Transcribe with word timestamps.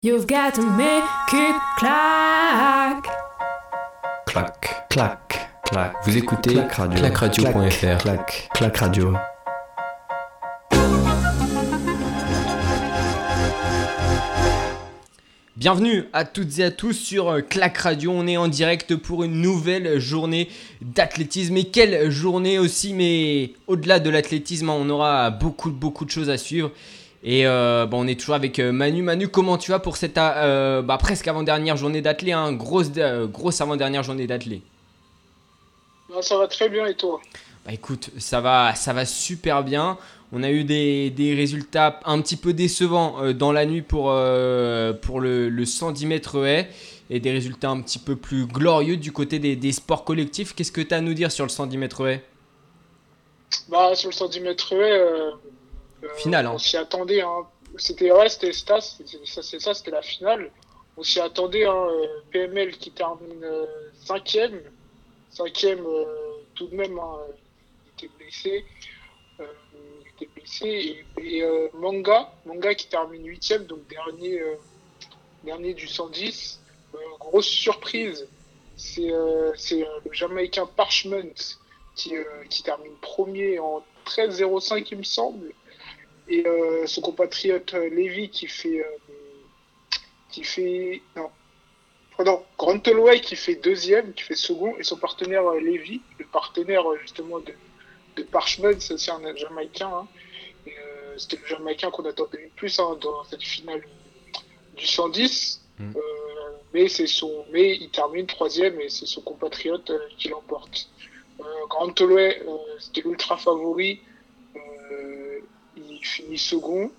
You've 0.00 0.28
got 0.28 0.54
to 0.54 0.62
make 0.62 1.02
it 1.32 1.56
clack. 1.76 3.04
Clac, 4.26 4.88
clac, 4.88 5.50
clac. 5.64 5.92
Vous 6.04 6.16
écoutez 6.16 6.54
Clac 6.54 6.72
Radio. 6.74 7.00
clacradio.fr. 7.00 7.98
Clac, 7.98 8.48
clac 8.54 8.76
radio. 8.76 9.14
Bienvenue 15.56 16.04
à 16.12 16.24
toutes 16.24 16.60
et 16.60 16.62
à 16.62 16.70
tous 16.70 16.92
sur 16.92 17.28
euh, 17.30 17.40
Clac 17.40 17.76
Radio. 17.78 18.12
On 18.12 18.28
est 18.28 18.36
en 18.36 18.46
direct 18.46 18.94
pour 18.94 19.24
une 19.24 19.40
nouvelle 19.40 19.98
journée 19.98 20.48
d'athlétisme. 20.80 21.56
Et 21.56 21.64
quelle 21.64 22.08
journée 22.08 22.60
aussi, 22.60 22.94
mais 22.94 23.54
au-delà 23.66 23.98
de 23.98 24.10
l'athlétisme, 24.10 24.70
on 24.70 24.88
aura 24.90 25.30
beaucoup, 25.30 25.72
beaucoup 25.72 26.04
de 26.04 26.10
choses 26.10 26.30
à 26.30 26.38
suivre. 26.38 26.70
Et 27.24 27.46
euh, 27.46 27.86
bon, 27.86 28.04
on 28.04 28.06
est 28.06 28.18
toujours 28.18 28.36
avec 28.36 28.58
euh, 28.58 28.70
Manu. 28.70 29.02
Manu, 29.02 29.28
comment 29.28 29.58
tu 29.58 29.70
vas 29.70 29.80
pour 29.80 29.96
cette 29.96 30.18
euh, 30.18 30.82
bah, 30.82 30.98
presque 30.98 31.26
avant-dernière 31.26 31.76
journée 31.76 32.00
d'athlé 32.00 32.32
hein, 32.32 32.52
grosse, 32.52 32.90
euh, 32.96 33.26
grosse 33.26 33.60
avant-dernière 33.60 34.02
journée 34.04 34.26
d'athlé 34.26 34.62
Non, 36.10 36.22
ça 36.22 36.38
va 36.38 36.46
très 36.46 36.68
bien 36.68 36.86
et 36.86 36.94
toi? 36.94 37.20
Bah 37.66 37.72
écoute, 37.72 38.10
ça 38.18 38.40
va, 38.40 38.74
ça 38.74 38.92
va 38.92 39.04
super 39.04 39.64
bien. 39.64 39.98
On 40.32 40.42
a 40.42 40.50
eu 40.50 40.62
des, 40.62 41.10
des 41.10 41.34
résultats 41.34 42.00
un 42.04 42.20
petit 42.20 42.36
peu 42.36 42.52
décevants 42.52 43.32
dans 43.32 43.50
la 43.50 43.66
nuit 43.66 43.82
pour, 43.82 44.14
pour 45.02 45.20
le, 45.20 45.48
le 45.48 45.64
110 45.64 46.06
mètres 46.06 46.46
haie 46.46 46.68
et 47.10 47.18
des 47.18 47.32
résultats 47.32 47.70
un 47.70 47.80
petit 47.80 47.98
peu 47.98 48.14
plus 48.14 48.46
glorieux 48.46 48.96
du 48.98 49.10
côté 49.10 49.38
des, 49.38 49.56
des 49.56 49.72
sports 49.72 50.04
collectifs. 50.04 50.54
Qu'est-ce 50.54 50.72
que 50.72 50.82
tu 50.82 50.94
as 50.94 50.98
à 50.98 51.00
nous 51.00 51.14
dire 51.14 51.32
sur 51.32 51.44
le 51.44 51.50
110 51.50 51.78
mètres 51.78 52.06
haie 52.06 52.22
Bah 53.68 53.94
sur 53.94 54.10
le 54.10 54.14
110 54.14 54.40
mètres 54.40 54.72
haies, 54.74 55.02
Finale, 56.16 56.46
hein. 56.46 56.52
On 56.54 56.58
s'y 56.58 56.76
attendait. 56.76 57.22
Hein. 57.22 57.46
C'était 57.76 58.10
ouais, 58.10 58.28
c'était 58.28 58.52
ça, 58.52 58.80
c'était 58.80 59.90
la 59.90 60.02
finale. 60.02 60.50
On 60.96 61.02
s'y 61.02 61.20
attendait. 61.20 61.64
Hein, 61.64 61.86
euh, 61.90 62.06
PML 62.30 62.76
qui 62.76 62.90
termine 62.90 63.42
euh, 63.44 63.66
cinquième, 64.04 64.60
cinquième 65.30 65.84
euh, 65.86 66.04
tout 66.54 66.66
de 66.66 66.74
même. 66.74 66.98
Hein, 66.98 67.18
il 67.84 68.06
était 68.06 68.14
blessé. 68.16 68.64
Euh, 69.40 69.46
il 70.00 70.08
était 70.08 70.32
blessé 70.34 70.66
et, 70.66 71.36
et, 71.36 71.42
euh, 71.42 71.68
Manga, 71.74 72.32
Manga 72.46 72.74
qui 72.74 72.88
termine 72.88 73.26
huitième, 73.26 73.64
donc 73.64 73.86
dernier, 73.88 74.40
euh, 74.40 74.54
dernier 75.44 75.74
du 75.74 75.86
110. 75.86 76.60
Euh, 76.94 76.98
grosse 77.20 77.46
surprise, 77.46 78.26
c'est 78.76 79.12
euh, 79.12 79.52
c'est, 79.56 79.84
euh, 79.84 80.00
le 80.04 80.12
Jamaïcain 80.12 80.66
Parchment 80.66 81.34
qui, 81.94 82.16
euh, 82.16 82.24
qui 82.48 82.62
termine 82.62 82.92
premier 83.02 83.58
en 83.58 83.84
13,05 84.06 84.86
il 84.92 84.98
me 84.98 85.02
semble. 85.02 85.52
Et 86.28 86.46
euh, 86.46 86.86
son 86.86 87.00
compatriote 87.00 87.72
euh, 87.74 87.88
Lévy 87.88 88.28
qui 88.30 88.46
fait. 88.46 88.80
euh, 88.80 88.88
qui 90.30 90.44
fait. 90.44 91.02
Non. 91.16 91.30
Pardon, 92.16 92.42
qui 93.22 93.36
fait 93.36 93.54
deuxième, 93.54 94.12
qui 94.12 94.24
fait 94.24 94.34
second, 94.34 94.74
et 94.76 94.82
son 94.82 94.96
partenaire 94.96 95.48
Lévy, 95.52 96.00
le 96.18 96.24
partenaire 96.26 96.82
justement 97.00 97.38
de, 97.38 97.52
de 98.16 98.22
Parchment, 98.24 98.78
c'est 98.80 98.94
aussi 98.94 99.10
un 99.10 99.36
Jamaïcain. 99.36 99.88
hein. 99.88 100.08
Euh, 100.66 101.14
C'était 101.16 101.36
le 101.40 101.46
Jamaïcain 101.46 101.90
qu'on 101.92 102.04
attendait 102.04 102.42
le 102.42 102.50
plus 102.56 102.78
hein, 102.80 102.98
dans 103.00 103.22
cette 103.24 103.42
finale 103.42 103.82
du 104.76 104.84
110. 104.84 105.60
Mm. 105.78 105.92
Euh, 105.96 106.00
mais, 106.74 106.88
c'est 106.88 107.06
son, 107.06 107.44
mais 107.52 107.76
il 107.76 107.88
termine 107.90 108.26
troisième 108.26 108.80
et 108.80 108.88
c'est 108.88 109.06
son 109.06 109.20
compatriote 109.22 109.88
euh, 109.90 109.98
qui 110.18 110.28
l'emporte. 110.28 110.88
Grant 111.70 111.94
Holloway, 112.00 112.42
euh, 112.48 112.56
c'était 112.80 113.02
l'ultra 113.02 113.36
favori. 113.36 114.00
Il 115.98 116.06
finit 116.06 116.38
second 116.38 116.90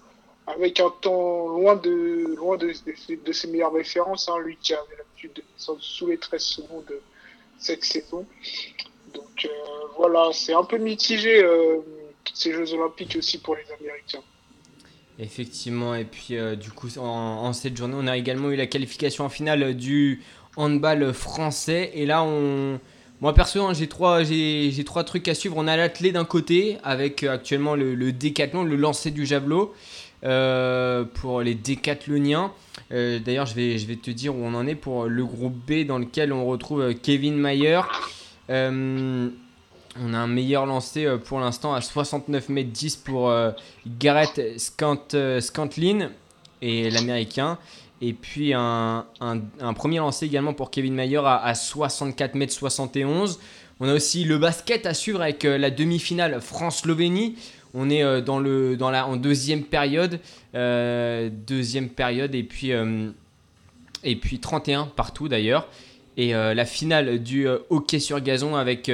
avec 0.47 0.79
un 0.79 0.89
temps 1.01 1.47
loin 1.47 1.75
de 1.75 2.35
loin 2.35 2.57
de, 2.57 2.73
ses 3.31 3.47
meilleures 3.47 3.73
références. 3.73 4.29
Hein, 4.29 4.39
lui 4.39 4.57
qui 4.61 4.73
avait 4.73 4.97
l'habitude 4.97 5.33
de 5.33 5.43
descendre 5.55 5.81
sous 5.81 6.07
les 6.07 6.17
13 6.17 6.41
secondes 6.41 6.85
de 6.85 7.01
cette 7.57 7.83
saison. 7.83 8.25
Donc 9.13 9.45
euh, 9.45 9.49
voilà, 9.97 10.29
c'est 10.33 10.53
un 10.53 10.63
peu 10.63 10.77
mitigé 10.77 11.43
euh, 11.43 11.79
ces 12.33 12.51
Jeux 12.53 12.73
Olympiques 12.73 13.15
aussi 13.17 13.37
pour 13.39 13.55
les 13.55 13.65
Américains. 13.79 14.23
Effectivement, 15.17 15.95
et 15.95 16.05
puis 16.05 16.37
euh, 16.37 16.55
du 16.55 16.71
coup, 16.71 16.87
en 16.97 17.51
cette 17.51 17.75
journée, 17.75 17.95
on 17.97 18.07
a 18.07 18.15
également 18.17 18.51
eu 18.51 18.55
la 18.55 18.67
qualification 18.67 19.25
en 19.25 19.29
finale 19.29 19.75
du 19.75 20.23
handball 20.55 21.13
français. 21.13 21.91
Et 21.93 22.05
là, 22.05 22.23
on. 22.23 22.79
Moi 23.21 23.33
perso, 23.33 23.61
hein, 23.63 23.73
j'ai 23.73 23.87
trois, 23.87 24.23
j'ai, 24.23 24.83
trois 24.85 25.03
trucs 25.03 25.27
à 25.27 25.35
suivre. 25.35 25.55
On 25.57 25.67
a 25.67 25.75
l'athlé 25.75 26.11
d'un 26.11 26.25
côté, 26.25 26.77
avec 26.83 27.23
euh, 27.23 27.33
actuellement 27.33 27.75
le, 27.75 28.11
décathlon, 28.11 28.63
le 28.63 28.75
lancer 28.75 29.11
du 29.11 29.25
javelot 29.25 29.73
euh, 30.23 31.03
pour 31.03 31.41
les 31.41 31.55
décathloniens. 31.55 32.51
Euh, 32.91 33.19
d'ailleurs, 33.19 33.45
je 33.45 33.55
vais, 33.55 33.95
te 33.95 34.11
dire 34.11 34.35
où 34.35 34.39
on 34.43 34.53
en 34.53 34.65
est 34.67 34.75
pour 34.75 35.05
le 35.05 35.25
groupe 35.25 35.55
B 35.67 35.85
dans 35.85 35.99
lequel 35.99 36.31
on 36.31 36.45
retrouve 36.45 36.93
Kevin 36.95 37.35
Mayer. 37.35 37.81
On 40.01 40.13
a 40.13 40.17
un 40.17 40.27
meilleur 40.27 40.65
lancé 40.65 41.05
euh, 41.05 41.17
pour 41.17 41.39
l'instant 41.39 41.73
à 41.73 41.81
69 41.81 42.49
mètres 42.49 42.69
10 42.69 42.97
pour 42.97 43.29
euh, 43.29 43.51
Scantlin 44.57 46.09
et 46.61 46.89
l'américain. 46.89 47.57
Et 48.01 48.13
puis 48.13 48.53
un, 48.53 49.05
premier 49.75 49.97
lancé 49.97 50.25
également 50.25 50.53
pour 50.53 50.71
Kevin 50.71 50.93
Mayer 50.93 51.17
à, 51.25 51.37
à 51.43 51.53
64 51.55 52.35
mètres 52.35 52.53
71. 52.53 53.39
On 53.81 53.87
a 53.87 53.93
aussi 53.93 54.23
le 54.25 54.37
basket 54.37 54.85
à 54.85 54.93
suivre 54.93 55.21
avec 55.21 55.45
euh, 55.45 55.57
la 55.57 55.69
demi-finale 55.71 56.41
France-Slovénie. 56.41 57.35
On 57.73 57.89
est 57.89 58.03
euh, 58.03 58.19
dans 58.21 58.39
le, 58.39 58.75
dans 58.77 58.91
la, 58.91 59.05
en 59.07 59.15
deuxième 59.15 59.63
période. 59.63 60.19
euh, 60.55 61.29
deuxième 61.47 61.89
période 61.89 62.35
et 62.35 62.43
puis, 62.43 62.71
et 64.03 64.15
puis 64.15 64.39
31 64.39 64.85
partout 64.95 65.27
d'ailleurs. 65.27 65.67
Et 66.17 66.33
la 66.33 66.65
finale 66.65 67.19
du 67.23 67.47
hockey 67.69 67.99
sur 67.99 68.19
gazon 68.19 68.57
avec 68.57 68.91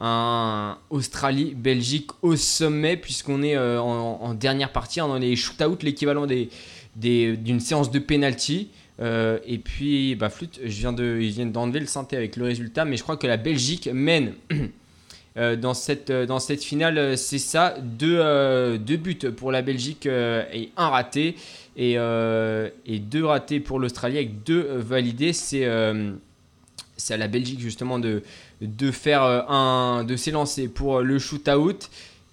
un 0.00 0.76
Australie-Belgique 0.90 2.10
au 2.22 2.34
sommet, 2.34 2.96
puisqu'on 2.96 3.44
est 3.44 3.56
en, 3.56 4.34
dernière 4.34 4.72
partie, 4.72 4.98
hein, 4.98 5.06
dans 5.06 5.18
les 5.18 5.36
shoot-out, 5.36 5.84
l'équivalent 5.84 6.26
des- 6.26 6.48
d'une 6.98 7.60
séance 7.60 7.90
de 7.90 7.98
penalty. 7.98 8.68
Euh, 9.00 9.38
et 9.46 9.58
puis, 9.58 10.14
bah, 10.16 10.28
flûte, 10.28 10.60
ils 10.62 10.70
viennent 10.70 11.52
d'enlever 11.52 11.80
le 11.80 11.86
synthé 11.86 12.16
avec 12.16 12.36
le 12.36 12.44
résultat, 12.44 12.84
mais 12.84 12.96
je 12.96 13.02
crois 13.02 13.16
que 13.16 13.26
la 13.26 13.36
Belgique 13.36 13.88
mène 13.92 14.34
euh, 15.36 15.56
dans, 15.56 15.74
cette, 15.74 16.10
euh, 16.10 16.26
dans 16.26 16.40
cette 16.40 16.64
finale. 16.64 17.16
C'est 17.16 17.38
ça, 17.38 17.76
deux, 17.80 18.78
deux 18.78 18.96
buts 18.96 19.18
pour 19.36 19.52
la 19.52 19.62
Belgique 19.62 20.06
et 20.06 20.70
un 20.76 20.88
raté, 20.88 21.36
et, 21.76 21.94
deux 21.94 23.24
ratés 23.24 23.60
pour 23.60 23.78
l'Australie 23.78 24.16
avec 24.16 24.42
deux 24.42 24.66
validés. 24.78 25.32
C'est 25.32 25.64
à 25.64 27.16
la 27.16 27.28
Belgique 27.28 27.60
justement 27.60 28.00
de, 28.00 28.24
de 28.60 28.90
faire 28.90 29.22
un 29.22 30.02
de 30.02 30.16
s'élancer 30.16 30.66
pour 30.66 31.00
le 31.00 31.20
shootout 31.20 31.78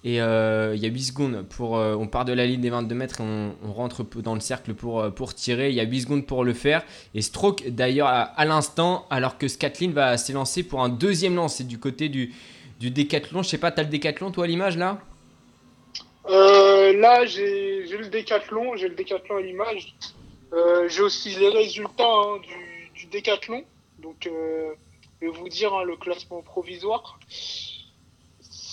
et 0.06 0.20
euh, 0.20 0.76
il 0.76 0.80
y 0.80 0.86
a 0.86 0.88
8 0.88 1.02
secondes 1.02 1.44
pour 1.48 1.76
euh, 1.76 1.96
on 1.96 2.06
part 2.06 2.24
de 2.24 2.32
la 2.32 2.46
ligne 2.46 2.60
des 2.60 2.70
22 2.70 2.94
mètres 2.94 3.20
et 3.20 3.24
on, 3.24 3.72
rentre 3.72 4.04
dans 4.22 4.34
le 4.34 4.40
cercle 4.40 4.72
pour, 4.72 5.00
euh, 5.00 5.10
pour 5.10 5.34
tirer 5.34 5.70
il 5.70 5.74
y 5.74 5.80
a 5.80 5.82
8 5.82 6.02
secondes 6.02 6.26
pour 6.26 6.44
le 6.44 6.54
faire 6.54 6.84
et 7.16 7.22
Stroke 7.22 7.64
d'ailleurs 7.70 8.06
à, 8.06 8.44
l'instant 8.44 9.04
alors 9.10 9.36
que 9.36 9.48
Scatlin 9.48 9.90
va 9.90 10.16
s'élancer 10.16 10.62
pour 10.62 10.80
un 10.80 10.88
deuxième 10.88 11.34
lance 11.34 11.56
c'est 11.56 11.66
du 11.66 11.80
côté 11.80 12.08
du, 12.08 12.32
du 12.78 12.92
décathlon 12.92 13.42
je 13.42 13.48
sais 13.48 13.58
pas 13.58 13.72
t'as 13.72 13.82
le 13.82 13.88
décathlon 13.88 14.30
toi 14.30 14.44
à 14.44 14.46
l'image 14.46 14.78
là? 14.78 15.00
Là, 16.28 17.26
j'ai 17.26 17.84
le 17.84 18.08
décathlon, 18.08 18.76
j'ai 18.76 18.88
le 18.88 18.94
décathlon 18.94 19.36
à 19.36 19.40
l'image. 19.42 19.94
J'ai 20.88 21.02
aussi 21.02 21.34
les 21.36 21.50
résultats 21.50 22.04
hein, 22.04 22.38
du, 22.38 23.00
du 23.00 23.06
décathlon. 23.06 23.64
Donc, 23.98 24.16
je 24.22 25.26
vais 25.26 25.32
vous 25.32 25.48
dire 25.48 25.74
hein, 25.74 25.84
le 25.84 25.96
classement 25.96 26.42
provisoire. 26.42 27.18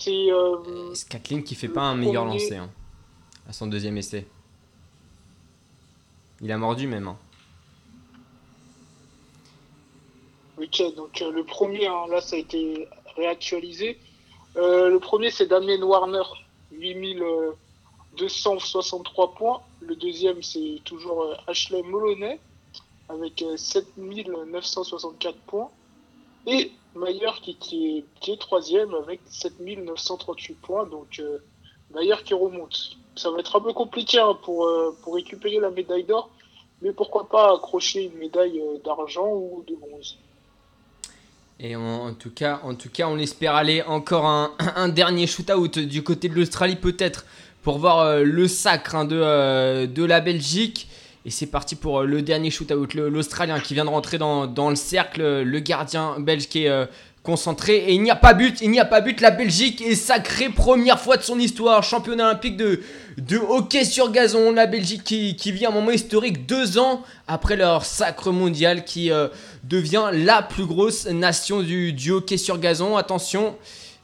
C'est 0.03 0.31
euh, 0.31 0.93
Scatlin 0.93 1.41
qui 1.41 1.55
fait 1.55 1.69
pas 1.69 1.81
un 1.83 1.95
meilleur 1.95 2.25
premier- 2.25 2.39
lancer 2.39 2.57
hein, 2.57 2.69
à 3.47 3.53
son 3.53 3.67
deuxième 3.67 3.97
essai 3.97 4.27
il 6.41 6.51
a 6.51 6.57
mordu 6.57 6.87
même 6.87 7.07
hein. 7.07 7.17
ok. 10.61 10.95
Donc 10.95 11.21
euh, 11.21 11.31
le 11.31 11.43
premier, 11.43 11.87
hein, 11.87 12.05
là, 12.09 12.21
ça 12.21 12.35
a 12.35 12.39
été 12.39 12.87
réactualisé. 13.15 13.97
Euh, 14.57 14.89
le 14.89 14.99
premier, 14.99 15.31
c'est 15.31 15.47
Damien 15.47 15.81
Warner, 15.81 16.23
8263 16.71 19.33
points. 19.35 19.61
Le 19.81 19.95
deuxième, 19.95 20.41
c'est 20.43 20.79
toujours 20.83 21.23
euh, 21.23 21.35
Ashley 21.47 21.81
Moloney 21.83 22.39
avec 23.09 23.41
euh, 23.41 23.57
7964 23.57 25.37
points. 25.47 25.69
Et 26.47 26.71
Mayer 26.95 27.31
qui, 27.41 27.55
qui, 27.55 28.05
est, 28.27 28.39
troisième 28.39 28.93
avec 28.93 29.19
7938 29.29 30.53
points. 30.61 30.85
Donc 30.85 31.19
euh, 31.19 31.39
qui 32.23 32.33
remonte. 32.33 32.97
Ça 33.15 33.29
va 33.29 33.39
être 33.39 33.55
un 33.55 33.61
peu 33.61 33.73
compliqué 33.73 34.19
hein, 34.19 34.37
pour, 34.43 34.65
euh, 34.65 34.95
pour 35.03 35.15
récupérer 35.15 35.59
la 35.59 35.69
médaille 35.69 36.03
d'or. 36.03 36.29
Mais 36.81 36.91
pourquoi 36.91 37.29
pas 37.29 37.53
accrocher 37.53 38.05
une 38.05 38.17
médaille 38.17 38.59
euh, 38.59 38.77
d'argent 38.83 39.27
ou 39.27 39.63
de 39.67 39.75
bronze. 39.75 40.17
Et 41.59 41.75
en, 41.75 42.13
tout 42.13 42.31
cas, 42.31 42.59
en 42.63 42.75
tout 42.75 42.89
cas, 42.89 43.07
on 43.07 43.17
espère 43.19 43.55
aller 43.55 43.83
encore 43.83 44.25
un, 44.59 44.89
dernier 44.89 45.27
shootout 45.27 45.67
du 45.67 46.03
côté 46.03 46.27
de 46.27 46.33
l'Australie 46.33 46.75
peut-être 46.75 47.25
pour 47.61 47.77
voir 47.77 47.99
euh, 47.99 48.23
le 48.23 48.47
sacre 48.47 48.95
hein, 48.95 49.05
de, 49.05 49.85
de 49.85 50.03
la 50.03 50.19
Belgique. 50.19 50.87
Et 51.25 51.29
c'est 51.29 51.47
parti 51.47 51.75
pour 51.75 51.99
euh, 51.99 52.05
le 52.05 52.21
dernier 52.21 52.51
shootout. 52.51 52.87
L'Australien 52.95 53.59
qui 53.59 53.73
vient 53.73 53.85
de 53.85 53.89
rentrer 53.89 54.17
dans, 54.17 54.45
dans 54.45 54.69
le 54.69 54.75
cercle. 54.75 55.41
Le 55.41 55.59
gardien 55.59 56.19
belge 56.19 56.47
qui 56.49 56.65
est 56.65 56.69
euh, 56.69 56.85
concentré. 57.23 57.77
Et 57.77 57.93
il 57.93 58.01
n'y 58.03 58.11
a 58.11 58.15
pas 58.15 58.33
but. 58.33 58.59
Il 58.61 58.69
n'y 58.71 58.79
a 58.79 58.85
pas 58.85 58.99
but. 58.99 59.21
La 59.21 59.31
Belgique 59.31 59.81
est 59.81 59.95
sacrée. 59.95 60.49
Première 60.49 60.99
fois 60.99 61.15
de 61.15 61.23
son 61.23 61.39
histoire. 61.39 61.81
Championat 61.81 62.25
olympique 62.25 62.57
de, 62.57 62.81
de 63.17 63.37
hockey 63.37 63.85
sur 63.85 64.11
gazon. 64.11 64.51
La 64.51 64.67
Belgique 64.67 65.03
qui, 65.05 65.37
qui 65.37 65.53
vit 65.53 65.65
un 65.65 65.71
moment 65.71 65.91
historique 65.91 66.45
deux 66.45 66.77
ans 66.77 67.01
après 67.27 67.55
leur 67.55 67.85
sacre 67.85 68.31
mondial 68.31 68.83
qui 68.83 69.09
euh, 69.09 69.29
devient 69.63 70.09
la 70.11 70.41
plus 70.41 70.65
grosse 70.65 71.05
nation 71.05 71.61
du, 71.61 71.93
du 71.93 72.11
hockey 72.11 72.35
sur 72.37 72.59
gazon. 72.59 72.97
Attention, 72.97 73.55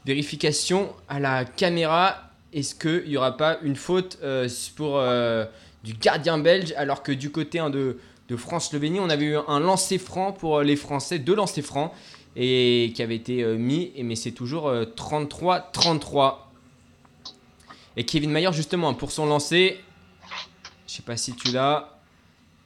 vérification 0.06 0.90
à 1.10 1.20
la 1.20 1.44
caméra. 1.44 2.16
Est-ce 2.54 2.74
qu'il 2.74 3.10
n'y 3.10 3.18
aura 3.18 3.38
pas 3.38 3.58
une 3.62 3.76
faute 3.76 4.18
euh, 4.24 4.48
pour 4.76 4.98
euh, 4.98 5.46
du 5.84 5.94
gardien 5.94 6.38
belge 6.38 6.74
alors 6.78 7.04
que 7.04 7.12
du 7.12 7.32
côté 7.32 7.60
hein, 7.60 7.70
de, 7.70 7.98
de 8.28 8.36
France-Slovénie, 8.36 9.00
on 9.00 9.10
avait 9.10 9.26
eu 9.26 9.38
un 9.48 9.60
lancer 9.60 9.98
franc 9.98 10.32
pour 10.32 10.62
les 10.62 10.76
Français, 10.76 11.20
deux 11.20 11.36
lancers 11.36 11.64
francs 11.64 11.92
et 12.36 12.92
qui 12.96 13.02
avait 13.02 13.16
été 13.16 13.44
euh, 13.44 13.58
mis, 13.58 13.92
et, 13.96 14.04
mais 14.04 14.16
c'est 14.16 14.32
toujours 14.32 14.68
euh, 14.70 14.86
33-33. 14.86 16.36
Et 17.98 18.06
Kevin 18.06 18.32
Mayer, 18.32 18.54
justement, 18.54 18.94
pour 18.94 19.12
son 19.12 19.26
lancer, 19.26 19.80
je 20.88 20.94
sais 20.94 21.02
pas 21.02 21.18
si 21.18 21.34
tu 21.34 21.52
l'as. 21.52 21.98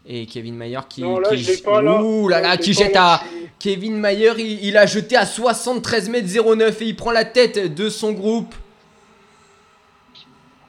Et 0.06 0.26
Kevin 0.26 0.56
Mayer 0.56 0.82
qui. 0.90 1.02
Non, 1.02 1.18
là, 1.18 1.30
qui 1.30 1.38
je 1.38 1.52
l'ai 1.52 1.58
pas, 1.58 1.82
là. 1.82 2.04
Ouh 2.04 2.28
là 2.28 2.42
là, 2.42 2.58
qui 2.58 2.74
jette 2.74 2.96
à. 2.96 3.24
Kevin 3.58 3.96
Mayer, 3.96 4.34
il, 4.38 4.66
il 4.66 4.78
a 4.78 4.86
jeté 4.86 5.16
à 5.16 5.26
73 5.26 6.10
mètres 6.10 6.28
09 6.28 6.82
et 6.82 6.86
il 6.86 6.96
prend 6.96 7.12
la 7.12 7.24
tête 7.24 7.74
de 7.74 7.90
son 7.90 8.12
groupe. 8.12 8.54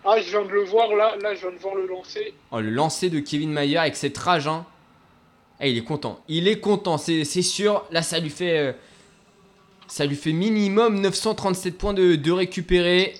Ah, 0.05 0.21
je 0.21 0.31
viens 0.31 0.45
de 0.45 0.51
le 0.51 0.65
voir 0.65 0.89
là, 0.95 1.17
là, 1.23 1.35
je 1.35 1.41
viens 1.41 1.53
de 1.53 1.57
voir 1.59 1.75
le 1.75 1.87
lancer. 1.87 2.35
Oh, 2.51 2.61
le 2.61 2.71
lancer 2.71 3.09
de 3.09 3.21
Kevin 3.21 3.51
Mayer 3.51 3.79
avec 3.79 3.97
cette 3.97 4.17
rage. 4.19 4.47
Hein. 4.47 4.67
Eh, 5.61 5.71
il 5.71 5.79
est 5.79 5.85
content. 5.85 6.21
Il 6.29 6.47
est 6.47 6.61
content, 6.61 6.99
c'est 6.99 7.25
sûr. 7.25 7.85
Là, 7.91 8.03
ça 8.03 8.19
lui 8.19 8.31
fait. 8.31 8.59
euh, 8.59 8.73
ça 9.87 10.05
lui 10.07 10.17
fait 10.17 10.33
minimum 10.33 11.01
937 11.01 11.79
points 11.79 11.95
de, 11.95 12.17
de 12.17 12.33
récupérer. 12.33 13.15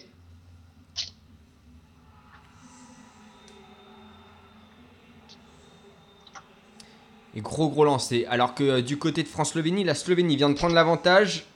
Et 7.35 7.41
gros 7.41 7.69
gros 7.69 7.85
lancer. 7.85 8.27
Alors 8.29 8.55
que 8.55 8.65
euh, 8.65 8.83
du 8.83 8.97
côté 8.99 9.23
de 9.23 9.29
France-Slovénie, 9.29 9.85
la 9.85 9.95
Slovénie 9.95 10.37
vient 10.37 10.49
de 10.51 10.55
prendre 10.55 10.75
l'avantage. 10.75 11.47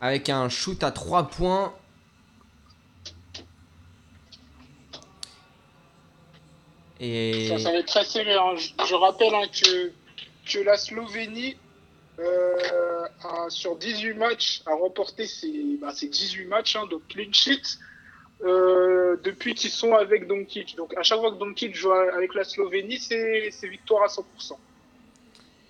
Avec 0.00 0.30
un 0.30 0.48
shoot 0.48 0.82
à 0.82 0.90
3 0.90 1.28
points. 1.28 1.72
Et... 7.00 7.48
Ça, 7.48 7.58
ça 7.58 7.72
va 7.72 7.78
être 7.78 7.86
très 7.86 8.04
serré. 8.04 8.34
hein. 8.34 8.54
Je, 8.56 8.86
je 8.86 8.94
rappelle 8.94 9.34
hein, 9.34 9.46
que, 9.52 9.90
que 10.52 10.58
la 10.62 10.76
Slovénie, 10.76 11.56
euh, 12.18 13.06
a, 13.24 13.48
sur 13.48 13.76
18 13.76 14.14
matchs, 14.14 14.62
a 14.66 14.74
remporté 14.74 15.26
ses, 15.26 15.78
bah, 15.80 15.92
ses 15.94 16.08
18 16.08 16.44
matchs, 16.46 16.76
hein, 16.76 16.86
donc 16.90 17.00
clean 17.08 17.32
sheet, 17.32 17.62
euh, 18.44 19.16
depuis 19.24 19.54
qu'ils 19.54 19.70
sont 19.70 19.94
avec 19.94 20.26
Doncic. 20.26 20.76
Donc 20.76 20.94
à 20.96 21.02
chaque 21.02 21.20
fois 21.20 21.30
que 21.32 21.38
Doncic 21.38 21.74
joue 21.74 21.92
avec 21.92 22.34
la 22.34 22.44
Slovénie, 22.44 22.98
c'est 22.98 23.50
victoire 23.68 24.02
à 24.04 24.06
100%. 24.08 24.22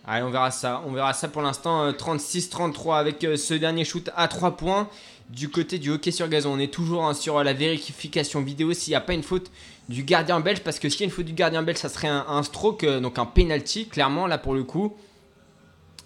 Allez, 0.06 0.24
on 0.24 0.30
verra 0.30 0.50
ça. 0.50 0.82
On 0.86 0.92
verra 0.92 1.12
ça 1.12 1.28
pour 1.28 1.42
l'instant. 1.42 1.84
euh, 1.84 1.92
36-33 1.92 2.98
avec 2.98 3.22
euh, 3.22 3.36
ce 3.36 3.54
dernier 3.54 3.84
shoot 3.84 4.10
à 4.16 4.28
3 4.28 4.56
points. 4.56 4.88
Du 5.28 5.48
côté 5.48 5.78
du 5.78 5.90
hockey 5.90 6.10
sur 6.10 6.26
gazon, 6.28 6.54
on 6.54 6.58
est 6.58 6.72
toujours 6.72 7.04
hein, 7.04 7.14
sur 7.14 7.44
la 7.44 7.52
vérification 7.52 8.40
vidéo 8.42 8.72
s'il 8.72 8.90
n'y 8.90 8.96
a 8.96 9.00
pas 9.00 9.12
une 9.12 9.22
faute 9.22 9.50
du 9.90 10.04
gardien 10.04 10.40
belge. 10.40 10.60
Parce 10.60 10.78
que 10.78 10.88
s'il 10.88 11.00
y 11.00 11.02
a 11.02 11.06
une 11.06 11.10
faute 11.10 11.26
du 11.26 11.34
gardien 11.34 11.62
belge, 11.62 11.78
ça 11.78 11.88
serait 11.88 12.08
un, 12.08 12.42
stroke, 12.42 12.84
euh, 12.84 13.00
donc 13.00 13.18
un 13.18 13.26
penalty, 13.26 13.86
clairement, 13.86 14.26
là 14.26 14.38
pour 14.38 14.54
le 14.54 14.64
coup. 14.64 14.96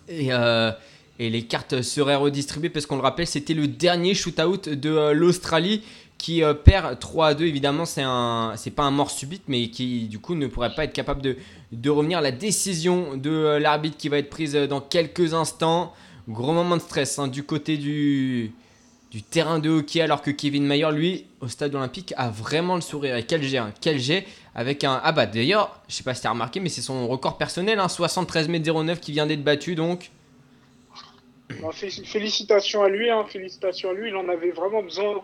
Et, 0.09 0.33
euh, 0.33 0.73
et 1.19 1.31
les 1.31 1.43
cartes 1.43 1.83
seraient 1.83 2.17
redistribuées 2.17 2.71
parce 2.71 2.87
qu'on 2.87 2.97
le 2.97 3.03
rappelle, 3.03 3.27
c'était 3.27 3.55
le 3.55 3.69
dernier 3.69 4.15
shootout 4.15 4.57
de 4.57 4.91
euh, 4.91 5.13
l'Australie 5.13 5.83
qui 6.19 6.43
perd 6.65 6.99
3 6.99 7.27
à 7.27 7.35
2. 7.35 7.45
Évidemment, 7.45 7.85
c'est 7.85 8.03
un, 8.03 8.55
pas 8.75 8.85
un 8.85 8.91
mort 8.91 9.11
subite, 9.11 9.43
mais 9.49 9.69
qui 9.69 10.07
du 10.07 10.19
coup 10.19 10.35
ne 10.35 10.47
pourrait 10.47 10.75
pas 10.75 10.85
être 10.85 10.95
capable 10.95 11.21
de, 11.21 11.91
revenir. 11.91 12.23
La 12.23 12.31
décision 12.31 13.19
de 13.19 13.59
l'arbitre 13.61 13.99
qui 13.99 14.09
va 14.09 14.19
être 14.19 14.31
prise 14.31 14.55
dans 14.55 14.81
quelques 14.81 15.35
instants. 15.35 15.93
Gros 16.27 16.55
moment 16.55 16.77
de 16.77 16.81
stress 16.81 17.19
hein, 17.19 17.29
du 17.29 17.43
côté 17.43 17.77
du, 17.77 18.55
du 19.15 19.23
terrain 19.23 19.61
de 19.61 19.71
hockey, 19.71 20.01
alors 20.01 20.23
que 20.23 20.33
Kevin 20.33 20.67
Mayer, 20.67 20.91
lui, 20.91 21.27
au 21.41 21.47
stade 21.47 21.73
olympique, 21.77 22.13
a 22.17 22.31
vraiment 22.31 22.75
le 22.75 22.81
sourire. 22.81 23.15
Et 23.17 23.23
quel 23.23 23.45
jet, 23.45 23.59
hein, 23.59 23.73
quel 23.81 24.01
jet 24.01 24.27
avec 24.57 24.83
un. 24.83 25.01
Ah 25.05 25.13
bah 25.13 25.27
d'ailleurs, 25.27 25.81
je 25.87 25.95
sais 25.95 26.03
pas 26.03 26.15
si 26.15 26.23
t'as 26.23 26.31
remarqué, 26.31 26.59
mais 26.59 26.69
c'est 26.69 26.81
son 26.81 27.07
record 27.07 27.39
personnel, 27.39 27.79
hein, 27.79 27.89
73 27.89 28.49
m 28.49 28.61
09 28.61 29.01
qui 29.01 29.13
vient 29.13 29.27
d'être 29.27 29.45
battu 29.45 29.77
donc. 29.77 30.11
Bah, 31.63 31.69
fé- 31.71 31.91
félicitations 31.91 32.83
à 32.83 32.89
lui, 32.89 33.09
hein, 33.09 33.25
félicitations 33.29 33.91
à 33.91 33.93
lui. 33.93 34.09
Il 34.09 34.17
en 34.17 34.29
avait 34.29 34.51
vraiment 34.51 34.83
besoin. 34.83 35.23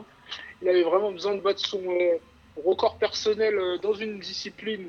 Il 0.63 0.69
avait 0.69 0.85
vraiment 0.85 1.11
besoin 1.11 1.35
de 1.35 1.41
battre 1.41 1.59
son 1.59 1.83
euh, 1.83 2.19
record 2.65 2.97
personnel 2.97 3.59
euh, 3.59 3.79
dans 3.79 3.95
une 3.95 4.21
discipline 4.21 4.87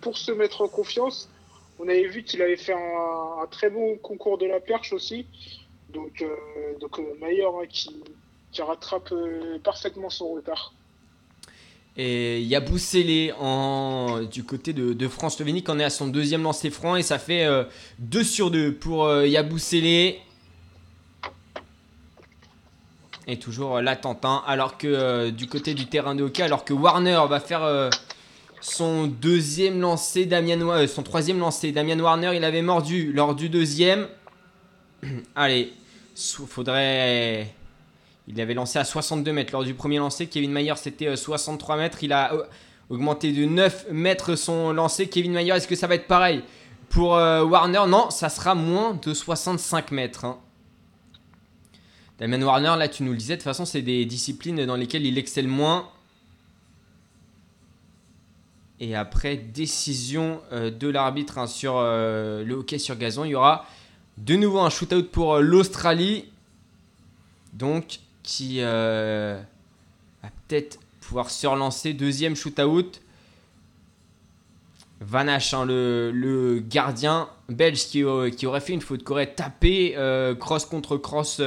pour 0.00 0.16
se 0.16 0.30
mettre 0.30 0.62
en 0.62 0.68
confiance. 0.68 1.28
On 1.80 1.88
avait 1.88 2.06
vu 2.06 2.22
qu'il 2.22 2.40
avait 2.40 2.56
fait 2.56 2.74
un, 2.74 3.46
très 3.50 3.68
bon 3.68 3.96
concours 3.96 4.38
de 4.38 4.46
la 4.46 4.60
perche 4.60 4.92
aussi. 4.92 5.26
Donc, 5.88 6.22
euh, 6.22 6.78
donc 6.80 7.00
Mayer 7.20 7.46
hein, 7.46 7.66
qui, 7.68 7.90
qui 8.54 8.62
rattrape 8.62 9.12
euh, 9.12 9.58
parfaitement 9.62 10.08
son 10.08 10.32
retard. 10.32 10.72
Et 11.96 12.40
Yabou 12.42 12.78
Sélé 12.78 13.32
en, 13.38 14.22
du 14.22 14.42
côté 14.42 14.72
de, 14.72 14.94
de 14.94 15.08
France-Slovénie 15.08 15.62
qui 15.62 15.70
en 15.70 15.78
est 15.78 15.84
à 15.84 15.90
son 15.90 16.08
deuxième 16.08 16.42
lancer 16.42 16.70
franc 16.70 16.96
et 16.96 17.02
ça 17.02 17.18
fait 17.20 17.44
2 18.00 18.24
sur 18.24 18.50
2 18.50 18.72
pour 18.74 19.04
euh, 19.04 19.26
Yabou 19.28 19.58
Sélé. 19.58 20.18
Et 23.26 23.38
toujours 23.38 23.76
euh, 23.76 23.80
l'attente, 23.82 24.24
hein, 24.24 24.42
alors 24.46 24.76
que 24.76 24.86
euh, 24.88 25.30
du 25.30 25.46
côté 25.46 25.74
du 25.74 25.86
terrain 25.86 26.14
de 26.14 26.24
hockey, 26.24 26.42
alors 26.42 26.64
que 26.64 26.74
Warner 26.74 27.20
va 27.28 27.40
faire 27.40 27.62
euh, 27.62 27.88
son 28.60 29.06
deuxième 29.06 29.78
Wa- 30.62 30.78
euh, 30.80 30.86
son 30.86 31.02
troisième 31.02 31.38
lancer, 31.38 31.72
Damien 31.72 31.98
Warner, 32.00 32.32
il 32.34 32.44
avait 32.44 32.60
mordu 32.62 33.12
lors 33.12 33.34
du 33.34 33.48
deuxième. 33.48 34.08
Allez, 35.36 35.72
faudrait. 36.46 37.54
Il 38.28 38.40
avait 38.40 38.54
lancé 38.54 38.78
à 38.78 38.84
62 38.84 39.32
mètres 39.32 39.52
lors 39.52 39.64
du 39.64 39.74
premier 39.74 39.98
lancer. 39.98 40.26
Kevin 40.26 40.50
Mayer, 40.52 40.74
c'était 40.76 41.08
euh, 41.08 41.16
63 41.16 41.76
mètres. 41.76 41.98
Il 42.02 42.12
a 42.12 42.32
euh, 42.34 42.42
augmenté 42.88 43.32
de 43.32 43.44
9 43.44 43.86
mètres 43.90 44.34
son 44.36 44.72
lancer. 44.72 45.08
Kevin 45.08 45.32
Mayer, 45.32 45.52
est-ce 45.52 45.68
que 45.68 45.76
ça 45.76 45.86
va 45.86 45.94
être 45.94 46.06
pareil 46.06 46.42
pour 46.88 47.16
euh, 47.16 47.44
Warner? 47.44 47.82
Non, 47.86 48.10
ça 48.10 48.28
sera 48.28 48.54
moins 48.54 48.94
de 48.94 49.12
65 49.12 49.90
mètres. 49.90 50.24
hein. 50.24 50.38
Damien 52.18 52.40
Warner, 52.42 52.74
là, 52.78 52.88
tu 52.88 53.02
nous 53.02 53.12
le 53.12 53.18
disais, 53.18 53.34
de 53.34 53.40
toute 53.40 53.44
façon, 53.44 53.64
c'est 53.64 53.82
des 53.82 54.04
disciplines 54.06 54.64
dans 54.66 54.76
lesquelles 54.76 55.04
il 55.04 55.18
excelle 55.18 55.48
moins. 55.48 55.88
Et 58.80 58.94
après, 58.94 59.36
décision 59.36 60.40
euh, 60.52 60.70
de 60.70 60.88
l'arbitre 60.88 61.38
hein, 61.38 61.46
sur 61.46 61.76
euh, 61.76 62.44
le 62.44 62.54
hockey 62.54 62.78
sur 62.78 62.96
gazon, 62.96 63.24
il 63.24 63.30
y 63.30 63.34
aura 63.34 63.66
de 64.18 64.36
nouveau 64.36 64.60
un 64.60 64.70
shootout 64.70 65.04
pour 65.10 65.34
euh, 65.34 65.40
l'Australie. 65.40 66.26
Donc, 67.52 67.98
qui 68.24 68.56
euh, 68.58 69.38
va 70.22 70.28
peut-être 70.48 70.80
pouvoir 71.00 71.30
se 71.30 71.46
relancer. 71.46 71.92
Deuxième 71.92 72.34
shootout. 72.34 72.90
Van 75.00 75.28
Hache, 75.28 75.52
hein, 75.52 75.66
le, 75.66 76.10
le 76.12 76.60
gardien 76.60 77.28
belge 77.48 77.86
qui, 77.86 78.02
euh, 78.02 78.30
qui 78.30 78.46
aurait 78.46 78.60
fait 78.60 78.72
une 78.72 78.80
faute, 78.80 79.04
qui 79.04 79.12
aurait 79.12 79.34
tapé 79.34 79.94
euh, 79.96 80.34
cross 80.34 80.64
contre 80.64 80.96
cross 80.96 81.40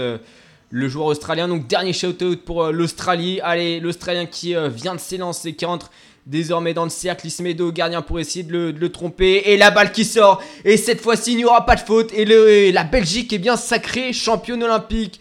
le 0.70 0.88
joueur 0.88 1.08
australien. 1.08 1.48
Donc 1.48 1.68
dernier 1.68 1.92
shootout 1.92 2.38
pour 2.46 2.68
l'Australie. 2.68 3.42
Allez, 3.42 3.80
l'Australien 3.80 4.28
qui 4.28 4.54
vient 4.70 4.94
de 4.94 5.00
s'élancer, 5.00 5.56
qui 5.56 5.66
rentre 5.66 5.90
désormais 6.28 6.76
dans 6.76 6.84
le 6.84 6.90
cercle. 6.92 7.26
Il 7.26 7.72
gardien 7.72 8.04
pour 8.04 8.20
essayer 8.20 8.44
de 8.44 8.76
le, 8.78 8.92
tromper. 8.92 9.42
Et 9.46 9.58
la 9.58 9.72
balle 9.72 9.92
qui 9.92 10.06
sort. 10.06 10.44
Et 10.64 10.78
cette 10.78 11.02
fois-ci, 11.02 11.32
il 11.32 11.38
n'y 11.38 11.46
aura 11.46 11.66
pas 11.66 11.76
de 11.76 11.80
faute. 11.80 12.14
Et 12.14 12.72
la 12.72 12.84
Belgique 12.84 13.34
est 13.34 13.40
bien 13.40 13.56
sacrée 13.56 14.14
championne 14.14 14.64
olympique. 14.64 15.20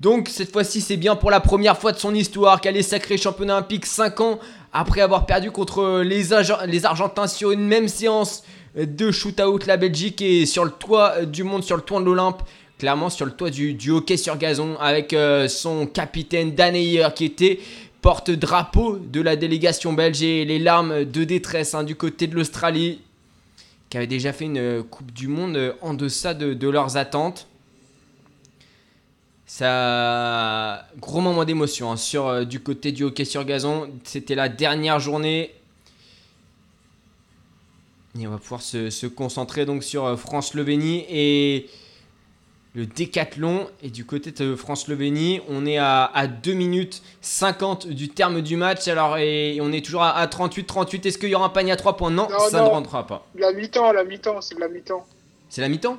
Donc 0.00 0.28
cette 0.28 0.52
fois-ci, 0.52 0.80
c'est 0.80 0.96
bien 0.98 1.16
pour 1.16 1.30
la 1.30 1.40
première 1.40 1.78
fois 1.78 1.92
de 1.92 1.98
son 1.98 2.14
histoire 2.14 2.60
qu'elle 2.60 2.76
est 2.76 2.82
sacrée 2.82 3.16
championne 3.16 3.50
olympique 3.50 3.86
5 3.86 4.20
ans 4.20 4.38
après 4.72 5.00
avoir 5.00 5.24
perdu 5.24 5.50
contre 5.50 6.02
les, 6.02 6.32
Arge- 6.32 6.66
les 6.66 6.84
Argentins 6.84 7.26
sur 7.26 7.50
une 7.50 7.66
même 7.66 7.88
séance 7.88 8.42
de 8.76 9.10
shootout. 9.10 9.60
La 9.66 9.78
Belgique 9.78 10.20
est 10.20 10.44
sur 10.44 10.64
le 10.66 10.70
toit 10.70 11.24
du 11.24 11.44
monde, 11.44 11.64
sur 11.64 11.76
le 11.76 11.82
toit 11.82 12.00
de 12.00 12.04
l'Olympe. 12.04 12.42
Clairement 12.78 13.08
sur 13.08 13.24
le 13.24 13.32
toit 13.32 13.48
du, 13.48 13.90
hockey 13.90 14.18
sur 14.18 14.36
gazon 14.36 14.76
avec 14.78 15.14
euh, 15.14 15.48
son 15.48 15.86
capitaine 15.86 16.54
Dan 16.54 16.74
Heyer 16.76 17.08
qui 17.14 17.24
était 17.24 17.58
porte-drapeau 18.02 18.98
de 18.98 19.22
la 19.22 19.34
délégation 19.34 19.94
belge 19.94 20.22
et 20.22 20.44
les 20.44 20.58
larmes 20.58 21.04
de 21.06 21.24
détresse 21.24 21.74
hein, 21.74 21.84
du 21.84 21.96
côté 21.96 22.26
de 22.26 22.34
l'Australie 22.34 23.00
qui 23.88 23.96
avait 23.96 24.06
déjà 24.06 24.34
fait 24.34 24.44
une 24.44 24.58
euh, 24.58 24.82
Coupe 24.82 25.10
du 25.12 25.26
Monde 25.26 25.56
euh, 25.56 25.72
en 25.80 25.94
deçà 25.94 26.34
de, 26.34 26.52
de 26.52 26.68
leurs 26.68 26.98
attentes. 26.98 27.46
Ça, 29.46 30.86
gros 30.98 31.20
moment 31.20 31.44
d'émotion 31.44 31.92
hein, 31.92 31.96
sur 31.96 32.26
euh, 32.26 32.44
du 32.44 32.58
côté 32.60 32.90
du 32.90 33.04
hockey 33.04 33.24
sur 33.24 33.44
gazon. 33.44 33.88
C'était 34.02 34.34
la 34.34 34.48
dernière 34.48 34.98
journée. 34.98 35.54
Et 38.18 38.26
on 38.26 38.30
va 38.30 38.38
pouvoir 38.38 38.62
se, 38.62 38.90
se 38.90 39.06
concentrer 39.06 39.64
donc 39.64 39.84
sur 39.84 40.04
euh, 40.04 40.16
France-Slovénie 40.16 41.04
et 41.08 41.68
le 42.74 42.86
décathlon. 42.86 43.68
Et 43.84 43.90
du 43.90 44.04
côté 44.04 44.32
de 44.32 44.56
France-Slovénie, 44.56 45.40
on 45.48 45.64
est 45.64 45.78
à, 45.78 46.04
à 46.06 46.26
2 46.26 46.52
minutes 46.52 47.02
50 47.20 47.86
du 47.86 48.08
terme 48.08 48.40
du 48.42 48.56
match. 48.56 48.88
Alors, 48.88 49.16
et 49.16 49.58
on 49.60 49.70
est 49.70 49.84
toujours 49.84 50.02
à, 50.02 50.26
38-38. 50.26 51.06
Est-ce 51.06 51.18
qu'il 51.18 51.28
y 51.28 51.34
aura 51.36 51.46
un 51.46 51.50
panier 51.50 51.70
à 51.70 51.76
3 51.76 51.96
points? 51.96 52.10
Non, 52.10 52.26
Non, 52.28 52.38
ça 52.50 52.58
non. 52.58 52.64
ne 52.64 52.70
rentrera 52.70 53.06
pas. 53.06 53.26
La 53.36 53.52
mi-temps, 53.52 53.92
la 53.92 54.02
mi-temps, 54.02 54.40
c'est 54.40 54.58
la 54.58 54.68
mi-temps. 54.68 55.06
C'est 55.48 55.60
la 55.60 55.68
mi-temps? 55.68 55.98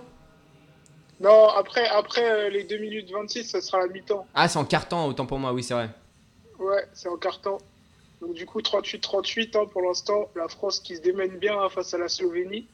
Non, 1.20 1.48
après, 1.50 1.88
après 1.88 2.30
euh, 2.30 2.50
les 2.50 2.64
2 2.64 2.78
minutes 2.78 3.12
26, 3.12 3.44
ça 3.46 3.62
sera 3.62 3.80
la 3.80 3.88
mi-temps. 3.88 4.28
Ah, 4.36 4.48
c'est 4.48 4.60
en 4.60 4.66
carton, 4.66 5.06
autant 5.08 5.26
pour 5.26 5.40
moi, 5.40 5.52
oui, 5.54 5.64
c'est 5.64 5.74
vrai. 5.74 5.90
Ouais, 6.60 6.86
c'est 6.94 7.10
en 7.10 7.18
carton. 7.18 7.58
Donc 8.22 8.34
du 8.34 8.46
coup, 8.46 8.62
38-38 8.62 9.58
hein, 9.58 9.66
pour 9.72 9.82
l'instant. 9.82 10.30
La 10.36 10.48
France 10.48 10.80
qui 10.80 10.96
se 10.96 11.02
démène 11.02 11.38
bien 11.38 11.60
hein, 11.60 11.70
face 11.70 11.94
à 11.94 11.98
la 11.98 12.08
Slovénie. 12.10 12.68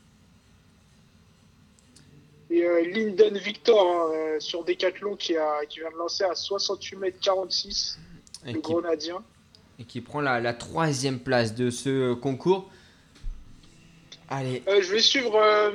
Et 2.50 2.64
euh, 2.64 2.86
Linden 2.86 3.38
Victor 3.38 3.80
hein, 3.82 4.12
euh, 4.14 4.40
sur 4.40 4.64
Decathlon 4.64 5.16
qui, 5.16 5.36
a, 5.38 5.66
qui 5.68 5.80
vient 5.80 5.90
de 5.92 5.96
lancer 5.98 6.24
à 6.24 6.36
68 6.36 6.96
mètres 6.98 7.20
46, 7.22 7.98
Et 8.46 8.54
le 8.54 8.60
qui, 8.62 8.72
Grenadien. 8.74 9.24
et 9.80 9.86
qui 9.86 10.02
prend 10.02 10.22
la, 10.22 10.40
la 10.40 10.54
troisième 10.54 11.20
place 11.20 11.56
de 11.56 11.70
ce 11.70 12.14
concours. 12.14 12.70
Allez, 14.30 14.64
Euh, 14.68 14.82
je 14.82 14.92
vais 14.92 15.02
suivre 15.02 15.36
euh, 15.36 15.72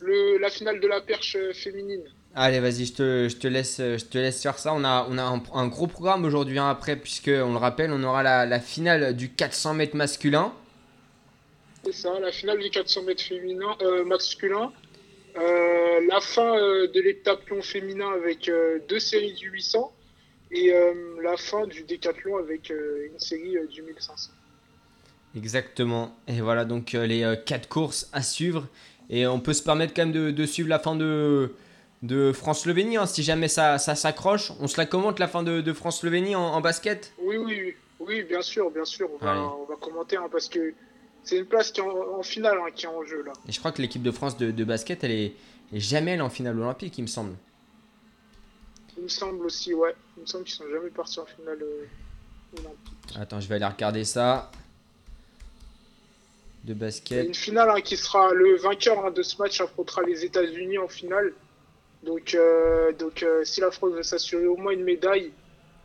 le, 0.00 0.38
la 0.38 0.50
finale 0.50 0.80
de 0.80 0.86
la 0.86 1.00
perche 1.00 1.36
euh, 1.36 1.52
féminine. 1.52 2.04
Allez, 2.34 2.60
vas-y, 2.60 2.84
je 2.84 2.92
te, 2.92 3.28
je, 3.30 3.36
te 3.36 3.48
laisse, 3.48 3.78
je 3.78 4.04
te 4.04 4.18
laisse 4.18 4.42
faire 4.42 4.58
ça. 4.58 4.74
On 4.74 4.84
a, 4.84 5.06
on 5.08 5.16
a 5.16 5.22
un, 5.22 5.42
un 5.54 5.66
gros 5.68 5.86
programme 5.86 6.24
aujourd'hui 6.24 6.58
hein, 6.58 6.68
après, 6.68 6.96
puisque 6.96 7.28
on 7.28 7.52
le 7.52 7.58
rappelle, 7.58 7.90
on 7.92 8.02
aura 8.02 8.22
la, 8.22 8.44
la 8.44 8.60
finale 8.60 9.16
du 9.16 9.30
400 9.30 9.74
mètres 9.74 9.96
masculin. 9.96 10.52
C'est 11.84 11.92
ça, 11.92 12.18
la 12.20 12.32
finale 12.32 12.58
du 12.58 12.68
400 12.68 13.04
mètres 13.04 13.22
féminin, 13.22 13.76
euh, 13.80 14.04
masculin. 14.04 14.72
Euh, 15.38 16.00
la 16.08 16.20
fin 16.20 16.56
euh, 16.58 16.88
de 16.88 17.00
l'heptathlon 17.00 17.62
féminin 17.62 18.10
avec 18.10 18.48
euh, 18.48 18.78
deux 18.88 18.98
séries 18.98 19.34
du 19.34 19.50
800 19.50 19.92
et 20.50 20.72
euh, 20.72 20.92
la 21.22 21.36
fin 21.36 21.66
du 21.66 21.82
décathlon 21.82 22.38
avec 22.38 22.70
euh, 22.70 23.08
une 23.12 23.18
série 23.18 23.56
euh, 23.56 23.66
du 23.66 23.82
1500. 23.82 24.30
Exactement. 25.36 26.16
Et 26.26 26.40
voilà 26.40 26.64
donc 26.64 26.94
euh, 26.94 27.06
les 27.06 27.22
euh, 27.22 27.36
quatre 27.36 27.68
courses 27.68 28.08
à 28.12 28.22
suivre. 28.22 28.66
Et 29.08 29.26
on 29.26 29.40
peut 29.40 29.52
se 29.52 29.62
permettre 29.62 29.94
quand 29.94 30.02
même 30.02 30.12
de, 30.12 30.30
de 30.30 30.46
suivre 30.46 30.68
la 30.68 30.78
fin 30.78 30.96
de, 30.96 31.54
de 32.02 32.32
France-Slovénie. 32.32 32.96
hein, 32.96 33.06
si 33.06 33.22
jamais 33.22 33.48
ça, 33.48 33.78
ça 33.78 33.94
s'accroche, 33.94 34.52
on 34.60 34.66
se 34.66 34.76
la 34.76 34.86
commente 34.86 35.18
la 35.18 35.28
fin 35.28 35.42
de, 35.42 35.60
de 35.60 35.72
France-Slovénie 35.72 36.34
en, 36.34 36.42
en 36.42 36.60
basket? 36.60 37.12
Oui, 37.18 37.36
oui, 37.36 37.60
oui, 37.64 37.74
oui, 38.00 38.22
bien 38.24 38.42
sûr, 38.42 38.70
bien 38.70 38.84
sûr. 38.84 39.08
On 39.14 39.24
va, 39.24 39.40
on 39.40 39.64
va 39.64 39.76
commenter 39.76 40.16
hein, 40.16 40.28
parce 40.30 40.48
que 40.48 40.74
c'est 41.22 41.38
une 41.38 41.46
place 41.46 41.70
qui 41.72 41.80
est 41.80 41.84
en, 41.84 42.18
en 42.18 42.22
finale 42.22 42.58
hein, 42.58 42.70
qui 42.74 42.86
est 42.86 42.88
en 42.88 43.04
jeu 43.04 43.22
là. 43.24 43.32
Et 43.48 43.52
je 43.52 43.58
crois 43.58 43.72
que 43.72 43.80
l'équipe 43.80 44.02
de 44.02 44.10
France 44.10 44.36
de, 44.36 44.50
de 44.50 44.64
basket, 44.64 45.04
elle 45.04 45.12
est, 45.12 45.34
est 45.72 45.80
jamais 45.80 46.12
allée 46.12 46.20
en 46.20 46.30
finale 46.30 46.58
olympique, 46.58 46.98
il 46.98 47.02
me 47.02 47.06
semble. 47.08 47.34
Il 48.96 49.04
me 49.04 49.08
semble 49.08 49.44
aussi, 49.44 49.74
ouais. 49.74 49.94
Il 50.16 50.22
me 50.22 50.26
semble 50.26 50.44
qu'ils 50.44 50.54
sont 50.54 50.64
jamais 50.72 50.90
partis 50.90 51.20
en 51.20 51.26
finale 51.26 51.58
euh, 51.62 52.58
olympique. 52.58 53.16
Attends, 53.20 53.40
je 53.40 53.46
vais 53.48 53.56
aller 53.56 53.66
regarder 53.66 54.04
ça. 54.04 54.50
De 56.66 56.74
basket. 56.74 57.24
une 57.24 57.34
finale 57.34 57.70
hein, 57.70 57.80
qui 57.80 57.96
sera 57.96 58.34
le 58.34 58.56
vainqueur 58.56 59.06
hein, 59.06 59.12
de 59.12 59.22
ce 59.22 59.40
match 59.40 59.60
affrontera 59.60 60.02
les 60.02 60.24
États-Unis 60.24 60.78
en 60.78 60.88
finale. 60.88 61.32
Donc, 62.04 62.34
euh, 62.34 62.92
donc 62.92 63.22
euh, 63.22 63.44
si 63.44 63.60
la 63.60 63.70
France 63.70 63.92
veut 63.92 64.02
s'assurer 64.02 64.46
au 64.46 64.56
moins 64.56 64.72
une 64.72 64.82
médaille, 64.82 65.30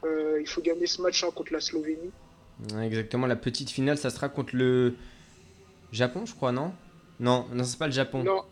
euh, 0.04 0.40
il 0.42 0.48
faut 0.48 0.62
gagner 0.62 0.88
ce 0.88 1.02
match 1.04 1.24
hein, 1.24 1.30
contre 1.36 1.54
la 1.54 1.60
Slovénie. 1.60 2.12
Ouais, 2.74 2.88
Exactement, 2.88 3.28
la 3.28 3.36
petite 3.36 3.70
finale, 3.70 4.00
ça 4.00 4.10
sera 4.10 4.28
contre 4.28 4.56
le 4.56 4.96
Japon, 5.92 6.26
je 6.26 6.34
crois, 6.34 6.52
non? 6.52 6.74
Non, 7.20 7.46
non, 7.54 7.64
c'est 7.64 7.78
pas 7.78 7.88
le 7.88 7.94
Japon. 7.94 8.24
Non, 8.24 8.44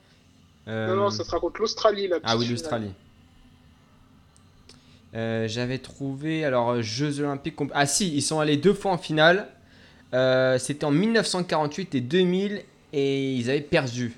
non, 0.68 0.96
non, 0.96 1.10
ça 1.10 1.24
sera 1.24 1.40
contre 1.40 1.62
l'Australie 1.62 2.08
la 2.08 2.20
petite 2.20 2.30
Ah 2.32 2.38
oui, 2.38 2.48
l'Australie. 2.48 2.94
J'avais 5.14 5.80
trouvé, 5.80 6.46
alors, 6.46 6.80
Jeux 6.84 7.22
Olympiques. 7.22 7.58
Ah 7.74 7.88
si, 7.88 8.16
ils 8.16 8.22
sont 8.22 8.40
allés 8.40 8.58
deux 8.58 8.76
fois 8.76 8.92
en 8.92 9.00
finale. 9.00 9.48
Euh, 10.14 10.58
C'était 10.58 10.86
en 10.86 10.92
1948 10.92 11.96
et 11.96 12.02
2000 12.02 12.64
et 12.94 13.34
ils 13.34 13.50
avaient 13.50 13.62
perdu. 13.62 14.14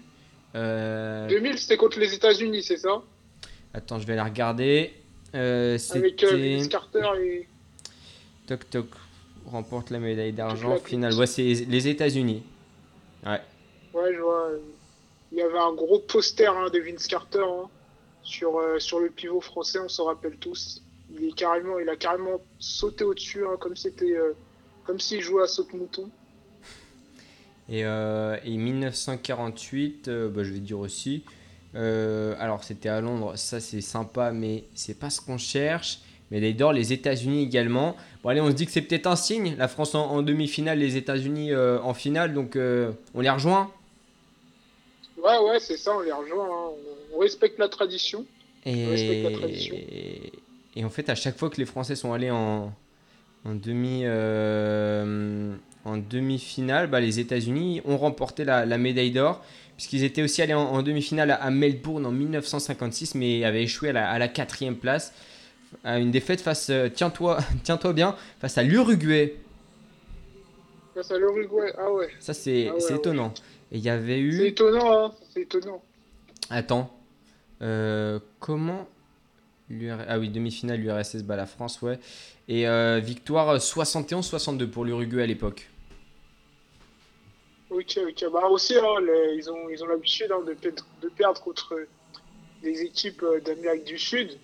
Euh, 0.55 1.27
2000, 1.27 1.57
c'était 1.57 1.77
contre 1.77 1.99
les 1.99 2.13
États-Unis, 2.13 2.63
c'est 2.63 2.77
ça? 2.77 3.01
Attends, 3.73 3.99
je 3.99 4.05
vais 4.07 4.13
aller 4.13 4.21
regarder. 4.29 4.93
Euh, 5.33 5.77
Avec 5.95 6.23
euh. 6.23 6.35
Vince 6.57 6.67
Carter 6.67 7.07
et. 7.21 7.47
Toc 8.47 8.69
toc. 8.69 8.87
Remporte 9.45 9.89
la 9.89 9.99
médaille 9.99 10.33
d'argent 10.33 10.69
la 10.69 10.77
finale. 10.79 11.13
Ouais, 11.15 11.25
c'est 11.25 11.41
les 11.43 11.87
États-Unis. 11.87 12.43
Ouais. 13.25 13.41
Ouais, 13.93 14.13
je 14.13 14.19
vois. 14.19 14.47
euh, 14.49 14.59
Il 15.31 15.37
y 15.37 15.41
avait 15.41 15.57
un 15.57 15.73
gros 15.73 15.99
poster 15.99 16.47
hein, 16.55 16.69
de 16.69 16.79
Vince 16.79 17.07
Carter 17.07 17.43
hein, 17.43 17.69
sur, 18.23 18.57
euh, 18.59 18.79
sur 18.79 18.99
le 18.99 19.09
pivot 19.09 19.41
français, 19.41 19.79
on 19.79 19.89
s'en 19.89 20.05
rappelle 20.05 20.37
tous. 20.37 20.81
Il, 21.13 21.27
est 21.27 21.31
carrément, 21.35 21.79
il 21.79 21.89
a 21.89 21.95
carrément 21.95 22.39
sauté 22.59 23.03
au-dessus, 23.03 23.43
hein, 23.45 23.55
comme 23.59 23.75
c'était, 23.75 24.15
euh, 24.15 24.33
comme 24.85 24.99
s'il 24.99 25.21
jouait 25.21 25.43
à 25.43 25.47
saute-mouton. 25.47 26.09
Et, 27.69 27.85
euh, 27.85 28.37
et 28.43 28.57
1948, 28.57 30.07
euh, 30.07 30.29
bah, 30.29 30.43
je 30.43 30.51
vais 30.51 30.59
dire 30.59 30.79
aussi. 30.79 31.23
Euh, 31.75 32.35
alors, 32.39 32.63
c'était 32.63 32.89
à 32.89 32.99
Londres, 32.99 33.37
ça 33.37 33.59
c'est 33.59 33.81
sympa, 33.81 34.31
mais 34.31 34.65
c'est 34.75 34.99
pas 34.99 35.09
ce 35.09 35.21
qu'on 35.21 35.37
cherche. 35.37 35.99
Médaille 36.31 36.53
d'or, 36.53 36.73
les 36.73 36.93
États-Unis 36.93 37.43
également. 37.43 37.95
Bon, 38.23 38.29
allez, 38.29 38.41
on 38.41 38.47
se 38.47 38.55
dit 38.55 38.65
que 38.65 38.71
c'est 38.71 38.81
peut-être 38.81 39.07
un 39.07 39.15
signe. 39.15 39.55
La 39.57 39.67
France 39.67 39.95
en, 39.95 40.05
en 40.09 40.21
demi-finale, 40.21 40.79
les 40.79 40.95
États-Unis 40.97 41.51
euh, 41.51 41.79
en 41.81 41.93
finale, 41.93 42.33
donc 42.33 42.55
euh, 42.55 42.91
on 43.13 43.19
les 43.21 43.29
rejoint. 43.29 43.69
Ouais, 45.21 45.37
ouais, 45.37 45.59
c'est 45.59 45.77
ça, 45.77 45.95
on 45.95 45.99
les 46.01 46.11
rejoint. 46.11 46.45
hein. 46.45 46.71
On, 47.13 47.19
respecte 47.19 47.59
la 47.59 47.67
tradition. 47.69 48.25
respecte 48.65 49.23
la 49.31 49.37
tradition. 49.37 49.75
Et, 49.75 50.31
et 50.75 50.85
en 50.85 50.89
fait, 50.89 51.09
à 51.09 51.15
chaque 51.15 51.37
fois 51.37 51.49
que 51.49 51.57
les 51.57 51.65
Français 51.65 51.95
sont 51.95 52.13
allés 52.13 52.31
en, 52.31 52.73
en 53.45 53.55
demi, 53.55 54.01
euh, 54.05 55.55
en 55.85 55.97
demi-finale, 55.97 56.87
bah, 56.87 56.99
les 56.99 57.19
États-Unis 57.19 57.81
ont 57.85 57.97
remporté 57.97 58.43
la, 58.45 58.65
la 58.65 58.77
médaille 58.77 59.11
d'or, 59.11 59.43
puisqu'ils 59.77 60.03
étaient 60.03 60.21
aussi 60.21 60.41
allés 60.41 60.53
en, 60.53 60.61
en 60.61 60.83
demi-finale 60.83 61.31
à, 61.31 61.35
à 61.35 61.49
Melbourne 61.49 62.05
en 62.05 62.11
1956, 62.11 63.15
mais 63.15 63.43
avaient 63.43 63.63
échoué 63.63 63.89
à 63.89 63.93
la, 63.93 64.09
à 64.09 64.19
la 64.19 64.27
quatrième 64.27 64.75
place, 64.75 65.13
à 65.83 65.99
une 65.99 66.11
défaite 66.11 66.41
face, 66.41 66.69
euh, 66.69 66.89
tiens-toi, 66.93 67.39
tiens-toi 67.63 67.93
bien, 67.93 68.15
face 68.39 68.57
à 68.57 68.63
l'Uruguay. 68.63 69.35
Face 70.93 71.09
à 71.11 71.17
l'Uruguay, 71.17 71.73
ah 71.77 71.91
ouais. 71.91 72.09
Ça, 72.19 72.33
c'est 72.33 72.67
Ah 72.69 72.73
ouais, 72.73 72.79
c'est 72.79 72.93
ouais. 72.93 72.99
étonnant. 72.99 73.33
Et 73.71 73.77
il 73.77 73.83
y 73.83 73.89
avait 73.89 74.15
C'est 74.15 74.19
eu. 74.19 74.45
étonnant, 74.47 75.05
hein. 75.05 75.11
C'est 75.33 75.41
étonnant. 75.43 75.81
Attends. 76.49 76.93
Euh, 77.61 78.19
comment 78.39 78.87
Ah 80.09 80.19
oui, 80.19 80.29
demi-finale, 80.29 80.81
l'URSS 80.81 81.23
bat 81.23 81.37
la 81.37 81.45
France, 81.45 81.81
ouais. 81.81 81.97
Et 82.51 82.67
euh, 82.67 82.99
victoire 82.99 83.55
71-62 83.55 84.69
pour 84.69 84.83
l'Uruguay 84.83 85.23
à 85.23 85.25
l'époque. 85.25 85.69
Ok, 87.69 87.97
ok. 88.05 88.25
Bah 88.29 88.47
aussi, 88.49 88.75
hein, 88.75 88.95
ils 89.37 89.49
ont 89.49 89.69
ils 89.69 89.81
ont 89.81 89.87
l'habitude 89.87 90.29
hein, 90.33 90.41
de, 90.45 91.09
perdre, 91.09 91.39
contre 91.39 91.87
des 92.61 92.81
équipes 92.81 93.23
euh, 93.23 93.39
d'Amérique 93.39 93.85
du 93.85 93.97
Sud. 93.97 94.37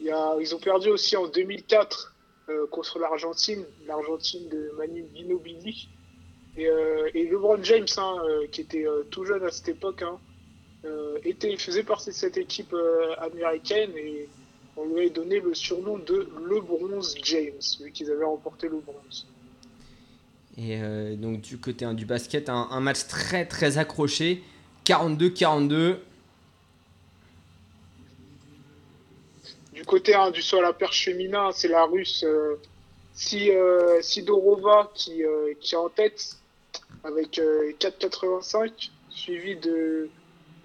Il 0.00 0.06
y 0.06 0.10
a, 0.10 0.34
ils 0.40 0.54
ont 0.54 0.58
perdu 0.58 0.88
aussi 0.88 1.14
en 1.14 1.28
2004 1.28 2.14
euh, 2.48 2.66
contre 2.68 2.98
l'Argentine, 2.98 3.66
l'Argentine 3.86 4.48
de 4.48 4.72
Manu 4.78 5.04
Ginobili. 5.14 5.90
Et, 6.56 6.68
euh, 6.68 7.10
et 7.12 7.26
LeBron 7.26 7.62
James, 7.64 7.86
hein, 7.98 8.16
euh, 8.24 8.46
qui 8.50 8.62
était 8.62 8.86
euh, 8.86 9.02
tout 9.10 9.26
jeune 9.26 9.44
à 9.44 9.50
cette 9.50 9.68
époque, 9.68 10.00
hein, 10.00 10.18
euh, 10.86 11.18
était, 11.22 11.54
faisait 11.58 11.82
partie 11.82 12.08
de 12.08 12.14
cette 12.14 12.38
équipe 12.38 12.72
euh, 12.72 13.14
américaine 13.18 13.90
et 13.98 14.26
on 14.76 14.86
lui 14.86 15.00
avait 15.00 15.10
donné 15.10 15.40
le 15.40 15.54
surnom 15.54 15.98
de 15.98 16.28
Le 16.44 16.60
Bronze 16.60 17.14
James, 17.22 17.60
vu 17.80 17.92
qu'ils 17.92 18.10
avaient 18.10 18.24
remporté 18.24 18.68
le 18.68 18.78
bronze. 18.78 19.26
Et 20.56 20.82
euh, 20.82 21.16
donc 21.16 21.40
du 21.40 21.58
côté 21.58 21.84
hein, 21.84 21.94
du 21.94 22.04
basket, 22.04 22.48
un, 22.48 22.68
un 22.70 22.80
match 22.80 23.06
très 23.06 23.46
très 23.46 23.78
accroché. 23.78 24.42
42-42. 24.84 25.96
Du 29.72 29.84
côté 29.84 30.14
hein, 30.14 30.30
du 30.30 30.42
saut 30.42 30.58
à 30.58 30.62
la 30.62 30.72
perche 30.72 31.04
féminin, 31.04 31.50
c'est 31.52 31.68
la 31.68 31.84
russe 31.84 32.24
euh, 32.24 32.56
Si, 33.14 33.50
euh, 33.50 34.02
Sidorova 34.02 34.90
qui, 34.94 35.22
qui 35.60 35.74
est 35.74 35.78
en 35.78 35.88
tête 35.88 36.36
avec 37.04 37.38
euh, 37.38 37.72
4,85, 37.80 38.90
suivi 39.10 39.56
de, 39.56 40.08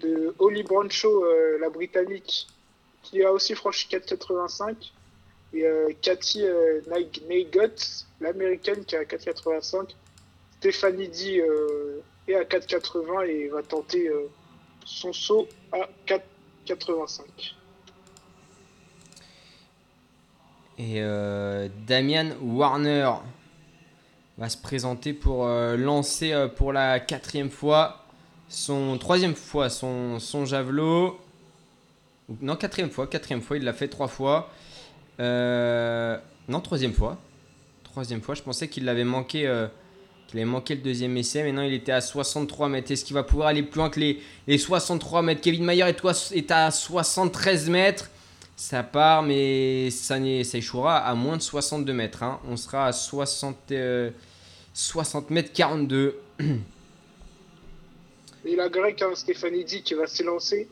de 0.00 0.34
Holly 0.38 0.62
Brancho, 0.62 1.24
la 1.60 1.68
britannique, 1.68 2.46
qui 3.08 3.22
a 3.22 3.32
aussi 3.32 3.54
franchi 3.54 3.88
4,85, 3.88 4.74
et 5.54 5.64
euh, 5.64 5.90
Cathy 6.02 6.44
euh, 6.44 6.80
l'américaine, 8.20 8.84
qui 8.84 8.96
a 8.96 9.04
4,85. 9.04 9.94
Stéphanie 10.58 11.08
Di 11.08 11.40
euh, 11.40 12.00
est 12.26 12.34
à 12.34 12.44
4,80 12.44 13.26
et 13.26 13.48
va 13.48 13.62
tenter 13.62 14.08
euh, 14.08 14.28
son 14.84 15.12
saut 15.12 15.48
à 15.72 15.88
4,85. 16.06 17.22
Et 20.78 21.02
euh, 21.02 21.68
Damian 21.86 22.30
Warner 22.40 23.10
va 24.36 24.48
se 24.48 24.56
présenter 24.56 25.12
pour 25.12 25.46
euh, 25.46 25.76
lancer 25.76 26.32
euh, 26.32 26.46
pour 26.46 26.72
la 26.72 27.00
quatrième 27.00 27.50
fois 27.50 28.04
son 28.48 28.96
troisième 28.96 29.34
fois 29.34 29.70
son, 29.70 30.20
son 30.20 30.44
javelot. 30.44 31.18
Non, 32.40 32.56
quatrième 32.56 32.90
fois, 32.90 33.06
quatrième 33.06 33.40
fois, 33.42 33.56
il 33.56 33.64
l'a 33.64 33.72
fait 33.72 33.88
trois 33.88 34.08
fois. 34.08 34.50
Euh, 35.20 36.18
non, 36.48 36.60
troisième 36.60 36.92
fois. 36.92 37.18
Troisième 37.84 38.20
fois, 38.20 38.34
je 38.34 38.42
pensais 38.42 38.68
qu'il 38.68 38.84
l'avait 38.84 39.04
manqué, 39.04 39.46
euh, 39.46 39.66
qu'il 40.26 40.38
avait 40.38 40.44
manqué 40.48 40.74
le 40.74 40.82
deuxième 40.82 41.16
essai, 41.16 41.42
mais 41.42 41.52
non, 41.52 41.62
il 41.62 41.72
était 41.72 41.92
à 41.92 42.00
63 42.02 42.68
mètres. 42.68 42.90
Est-ce 42.92 43.04
qu'il 43.04 43.14
va 43.14 43.22
pouvoir 43.22 43.48
aller 43.48 43.62
plus 43.62 43.78
loin 43.78 43.88
que 43.88 43.98
les, 43.98 44.20
les 44.46 44.58
63 44.58 45.22
mètres? 45.22 45.40
Kevin 45.40 45.64
Mayer 45.64 45.84
est, 45.88 46.50
à 46.50 46.70
73 46.70 47.70
mètres. 47.70 48.10
Ça 48.56 48.82
part, 48.82 49.22
mais 49.22 49.88
ça, 49.90 50.16
ça 50.16 50.58
échouera 50.58 50.98
à 50.98 51.14
moins 51.14 51.36
de 51.36 51.42
62 51.42 51.92
mètres. 51.92 52.22
hein. 52.24 52.40
On 52.48 52.56
sera 52.56 52.86
à 52.88 52.92
60, 52.92 53.56
euh, 53.72 54.10
60 54.74 55.30
mètres 55.30 55.52
42. 55.52 56.18
Et 58.44 58.56
la 58.56 58.68
grecque, 58.68 59.02
hein, 59.02 59.14
Stefanidi, 59.14 59.82
qui 59.82 59.94
va 59.94 60.06
s'élancer 60.06 60.68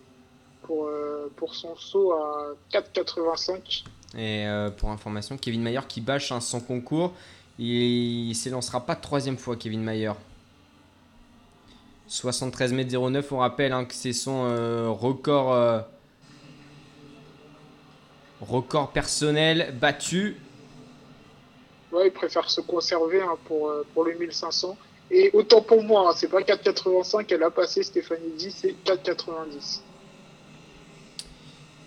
pour, 0.66 0.86
euh, 0.86 1.30
pour 1.36 1.54
son 1.54 1.76
saut 1.76 2.12
à 2.12 2.54
4,85. 2.72 3.84
Et 4.16 4.46
euh, 4.46 4.70
pour 4.70 4.90
information, 4.90 5.36
Kevin 5.36 5.62
Mayer 5.62 5.80
qui 5.88 6.00
bâche 6.00 6.32
hein, 6.32 6.40
son 6.40 6.60
concours. 6.60 7.12
Il, 7.58 8.28
il 8.28 8.34
s'élancera 8.34 8.80
pas 8.80 8.94
de 8.94 9.00
troisième 9.00 9.38
fois, 9.38 9.56
Kevin 9.56 9.82
Mayer. 9.82 10.12
73 12.08 12.72
mètres 12.72 12.96
09, 12.96 13.32
on 13.32 13.38
rappelle 13.38 13.72
hein, 13.72 13.84
que 13.84 13.94
c'est 13.94 14.12
son 14.12 14.44
euh, 14.46 14.88
record, 14.90 15.52
euh, 15.52 15.80
record 18.40 18.92
personnel 18.92 19.74
battu. 19.80 20.36
Ouais, 21.92 22.08
il 22.08 22.12
préfère 22.12 22.48
se 22.48 22.60
conserver 22.60 23.22
hein, 23.22 23.36
pour, 23.46 23.68
euh, 23.68 23.84
pour 23.92 24.04
le 24.04 24.14
1500. 24.14 24.76
Et 25.10 25.30
autant 25.34 25.62
pour 25.62 25.82
moi, 25.82 26.10
hein, 26.10 26.14
c'est 26.16 26.28
pas 26.28 26.40
4,85 26.40 27.24
qu'elle 27.26 27.42
a 27.42 27.50
passé 27.50 27.82
Stefanidi, 27.82 28.50
c'est 28.50 28.74
4,90. 28.84 29.80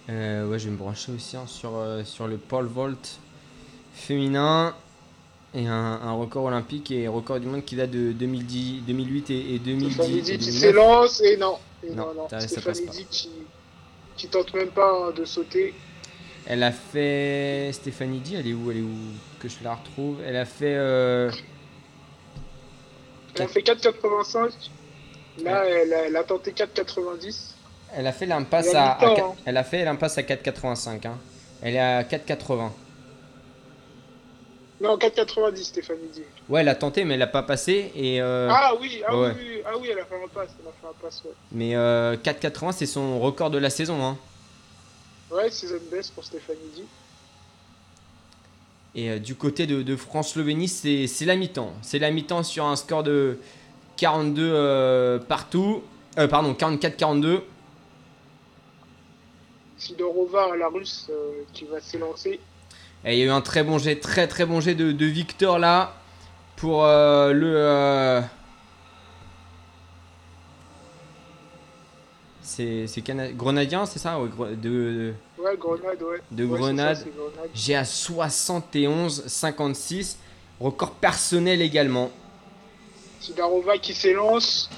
Euh, 0.10 0.48
ouais, 0.48 0.58
je 0.60 0.66
vais 0.66 0.72
me 0.72 0.78
brancher 0.78 1.12
aussi 1.12 1.38
hein, 1.38 1.46
sur, 1.48 1.76
euh, 1.76 2.04
sur 2.04 2.28
le 2.28 2.38
pole 2.38 2.66
vault 2.66 3.20
féminin. 3.94 4.76
Et 5.56 5.66
un, 5.68 5.74
un 5.74 6.12
record 6.12 6.46
olympique 6.46 6.92
et 6.92 7.08
record 7.08 7.40
du 7.40 7.48
monde 7.48 7.66
qui 7.66 7.76
date 7.76 7.90
de 7.92 8.12
2010, 8.12 8.82
2008 8.86 9.30
et, 9.32 9.56
et 9.56 9.60
2010. 9.60 9.94
Stefanidi 9.94 10.20
et 10.32 10.38
qui 10.38 10.46
2009. 10.46 10.60
s'élance 10.62 11.22
et 11.22 11.38
non. 11.38 11.58
Et 11.84 11.90
Non, 11.92 12.14
non, 12.14 12.28
non. 12.32 12.40
Stefanidi 12.40 13.06
qui, 13.10 13.30
qui 14.16 14.28
tente 14.28 14.54
même 14.54 14.70
pas 14.70 14.92
hein, 14.92 15.12
de 15.16 15.26
sauter. 15.26 15.74
Elle 16.46 16.64
a 16.64 16.72
fait. 16.72 17.72
Stéphanie 17.74 18.20
Di, 18.20 18.36
elle 18.36 18.48
est 18.48 18.54
où 18.54 18.70
Elle 18.72 18.78
est 18.78 18.82
où 18.82 18.90
Que 19.40 19.48
je 19.50 19.56
la 19.64 19.76
retrouve. 19.76 20.18
Elle 20.26 20.36
a 20.38 20.46
fait. 20.46 20.76
euh, 20.76 21.32
Elle 23.36 23.42
a 23.44 23.48
fait 23.48 23.62
4,85. 23.62 24.52
Là, 25.44 25.64
elle, 25.66 25.94
a, 25.94 26.06
elle 26.08 26.16
a 26.16 26.24
tenté 26.24 26.52
4,90. 26.52 27.54
Elle 27.96 28.08
a 28.08 28.12
fait 28.12 28.26
l'impasse 28.26 28.74
à. 28.76 28.98
hein. 29.02 29.34
Elle 29.46 29.58
a 29.58 29.64
fait 29.64 29.84
l'impasse 29.84 30.18
à 30.18 30.22
4,85. 30.22 31.08
hein. 31.08 31.18
Elle 31.62 31.76
est 31.76 31.80
à 31.80 32.04
4,80. 32.04 32.70
Non, 34.82 34.96
4,90 34.98 35.58
Stefanidi. 35.64 36.22
Ouais, 36.48 36.62
elle 36.62 36.70
a 36.70 36.76
tenté, 36.76 37.04
mais 37.04 37.16
elle 37.16 37.22
a 37.22 37.28
pas 37.28 37.44
passé. 37.44 37.92
Et, 37.96 38.22
euh, 38.22 38.48
Ah 38.50 38.72
oui, 38.80 39.02
ah 39.06 39.18
ouais. 39.18 39.34
oui, 39.38 39.44
oui, 39.56 39.62
ah 39.66 39.72
oui, 39.80 39.90
elle 39.92 40.00
a 40.00 40.06
fait 40.06 40.16
un 40.24 40.28
passe, 40.30 40.50
elle 40.62 40.68
a 40.70 40.72
fait 40.72 40.88
un 40.88 41.02
passe, 41.06 41.22
ouais. 41.26 41.32
Mais 41.52 41.76
euh, 41.76 42.16
4,80, 42.16 42.72
c'est 42.72 42.86
son 42.86 43.20
record 43.20 43.50
de 43.50 43.58
la 43.58 43.70
saison. 43.70 44.02
hein. 44.02 44.18
Ouais, 45.32 45.50
season 45.52 45.76
best 45.92 46.14
pour 46.14 46.24
Stefanidi. 46.24 46.84
Et 48.96 49.10
euh, 49.12 49.20
du 49.20 49.36
côté 49.36 49.68
de, 49.68 49.84
de 49.84 49.96
France-Slovénie, 49.96 50.68
c'est 50.70 51.08
c'est 51.08 51.26
la 51.26 51.36
mi-temps. 51.36 51.74
C'est 51.82 52.00
la 52.00 52.10
mi-temps 52.10 52.44
sur 52.44 52.66
un 52.66 52.76
score 52.76 53.04
de 53.04 53.38
42 53.98 54.42
euh, 54.52 55.20
partout. 55.20 55.84
Euh, 56.18 56.28
pardon, 56.28 56.54
44-42. 56.54 57.42
Sidorova, 59.80 60.56
la 60.58 60.68
russe, 60.68 61.08
euh, 61.10 61.42
qui 61.54 61.66
va 61.66 61.80
s'élancer. 61.82 62.40
Et 63.06 63.14
il 63.14 63.20
y 63.20 63.24
a 63.24 63.26
eu 63.26 63.30
un 63.30 63.42
très 63.42 63.64
bon 63.64 63.78
jet, 63.80 63.96
très 63.96 64.28
très 64.28 64.46
bon 64.46 64.60
jet 64.62 64.76
de, 64.76 64.92
de 64.92 65.06
Victor 65.06 65.58
là 65.58 65.94
pour 66.58 66.84
euh, 66.86 67.32
le. 67.34 67.54
euh, 67.56 68.22
C'est 72.42 73.02
Cana- 73.04 73.32
Grenadien, 73.32 73.86
c'est 73.86 74.00
ça 74.00 74.20
ouais, 74.20 74.28
de, 74.52 74.56
de- 74.56 75.14
Ouais, 75.38 75.56
Grenade, 75.58 76.02
ouais. 76.02 76.20
De 76.32 76.44
Ouais, 76.46 76.58
Grenade. 76.60 76.98
ça, 76.98 77.04
c'est 77.06 77.14
Grenade. 77.16 77.50
J'ai 77.54 77.76
à 77.76 77.84
71-56. 77.84 80.16
Record 80.60 80.92
personnel 80.96 81.62
également. 81.62 82.10
Sidorova 83.22 83.78
qui 83.78 83.94
s'élance. 83.94 84.70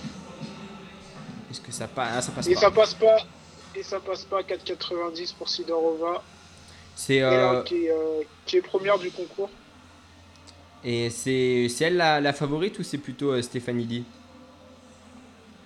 Est-ce 1.50 1.62
que 1.62 1.72
ça 1.72 1.88
passe 1.88 2.10
Ah, 2.18 2.22
ça 2.22 2.32
passe 2.34 2.48
Et 2.48 2.54
pas. 2.54 2.60
ça 2.62 2.70
passe 2.72 2.94
pas. 2.94 3.18
Et 3.76 3.84
ça 3.84 4.00
passe 4.00 4.26
pas 4.26 4.42
4,90 4.44 5.36
pour 5.36 5.50
Sidorova. 5.50 6.24
C'est 6.96 7.22
euh, 7.22 7.64
qui, 7.64 7.86
est, 7.86 7.92
euh, 7.92 8.24
qui 8.46 8.58
est 8.58 8.62
première 8.62 9.00
du 9.00 9.12
concours. 9.12 9.50
et 10.84 11.10
c'est 11.10 11.68
elle 11.82 11.98
la, 11.98 12.20
la 12.22 12.34
favorite 12.34 12.80
ou 12.80 12.84
c'est 12.84 12.98
plutôt 12.98 13.32
euh, 13.32 13.42
Stéphanie 13.42 14.06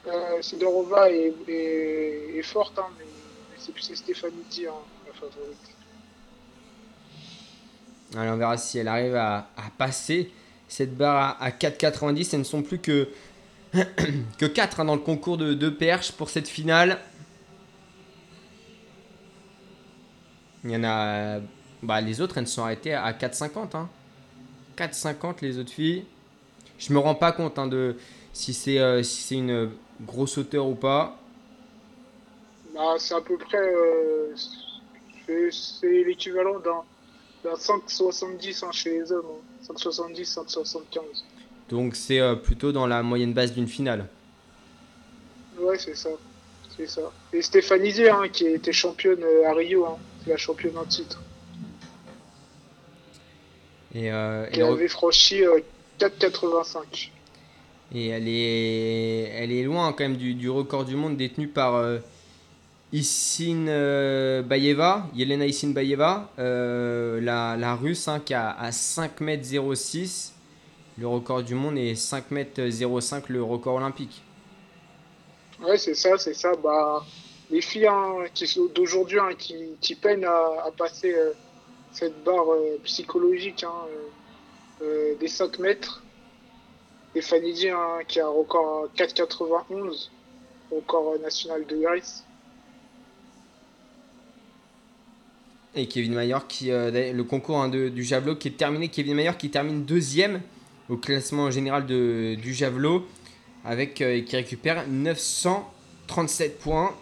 Euh, 0.08 0.42
Sidorova 0.42 1.10
est, 1.12 1.34
est, 1.48 2.38
est 2.38 2.44
forte, 2.44 2.78
hein, 2.78 2.90
mais, 2.98 3.06
mais 3.06 3.82
c'est 3.82 3.96
Stéphanie 3.96 4.44
Di, 4.50 4.68
hein, 4.68 4.74
la 5.08 5.14
favorite. 5.14 5.76
Allez, 8.16 8.30
on 8.30 8.38
verra 8.38 8.58
si 8.58 8.78
elle 8.78 8.88
arrive 8.88 9.16
à, 9.16 9.50
à 9.58 9.70
passer 9.78 10.32
cette 10.68 10.96
barre 10.96 11.38
à, 11.40 11.44
à 11.44 11.50
4,90. 11.52 12.24
Ce 12.24 12.36
ne 12.38 12.44
sont 12.44 12.62
plus 12.62 12.80
que, 12.80 13.10
que 14.38 14.46
4 14.46 14.84
dans 14.86 14.96
le 14.96 15.02
concours 15.02 15.38
de, 15.38 15.54
de 15.54 15.70
perches 15.70 16.12
pour 16.12 16.30
cette 16.30 16.48
finale. 16.48 17.00
Il 20.66 20.72
y 20.72 20.76
en 20.76 20.84
a. 20.84 21.40
Bah, 21.84 22.02
les 22.02 22.20
autres, 22.22 22.38
elles 22.38 22.48
se 22.48 22.56
sont 22.56 22.64
arrêtées 22.64 22.94
à 22.94 23.12
4,50. 23.14 23.76
Hein. 23.78 23.90
4,50 24.78 25.36
les 25.42 25.60
autres 25.60 25.72
filles. 25.72 26.06
Je 26.80 26.92
me 26.92 27.00
rends 27.00 27.16
pas 27.16 27.32
compte 27.32 27.58
hein, 27.60 27.68
de 27.68 27.96
si 28.34 28.54
c'est 28.54 28.80
euh, 28.80 29.02
si 29.04 29.22
c'est 29.22 29.36
une 29.36 29.70
grosse 30.02 30.38
hauteur 30.38 30.66
ou 30.68 30.76
pas. 30.76 31.18
Bah, 32.74 32.96
c'est 32.98 33.14
à 33.16 33.22
peu 33.22 33.38
près. 33.38 33.58
euh, 33.58 34.34
c'est- 35.52 36.04
l'équivalent 36.04 36.60
d'un 36.60 36.82
d'un 37.44 37.56
5,70 37.56 38.64
hein, 38.66 38.72
chez 38.72 39.00
les 39.00 39.12
hommes. 39.12 39.26
hein. 39.30 39.74
5,70, 39.74 40.26
5,75. 40.26 41.00
Donc 41.70 41.96
c'est 41.96 42.20
euh, 42.20 42.36
plutôt 42.36 42.72
dans 42.72 42.88
la 42.88 43.02
moyenne 43.04 43.34
basse 43.34 43.54
d'une 43.54 43.68
finale. 43.68 44.08
Ouais, 45.60 45.78
c'est 45.78 45.96
ça. 45.96 46.10
C'est 46.76 46.88
ça. 46.90 47.02
Et 47.32 47.42
Stéphanie 47.42 47.94
Di, 47.94 48.08
hein, 48.10 48.28
qui 48.32 48.46
était 48.48 48.74
championne 48.74 49.24
à 49.48 49.54
Rio, 49.54 49.86
hein, 49.86 49.98
la 50.28 50.38
championne 50.38 50.78
en 50.78 50.86
titre, 50.86 51.22
Et, 53.94 54.12
euh, 54.12 54.48
elle 54.52 54.64
avait 54.64 54.88
franchi 54.88 55.44
euh, 55.44 55.60
4,85. 56.00 57.10
Et 57.94 58.08
elle 58.08 58.28
est, 58.28 59.30
elle 59.36 59.52
est 59.52 59.64
loin 59.64 59.94
quand 59.94 60.04
même 60.04 60.18
du, 60.18 60.34
du 60.34 60.50
record 60.50 60.86
du 60.86 60.96
monde 60.96 61.16
détenu 61.18 61.48
par 61.48 61.76
euh, 61.76 62.00
euh, 62.94 64.42
Bayeva, 64.42 65.08
Yelena 65.14 65.46
Issin 65.46 65.70
Bayeva, 65.70 66.30
euh, 66.40 67.22
la, 67.22 67.56
la 67.58 67.76
russe 67.76 68.08
hein, 68.08 68.22
qui 68.24 68.34
a 68.34 68.50
à 68.50 68.70
5m06 68.72 70.32
le 70.98 71.08
record 71.08 71.44
du 71.44 71.56
monde 71.56 71.78
et 71.78 71.94
5m05 71.94 73.24
le 73.30 73.44
record 73.44 73.76
olympique. 73.76 74.24
Ouais, 75.62 75.78
c'est 75.78 75.96
ça, 75.96 76.18
c'est 76.18 76.34
ça. 76.34 76.52
Bah, 76.62 77.06
les 77.52 77.62
filles 77.62 77.88
hein, 77.88 78.26
d'aujourd'hui 78.74 79.20
hein, 79.20 79.30
qui, 79.38 79.96
peinent 79.96 80.26
à, 80.26 80.72
passer 80.78 81.14
euh, 81.14 81.32
cette 81.92 82.24
barre 82.24 82.52
euh, 82.52 82.80
psychologique 82.84 83.64
hein, 83.64 83.88
euh, 84.82 85.16
des 85.20 85.28
5 85.28 85.60
mètres. 85.60 86.04
Stéphanie 87.12 87.54
Di, 87.54 87.70
hein, 87.70 88.00
qui 88.08 88.20
a 88.20 88.26
un 88.26 88.30
record 88.30 88.86
à 88.86 88.98
4,91, 88.98 90.10
record 90.72 91.18
national 91.20 91.66
de 91.66 91.78
Grèce. 91.78 92.26
Et 95.76 95.88
Kevin 95.88 96.14
Mayer 96.16 96.38
qui 96.48 96.68
le 96.70 97.22
concours 97.24 97.68
de- 97.68 97.90
du 97.90 98.04
javelot 98.04 98.36
qui 98.36 98.48
est 98.48 98.58
terminé. 98.58 98.88
Kevin 98.88 99.16
Mayer 99.16 99.34
qui 99.38 99.50
termine 99.50 99.84
deuxième 99.84 100.42
au 100.90 100.98
classement 100.98 101.52
général 101.52 101.86
de, 101.86 102.36
du 102.36 102.54
javelot 102.54 103.06
avec 103.66 104.02
euh, 104.02 104.22
qui 104.22 104.36
récupère 104.36 104.88
937 104.88 106.60
points. 106.60 106.94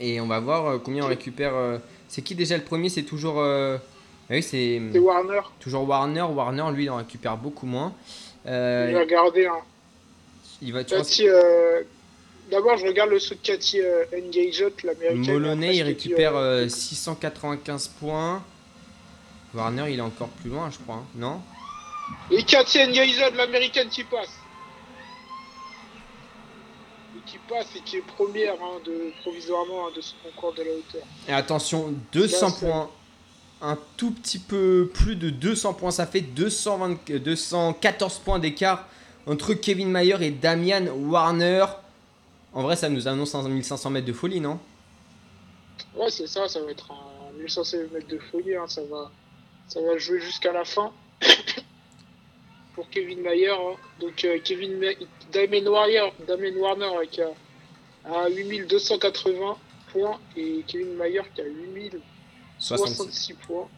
Et 0.00 0.20
on 0.20 0.26
va 0.26 0.40
voir 0.40 0.66
euh, 0.66 0.78
combien 0.78 1.04
on 1.04 1.08
récupère. 1.08 1.54
euh, 1.54 1.78
c'est 2.08 2.22
qui 2.22 2.34
déjà 2.34 2.56
le 2.56 2.64
premier? 2.64 2.88
C'est 2.88 3.02
toujours. 3.02 3.40
euh, 3.40 3.76
oui, 4.30 4.42
c'est 4.42 4.80
Warner. 4.94 5.40
toujours 5.60 5.88
Warner. 5.88 6.22
Warner, 6.22 6.64
lui, 6.72 6.84
il 6.84 6.90
en 6.90 6.96
récupère 6.96 7.36
beaucoup 7.36 7.66
moins. 7.66 7.92
Euh, 8.46 8.88
Je 8.88 8.92
vais 8.92 9.00
regarder. 9.00 9.46
Hein. 9.46 9.58
il 10.62 10.72
va, 10.72 10.80
euh, 10.80 11.82
D'abord, 12.50 12.76
je 12.78 12.86
regarde 12.86 13.10
le 13.10 13.18
saut 13.18 13.34
de 13.34 13.40
Cathy 13.40 13.80
euh, 13.80 14.04
l'américaine. 14.10 15.32
Moloney, 15.32 15.76
il 15.76 15.82
récupère 15.82 16.34
euh, 16.36 16.64
euh, 16.64 16.68
695 16.68 17.88
points. 18.00 18.42
Warner, 19.54 19.92
il 19.92 19.98
est 19.98 20.02
encore 20.02 20.28
plus 20.28 20.50
loin, 20.50 20.70
je 20.70 20.78
crois. 20.78 20.96
hein. 20.96 21.04
Non? 21.16 21.40
Et 22.30 22.42
Cathy 22.42 22.80
Engagement, 22.82 23.36
l'américaine 23.36 23.88
qui 23.88 24.04
passe. 24.04 24.30
Qui 27.30 27.38
passe 27.48 27.66
et 27.76 27.80
qui 27.80 27.96
est 27.96 28.02
première 28.16 28.54
hein, 28.54 28.78
de, 28.86 29.12
provisoirement 29.20 29.86
hein, 29.88 29.90
de 29.94 30.00
ce 30.00 30.14
concours 30.22 30.54
de 30.54 30.62
la 30.62 30.70
hauteur. 30.70 31.02
Et 31.28 31.32
attention, 31.32 31.94
200 32.12 32.46
Là, 32.46 32.52
c'est- 32.52 32.66
points. 32.66 32.90
Un 33.60 33.76
tout 33.96 34.12
petit 34.12 34.38
peu 34.38 34.88
plus 34.94 35.16
de 35.16 35.30
200 35.30 35.74
points. 35.74 35.90
Ça 35.90 36.06
fait 36.06 36.20
220, 36.20 36.96
euh, 37.10 37.18
214 37.18 38.18
points 38.20 38.38
d'écart 38.38 38.86
entre 39.26 39.52
Kevin 39.54 39.90
Mayer 39.90 40.16
et 40.20 40.30
Damian 40.30 40.86
Warner. 40.86 41.64
En 42.54 42.62
vrai, 42.62 42.76
ça 42.76 42.88
nous 42.88 43.08
annonce 43.08 43.34
un 43.34 43.42
1500 43.48 43.90
mètres 43.90 44.06
de 44.06 44.12
folie, 44.12 44.40
non? 44.40 44.58
Ouais, 45.96 46.08
c'est 46.10 46.28
ça, 46.28 46.46
ça 46.48 46.60
va 46.62 46.70
être 46.70 46.88
un 46.92 47.32
1500 47.38 47.76
mètres 47.92 48.06
de 48.08 48.18
folie, 48.18 48.54
hein, 48.54 48.66
ça, 48.68 48.80
va, 48.90 49.10
ça 49.66 49.80
va 49.82 49.98
jouer 49.98 50.20
jusqu'à 50.20 50.52
la 50.52 50.64
fin. 50.64 50.92
Pour 52.78 52.88
Kevin 52.90 53.22
Mayer, 53.22 53.50
hein. 53.50 53.74
donc 53.98 54.24
euh, 54.24 54.38
Kevin 54.44 54.78
Damien 55.32 55.66
Warrior, 55.66 56.14
Damien 56.28 56.54
Warner 56.54 56.84
euh, 56.84 57.06
qui 57.10 57.20
a, 57.20 57.32
a 58.04 58.28
8280 58.28 59.58
points 59.92 60.20
et 60.36 60.62
Kevin 60.64 60.94
Mayer 60.94 61.22
qui 61.34 61.40
a 61.40 61.44
66. 62.60 62.94
8066 63.00 63.34
points. 63.34 63.68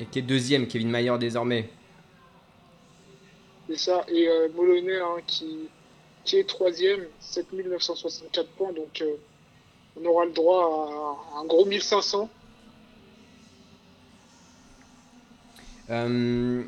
Et 0.00 0.06
qui 0.06 0.18
est 0.18 0.22
deuxième, 0.22 0.66
Kevin 0.66 0.90
Mayer 0.90 1.16
désormais. 1.20 1.70
C'est 3.68 3.78
ça, 3.78 4.04
et 4.08 4.26
euh, 4.28 4.48
Moloney 4.56 4.96
hein, 4.96 5.18
qui, 5.24 5.68
qui 6.24 6.38
est 6.38 6.48
troisième, 6.48 7.06
7964 7.20 8.48
points, 8.56 8.72
donc 8.72 9.00
euh, 9.02 9.14
on 10.00 10.04
aura 10.04 10.24
le 10.24 10.32
droit 10.32 11.16
à 11.36 11.38
un 11.38 11.44
gros 11.44 11.64
1500. 11.64 12.28
Euh, 15.90 16.62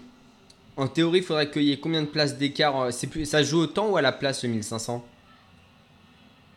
en 0.76 0.88
théorie, 0.88 1.18
il 1.18 1.24
faudrait 1.24 1.50
qu'il 1.50 1.62
y 1.64 1.72
ait 1.72 1.80
combien 1.80 2.02
de 2.02 2.08
places 2.08 2.36
d'écart 2.36 2.80
euh, 2.80 2.90
C'est 2.90 3.06
plus, 3.06 3.24
Ça 3.26 3.42
joue 3.42 3.60
au 3.60 3.66
temps 3.66 3.88
ou 3.90 3.96
à 3.96 4.02
la 4.02 4.12
place, 4.12 4.42
le 4.44 4.50
1500 4.50 5.04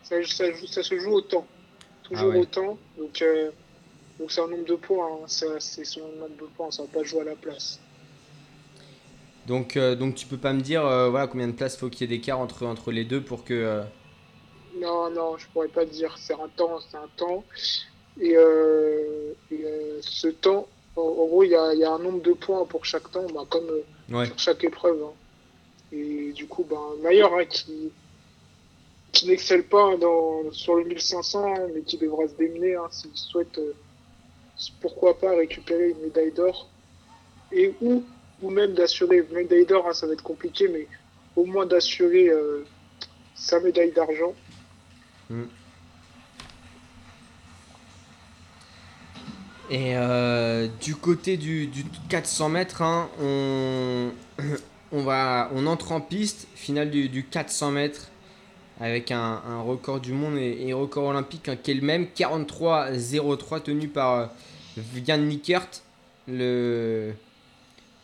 Ça, 0.02 0.16
ça, 0.24 0.82
se 0.82 0.98
joue 0.98 1.12
au 1.12 1.20
temps. 1.20 1.46
Toujours 2.02 2.32
Ah 2.32 2.36
ouais. 2.36 2.38
au 2.38 2.44
temps. 2.44 2.78
Donc, 2.98 3.22
euh, 3.22 3.50
donc 4.18 4.32
c'est 4.32 4.40
un 4.40 4.48
nombre 4.48 4.64
de 4.66 4.74
points. 4.76 5.06
hein. 5.22 5.24
Ça, 5.28 5.60
C'est 5.60 5.84
son 5.84 6.00
nombre 6.00 6.36
de 6.40 6.46
points. 6.56 6.70
Ça 6.70 6.82
va 6.82 6.88
pas 6.88 7.02
jouer 7.04 7.20
à 7.22 7.24
la 7.24 7.36
place. 7.36 7.80
donc, 9.46 9.76
euh, 9.76 9.94
donc 9.96 10.14
tu 10.14 10.26
peux 10.26 10.38
pas 10.38 10.52
me 10.52 10.60
dire 10.60 10.84
euh, 10.86 11.08
voilà, 11.10 11.26
combien 11.26 11.48
de 11.48 11.52
places 11.52 11.76
faut 11.76 11.88
qu'il 11.90 12.02
y 12.02 12.04
ait 12.14 12.16
d'écart 12.18 12.38
entre, 12.40 12.66
entre 12.66 12.92
les 12.92 13.04
deux 13.04 13.22
pour 13.24 13.44
que... 13.44 13.82
Non, 14.80 15.10
non, 15.10 15.38
je 15.38 15.46
pourrais 15.48 15.68
pas 15.68 15.86
te 15.86 15.90
dire. 15.92 16.16
C'est 16.18 16.34
un 16.34 16.48
temps, 16.56 16.78
c'est 16.80 16.96
un 16.98 17.08
temps. 17.16 17.44
Et, 18.20 18.34
et, 19.50 19.66
ce 20.00 20.28
temps, 20.28 20.68
en, 20.98 21.22
en 21.22 21.26
gros, 21.26 21.42
il 21.44 21.50
y 21.50 21.54
a, 21.54 21.72
il 21.74 21.80
y 21.80 21.84
a 21.84 21.90
un 21.92 21.98
nombre 21.98 22.22
de 22.22 22.32
points 22.32 22.64
pour 22.66 22.84
chaque 22.84 23.10
temps, 23.10 23.26
bah, 23.34 23.44
comme 23.48 23.68
euh, 23.68 23.82
Ouais. 24.10 24.26
sur 24.26 24.38
chaque 24.38 24.64
épreuve. 24.64 25.02
hein. 25.02 25.12
Et 25.92 26.32
du 26.32 26.46
coup, 26.46 26.64
ben, 26.64 26.80
Mayer, 27.02 27.22
hein, 27.24 27.44
qui, 27.44 27.90
qui 29.12 29.26
n'excelle 29.28 29.64
pas 29.64 29.96
dans, 29.96 30.50
sur 30.52 30.74
le 30.76 30.84
1500, 30.84 31.68
mais 31.74 31.82
qui 31.82 31.96
devra 31.98 32.26
se 32.28 32.34
démener 32.34 32.74
hein, 32.74 32.88
s'il 32.90 33.14
souhaite, 33.14 33.58
euh, 33.58 33.72
pourquoi 34.80 35.18
pas, 35.18 35.34
récupérer 35.36 35.90
une 35.90 36.00
médaille 36.00 36.32
d'or. 36.32 36.68
Et 37.52 37.74
ou, 37.80 38.04
ou 38.42 38.50
même 38.50 38.74
d'assurer 38.74 39.18
une 39.18 39.32
médaille 39.34 39.66
d'or, 39.66 39.86
hein, 39.88 39.92
ça 39.94 40.06
va 40.06 40.12
être 40.12 40.22
compliqué, 40.22 40.68
mais 40.68 40.86
au 41.36 41.44
moins 41.44 41.64
d'assurer 41.66 42.28
euh, 42.28 42.64
sa 43.34 43.60
médaille 43.60 43.92
d'argent. 43.92 44.34
Et 49.70 49.96
euh, 49.96 50.66
du 50.80 50.94
côté 50.96 51.36
du, 51.36 51.66
du 51.66 51.84
400 52.08 52.48
mètres, 52.48 52.82
hein, 52.82 53.10
on, 53.20 54.10
on, 54.92 55.02
va, 55.02 55.50
on 55.54 55.66
entre 55.66 55.92
en 55.92 56.00
piste, 56.00 56.46
finale 56.54 56.90
du, 56.90 57.08
du 57.08 57.24
400 57.24 57.72
mètres, 57.72 58.08
avec 58.80 59.10
un, 59.10 59.42
un 59.46 59.60
record 59.60 60.00
du 60.00 60.12
monde 60.12 60.38
et, 60.38 60.68
et 60.68 60.72
record 60.72 61.04
olympique 61.06 61.48
hein, 61.48 61.56
qui 61.62 61.72
est 61.72 61.74
le 61.74 61.82
même, 61.82 62.06
43-03 62.16 63.62
tenu 63.62 63.88
par 63.88 64.14
euh, 64.14 64.26
Vian 64.76 65.18
le, 66.26 67.12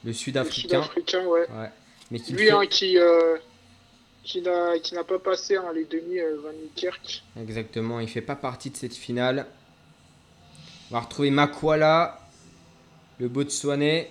le 0.05 0.13
sud-africain. 0.13 0.83
Sud-Africain, 0.83 1.25
ouais. 1.27 1.47
Ouais. 1.51 1.71
Mais 2.11 2.19
qui 2.21 2.33
le 2.33 2.39
Lui, 2.39 2.47
fait- 2.47 2.53
hein, 2.53 2.67
qui, 2.69 2.99
euh, 2.99 3.37
qui 4.23 4.43
n'a 4.43 4.79
qui 4.79 4.95
n'a 4.95 5.05
pas 5.05 5.19
passé 5.19 5.57
les 5.73 5.85
demi 5.85 6.19
euh, 6.19 6.37
Van 6.43 6.53
Niekerk. 6.53 7.23
Exactement, 7.41 8.01
il 8.01 8.09
fait 8.09 8.21
pas 8.21 8.37
partie 8.37 8.71
de 8.71 8.77
cette 8.77 8.95
finale. 8.95 9.47
On 10.91 10.95
va 10.95 11.01
retrouver 11.01 11.31
Makwala, 11.31 12.21
le 13.19 13.29
Botswanais. 13.29 14.11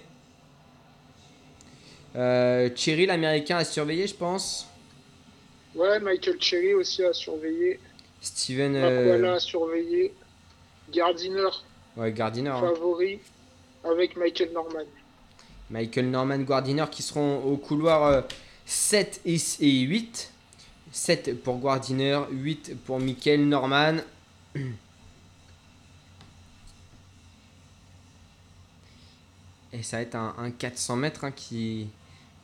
Euh, 2.15 2.69
Thierry, 2.69 3.05
l'américain, 3.05 3.57
à 3.57 3.63
surveiller, 3.63 4.07
je 4.07 4.15
pense. 4.15 4.67
Ouais, 5.75 5.99
Michael 5.99 6.39
Cherry 6.39 6.73
aussi 6.73 7.03
à 7.03 7.13
surveiller. 7.13 7.79
Steven 8.21 8.75
euh, 8.75 9.05
Makwala 9.15 9.33
à 9.35 9.39
surveiller. 9.39 10.13
Gardiner 10.91 11.47
ouais, 11.97 12.11
Gardiner. 12.11 12.49
hein. 12.49 12.59
favori 12.59 13.19
avec 13.83 14.15
Michael 14.15 14.51
Norman. 14.53 14.85
Michael 15.71 16.11
Norman 16.11 16.39
Gardiner 16.39 16.85
qui 16.91 17.01
seront 17.01 17.43
au 17.43 17.57
couloir 17.57 18.03
euh, 18.03 18.21
7 18.65 19.21
et, 19.25 19.37
et 19.61 19.79
8. 19.81 20.31
7 20.91 21.41
pour 21.41 21.59
Gardiner, 21.59 22.19
8 22.29 22.75
pour 22.85 22.99
Michael 22.99 23.47
Norman. 23.47 23.95
Et 29.73 29.83
ça 29.83 29.97
va 29.97 30.03
être 30.03 30.15
un, 30.15 30.35
un 30.37 30.51
400 30.51 30.95
mètres 30.95 31.23
hein, 31.25 31.31
qui, 31.31 31.87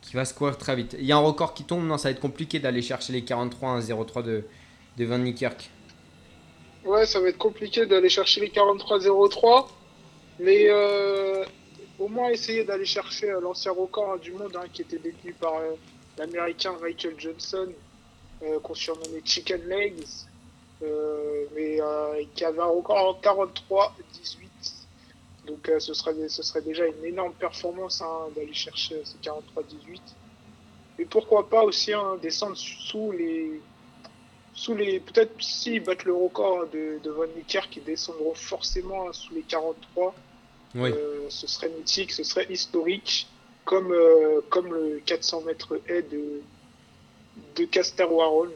qui 0.02 0.16
va 0.16 0.24
se 0.24 0.34
courir 0.34 0.58
très 0.58 0.76
vite. 0.76 0.96
Il 0.98 1.06
y 1.06 1.12
a 1.12 1.16
un 1.16 1.20
record 1.20 1.54
qui 1.54 1.64
tombe, 1.64 1.84
non, 1.84 1.96
ça 1.96 2.08
va 2.08 2.12
être 2.12 2.20
compliqué 2.20 2.58
d'aller 2.58 2.82
chercher 2.82 3.12
les 3.12 3.24
43 3.24 3.80
1,03 3.80 4.22
de, 4.22 4.44
de 4.96 5.04
Van 5.04 5.18
Niekerk. 5.18 5.70
Ouais, 6.84 7.04
ça 7.04 7.20
va 7.20 7.28
être 7.28 7.38
compliqué 7.38 7.84
d'aller 7.84 8.08
chercher 8.08 8.40
les 8.40 8.48
43-03, 8.48 9.68
mais 10.38 10.64
euh, 10.68 11.44
au 11.98 12.08
moins 12.08 12.30
essayer 12.30 12.64
d'aller 12.64 12.86
chercher 12.86 13.30
euh, 13.30 13.40
l'ancien 13.40 13.72
record 13.72 14.14
hein, 14.14 14.16
du 14.16 14.32
monde 14.32 14.56
hein, 14.56 14.64
qui 14.72 14.82
était 14.82 14.98
détenu 14.98 15.34
par 15.34 15.56
euh, 15.56 15.74
l'américain 16.16 16.74
Michael 16.80 17.14
Johnson, 17.18 17.68
qu'on 18.62 18.74
surnommait 18.74 19.20
Chicken 19.22 19.60
Legs, 19.68 20.06
mais 21.54 21.78
qui 22.34 22.42
avait 22.42 22.60
un 22.60 22.64
record 22.64 22.96
en 22.96 23.20
43-18. 23.20 24.39
Donc 25.50 25.68
euh, 25.68 25.80
ce, 25.80 25.92
serait, 25.94 26.14
ce 26.28 26.42
serait 26.44 26.62
déjà 26.62 26.86
une 26.86 27.04
énorme 27.04 27.32
performance 27.32 28.00
hein, 28.00 28.28
d'aller 28.36 28.54
chercher 28.54 29.02
ces 29.04 29.18
43-18. 29.18 30.00
Et 31.00 31.04
pourquoi 31.04 31.48
pas 31.48 31.64
aussi 31.64 31.92
hein, 31.92 32.16
descendre 32.22 32.56
sous 32.56 33.10
les 33.10 33.60
sous 34.54 34.74
les 34.74 35.00
peut-être 35.00 35.32
s'ils 35.42 35.82
battent 35.82 36.04
le 36.04 36.12
record 36.14 36.66
de, 36.68 37.00
de 37.02 37.10
Van 37.10 37.26
Niekerk 37.36 37.70
qui 37.70 37.80
descendront 37.80 38.34
forcément 38.34 39.08
hein, 39.08 39.12
sous 39.12 39.34
les 39.34 39.42
43 39.42 40.14
Oui. 40.76 40.90
euh, 40.92 41.26
ce 41.28 41.46
serait 41.46 41.70
mythique 41.70 42.12
ce 42.12 42.22
serait 42.22 42.46
historique 42.50 43.26
comme 43.64 43.90
euh, 43.92 44.40
comme 44.50 44.72
le 44.72 45.00
400 45.04 45.42
mètres 45.42 45.80
haie 45.88 46.02
de 46.02 46.42
de 47.56 47.64
Caster-Warhol 47.64 48.52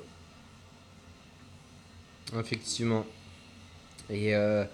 Effectivement. 2.38 3.04
Et, 4.10 4.34
euh, 4.34 4.64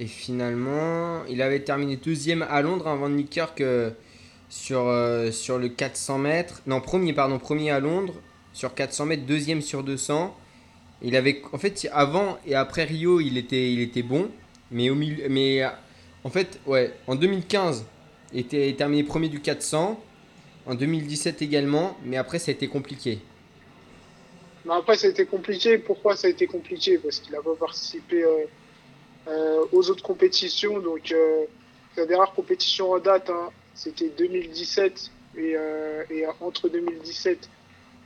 et 0.00 0.06
finalement, 0.06 1.24
il 1.26 1.42
avait 1.42 1.60
terminé 1.60 1.96
deuxième 1.96 2.40
à 2.42 2.62
Londres, 2.62 2.88
hein, 2.88 2.96
Van 2.96 3.10
Niekerk, 3.10 3.60
euh, 3.60 3.90
sur, 4.48 4.88
euh, 4.88 5.30
sur 5.30 5.58
le 5.58 5.68
400 5.68 6.16
mètres. 6.16 6.62
Non, 6.66 6.80
premier, 6.80 7.12
pardon, 7.12 7.38
premier 7.38 7.70
à 7.70 7.80
Londres, 7.80 8.14
sur 8.54 8.74
400 8.74 9.04
mètres, 9.04 9.26
deuxième 9.26 9.60
sur 9.60 9.84
200. 9.84 10.34
Il 11.02 11.16
avait, 11.16 11.42
en 11.52 11.58
fait, 11.58 11.86
avant 11.92 12.38
et 12.46 12.54
après 12.54 12.84
Rio, 12.84 13.20
il 13.20 13.36
était, 13.36 13.72
il 13.72 13.80
était 13.80 14.02
bon. 14.02 14.30
Mais, 14.70 14.88
au 14.88 14.94
milieu, 14.94 15.28
mais 15.28 15.62
en 16.24 16.30
fait, 16.30 16.60
ouais, 16.66 16.94
en 17.06 17.14
2015, 17.14 17.84
il 18.32 18.40
était 18.40 18.74
terminé 18.76 19.04
premier 19.04 19.28
du 19.28 19.40
400. 19.40 20.02
En 20.66 20.74
2017 20.74 21.42
également, 21.42 21.98
mais 22.04 22.16
après, 22.16 22.38
ça 22.38 22.50
a 22.50 22.54
été 22.54 22.68
compliqué. 22.68 23.18
mais 24.64 24.74
après 24.74 24.96
ça 24.96 25.06
a 25.06 25.10
été 25.10 25.24
compliqué 25.24 25.78
pourquoi 25.78 26.16
ça 26.16 26.26
a 26.26 26.30
été 26.30 26.46
compliqué? 26.46 26.98
Parce 26.98 27.18
qu'il 27.18 27.32
n'a 27.32 27.40
pas 27.40 27.54
participé 27.58 28.22
euh, 28.22 28.44
aux 29.26 29.90
autres 29.90 30.02
compétitions. 30.02 30.80
Donc 30.80 31.12
euh, 31.12 31.44
sa 31.94 32.06
dernière 32.06 32.32
compétition 32.32 32.92
en 32.92 32.98
date 32.98 33.30
hein, 33.30 33.50
c'était 33.74 34.08
2017 34.08 35.10
et, 35.36 35.54
euh, 35.56 36.04
et 36.10 36.24
entre 36.40 36.68
2017 36.68 37.48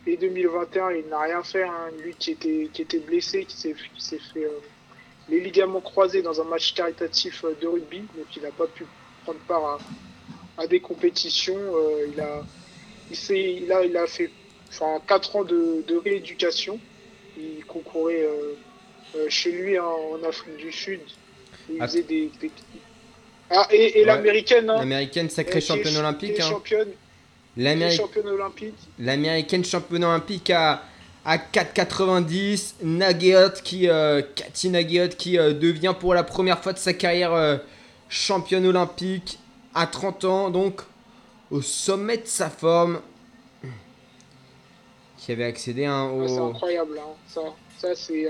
et 0.07 0.16
2021 0.16 0.90
il 0.92 1.07
n'a 1.09 1.20
rien 1.20 1.42
fait 1.42 1.64
hein. 1.64 1.90
lui 2.03 2.14
qui 2.14 2.33
était 2.33 2.68
qui 2.72 2.83
était 2.83 2.98
blessé 2.98 3.44
qui 3.44 3.57
s'est 3.57 3.74
fait 3.74 4.44
euh, 4.44 4.61
les 5.29 5.40
ligaments 5.40 5.81
croisés 5.81 6.22
dans 6.22 6.40
un 6.40 6.44
match 6.44 6.74
caritatif 6.74 7.44
euh, 7.44 7.57
de 7.61 7.66
rugby. 7.66 8.00
Donc 8.16 8.27
il 8.37 8.42
n'a 8.42 8.50
pas 8.50 8.66
pu 8.66 8.85
prendre 9.24 9.40
part 9.48 9.79
à, 10.59 10.66
des 10.66 10.81
compétitions 10.81 11.57
euh, 11.57 12.07
il 12.12 12.20
a 12.20 12.42
il 13.11 13.16
il 13.37 13.77
il 13.87 13.96
a 13.96 14.07
fait 14.07 14.31
enfin 14.68 15.00
4 15.07 15.37
ans 15.37 15.44
de, 15.44 15.96
rééducation. 15.96 16.79
Il 17.37 17.64
concourait 17.64 18.22
euh, 18.22 18.29
euh, 18.29 18.55
chez 19.29 19.53
lui 19.53 19.79
en 19.79 20.18
Afrique 20.27 20.57
du 20.57 20.72
Sud 20.72 21.00
il 21.70 21.77
Ah. 21.81 21.87
faisait 21.88 22.03
des, 22.03 22.31
des- 22.40 22.50
ah 23.50 23.66
et, 23.70 23.98
et 23.98 24.00
Ouais. 24.00 24.07
l'américaine 24.07 24.68
hein, 24.70 24.77
L'américaine, 24.79 25.31
sacrée 25.31 25.59
euh, 25.59 25.61
championne 25.61 25.87
ch- 25.92 25.98
olympique. 25.98 26.40
hein. 26.40 26.48
championne, 26.48 26.88
olympique. 28.27 28.74
L'américaine 28.98 29.64
championne 29.64 30.05
olympique 30.05 30.50
à, 30.50 30.83
à 31.24 31.37
4,90. 31.38 32.74
Nageot 32.83 33.61
qui, 33.62 33.88
euh, 33.88 34.22
Cathy 34.35 34.70
Nageot 34.70 35.09
qui 35.16 35.38
euh, 35.38 35.53
devient 35.53 35.94
pour 35.98 36.14
la 36.14 36.24
première 36.24 36.62
fois 36.62 36.72
de 36.72 36.79
sa 36.79 36.92
carrière 36.94 37.33
euh, 37.33 37.57
championne 38.09 38.66
olympique 38.66 39.38
à 39.74 39.87
30 39.87 40.24
ans, 40.24 40.50
donc 40.50 40.81
au 41.50 41.62
sommet 41.62 42.16
de 42.18 42.27
sa 42.27 42.50
forme. 42.50 43.00
Qui 45.18 45.33
avait 45.33 45.44
accédé 45.44 45.85
hein, 45.87 46.11
c'est 46.27 46.38
au. 46.38 46.46
incroyable, 46.50 46.98
hein. 46.98 47.12
ça. 47.29 47.40
Ça, 47.79 47.94
c'est. 47.94 48.27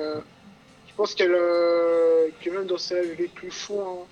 Euh, 0.95 0.97
Je 0.97 0.97
pense 0.97 1.15
qu'elle, 1.15 1.35
euh, 1.35 2.31
que 2.41 2.51
même 2.51 2.67
dans 2.67 2.79
ses 2.79 2.95
rêves 2.95 3.17
les 3.19 3.29
plus 3.29 3.51
fous, 3.51 3.81
hein, 3.81 4.09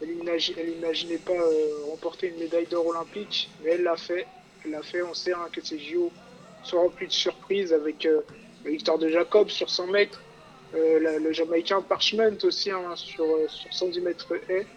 elle, 0.00 0.10
imagi- 0.10 0.54
elle 0.58 0.70
imaginait 0.70 1.18
pas 1.18 1.32
euh, 1.34 1.84
remporter 1.86 2.28
une 2.28 2.38
médaille 2.38 2.66
d'or 2.66 2.86
olympique, 2.86 3.56
mais 3.60 3.72
elle 3.72 3.82
l'a 3.82 3.96
fait. 3.96 4.32
Elle 4.64 4.72
l'a 4.72 4.82
fait. 4.82 5.02
On 5.02 5.14
sait 5.14 5.32
hein, 5.34 5.48
que 5.52 5.62
ces 5.62 5.78
JO 5.78 6.16
sont 6.62 6.78
remplis 6.80 7.08
de 7.08 7.12
surprises 7.12 7.72
avec 7.72 8.06
euh, 8.06 8.22
la 8.64 8.70
victoire 8.70 8.98
de 8.98 9.08
Jacob 9.08 9.50
sur 9.50 9.70
100 9.70 9.88
mètres, 9.88 10.26
euh, 10.74 11.18
le 11.20 11.32
Jamaïcain 11.32 11.82
Parchment 11.82 12.36
aussi 12.44 12.70
hein, 12.70 12.96
sur, 12.96 13.24
euh, 13.24 13.48
sur 13.48 13.72
110 13.72 14.00
mètres 14.00 14.34
haies. 14.48 14.68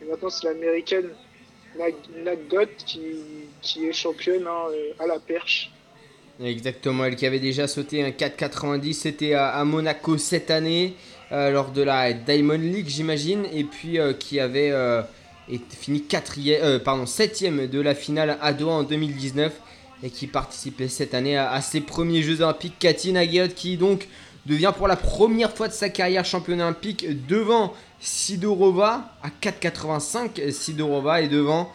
Et 0.00 0.04
maintenant, 0.06 0.30
c'est 0.30 0.46
l'américaine 0.48 1.16
Nag- 1.74 2.08
Nagot 2.10 2.66
qui, 2.78 3.56
qui 3.62 3.86
est 3.88 3.92
championne 3.92 4.46
euh, 4.48 4.94
à 4.98 5.06
la 5.06 5.20
perche. 5.20 5.75
Exactement, 6.42 7.06
elle 7.06 7.16
qui 7.16 7.24
avait 7.24 7.40
déjà 7.40 7.66
sauté 7.66 8.04
un 8.04 8.10
4,90, 8.10 8.92
c'était 8.92 9.32
à, 9.32 9.64
Monaco 9.64 10.18
cette 10.18 10.50
année, 10.50 10.94
euh, 11.32 11.50
lors 11.50 11.70
de 11.70 11.80
la 11.80 12.12
Diamond 12.12 12.58
League, 12.58 12.88
j'imagine, 12.88 13.46
et 13.54 13.64
puis 13.64 13.98
euh, 13.98 14.12
qui 14.12 14.38
avait 14.38 14.70
euh, 14.70 15.02
fini 15.70 16.02
quatrième, 16.02 16.62
euh, 16.62 16.78
pardon, 16.78 17.06
septième 17.06 17.66
de 17.66 17.80
la 17.80 17.94
finale 17.94 18.36
à 18.42 18.52
Doha 18.52 18.74
en 18.74 18.82
2019, 18.82 19.50
et 20.02 20.10
qui 20.10 20.26
participait 20.26 20.88
cette 20.88 21.14
année 21.14 21.38
à, 21.38 21.58
ses 21.62 21.80
premiers 21.80 22.20
Jeux 22.20 22.42
Olympiques. 22.42 22.78
Cathy 22.78 23.12
Nagiot 23.12 23.48
qui 23.56 23.78
donc 23.78 24.06
devient 24.44 24.74
pour 24.76 24.88
la 24.88 24.96
première 24.96 25.56
fois 25.56 25.68
de 25.68 25.72
sa 25.72 25.88
carrière 25.88 26.26
championne 26.26 26.60
olympique 26.60 27.26
devant 27.26 27.72
Sidorova 27.98 29.10
à 29.22 29.28
4,85, 29.30 30.50
Sidorova 30.50 31.22
est 31.22 31.28
devant 31.28 31.72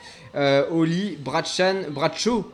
Oli 0.69 1.17
Brachan, 1.19 1.77
Bradshaw. 1.89 2.45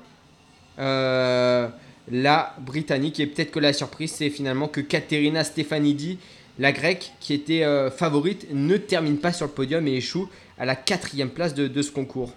Euh, 0.80 1.68
la 2.12 2.56
britannique. 2.60 3.20
Et 3.20 3.28
peut-être 3.28 3.52
que 3.52 3.60
la 3.60 3.74
surprise, 3.74 4.12
c'est 4.12 4.30
finalement 4.30 4.68
que 4.68 4.82
Katerina 4.82 5.44
Stefanidi, 5.44 6.20
la 6.60 6.72
grecque, 6.72 7.12
qui 7.20 7.34
était 7.34 7.64
euh, 7.64 7.92
favorite, 7.92 8.48
ne 8.52 8.78
termine 8.78 9.18
pas 9.20 9.34
sur 9.34 9.46
le 9.46 9.52
podium 9.52 9.88
et 9.88 9.96
échoue 9.96 10.30
à 10.58 10.66
la 10.66 10.76
quatrième 10.76 11.30
place 11.30 11.54
de, 11.54 11.68
de 11.68 11.82
ce 11.82 11.92
concours. 11.92 12.34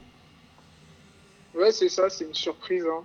Ouais, 1.54 1.72
c'est 1.72 1.88
ça, 1.88 2.11
c'est 2.11 2.24
une 2.24 2.35
surprise. 2.35 2.85
hein. 2.85 3.04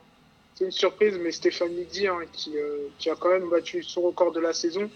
C'est 0.56 0.65
une 0.65 0.71
surprise, 0.71 1.17
mais 1.21 1.32
Stéphanie 1.32 1.86
Di, 1.86 2.08
hein, 2.08 2.19
qui, 2.32 2.58
euh, 2.58 2.88
qui 2.97 3.10
a 3.10 3.15
quand 3.15 3.30
même 3.30 3.49
battu 3.49 3.84
son 3.84 4.01
record 4.01 4.32
de 4.32 4.39
la 4.39 4.54
saison. 4.54 4.89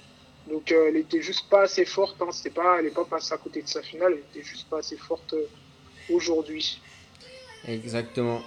Donc 0.49 0.71
euh, 0.71 0.87
elle 0.89 0.95
était 0.95 1.21
juste 1.21 1.49
pas 1.49 1.63
assez 1.63 1.85
forte. 1.85 2.15
Hein. 2.21 2.29
C'était 2.31 2.49
pas, 2.49 2.77
elle 2.79 2.85
n'est 2.85 2.91
pas 2.91 3.05
passée 3.05 3.33
à 3.33 3.37
côté 3.37 3.61
de 3.61 3.67
sa 3.67 3.81
finale. 3.81 4.13
Elle 4.13 4.39
était 4.39 4.47
juste 4.47 4.69
pas 4.69 4.79
assez 4.79 4.97
forte 4.97 5.35
aujourd'hui. 6.09 6.79
Exactement. 7.67 8.41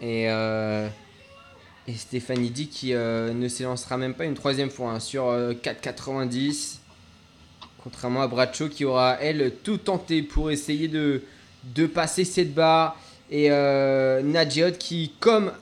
Et, 0.00 0.28
euh, 0.28 0.88
et 1.88 1.94
Stéphanie 1.94 2.50
dit 2.50 2.68
qui 2.68 2.92
euh, 2.92 3.32
ne 3.32 3.48
s'élancera 3.48 3.96
même 3.96 4.14
pas 4.14 4.26
une 4.26 4.34
troisième 4.34 4.70
fois 4.70 4.92
hein, 4.92 5.00
sur 5.00 5.28
euh, 5.28 5.54
4,90. 5.54 6.76
Contrairement 7.82 8.22
à 8.22 8.28
Bradshaw 8.28 8.68
qui 8.68 8.84
aura, 8.84 9.18
elle, 9.20 9.54
tout 9.64 9.78
tenté 9.78 10.22
pour 10.22 10.50
essayer 10.50 10.88
de, 10.88 11.22
passer 11.86 12.24
cette 12.24 12.54
barre. 12.54 12.96
Et 13.30 13.50
euh, 13.50 14.70
qui, 14.78 15.12
comme 15.18 15.52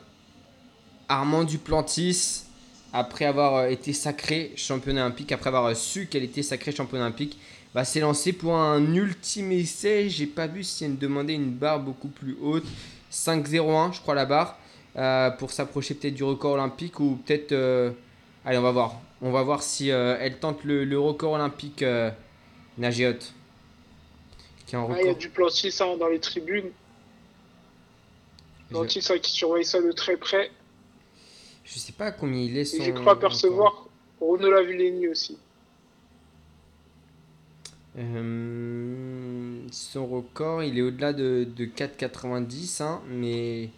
Armand 1.08 1.44
Duplantis, 1.44 2.44
après 2.92 3.26
avoir 3.26 3.54
euh, 3.56 3.68
été 3.68 3.92
sacré 3.92 4.52
championne 4.56 4.98
olympique, 4.98 5.30
après 5.30 5.48
avoir 5.48 5.66
euh, 5.66 5.74
su 5.74 6.06
qu'elle 6.06 6.24
était 6.24 6.42
sacrée 6.42 6.72
championne 6.72 7.02
olympique, 7.02 7.38
va 7.74 7.84
s'élancer 7.84 8.32
pour 8.32 8.56
un 8.56 8.94
ultime 8.94 9.52
essai. 9.52 10.08
J'ai 10.08 10.26
pas 10.26 10.46
vu 10.46 10.64
si 10.64 10.84
elle 10.84 10.96
demandait 10.96 11.34
une 11.34 11.50
barre 11.50 11.80
beaucoup 11.80 12.08
plus 12.08 12.36
haute. 12.40 12.66
5-0-1, 13.12 13.94
je 13.94 14.00
crois, 14.00 14.14
la 14.14 14.24
barre. 14.24 14.58
Euh, 14.96 15.30
pour 15.30 15.50
s'approcher 15.50 15.94
peut-être 15.94 16.14
du 16.14 16.24
record 16.24 16.52
olympique 16.52 17.00
ou 17.00 17.16
peut-être. 17.24 17.52
euh, 17.52 17.90
Allez, 18.44 18.58
on 18.58 18.62
va 18.62 18.70
voir. 18.72 19.00
On 19.22 19.30
va 19.32 19.42
voir 19.42 19.62
si 19.62 19.90
euh, 19.90 20.16
elle 20.20 20.38
tente 20.38 20.64
le, 20.64 20.84
le 20.84 20.98
record 20.98 21.32
olympique 21.32 21.84
Nagiot. 22.78 23.18
Qui 24.66 24.74
est 24.74 24.78
en 24.78 24.90
Ah, 24.90 25.00
il 25.00 25.06
y 25.06 25.10
a 25.10 25.14
du 25.14 25.28
Plantis 25.30 25.74
hein, 25.80 25.96
dans 25.98 26.08
les 26.08 26.20
tribunes. 26.20 26.70
Plantis 28.70 29.06
hein, 29.10 29.18
qui 29.18 29.30
surveille 29.30 29.64
ça 29.64 29.80
de 29.80 29.92
très 29.92 30.16
près. 30.16 30.50
Je 31.64 31.78
sais 31.78 31.92
pas 31.92 32.12
combien 32.12 32.40
il 32.42 32.56
est 32.56 32.64
son. 32.64 32.82
Je 32.82 32.90
crois 32.90 33.14
record. 33.14 33.18
percevoir 33.18 33.86
Renaud 34.20 34.50
Lavillenie 34.50 35.08
aussi. 35.08 35.38
Son 39.70 40.06
record, 40.06 40.62
il 40.62 40.78
est 40.78 40.82
au-delà 40.82 41.12
de, 41.12 41.46
de 41.56 41.64
4,90, 41.66 42.82
hein, 42.82 43.02
mais. 43.08 43.70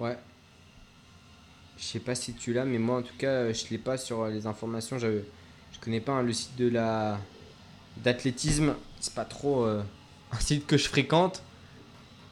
Ouais. 0.00 0.18
Je 1.78 1.84
sais 1.84 2.00
pas 2.00 2.14
si 2.14 2.34
tu 2.34 2.52
l'as, 2.52 2.64
mais 2.64 2.78
moi 2.78 2.98
en 2.98 3.02
tout 3.02 3.16
cas, 3.18 3.52
je 3.52 3.64
l'ai 3.70 3.78
pas 3.78 3.96
sur 3.96 4.26
les 4.26 4.46
informations. 4.46 4.98
Je, 4.98 5.20
je 5.72 5.78
connais 5.80 6.00
pas 6.00 6.12
hein, 6.12 6.22
le 6.22 6.32
site 6.32 6.56
de 6.56 6.68
la 6.68 7.18
d'athlétisme. 7.98 8.74
C'est 9.00 9.14
pas 9.14 9.24
trop 9.24 9.64
euh, 9.64 9.82
un 10.32 10.40
site 10.40 10.66
que 10.66 10.76
je 10.76 10.88
fréquente. 10.88 11.42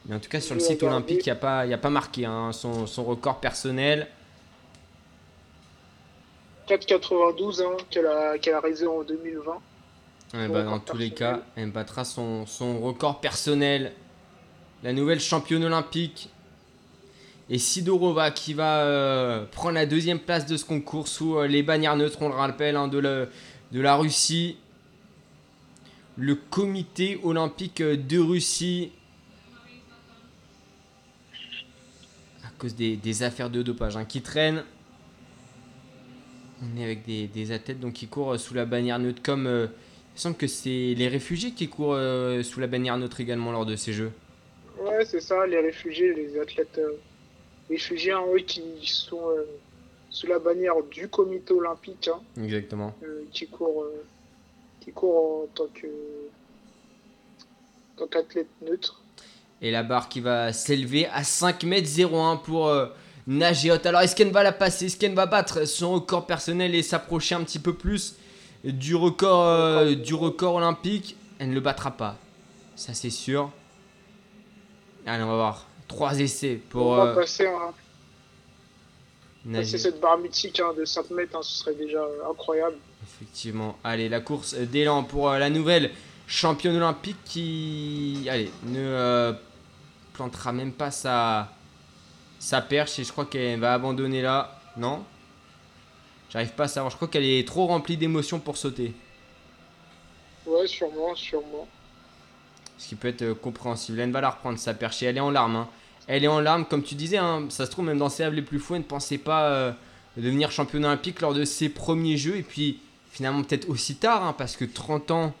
Mais 0.05 0.15
en 0.15 0.19
tout 0.19 0.29
cas, 0.29 0.39
sur 0.41 0.55
le 0.55 0.61
site 0.61 0.81
olympique, 0.83 1.21
il 1.25 1.29
n'y 1.29 1.31
a, 1.31 1.35
pas- 1.35 1.65
y 1.65 1.73
a 1.73 1.77
pas 1.77 1.89
marqué 1.89 2.25
hein, 2.25 2.51
son, 2.53 2.87
son 2.87 3.03
record 3.03 3.39
personnel. 3.39 4.07
4,92 6.67 7.61
hein, 7.63 7.77
qu'elle 7.89 8.05
a, 8.05 8.37
qu'elle 8.37 8.53
a 8.53 8.59
réalisé 8.59 8.87
en 8.87 9.03
2020. 9.03 9.51
Ouais, 10.33 10.47
bah, 10.47 10.63
dans 10.63 10.79
tous 10.79 10.97
les 10.97 11.11
cas, 11.11 11.41
elle 11.55 11.71
battra 11.71 12.05
son, 12.05 12.45
son 12.45 12.79
record 12.79 13.19
personnel. 13.19 13.93
La 14.83 14.93
nouvelle 14.93 15.19
championne 15.19 15.63
olympique. 15.63 16.29
Et 17.49 17.57
Sidorova 17.57 18.31
qui 18.31 18.53
va 18.53 18.83
euh, 18.83 19.45
prendre 19.45 19.75
la 19.75 19.85
deuxième 19.85 20.19
place 20.19 20.45
de 20.45 20.55
ce 20.55 20.65
concours 20.65 21.07
sous 21.07 21.37
euh, 21.37 21.47
les 21.47 21.63
bannières 21.63 21.95
neutres, 21.95 22.21
on 22.21 22.29
le 22.29 22.35
rappelle, 22.35 22.75
hein, 22.75 22.87
de, 22.87 22.99
la, 23.71 23.95
Russie. 23.95 24.57
Le 26.15 26.35
comité 26.35 27.19
olympique 27.23 27.81
de 27.81 28.19
Russie. 28.19 28.91
À 32.43 32.49
cause 32.59 32.75
des, 32.75 33.23
affaires 33.23 33.49
de 33.49 33.63
dopage 33.63 33.97
hein, 33.97 34.05
qui 34.05 34.21
traînent. 34.21 34.63
On 36.61 36.79
est 36.79 36.83
avec 36.83 37.05
des, 37.05 37.51
athlètes 37.51 37.79
donc, 37.79 37.93
qui 37.93 38.07
courent 38.07 38.33
euh, 38.33 38.37
sous 38.37 38.53
la 38.53 38.65
bannière 38.65 38.99
neutre 38.99 39.21
comme... 39.23 39.47
euh, 39.47 39.67
il 40.19 40.21
semble 40.21 40.35
que 40.35 40.47
c'est 40.47 40.95
les 40.97 41.07
réfugiés 41.07 41.51
qui 41.51 41.69
courent 41.69 41.93
euh, 41.93 42.43
sous 42.43 42.59
la 42.59 42.67
bannière 42.67 42.97
neutre 42.97 43.21
également 43.21 43.53
lors 43.53 43.65
de 43.65 43.77
ces 43.77 43.93
jeux. 43.93 44.11
Ouais, 44.77 45.05
c'est 45.05 45.21
ça, 45.21 45.47
les 45.47 45.61
réfugiés, 45.61 46.13
les 46.13 46.37
athlètes 46.37 46.77
euh, 46.77 46.97
réfugiés, 47.69 48.11
hein, 48.11 48.23
eux, 48.33 48.39
qui 48.39 48.61
sont 48.83 49.29
euh, 49.29 49.45
sous 50.09 50.27
la 50.27 50.39
bannière 50.39 50.75
du 50.89 51.07
comité 51.07 51.53
olympique, 51.53 52.09
hein, 52.13 52.19
Exactement. 52.43 52.93
euh, 53.03 53.23
qui 53.31 53.47
courent, 53.47 53.83
euh, 53.83 54.03
qui 54.81 54.91
courent 54.91 55.43
en 55.43 55.47
tant 55.53 55.67
que 55.73 55.87
tant 57.97 58.07
qu'athlète 58.07 58.47
neutre. 58.61 59.01
Et 59.61 59.71
la 59.71 59.83
barre 59.83 60.07
qui 60.09 60.21
va 60.21 60.53
s'élever 60.53 61.05
à 61.07 61.21
5m01 61.23 62.41
pour 62.41 62.67
euh, 62.67 62.87
Nagiot. 63.27 63.85
Alors 63.85 64.01
est-ce 64.01 64.15
qu'elle 64.15 64.31
va 64.31 64.41
la 64.41 64.53
passer? 64.53 64.85
Est-ce 64.85 64.97
qu'elle 64.97 65.13
va 65.15 65.25
battre 65.25 65.65
son 65.65 65.93
record 65.93 66.25
personnel 66.25 66.73
et 66.75 66.81
s'approcher 66.81 67.35
un 67.35 67.43
petit 67.43 67.59
peu 67.59 67.73
plus 67.73 68.15
du 68.63 68.95
record, 68.95 69.85
du 69.97 70.13
record 70.13 70.55
olympique? 70.55 71.17
Elle 71.39 71.49
ne 71.49 71.53
le 71.55 71.59
battra 71.59 71.91
pas. 71.91 72.17
Ça 72.75 72.93
c'est 72.93 73.09
sûr. 73.09 73.51
Allez, 75.05 75.23
on 75.23 75.27
va 75.27 75.35
voir. 75.35 75.67
Trois 75.89 76.19
essais 76.19 76.61
pour 76.69 76.85
On 76.85 76.95
va 76.95 77.05
euh, 77.07 77.15
passer, 77.15 77.47
hein, 77.47 77.73
passer 79.51 79.79
cette 79.79 79.99
barre 79.99 80.19
mythique 80.19 80.59
hein, 80.59 80.71
de 80.77 80.85
5 80.85 81.09
mètres, 81.09 81.35
hein, 81.35 81.41
ce 81.41 81.57
serait 81.57 81.73
déjà 81.73 81.97
euh, 81.97 82.29
incroyable. 82.29 82.75
Effectivement. 83.03 83.75
Allez, 83.83 84.07
la 84.07 84.21
course 84.21 84.53
d'élan 84.53 85.03
pour 85.03 85.31
euh, 85.31 85.39
la 85.39 85.49
nouvelle 85.49 85.89
championne 86.27 86.75
olympique 86.75 87.17
qui, 87.25 88.27
allez, 88.29 88.51
ne 88.65 89.33
plantera 90.13 90.53
même 90.53 90.73
pas 90.73 90.91
sa, 90.91 91.49
sa 92.37 92.61
perche 92.61 92.99
et 92.99 93.03
je 93.03 93.11
crois 93.11 93.25
qu'elle 93.25 93.59
va 93.59 93.73
abandonner 93.73 94.21
là. 94.21 94.61
Non? 94.77 95.03
J'arrive 96.29 96.51
pas 96.51 96.65
à 96.65 96.67
savoir. 96.67 96.91
Je 96.91 96.97
crois 96.97 97.07
qu'elle 97.07 97.25
est 97.25 97.47
trop 97.47 97.65
remplie 97.65 97.97
d'émotions 97.97 98.39
pour 98.39 98.57
sauter. 98.57 98.93
Ouais, 100.45 100.67
sûrement, 100.67 101.15
sûrement. 101.15 101.67
Ce 102.79 102.87
qui 102.87 102.95
peut 102.95 103.09
être 103.09 103.21
euh, 103.21 103.35
compréhensible. 103.35 103.99
Elle 103.99 104.11
va 104.11 104.21
la 104.21 104.31
reprendre 104.31 104.57
sa 104.57 104.73
perche 104.73 105.03
elle 105.03 105.17
est 105.17 105.19
en 105.19 105.29
larmes. 105.29 105.55
hein. 105.57 105.69
Elle 106.07 106.23
est 106.23 106.27
en 106.27 106.39
larmes, 106.39 106.65
comme 106.65 106.81
tu 106.81 106.95
disais. 106.95 107.17
hein, 107.17 107.45
ça 107.49 107.67
se 107.67 107.71
trouve, 107.71 107.85
même 107.85 107.99
dans 107.99 108.09
ses 108.09 108.23
rêves 108.23 108.33
les 108.33 108.41
plus 108.41 108.57
fous, 108.57 108.73
elle 108.73 108.81
ne 108.81 108.85
pensait 108.87 109.19
pas 109.19 109.49
euh, 109.51 109.71
devenir 110.17 110.51
championne 110.51 110.85
olympique 110.85 111.21
lors 111.21 111.35
de 111.35 111.43
ses 111.45 111.69
premiers 111.69 112.17
jeux. 112.17 112.35
Et 112.37 112.41
puis, 112.41 112.79
finalement, 113.11 113.43
peut-être 113.43 113.69
aussi 113.69 113.95
tard, 113.95 114.23
hein, 114.25 114.33
parce 114.35 114.55
que 114.57 114.65
30 114.65 115.11
ans, 115.11 115.33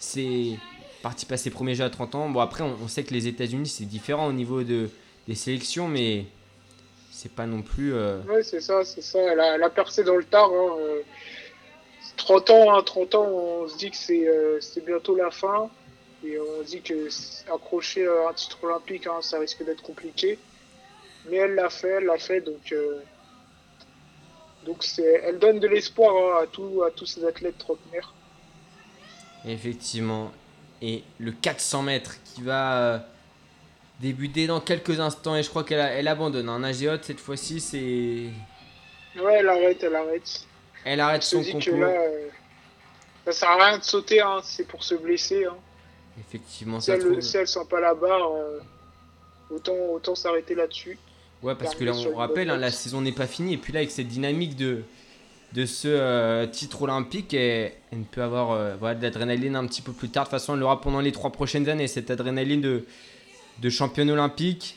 c'est 0.00 0.58
parti 1.02 1.26
passer 1.26 1.44
ses 1.44 1.50
premiers 1.50 1.74
jeux 1.76 1.84
à 1.84 1.90
30 1.90 2.14
ans. 2.16 2.28
Bon, 2.28 2.40
après, 2.40 2.64
on, 2.64 2.88
sait 2.88 3.04
que 3.04 3.14
les 3.14 3.28
États-Unis, 3.28 3.68
c'est 3.68 3.84
différent 3.84 4.26
au 4.26 4.32
niveau 4.32 4.62
de, 4.64 4.90
des 5.28 5.34
sélections, 5.36 5.86
mais 5.86 6.26
c'est 7.12 7.32
pas 7.32 7.46
non 7.46 7.62
plus. 7.62 7.94
euh, 7.94 8.20
Ouais, 8.28 8.42
c'est 8.42 8.60
ça, 8.60 8.84
c'est 8.84 9.02
ça. 9.02 9.18
Elle 9.20 9.62
a, 9.62 9.70
percé 9.70 10.02
dans 10.02 10.16
le 10.16 10.24
tard. 10.24 10.50
hein, 10.50 10.76
euh, 10.80 11.02
30 12.16 12.50
ans, 12.50 12.74
hein, 12.78 12.82
30 12.84 13.14
ans, 13.14 13.26
on 13.28 13.68
se 13.68 13.76
dit 13.76 13.90
que 13.90 13.96
euh, 14.12 14.58
c'est 14.60 14.84
bientôt 14.84 15.14
la 15.16 15.30
fin. 15.30 15.70
Et 16.24 16.38
on 16.38 16.62
se 16.62 16.68
dit 16.68 16.82
que 16.82 17.08
accrocher 17.52 18.04
euh, 18.06 18.28
un 18.28 18.32
titre 18.34 18.62
olympique, 18.64 19.06
hein, 19.06 19.20
ça 19.22 19.38
risque 19.38 19.64
d'être 19.64 19.82
compliqué. 19.82 20.38
Mais 21.30 21.36
elle 21.36 21.54
l'a 21.54 21.70
fait, 21.70 21.88
elle 21.88 22.04
l'a 22.04 22.18
fait. 22.18 22.40
Donc, 22.40 22.72
euh, 22.72 23.00
donc 24.66 24.82
c'est, 24.84 25.22
elle 25.24 25.38
donne 25.38 25.60
de 25.60 25.66
l'espoir 25.66 26.12
hein, 26.14 26.42
à, 26.44 26.46
tous 26.46 26.82
à 26.82 26.90
tous 26.90 27.06
ces 27.06 27.24
athlètes 27.24 27.58
trentenaires. 27.58 28.12
Effectivement. 29.46 30.32
Et 30.82 31.02
le 31.18 31.32
400 31.32 31.82
mètres 31.82 32.16
qui 32.24 32.42
va 32.42 32.76
euh, 32.78 32.98
débuter 34.00 34.46
dans 34.46 34.60
quelques 34.60 35.00
instants. 35.00 35.36
Et 35.36 35.42
je 35.42 35.48
crois 35.48 35.64
qu'elle 35.64 35.80
a- 35.80 35.90
elle 35.92 36.08
abandonne. 36.08 36.48
Un 36.48 36.62
Agéote 36.62 37.04
cette 37.04 37.20
fois-ci, 37.20 37.60
c'est. 37.60 38.30
Ouais, 39.20 39.34
elle 39.38 39.48
arrête, 39.48 39.82
elle 39.82 39.94
arrête. 39.94 40.44
Elle 40.84 41.00
arrête 41.00 41.22
se 41.22 41.42
son 41.42 41.52
concours. 41.52 41.78
là, 41.80 41.88
euh, 41.88 42.28
ça 43.26 43.32
sert 43.32 43.50
à 43.50 43.64
rien 43.66 43.78
de 43.78 43.84
sauter, 43.84 44.20
hein, 44.20 44.40
c'est 44.42 44.64
pour 44.66 44.82
se 44.82 44.94
blesser. 44.94 45.44
Hein. 45.44 45.56
Effectivement, 46.20 46.80
Si, 46.80 46.86
ça 46.86 46.94
elle, 46.94 47.00
trouve- 47.00 47.20
si 47.20 47.36
pas 47.68 47.80
la 47.80 47.94
barre, 47.94 48.30
euh, 48.34 48.58
autant, 49.50 49.74
autant 49.92 50.14
s'arrêter 50.14 50.54
là-dessus. 50.54 50.98
Ouais, 51.42 51.54
parce 51.54 51.74
que 51.74 51.84
là, 51.84 51.92
on 51.94 52.14
rappelle, 52.16 52.50
hein, 52.50 52.58
la 52.58 52.70
saison 52.70 53.00
n'est 53.00 53.12
pas 53.12 53.26
finie. 53.26 53.54
Et 53.54 53.58
puis 53.58 53.72
là, 53.72 53.78
avec 53.80 53.90
cette 53.90 54.08
dynamique 54.08 54.56
de, 54.56 54.82
de 55.54 55.64
ce 55.66 55.88
euh, 55.88 56.46
titre 56.46 56.82
olympique, 56.82 57.32
elle, 57.32 57.72
elle 57.92 58.02
peut 58.02 58.22
avoir 58.22 58.50
euh, 58.52 58.76
voilà, 58.78 58.94
de 58.96 59.02
l'adrénaline 59.02 59.56
un 59.56 59.66
petit 59.66 59.80
peu 59.80 59.92
plus 59.92 60.10
tard. 60.10 60.24
De 60.24 60.28
toute 60.28 60.38
façon, 60.38 60.54
elle 60.54 60.60
l'aura 60.60 60.80
pendant 60.82 61.00
les 61.00 61.12
trois 61.12 61.30
prochaines 61.30 61.68
années, 61.70 61.88
cette 61.88 62.10
adrénaline 62.10 62.60
de, 62.60 62.84
de 63.58 63.70
championne 63.70 64.10
olympique. 64.10 64.76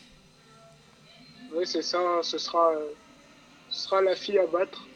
Oui, 1.54 1.66
c'est 1.68 1.82
ça, 1.84 2.00
ce 2.24 2.38
sera, 2.38 2.72
euh, 2.72 2.80
ce 3.70 3.82
sera 3.84 4.02
la 4.02 4.16
fille 4.16 4.40
à 4.40 4.48
battre. 4.48 4.88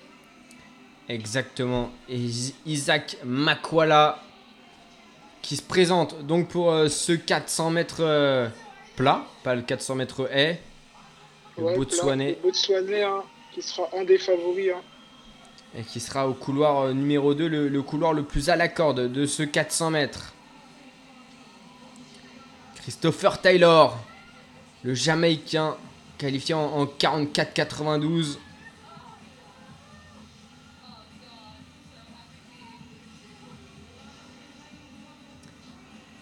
Exactement. 1.10 1.92
Et 2.10 2.16
Is- 2.16 2.56
Isaac 2.66 3.18
Makwala 3.26 4.22
qui 5.42 5.56
se 5.56 5.62
présente 5.62 6.26
donc 6.26 6.48
pour 6.50 6.72
euh, 6.72 6.90
ce 6.90 7.14
400 7.14 7.70
mètres 7.72 7.98
euh, 8.02 8.50
plat, 8.96 9.24
pas 9.44 9.56
le 9.56 9.62
400 9.62 9.96
mètres 9.96 10.30
haie. 10.32 10.60
Le 11.58 11.64
Ouais, 11.64 11.76
Botswanais. 11.76 12.38
Le 12.44 12.50
Botswanais, 12.50 13.04
hein, 13.04 13.24
qui 13.54 13.62
sera 13.62 13.88
un 13.98 14.04
des 14.04 14.18
favoris. 14.18 14.72
hein. 14.76 14.82
et 15.78 15.84
qui 15.84 16.00
sera 16.00 16.28
au 16.28 16.34
couloir 16.34 16.82
euh, 16.82 16.94
numéro 16.94 17.34
2, 17.34 17.48
le, 17.48 17.68
le 17.68 17.82
couloir 17.82 18.14
le 18.14 18.24
plus 18.24 18.50
à 18.50 18.56
la 18.56 18.68
corde 18.68 19.12
de 19.12 19.26
ce 19.26 19.44
400 19.44 19.92
mètres. 19.92 20.34
Christopher 22.82 23.42
Taylor, 23.42 23.98
le 24.84 24.94
Jamaïcain, 24.94 25.76
qualifié 26.18 26.54
en, 26.56 26.62
en 26.66 26.86
44-92. 26.86 28.38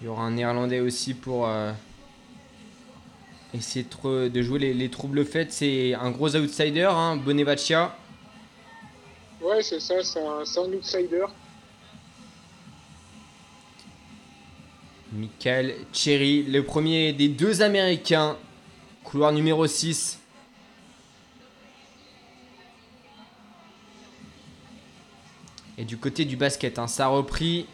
Il 0.06 0.10
y 0.10 0.12
aura 0.12 0.22
un 0.22 0.32
Néerlandais 0.34 0.82
aussi 0.82 1.15
pour 1.15 1.48
euh, 1.48 1.72
essayer 3.56 3.84
de, 4.04 4.41
jouer 4.44 4.60
les, 4.60 4.72
les 4.72 4.89
troubles 4.91 5.26
faits. 5.26 5.52
C'est 5.52 5.96
un 5.96 6.12
gros 6.12 6.36
outsider, 6.36 6.88
hein, 6.91 7.15
Bonevaccia. 7.15 7.98
Ouais, 9.41 9.63
c'est 9.63 9.80
ça, 9.80 10.04
c'est 10.04 10.24
un, 10.24 10.46
c'est 10.46 10.60
un 10.60 10.72
outsider. 10.74 11.26
Michael 15.12 15.74
Cherry, 15.91 16.44
le 16.44 16.62
premier 16.62 17.12
des 17.12 17.28
deux 17.28 17.63
Américains. 17.63 18.38
Couloir 19.04 19.32
numéro 19.32 19.65
6. 19.65 20.20
Et 25.80 25.84
du 25.84 25.98
côté 25.98 26.26
du 26.26 26.36
basket, 26.38 26.78
hein, 26.78 26.86
ça 26.86 27.06
a 27.06 27.08
repris. 27.08 27.65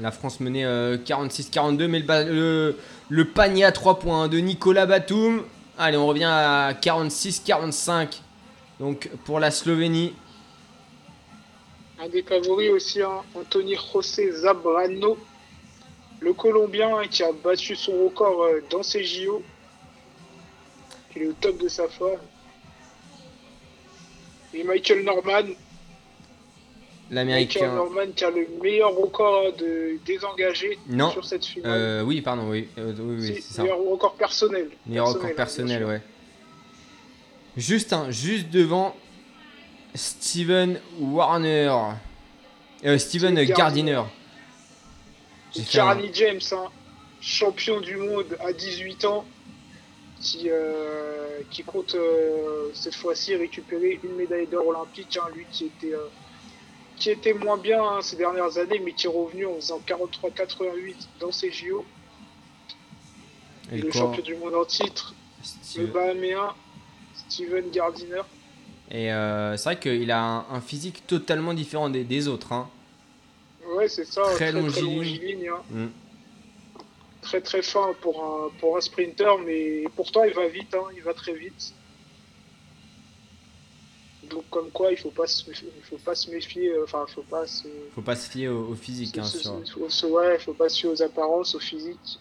La 0.00 0.10
France 0.10 0.40
menait 0.40 0.64
euh, 0.64 0.96
46-42, 0.98 1.86
mais 1.86 2.00
le, 2.00 2.76
le- 3.08 3.24
panier 3.28 3.64
à 3.64 3.72
3 3.72 3.98
points 4.00 4.28
de 4.28 4.38
Nicolas 4.38 4.86
Batum. 4.86 5.44
Allez, 5.78 5.96
on 5.96 6.06
revient 6.06 6.24
à 6.24 6.72
46-45. 6.72 8.20
Donc 8.80 9.08
pour 9.24 9.38
la 9.38 9.50
Slovénie. 9.52 10.14
Un 12.00 12.08
des 12.08 12.22
favoris 12.22 12.70
aussi, 12.70 13.00
hein, 13.02 13.22
Anthony 13.36 13.76
José 13.76 14.32
Zabrano, 14.32 15.16
le 16.20 16.32
Colombien 16.32 16.96
hein, 16.98 17.02
qui 17.08 17.22
a 17.22 17.30
battu 17.32 17.76
son 17.76 17.92
record 18.04 18.42
euh, 18.42 18.60
dans 18.70 18.82
ses 18.82 19.04
JO. 19.04 19.42
Il 21.14 21.22
est 21.22 21.26
au 21.28 21.32
top 21.34 21.58
de 21.58 21.68
sa 21.68 21.86
forme. 21.88 22.18
Et 24.52 24.64
Michael 24.64 25.04
Norman, 25.04 25.52
L'Américain. 27.10 27.74
Norman 27.74 28.12
qui 28.16 28.24
a 28.24 28.30
le 28.30 28.46
meilleur 28.62 28.94
record 28.94 29.52
de 29.52 29.98
désengagé 30.06 30.78
Non. 30.88 31.10
sur 31.10 31.24
cette 31.24 31.44
finale. 31.44 31.70
Euh, 31.72 32.02
oui, 32.02 32.20
pardon, 32.22 32.48
oui. 32.50 32.68
euh, 32.78 32.92
oui, 32.98 33.16
oui, 33.20 33.34
Si, 33.36 33.42
c'est 33.42 33.54
ça. 33.54 33.62
meilleur 33.62 33.78
record 33.78 34.14
personnel. 34.14 34.70
Meilleur 34.86 35.08
record 35.08 35.34
personnel, 35.34 35.84
ouais. 35.84 36.00
Juste, 37.56 37.92
un, 37.92 38.10
juste 38.10 38.48
devant 38.50 38.96
Steven 39.94 40.80
Warner. 40.98 41.72
Euh, 42.84 42.98
Steven 42.98 43.34
Gardiner. 43.44 44.02
Fait 45.52 45.60
un- 45.60 45.64
Carly 45.70 46.10
James, 46.12 46.40
hein, 46.52 46.64
champion 47.20 47.80
du 47.80 47.96
monde 47.96 48.36
à 48.40 48.52
18 48.52 49.04
ans, 49.04 49.24
qui, 50.20 50.48
euh, 50.50 51.40
qui 51.50 51.62
compte 51.62 51.94
euh, 51.94 52.70
cette 52.74 52.94
fois-ci 52.96 53.36
récupérer 53.36 54.00
une 54.02 54.16
médaille 54.16 54.46
d'or 54.48 54.66
olympique. 54.66 55.16
hein, 55.22 55.28
lui 55.34 55.46
qui 55.52 55.66
était, 55.66 55.94
qui 57.04 57.10
était 57.10 57.34
moins 57.34 57.58
bien 57.58 57.82
hein, 57.84 58.00
ces 58.00 58.16
dernières 58.16 58.56
années, 58.56 58.78
mais 58.82 58.92
qui 58.92 59.06
est 59.06 59.10
revenu 59.10 59.44
en 59.44 59.56
faisant 59.56 59.78
43-88 59.86 60.94
dans 61.20 61.30
ses 61.30 61.52
JO. 61.52 61.84
Et 63.70 63.76
Et 63.76 63.78
le 63.82 63.92
champion 63.92 64.22
du 64.22 64.34
monde 64.36 64.54
en 64.54 64.64
titre, 64.64 65.14
le 65.76 65.86
Bahaméen 65.86 66.48
Steven 67.28 67.70
Gardiner. 67.70 68.22
Et 68.90 69.12
euh, 69.12 69.54
c'est 69.58 69.64
vrai 69.64 69.78
qu'il 69.78 70.10
a 70.10 70.18
un, 70.22 70.46
un 70.50 70.60
physique 70.62 71.06
totalement 71.06 71.52
différent 71.52 71.90
des, 71.90 72.04
des 72.04 72.26
autres. 72.26 72.52
hein. 72.52 72.70
Ouais, 73.76 73.86
c'est 73.88 74.06
ça, 74.06 74.22
Très 74.22 74.34
très 74.36 74.52
très, 74.52 74.52
longiligne. 74.52 74.96
longiligne, 74.96 75.48
hein. 75.50 75.62
Mm. 75.70 75.86
très 77.20 77.42
très 77.42 77.60
fin 77.60 77.92
pour 78.00 78.24
un, 78.24 78.58
pour 78.60 78.78
un 78.78 78.80
sprinter, 78.80 79.36
mais 79.44 79.84
pourtant 79.94 80.24
il 80.24 80.32
va 80.32 80.48
vite, 80.48 80.74
hein, 80.74 80.84
il 80.96 81.02
va 81.02 81.12
très 81.12 81.34
vite. 81.34 81.74
Donc 84.30 84.44
comme 84.50 84.70
quoi 84.70 84.90
il 84.92 84.96
faut 84.96 85.10
pas 85.10 85.26
se, 85.26 85.44
il 85.50 85.82
faut 85.82 85.96
pas 85.98 86.14
se 86.14 86.30
méfier, 86.30 86.68
euh, 86.70 86.84
enfin 86.84 87.04
il 87.08 87.12
faut 87.12 87.22
pas 87.22 87.46
se, 87.46 87.64
Faut 87.94 88.02
pas 88.02 88.16
se 88.16 88.30
fier 88.30 88.48
au, 88.48 88.68
au 88.70 88.74
physique. 88.74 89.18
hein, 89.18 89.24
sur- 89.24 90.10
ouais, 90.12 90.38
faut 90.38 90.54
pas 90.54 90.68
se 90.68 90.80
fier 90.80 90.90
aux 90.90 91.02
apparences, 91.02 91.54
au 91.54 91.60
physique. 91.60 92.18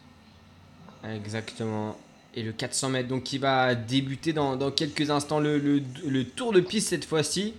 Exactement. 1.03 1.97
Et 2.35 2.43
le 2.43 2.51
400 2.51 2.89
mètres, 2.89 3.09
donc 3.09 3.23
qui 3.23 3.37
va 3.37 3.75
débuter 3.75 4.33
dans, 4.33 4.55
dans 4.55 4.71
quelques 4.71 5.09
instants. 5.11 5.39
Le, 5.39 5.57
le- 5.59 5.81
le 6.07 6.23
tour 6.25 6.51
de 6.51 6.61
piste 6.61 6.89
cette 6.89 7.05
fois-ci. 7.05 7.53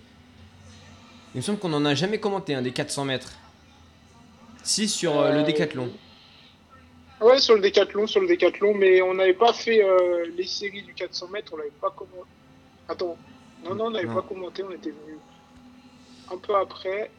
Il 1.34 1.38
me 1.38 1.42
semble 1.42 1.58
qu'on 1.58 1.68
n'en 1.68 1.84
a 1.84 1.94
jamais 1.94 2.18
commenté 2.18 2.54
un 2.54 2.62
des 2.62 2.72
400 2.72 3.04
mètres. 3.04 3.32
Si 4.62 4.88
sur 4.88 5.18
euh, 5.20 5.32
le 5.32 5.38
Euh, 5.40 5.42
décathlon. 5.44 5.90
Ouais, 7.20 7.38
sur 7.38 7.54
le 7.54 7.60
décathlon, 7.60 8.06
sur 8.06 8.20
le 8.20 8.26
décathlon, 8.28 8.74
mais 8.74 9.00
on 9.02 9.14
n'avait 9.14 9.34
pas 9.34 9.52
fait 9.52 9.82
euh, 9.82 10.26
les 10.36 10.46
séries 10.46 10.82
du 10.82 10.94
400 10.94 11.28
mètres, 11.28 11.52
on 11.54 11.56
l'avait 11.56 11.70
pas 11.80 11.90
commenté. 11.90 12.28
Attends, 12.88 13.16
non, 13.64 13.74
non, 13.74 13.84
on 13.86 13.90
n'avait 13.90 14.06
pas 14.06 14.22
commenté, 14.22 14.62
on 14.62 14.70
était 14.70 14.90
venu 14.90 15.18
un 16.32 16.38
peu 16.38 16.54
après, 16.56 17.10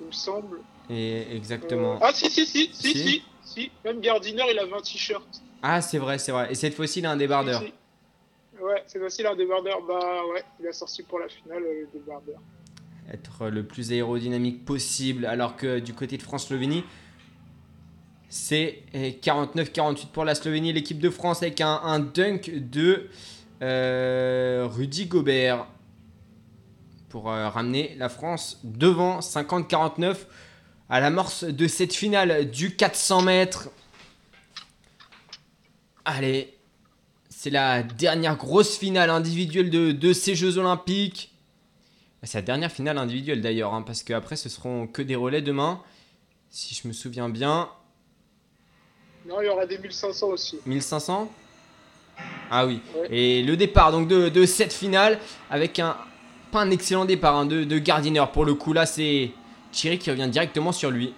il 0.00 0.06
me 0.06 0.12
semble. 0.12 0.60
Et 0.90 1.34
exactement. 1.34 1.94
Euh, 1.94 1.98
Ah 2.02 2.12
si, 2.12 2.30
si, 2.30 2.46
si, 2.46 2.70
si, 2.72 2.92
Si. 2.92 2.98
si, 2.98 3.22
si, 3.44 3.70
même 3.84 4.00
Gardiner, 4.00 4.44
il 4.52 4.58
avait 4.58 4.72
un 4.74 4.80
t-shirt. 4.80 5.26
Ah, 5.62 5.80
c'est 5.80 5.98
vrai, 5.98 6.18
c'est 6.18 6.32
vrai. 6.32 6.52
Et 6.52 6.54
cette 6.54 6.74
fois-ci, 6.74 7.00
il 7.00 7.06
a 7.06 7.10
un 7.10 7.16
débardeur. 7.16 7.60
Si, 7.60 7.66
si. 7.66 8.62
Ouais, 8.62 8.82
c'est 8.86 8.98
facile, 9.00 9.26
un 9.26 9.36
débardeur. 9.36 9.82
Bah 9.86 10.22
ouais, 10.32 10.42
il 10.60 10.66
a 10.66 10.72
sorti 10.72 11.02
pour 11.02 11.18
la 11.18 11.28
finale 11.28 11.62
euh, 11.62 11.82
le 11.82 11.88
débardeur. 11.98 12.38
Être 13.12 13.48
le 13.48 13.64
plus 13.64 13.92
aérodynamique 13.92 14.64
possible. 14.64 15.26
Alors 15.26 15.56
que 15.56 15.78
du 15.78 15.92
côté 15.94 16.16
de 16.16 16.22
France-Slovénie, 16.22 16.82
c'est 18.28 18.82
eh, 18.94 19.12
49-48 19.12 20.08
pour 20.08 20.24
la 20.24 20.34
Slovénie. 20.34 20.72
L'équipe 20.72 20.98
de 20.98 21.10
France 21.10 21.42
avec 21.42 21.60
un, 21.60 21.80
un 21.84 21.98
dunk 22.00 22.50
de 22.70 23.08
euh, 23.62 24.68
Rudy 24.70 25.06
Gobert. 25.06 25.66
Pour 27.08 27.30
euh, 27.30 27.48
ramener 27.48 27.94
la 27.96 28.08
France 28.08 28.60
devant 28.64 29.20
50-49 29.20 30.16
à 30.88 31.00
l'amorce 31.00 31.44
de 31.44 31.66
cette 31.66 31.94
finale 31.94 32.50
du 32.50 32.76
400 32.76 33.22
mètres. 33.22 33.70
Allez, 36.04 36.54
c'est 37.30 37.50
la 37.50 37.82
dernière 37.82 38.36
grosse 38.36 38.76
finale 38.76 39.10
individuelle 39.10 39.70
de, 39.70 39.92
de 39.92 40.12
ces 40.12 40.34
Jeux 40.34 40.58
Olympiques. 40.58 41.32
C'est 42.22 42.38
la 42.38 42.42
dernière 42.42 42.72
finale 42.72 42.98
individuelle 42.98 43.40
d'ailleurs, 43.40 43.72
hein, 43.72 43.82
parce 43.82 44.02
qu'après 44.02 44.36
ce 44.36 44.48
seront 44.48 44.86
que 44.86 45.00
des 45.00 45.16
relais 45.16 45.42
demain. 45.42 45.80
Si 46.50 46.74
je 46.74 46.88
me 46.88 46.92
souviens 46.92 47.28
bien, 47.28 47.70
Non, 49.26 49.40
il 49.40 49.46
y 49.46 49.48
aura 49.48 49.66
des 49.66 49.78
1500 49.78 50.28
aussi. 50.28 50.58
1500 50.66 51.30
Ah 52.50 52.66
oui. 52.66 52.80
Et 53.10 53.42
le 53.42 53.56
départ 53.56 53.92
donc 53.92 54.08
de, 54.08 54.28
de 54.28 54.46
cette 54.46 54.72
finale 54.72 55.18
avec 55.50 55.78
un 55.78 55.96
pas 56.52 56.60
un 56.60 56.70
excellent 56.70 57.04
départ 57.04 57.36
hein, 57.36 57.46
de, 57.46 57.64
de 57.64 57.78
Gardiner 57.78 58.24
pour 58.32 58.44
le 58.44 58.54
coup 58.54 58.72
là 58.72 58.86
c'est 58.86 59.30
Thierry 59.72 59.98
qui 59.98 60.10
revient 60.10 60.28
directement 60.28 60.72
sur 60.72 60.90
lui. 60.90 61.12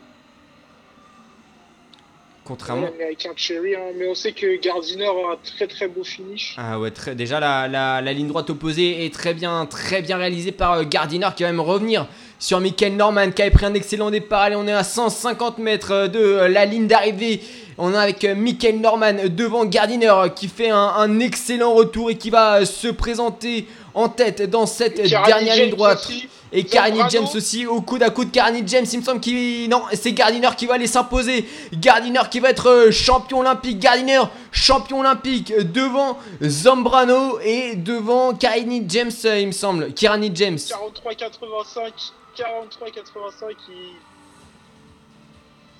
Contrairement. 2.48 2.84
Ouais, 2.84 2.94
Américain 2.94 3.28
Cherry, 3.36 3.74
hein. 3.74 3.92
mais 3.98 4.08
on 4.08 4.14
sait 4.14 4.32
que 4.32 4.58
Gardiner 4.58 5.04
a 5.04 5.32
un 5.32 5.36
très 5.44 5.66
très 5.66 5.86
beau 5.86 6.02
finish. 6.02 6.54
Ah 6.56 6.80
ouais, 6.80 6.90
très, 6.90 7.14
déjà 7.14 7.40
la, 7.40 7.68
la, 7.68 8.00
la 8.00 8.12
ligne 8.14 8.26
droite 8.28 8.48
opposée 8.48 9.04
est 9.04 9.12
très 9.12 9.34
bien, 9.34 9.66
très 9.66 10.00
bien 10.00 10.16
réalisée 10.16 10.50
par 10.50 10.72
euh, 10.72 10.84
Gardiner 10.84 11.28
qui 11.36 11.42
va 11.42 11.50
même 11.50 11.60
revenir 11.60 12.06
sur 12.38 12.58
Michael 12.60 12.96
Norman 12.96 13.32
qui 13.32 13.42
avait 13.42 13.50
pris 13.50 13.66
un 13.66 13.74
excellent 13.74 14.10
départ. 14.10 14.40
Allez, 14.40 14.56
on 14.56 14.66
est 14.66 14.72
à 14.72 14.82
150 14.82 15.58
mètres 15.58 15.92
euh, 15.92 16.08
de 16.08 16.18
euh, 16.18 16.48
la 16.48 16.64
ligne 16.64 16.86
d'arrivée. 16.86 17.42
On 17.80 17.94
est 17.94 17.96
avec 17.96 18.24
euh, 18.24 18.34
Michael 18.34 18.80
Norman 18.80 19.14
devant 19.28 19.64
Gardiner 19.64 20.08
euh, 20.08 20.28
qui 20.28 20.48
fait 20.48 20.70
un, 20.70 20.76
un 20.76 21.20
excellent 21.20 21.72
retour 21.74 22.10
et 22.10 22.18
qui 22.18 22.28
va 22.28 22.56
euh, 22.56 22.64
se 22.64 22.88
présenter 22.88 23.68
en 23.94 24.08
tête 24.08 24.42
dans 24.50 24.66
cette 24.66 25.00
dernière 25.00 25.54
ligne 25.54 25.70
droite. 25.70 26.00
aussi. 26.00 26.28
Et 26.50 26.64
Carney. 26.64 27.00
James 27.10 27.26
aussi 27.34 27.66
au 27.66 27.80
coude 27.82 28.02
à 28.02 28.10
coude. 28.10 28.32
Carney 28.32 28.64
James, 28.66 28.86
il 28.92 28.98
me 28.98 29.04
semble 29.04 29.20
qu'il. 29.20 29.68
Non, 29.68 29.82
c'est 29.92 30.12
Gardiner 30.12 30.48
qui 30.56 30.66
va 30.66 30.74
aller 30.74 30.86
s'imposer. 30.86 31.46
Gardiner 31.74 32.22
qui 32.30 32.40
va 32.40 32.50
être 32.50 32.88
champion 32.90 33.40
olympique. 33.40 33.78
Gardiner, 33.78 34.22
champion 34.50 35.00
olympique 35.00 35.52
devant 35.72 36.18
Zambrano 36.42 37.38
et 37.44 37.76
devant 37.76 38.34
Carney 38.34 38.82
James, 38.88 39.12
il 39.24 39.48
me 39.48 39.52
semble. 39.52 39.92
Kirani 39.92 40.32
James. 40.34 40.56
43-85, 40.56 41.92
43-85, 42.34 43.54
il... 43.68 43.74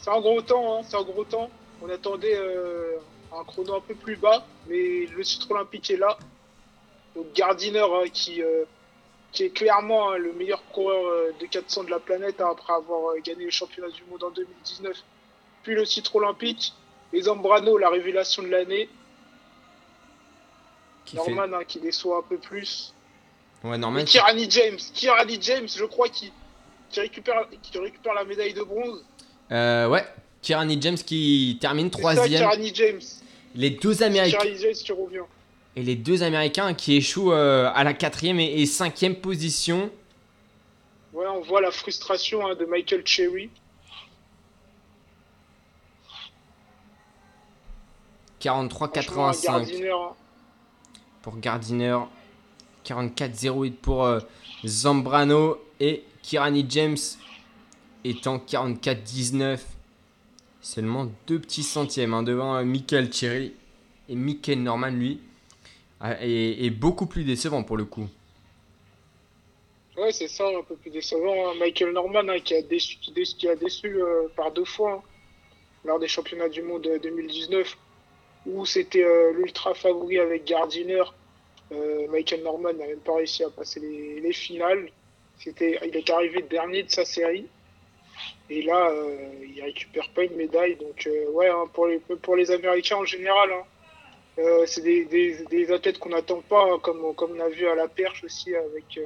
c'est 0.01 0.11
un 0.11 0.21
gros 0.21 0.43
temps, 0.43 0.77
hein, 0.79 0.83
c'est 0.87 0.97
un 0.97 1.03
gros 1.03 1.25
temps. 1.25 1.49
On 1.83 1.89
attendait 1.91 2.37
euh, 2.37 2.97
un 3.33 3.45
chrono 3.45 3.77
un 3.77 3.81
peu 3.81 3.95
plus 3.95 4.17
bas, 4.17 4.45
mais 4.69 5.07
le 5.07 5.23
titre 5.23 5.51
olympique 5.51 5.91
est 5.91 5.97
là. 5.97 6.19
Donc 7.15 7.33
Gardiner 7.35 7.81
hein, 7.81 8.09
qui, 8.13 8.43
euh, 8.43 8.65
qui 9.33 9.45
est 9.45 9.51
clairement 9.51 10.11
hein, 10.11 10.19
le 10.19 10.33
meilleur 10.33 10.63
coureur 10.67 11.05
euh, 11.07 11.33
de 11.41 11.47
400 11.47 11.85
de 11.85 11.91
la 11.91 11.99
planète 11.99 12.41
hein, 12.41 12.49
après 12.51 12.73
avoir 12.73 13.15
gagné 13.25 13.45
le 13.45 13.51
championnat 13.51 13.91
du 13.91 14.03
monde 14.11 14.25
en 14.25 14.31
2019, 14.31 14.97
puis 15.63 15.75
le 15.75 15.85
titre 15.87 16.17
olympique. 16.17 16.75
Et 17.13 17.23
Zambrano, 17.23 17.79
la 17.79 17.89
révélation 17.89 18.43
de 18.43 18.49
l'année. 18.49 18.89
Fait- 21.07 21.17
Norman 21.17 21.65
qui 21.67 21.81
déçoit 21.81 22.19
un 22.19 22.23
peu 22.23 22.37
plus. 22.37 22.93
Ouais, 23.65 23.79
Norman. 23.79 24.01
Et 24.01 24.05
Kirani 24.05 24.51
James, 24.51 24.77
Kirani 24.93 25.39
James, 25.41 25.69
je 25.75 25.85
crois 25.85 26.09
qui, 26.11 26.33
qui 26.91 27.01
récupère 27.01 27.49
qui 27.63 27.79
récupère 27.79 28.13
la 28.15 28.25
médaille 28.25 28.53
de 28.53 28.63
bronze. 28.63 29.05
Euh, 29.51 29.89
ouais. 29.89 30.07
Kirani 30.43 30.81
James 30.81 30.97
qui 30.97 31.59
termine 31.61 31.91
troisième. 31.91 32.41
Kirani 32.43 32.73
James. 32.75 33.01
Les 33.55 33.71
deux 33.71 34.03
Américains. 34.03 34.39
James 34.43 34.73
qui 34.73 34.93
revient. 34.93 35.25
Et 35.77 35.83
les 35.83 35.97
deux 35.97 36.23
Américains 36.23 36.75
qui 36.75 36.97
échouent 36.97 37.33
euh, 37.33 37.71
à 37.75 37.85
la 37.85 37.95
quatrième 37.95 38.41
et, 38.41 38.61
et 38.61 38.67
cinquième 38.67 39.17
position. 39.17 39.91
Ouais, 41.13 41.27
on 41.27 41.41
voit 41.41 41.61
la 41.61 41.71
frustration 41.71 42.47
hein, 42.47 42.55
de 42.55 42.65
Michael 42.65 43.03
Cherry. 43.05 43.51
43-85. 48.41 49.43
Gardiner, 49.45 49.91
hein. 49.91 50.15
pour 51.23 51.39
Gardiner, 51.39 51.99
44-08 52.85 53.73
pour 53.73 54.05
euh, 54.05 54.21
Zambrano 54.65 55.59
et 55.81 56.05
Kirani 56.23 56.65
James 56.69 56.97
étant 58.05 58.39
44-19. 58.39 59.59
Seulement 60.69 61.07
deux 61.27 61.39
petits 61.39 61.63
centièmes 61.63 62.13
hein, 62.13 62.23
devant 62.23 62.55
euh, 62.55 62.63
Michael 62.63 63.11
Cherry 63.11 63.55
et 64.07 64.15
Michael 64.15 64.63
Norman 64.63 64.91
lui 64.91 65.19
est, 66.03 66.69
beaucoup 66.69 67.07
plus 67.07 67.25
décevant 67.25 67.63
pour 67.63 67.79
le 67.79 67.87
coup. 67.87 68.07
Ouais, 69.97 70.13
c'est 70.13 70.29
ça, 70.29 70.45
un 70.47 70.63
peu 70.63 70.77
plus 70.77 70.91
décevant. 70.91 71.49
hein. 71.49 71.55
Michael 71.59 71.95
Norman 71.95 72.29
hein, 72.29 72.41
qui 72.41 72.55
a 72.55 72.61
déçu, 72.61 72.99
qui 72.99 73.49
a 73.49 73.57
déçu 73.57 73.87
euh, 73.87 74.29
par 74.37 74.53
deux 74.53 74.67
fois 74.67 75.03
lors 75.87 75.99
des 75.99 76.07
championnats 76.07 76.51
du 76.51 76.61
monde 76.61 76.87
euh, 76.87 76.99
2019, 76.99 77.75
où 78.45 78.67
c'était 78.67 79.05
euh, 79.05 79.33
l'ultra 79.39 79.73
favori 79.73 80.19
avec 80.19 80.45
Gardiner. 80.45 81.05
Euh, 81.73 82.07
Michael 82.09 82.43
Norman 82.43 82.75
n'a 82.75 82.89
même 82.89 83.01
pas 83.01 83.15
réussi 83.17 83.43
à 83.43 83.49
passer 83.49 83.81
les, 83.81 84.21
les 84.21 84.33
finales. 84.35 84.91
C'était, 85.39 85.79
il 85.87 85.97
est 85.97 86.11
arrivé 86.11 86.43
dernier 86.43 86.83
de 86.83 86.91
sa 86.91 87.07
série. 87.07 87.47
Et 88.51 88.63
là, 88.63 88.91
euh, 88.91 89.45
il 89.45 89.63
récupère 89.63 90.09
pas 90.11 90.25
une 90.25 90.37
médaille. 90.37 90.77
Donc, 90.77 91.07
euh, 91.07 91.31
ouais, 91.33 91.49
hein, 91.49 91.65
pour, 91.73 91.87
les, 91.87 91.99
pour 91.99 92.37
les 92.37 92.51
Américains 92.51 92.97
en 92.97 93.05
général, 93.05 93.51
hein, 93.53 93.65
euh, 94.39 94.67
c'est 94.67 94.83
des, 94.83 95.05
des, 95.05 95.73
athlètes 95.73 95.99
qu'on 95.99 96.11
n'attend 96.11 96.41
pas, 96.43 96.65
hein, 96.65 96.79
comme, 96.81 97.15
comme 97.15 97.33
on 97.37 97.41
a 97.41 97.49
vu 97.49 97.67
à 97.67 97.75
la 97.75 97.89
perche 97.89 98.25
aussi 98.25 98.55
avec. 98.55 98.99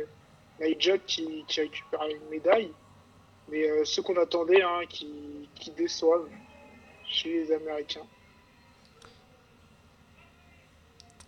Nigel 0.60 1.00
qui, 1.06 1.44
qui 1.48 1.60
récupère 1.62 2.02
une 2.08 2.28
médaille. 2.30 2.70
Mais 3.48 3.84
ceux 3.84 4.02
qu'on 4.02 4.16
attendait, 4.16 4.62
qui, 4.88 5.48
qui 5.56 5.70
déçoivent 5.72 6.28
chez 7.04 7.30
les 7.30 7.52
Américains. 7.52 8.06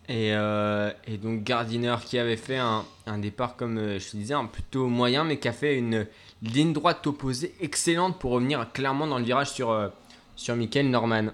Et, 0.09 0.35
euh, 0.35 0.91
et 1.07 1.17
donc 1.17 1.43
Gardiner 1.45 1.97
qui 2.05 2.19
avait 2.19 2.37
fait 2.37 2.59
un, 2.59 2.85
un 3.07 3.19
départ, 3.19 3.57
comme 3.57 3.99
je 3.99 4.11
te 4.11 4.17
disais, 4.17 4.35
un 4.35 4.45
plutôt 4.45 4.87
moyen, 4.87 5.25
mais 5.25 5.39
qui 5.39 5.49
a 5.49 5.53
fait 5.53 5.77
une 5.77 6.07
ligne 6.43 6.73
droite 6.73 7.07
opposée 7.07 7.55
excellente 7.61 8.19
pour 8.19 8.33
revenir 8.33 8.71
clairement 8.73 9.07
dans 9.07 9.19
le 9.19 9.25
virage 9.25 9.51
sur, 9.51 9.71
euh, 9.71 9.89
sur 10.37 10.57
Michael 10.57 10.91
Norman. 10.91 11.29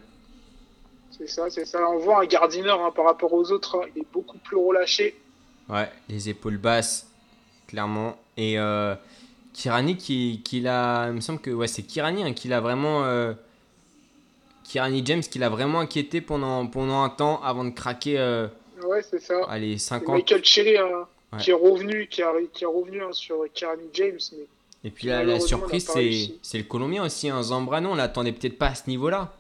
C'est 1.11 1.27
ça, 1.29 1.51
c'est 1.51 1.65
ça. 1.67 1.79
On 1.91 1.99
voit 1.99 2.23
un 2.23 2.27
Gardiner 2.27 2.71
hein, 2.71 2.93
par 2.95 3.05
rapport 3.07 3.33
aux 3.33 3.51
autres, 3.51 3.77
hein, 3.79 3.89
il 3.95 4.03
est 4.03 4.07
beaucoup 4.13 4.39
plus 4.39 4.57
relâché. 4.57 5.15
Ouais, 5.69 5.91
les 6.09 6.29
épaules 6.29 6.57
basses, 6.59 7.07
clairement. 7.69 8.17
Et 8.37 8.59
euh, 8.59 8.95
Kirani 9.53 9.97
qui, 9.97 10.41
qui 10.45 10.61
l'a. 10.61 11.07
Il 11.09 11.15
me 11.15 11.21
semble 11.21 11.41
que 11.41 11.51
ouais, 11.51 11.67
c'est 11.67 11.83
Kirani 11.83 12.25
hein, 12.25 12.33
qui 12.33 12.49
l'a 12.49 12.61
vraiment. 12.61 13.05
euh, 13.05 13.35
Kirani 14.65 15.03
James 15.05 15.21
qui 15.23 15.39
l'a 15.39 15.49
vraiment 15.49 15.81
inquiété 15.81 16.21
pendant, 16.21 16.67
pendant 16.67 17.03
un 17.03 17.09
temps 17.11 17.43
avant 17.43 17.65
de 17.65 17.71
craquer 17.71 18.19
euh, 18.19 18.47
Ouais, 18.85 19.03
c'est 19.03 19.21
ça. 19.21 19.35
allez, 19.49 19.73
Et 19.73 19.79
50. 19.79 20.15
Michael 20.15 20.45
Cherry 20.45 20.79
hein, 20.79 21.07
Ouais. 21.33 21.39
qui 21.41 21.51
est 21.51 21.55
revenu, 21.55 22.09
qui, 22.09 22.23
a, 22.23 22.33
qui 22.53 22.65
est 22.65 22.67
revenu 22.67 23.03
hein, 23.03 23.13
sur 23.13 23.37
Kirani 23.55 23.89
James. 23.93 24.19
Mais 24.33 24.45
Et 24.83 24.91
puis 24.91 25.09
la, 25.09 25.25
la 25.25 25.41
surprise, 25.41 25.91
c'est 26.43 26.59
le 26.59 26.65
Colombien 26.65 27.05
aussi, 27.05 27.29
un 27.29 27.43
Zambrano. 27.43 27.91
On 27.91 27.95
l'attendait 27.95 28.33
peut-être 28.33 28.59
pas 28.59 28.69
à 28.69 28.75
ce 28.75 28.89
niveau-là. 28.89 29.33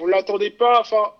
on 0.00 0.06
l'attendait 0.06 0.50
pas. 0.50 0.80
Enfin, 0.80 1.12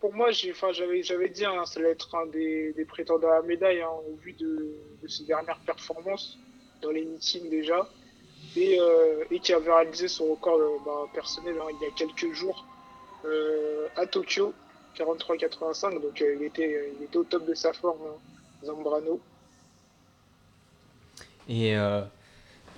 pour 0.00 0.12
moi, 0.14 0.30
j'avais, 0.30 1.02
j'avais 1.02 1.28
dit, 1.28 1.44
hein, 1.44 1.64
ça 1.64 1.80
allait 1.80 1.90
être 1.90 2.14
un 2.14 2.26
des, 2.26 2.72
des 2.72 2.84
prétendants 2.84 3.30
à 3.30 3.36
la 3.36 3.42
médaille 3.42 3.80
hein, 3.82 3.90
au 4.08 4.16
vu 4.16 4.32
de, 4.32 4.76
de 5.02 5.08
ses 5.08 5.24
dernières 5.24 5.58
performances 5.60 6.38
dans 6.80 6.90
les 6.90 7.04
meetings 7.04 7.48
déjà, 7.48 7.88
et, 8.56 8.78
euh, 8.80 9.24
et 9.30 9.38
qui 9.38 9.52
avait 9.52 9.72
réalisé 9.72 10.08
son 10.08 10.26
record 10.26 10.58
euh, 10.58 10.78
bah, 10.84 11.06
personnel 11.14 11.54
hein, 11.60 11.68
il 11.70 11.84
y 11.84 11.88
a 11.88 11.92
quelques 11.92 12.32
jours 12.34 12.66
euh, 13.24 13.86
à 13.96 14.06
Tokyo, 14.06 14.52
43-85. 14.96 16.00
Donc 16.00 16.20
euh, 16.20 16.36
il 16.38 16.46
était, 16.46 16.92
il 16.98 17.04
était 17.04 17.16
au 17.16 17.24
top 17.24 17.46
de 17.46 17.54
sa 17.54 17.72
forme, 17.72 18.00
hein, 18.04 18.66
Zambrano. 18.66 19.20
Et, 21.48 21.76
euh, 21.76 22.02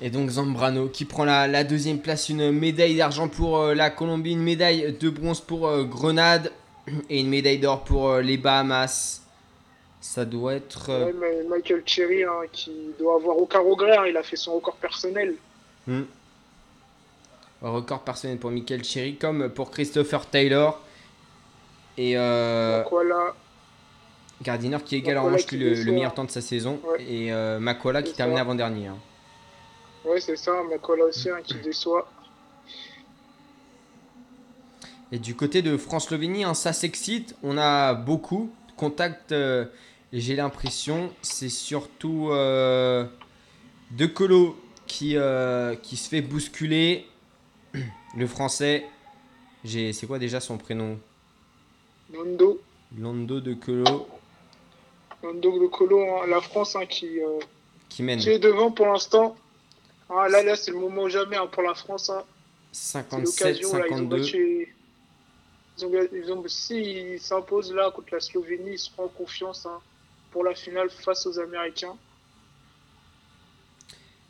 et 0.01 0.11
donc 0.11 0.31
Zambrano 0.31 0.89
qui 0.89 1.05
prend 1.05 1.25
la, 1.25 1.47
la 1.47 1.65
deuxième 1.65 2.01
place, 2.01 2.29
une 2.29 2.51
médaille 2.51 2.97
d'argent 2.97 3.29
pour 3.29 3.59
euh, 3.59 3.75
la 3.75 3.91
Colombie, 3.91 4.33
une 4.33 4.43
médaille 4.43 4.97
de 4.99 5.11
bronze 5.11 5.41
pour 5.41 5.67
euh, 5.69 5.85
Grenade 5.85 6.53
et 7.11 7.21
une 7.21 7.29
médaille 7.29 7.59
d'or 7.59 7.85
pour 7.85 8.17
les 8.17 8.37
Bahamas. 8.37 9.23
Ça 10.01 10.25
doit 10.27 10.55
être... 10.55 10.91
Ouais, 10.91 11.15
mais 11.19 11.45
Michael 11.49 11.83
Cherry, 11.87 12.25
hein, 12.25 12.43
qui 12.53 12.73
doit 12.99 13.15
avoir 13.15 13.39
aucun 13.39 13.61
regret, 13.61 13.97
hein, 13.97 14.05
il 14.07 14.17
a 14.17 14.23
fait 14.23 14.37
son 14.37 14.55
record 14.55 14.77
personnel. 14.77 15.35
hmm. 15.87 16.03
Record 17.63 18.01
personnel 18.01 18.37
pour 18.37 18.51
Michael 18.51 18.85
Cherry 18.85 19.17
comme 19.17 19.49
pour 19.49 19.71
Christopher 19.71 20.27
Taylor. 20.27 20.79
Et 21.97 22.15
euh, 22.17 22.83
Donc 22.83 22.91
voilà, 22.91 23.35
Gardiner 24.45 24.79
qui 24.85 24.97
égale 24.97 25.19
en 25.19 25.25
revanche 25.25 25.51
le, 25.51 25.91
meilleur 25.91 26.15
temps 26.15 26.25
de 26.25 26.31
sa 26.31 26.41
saison. 26.41 26.79
Ouais. 26.85 27.03
Et 27.03 27.33
euh, 27.33 27.59
Makola 27.59 28.03
qui 28.03 28.13
termine 28.13 28.39
avant-dernier. 28.39 28.89
hein. 28.89 28.99
ouais, 30.05 30.21
c'est 30.21 30.37
ça, 30.37 30.53
Makola 30.71 31.07
aussi 31.07 31.31
hein, 31.31 31.41
qui 31.43 31.55
déçoit. 31.55 32.07
Et 35.11 35.19
du 35.19 35.35
côté 35.35 35.63
de 35.63 35.77
France-Slovénie, 35.77 36.45
hein, 36.45 36.55
ça 36.55 36.73
s'excite. 36.73 37.37
On 37.43 37.57
a 37.57 37.95
beaucoup 37.95 38.51
de 38.69 38.73
contacts. 38.73 39.33
euh, 39.33 39.65
j'ai 40.13 40.37
l'impression, 40.37 41.13
c'est 41.23 41.49
surtout 41.49 42.29
euh, 42.31 43.05
De 43.93 44.07
Colo 44.07 44.57
qui, 44.87 45.17
euh, 45.17 45.75
qui 45.75 45.97
se 45.97 46.09
fait 46.09 46.21
bousculer. 46.21 47.07
Le 48.17 48.27
français, 48.29 48.85
c'est 49.65 50.07
quoi 50.07 50.19
déjà 50.21 50.39
son 50.39 50.57
prénom? 50.57 50.99
Nando, 52.13 52.61
Lando 52.97 53.41
De 53.41 53.55
Colo 53.55 54.07
Nando 55.25 55.59
de 55.59 55.67
Colo, 55.67 56.01
hein, 56.01 56.27
la 56.29 56.41
France 56.41 56.77
hein, 56.77 56.87
qui, 56.87 57.21
euh, 57.21 57.39
qui 57.89 58.03
mène 58.03 58.19
qui 58.21 58.31
est 58.31 58.39
devant 58.39 58.71
pour 58.71 58.87
l'instant. 58.87 59.37
Ah, 60.11 60.29
là, 60.29 60.43
là, 60.43 60.55
c'est 60.55 60.71
le 60.71 60.77
moment 60.79 61.09
jamais 61.09 61.37
hein, 61.37 61.47
pour 61.47 61.63
la 61.63 61.75
France. 61.75 62.11
hein. 62.11 62.23
C'est 62.73 63.11
l'occasion, 63.13 63.73
là, 63.77 63.87
ils 63.89 63.95
ont 63.95 63.97
57-52. 64.03 64.09
battu. 64.09 64.75
Ils 65.79 66.31
ont, 66.33 66.45
ils 66.71 67.21
s'imposent 67.21 67.73
là 67.73 67.91
contre 67.91 68.09
la 68.13 68.21
Slovénie, 68.21 68.73
ils 68.73 68.79
seront 68.79 69.05
en 69.05 69.09
confiance 69.09 69.67
pour 70.31 70.45
la 70.45 70.55
finale 70.55 70.89
face 70.91 71.27
aux 71.27 71.39
Américains. 71.41 71.97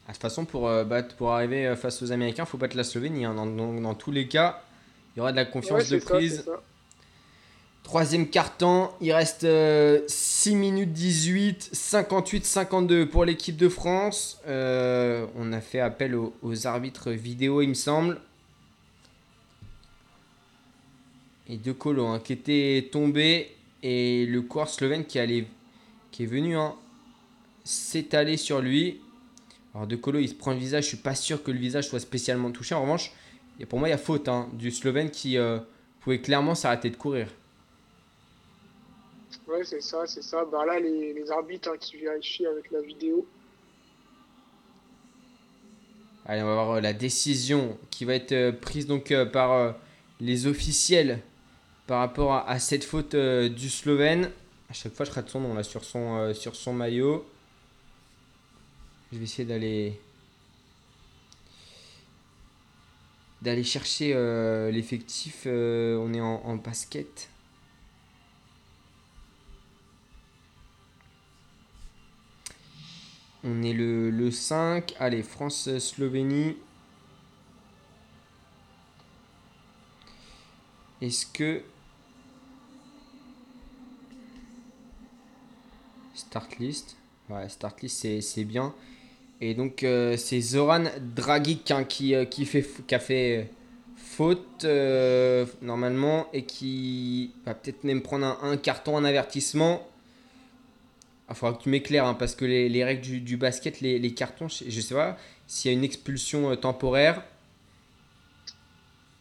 Ah, 0.06 0.08
De 0.08 0.12
toute 0.12 0.22
façon, 0.22 0.44
pour, 0.44 0.68
euh, 0.68 0.84
battre- 0.84 1.14
pour 1.16 1.32
arriver 1.32 1.66
euh, 1.66 1.76
face 1.76 2.02
aux 2.02 2.12
Américains, 2.12 2.44
faut 2.44 2.58
battre 2.58 2.76
la 2.76 2.84
Slovénie. 2.84 3.24
Dans, 3.24 3.46
dans- 3.46 3.80
dans 3.80 3.94
tous 3.94 4.10
les 4.12 4.28
cas, 4.28 4.62
il 5.14 5.18
y 5.18 5.20
aura 5.20 5.32
de 5.32 5.36
la 5.36 5.44
confiance 5.46 5.90
Ouais, 5.90 5.96
de 5.96 6.00
ça, 6.00 6.14
prise. 6.14 6.44
Troisième 7.84 8.28
quart-temps, 8.28 8.96
il 9.02 9.12
reste 9.12 9.44
euh, 9.44 10.00
6 10.08 10.56
minutes 10.56 10.92
18, 10.94 11.70
58-52 11.74 13.04
pour 13.04 13.26
l'équipe 13.26 13.58
de 13.58 13.68
France. 13.68 14.40
Euh, 14.46 15.26
on 15.36 15.52
a 15.52 15.60
fait 15.60 15.80
appel 15.80 16.14
aux, 16.14 16.66
arbitres 16.66 17.10
vidéo, 17.10 17.60
il 17.60 17.68
me 17.68 17.74
semble. 17.74 18.18
Et 21.46 21.58
De 21.58 21.72
Colo 21.72 22.06
hein, 22.06 22.20
qui 22.24 22.32
était 22.32 22.88
tombé 22.90 23.54
et 23.82 24.24
le 24.24 24.40
coureur 24.40 24.70
slovène 24.70 25.04
qui, 25.04 25.18
est 25.18 25.46
venu 26.20 26.56
hein, 26.56 26.74
s'étaler 27.64 28.38
sur 28.38 28.62
lui. 28.62 29.02
Alors 29.74 29.86
De 29.86 29.94
Colo 29.94 30.20
il 30.20 30.30
se 30.30 30.34
prend 30.34 30.52
le 30.52 30.58
visage, 30.58 30.84
je 30.84 30.88
suis 30.88 30.96
pas 30.96 31.14
sûr 31.14 31.42
que 31.42 31.50
le 31.50 31.58
visage 31.58 31.88
soit 31.88 32.00
spécialement 32.00 32.50
touché. 32.50 32.74
En 32.74 32.80
revanche, 32.80 33.12
et 33.60 33.66
pour 33.66 33.78
moi 33.78 33.88
il 33.88 33.90
y 33.90 33.94
a 33.94 33.98
faute 33.98 34.26
hein, 34.28 34.48
du 34.54 34.70
Slovène 34.70 35.10
qui 35.10 35.36
euh, 35.36 35.58
pouvait 36.00 36.22
clairement 36.22 36.54
s'arrêter 36.54 36.88
de 36.88 36.96
courir. 36.96 37.28
Ouais, 39.46 39.62
c'est 39.62 39.82
ça, 39.82 40.06
c'est 40.06 40.22
ça. 40.22 40.44
Bah 40.44 40.64
là, 40.64 40.80
les, 40.80 41.30
arbitres 41.30 41.70
hein, 41.70 41.76
qui 41.78 41.98
vérifient 41.98 42.46
avec 42.46 42.70
la 42.70 42.80
vidéo. 42.80 43.26
Allez, 46.24 46.42
on 46.42 46.46
va 46.46 46.54
voir 46.54 46.70
euh, 46.70 46.80
la 46.80 46.94
décision 46.94 47.76
qui 47.90 48.06
va 48.06 48.14
être 48.14 48.32
euh, 48.32 48.52
prise 48.52 48.86
donc 48.86 49.10
euh, 49.10 49.26
par 49.26 49.74
les 50.20 50.46
officiels 50.46 51.20
par 51.86 51.98
rapport 51.98 52.32
à, 52.32 52.58
cette 52.58 52.84
faute 52.84 53.14
du 53.14 53.68
Slovène. 53.68 54.30
À 54.70 54.72
chaque 54.72 54.94
fois, 54.94 55.04
je 55.04 55.10
rate 55.10 55.28
son 55.28 55.40
nom 55.40 55.52
là 55.52 55.62
sur 55.62 55.84
son, 55.84 56.32
sur 56.32 56.56
son 56.56 56.72
maillot. 56.72 57.26
Je 59.12 59.18
vais 59.18 59.24
essayer 59.24 59.44
d'aller 59.44 60.00
d'aller 63.42 63.62
chercher 63.62 64.14
l'effectif. 64.72 65.42
on 65.44 66.14
est 66.14 66.22
en 66.22 66.56
basket. 66.56 67.28
On 73.44 73.62
est 73.62 73.72
le, 73.72 74.10
le 74.10 74.30
5. 74.32 74.94
Allez, 74.98 75.22
France-Slovénie. 75.22 76.56
Est-ce 81.00 81.26
que. 81.26 81.62
Start 86.14 86.58
list. 86.58 86.96
Ouais, 87.28 87.48
start 87.48 87.80
list, 87.82 88.06
c'est- 88.20 88.44
bien. 88.44 88.74
Et 89.40 89.54
donc, 89.54 89.82
euh, 89.82 90.16
c'est 90.16 90.40
Zoran 90.40 90.84
Dragic 91.16 91.70
hein, 91.70 91.84
qui, 91.84 92.14
euh, 92.14 92.24
qui, 92.24 92.46
fait, 92.46 92.66
qui 92.86 92.94
a 92.94 92.98
fait 93.00 93.50
faute 93.96 94.64
euh, 94.64 95.44
normalement 95.62 96.28
et 96.32 96.44
qui 96.44 97.32
va 97.44 97.54
peut-être 97.54 97.84
même 97.84 98.02
prendre 98.02 98.26
un, 98.26 98.38
un 98.52 98.56
carton, 98.56 98.96
un 98.96 99.04
avertissement. 99.04 99.86
Il 101.34 101.36
faudra 101.36 101.58
que 101.58 101.64
tu 101.64 101.68
m'éclaires 101.68 102.06
hein, 102.06 102.14
parce 102.14 102.36
que 102.36 102.44
les, 102.44 102.68
les 102.68 102.84
règles 102.84 103.00
du, 103.00 103.20
du 103.20 103.36
basket, 103.36 103.80
les, 103.80 103.98
les 103.98 104.14
cartons, 104.14 104.46
je, 104.46 104.80
sais 104.80 104.94
pas 104.94 105.16
s'il 105.48 105.68
y 105.72 105.74
a 105.74 105.76
une 105.76 105.82
expulsion 105.82 106.52
euh, 106.52 106.54
temporaire. 106.54 107.24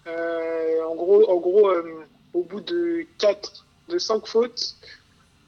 Euh, 0.06 0.84
en 0.88 0.94
gros, 0.94 1.28
en 1.28 1.38
gros 1.38 1.70
euh, 1.70 2.06
au 2.36 2.44
bout 2.44 2.62
de 2.62 3.08
4, 3.18 3.66
de 3.90 3.98
5 3.98 4.28
fautes, 4.28 4.76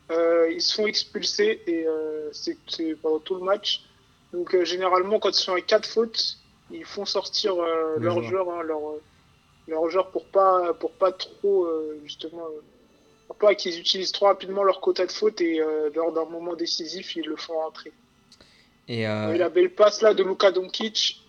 ils 0.09 0.59
se 0.61 0.73
font 0.73 0.87
expulser 0.87 1.61
et 1.67 1.85
c'est 2.31 2.95
pendant 2.95 3.19
tout 3.19 3.35
le 3.35 3.43
match. 3.43 3.83
Donc 4.33 4.59
généralement, 4.63 5.19
quand 5.19 5.29
ils 5.29 5.43
sont 5.43 5.53
à 5.53 5.61
4 5.61 5.87
fautes, 5.87 6.37
ils 6.71 6.83
font 6.83 7.05
sortir 7.05 7.55
Le 7.57 7.97
leur 7.99 8.23
joueur. 8.23 8.49
hein, 8.49 8.63
leur, 8.63 8.79
leur 9.67 9.87
joueur 9.91 10.09
pour 10.09 10.25
pas, 10.25 10.73
pour 10.73 10.93
pas 10.93 11.11
trop 11.11 11.67
justement, 12.03 12.47
pour 13.27 13.35
pas 13.37 13.55
qu'ils 13.55 13.79
utilisent 13.79 14.11
trop 14.11 14.25
rapidement 14.27 14.63
leur 14.63 14.81
quota 14.81 15.05
de 15.05 15.11
faute 15.11 15.41
et 15.41 15.59
euh, 15.59 15.89
lors 15.95 16.11
d'un 16.13 16.25
moment 16.25 16.55
décisif, 16.55 17.15
ils 17.15 17.25
le 17.25 17.35
font 17.35 17.53
rentrer. 17.55 17.91
Et 18.87 19.07
euh, 19.07 19.33
Et 19.33 19.37
la 19.37 19.49
belle 19.49 19.73
passe 19.73 20.01
là 20.01 20.13
de 20.13 20.23
Luka 20.23 20.51
Doncic, 20.51 21.19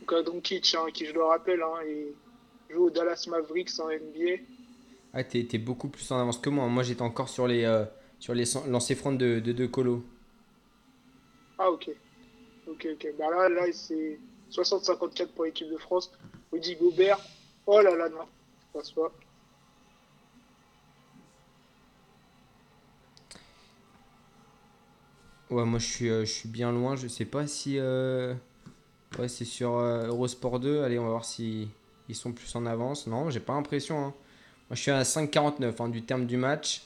Luka 0.00 0.22
Doncic, 0.22 0.74
hein, 0.74 0.86
qui 0.92 1.06
je 1.06 1.12
le 1.12 1.22
rappelle, 1.24 1.62
hein, 1.62 1.80
et 1.86 2.12
joue 2.70 2.86
au 2.86 2.90
Dallas 2.90 3.26
Mavericks 3.28 3.78
en 3.78 3.88
NBA. 3.88 4.42
ah, 5.14 5.22
t'es 5.22 5.44
t'es 5.44 5.58
beaucoup 5.58 5.88
plus 5.88 6.10
en 6.10 6.18
avance 6.18 6.38
que 6.38 6.50
moi. 6.50 6.66
Moi, 6.66 6.82
j'étais 6.82 7.02
encore 7.02 7.28
sur 7.28 7.46
les, 7.46 7.64
euh, 7.64 7.84
sur 8.18 8.34
les 8.34 8.44
lancers 8.68 8.96
francs 8.96 9.16
de, 9.16 9.38
de, 9.40 9.52
de 9.52 9.66
Colo. 9.66 10.02
Ah 11.58 11.70
ok. 11.70 11.90
Ok, 12.66 12.86
ok. 12.94 13.06
Bah 13.18 13.26
là, 13.30 13.48
là 13.48 13.66
c'est 13.72 14.18
60-54 14.50 15.26
pour 15.28 15.44
l'équipe 15.44 15.70
de 15.70 15.76
France. 15.78 16.10
Rudy 16.52 16.74
Gobert. 16.76 17.18
Oh 17.66 17.80
là 17.80 17.94
là, 17.94 18.08
non. 18.08 18.18
Ça 18.18 18.66
passe 18.72 18.90
pas. 18.92 19.12
Ouais, 25.52 25.64
moi, 25.64 25.78
je 25.78 25.86
suis, 25.86 26.08
euh, 26.10 26.24
je 26.24 26.32
suis 26.32 26.48
bien 26.48 26.72
loin. 26.72 26.96
Je 26.96 27.06
sais 27.08 27.24
pas 27.24 27.46
si. 27.46 27.78
euh, 27.78 28.34
Ouais, 29.18 29.28
c'est 29.28 29.44
sur 29.46 29.76
euh, 29.78 30.08
Eurosport 30.08 30.60
2. 30.60 30.82
Allez, 30.82 30.98
on 30.98 31.04
va 31.04 31.10
voir 31.10 31.24
si 31.26 31.70
ils 32.08 32.16
sont 32.16 32.32
plus 32.32 32.54
en 32.56 32.66
avance. 32.66 33.06
Non, 33.08 33.30
j'ai 33.30 33.40
pas 33.40 33.54
l'impression. 33.54 33.98
hein. 34.00 34.14
Moi, 34.70 34.76
je 34.76 34.82
suis 34.82 34.92
à 34.92 35.04
5,49 35.04 35.82
hein, 35.82 35.88
du 35.90 36.02
terme 36.04 36.26
du 36.26 36.36
match. 36.38 36.82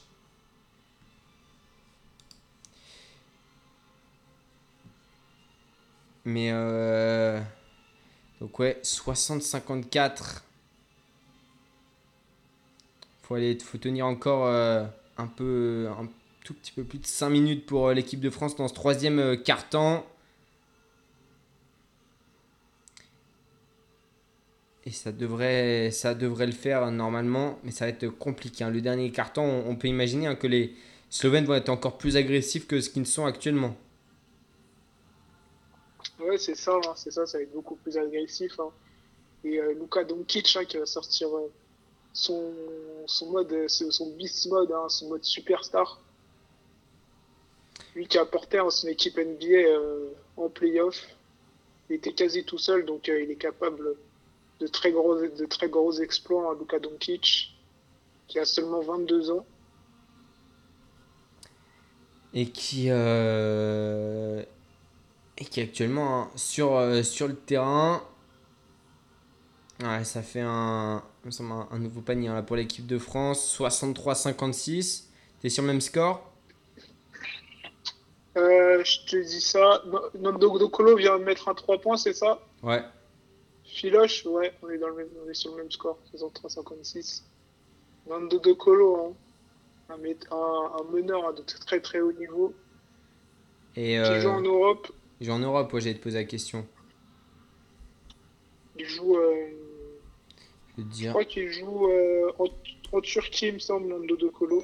Mais 6.25 6.49
euh... 6.51 7.39
donc 8.41 8.57
ouais, 8.59 8.79
60-54. 8.83 10.43
Faut 13.21 13.35
aller, 13.35 13.57
faut 13.59 13.77
tenir 13.77 14.05
encore 14.07 14.47
un 14.47 15.27
peu, 15.27 15.87
un 15.99 16.07
tout 16.47 16.53
petit 16.53 16.71
peu 16.71 16.85
plus 16.85 16.99
de 16.99 17.05
5 17.05 17.29
minutes 17.29 17.65
pour 17.65 17.87
euh, 17.89 17.93
l'équipe 17.93 18.21
de 18.21 18.29
France 18.29 18.55
dans 18.55 18.69
ce 18.69 18.73
troisième 18.73 19.19
euh, 19.19 19.35
quart-temps. 19.35 20.05
Et 24.85 24.91
ça 24.91 25.11
devrait, 25.11 25.91
ça 25.91 26.15
devrait 26.15 26.45
le 26.45 26.53
faire 26.53 26.83
euh, 26.83 26.89
normalement, 26.89 27.59
mais 27.65 27.71
ça 27.71 27.83
va 27.83 27.89
être 27.89 28.07
compliqué. 28.07 28.63
hein. 28.63 28.69
Le 28.69 28.79
dernier 28.79 29.11
carton, 29.11 29.43
on, 29.67 29.75
peut 29.75 29.89
imaginer 29.89 30.27
hein, 30.27 30.35
que 30.35 30.47
les 30.47 30.73
Slovènes 31.09 31.43
vont 31.43 31.55
être 31.55 31.67
encore 31.67 31.97
plus 31.97 32.15
agressifs 32.15 32.65
que 32.65 32.79
ce 32.79 32.89
qu'ils 32.89 33.05
sont 33.05 33.25
actuellement. 33.25 33.75
Ouais, 36.21 36.37
c'est 36.37 36.55
ça, 36.55 36.75
hein, 36.75 36.93
c'est 36.95 37.11
ça, 37.11 37.25
ça 37.25 37.39
va 37.39 37.43
être 37.43 37.51
beaucoup 37.51 37.75
plus 37.75 37.97
agressif. 37.97 38.57
Et 39.43 39.59
euh, 39.59 39.73
Luka 39.73 40.05
Doncic 40.05 40.57
qui 40.69 40.77
va 40.77 40.85
sortir 40.85 41.27
euh, 41.35 41.51
son, 42.13 42.53
son 43.05 43.31
mode, 43.31 43.51
euh, 43.51 43.67
son 43.67 44.11
beast 44.11 44.47
mode, 44.47 44.73
son 44.87 45.09
mode 45.09 45.25
superstar. 45.25 45.99
Lui 47.97 48.07
qui 48.07 48.19
a 48.19 48.25
porté 48.25 48.59
hein, 48.59 48.69
son 48.69 48.87
équipe 48.89 49.17
NBA 49.17 49.47
euh, 49.47 50.09
en 50.37 50.49
playoff. 50.49 51.07
Il 51.89 51.95
était 51.95 52.13
quasi 52.13 52.43
tout 52.43 52.59
seul, 52.59 52.85
donc 52.85 53.09
euh, 53.09 53.23
il 53.23 53.31
est 53.31 53.37
capable 53.37 53.95
de 54.59 54.67
très 54.67 54.91
gros, 54.91 55.91
exploits, 55.99 56.51
hein, 56.51 56.55
Luka 56.59 56.77
Doncic, 56.77 57.57
qui 58.27 58.37
a 58.37 58.45
seulement 58.45 58.81
22 58.81 59.31
ans. 59.31 59.45
et 62.35 62.51
qui 62.51 62.89
euh, 62.89 64.43
actuellement 65.57 66.21
hein, 66.21 66.31
sur, 66.35 67.03
sur 67.03 67.27
le 67.27 67.35
terrain. 67.35 68.03
Ça 70.03 70.21
fait 70.21 70.41
un, 70.41 71.01
nouveau 71.79 72.01
panier 72.01 72.29
pour 72.45 72.57
l'équipe 72.57 72.85
de 72.85 72.99
France, 72.99 73.57
63-56. 73.59 75.05
T'es 75.41 75.49
sur 75.49 75.63
le 75.63 75.67
même 75.67 75.81
score? 75.81 76.36
Euh, 78.37 78.83
je 78.83 79.05
te 79.05 79.15
dis 79.17 79.41
ça. 79.41 79.83
Nando 80.19 80.57
Dokolo 80.59 80.95
vient 80.95 81.17
de 81.19 81.23
mettre 81.23 81.49
un 81.49 81.55
3 81.55 81.79
points, 81.81 81.97
c'est 81.97 82.13
ça? 82.13 82.39
Ouais. 82.61 82.83
Filoche, 83.63 84.25
ouais, 84.25 84.53
on 84.61 84.69
est, 84.69 84.77
dans 84.77 84.87
le 84.89 84.95
même, 84.95 85.07
on 85.25 85.29
est 85.29 85.33
sur 85.33 85.51
le 85.51 85.57
même 85.57 85.71
score, 85.71 85.97
63-56. 86.15 87.23
Nando 88.07 88.39
De 88.39 88.53
Colo, 88.53 89.15
hein. 89.89 89.93
un, 89.95 90.35
un, 90.35 90.71
un 90.79 90.83
meneur 90.91 91.27
hein, 91.27 91.33
de 91.33 91.41
très 91.41 91.81
très 91.81 91.99
haut 91.99 92.13
niveau, 92.13 92.53
Et 93.75 93.89
qui 93.91 93.97
euh, 93.97 94.21
joue 94.21 94.29
en 94.29 94.41
Europe? 94.41 94.87
il 95.19 95.27
joue 95.27 95.33
en 95.33 95.39
Europe, 95.39 95.73
ouais, 95.73 95.81
j'allais 95.81 95.95
te 95.97 96.03
poser 96.03 96.17
la 96.19 96.23
question. 96.23 96.65
Il 98.79 98.85
joue, 98.85 99.17
euh, 99.17 99.47
Je 100.77 100.83
je 101.03 101.09
crois 101.09 101.25
qu'il 101.25 101.51
joue 101.51 101.87
euh, 101.89 102.31
en, 102.39 102.45
en 102.93 103.01
Turquie, 103.01 103.47
il 103.47 103.55
me 103.55 103.59
semble, 103.59 103.87
Nando 103.87 104.15
De 104.15 104.29
Colo. 104.29 104.63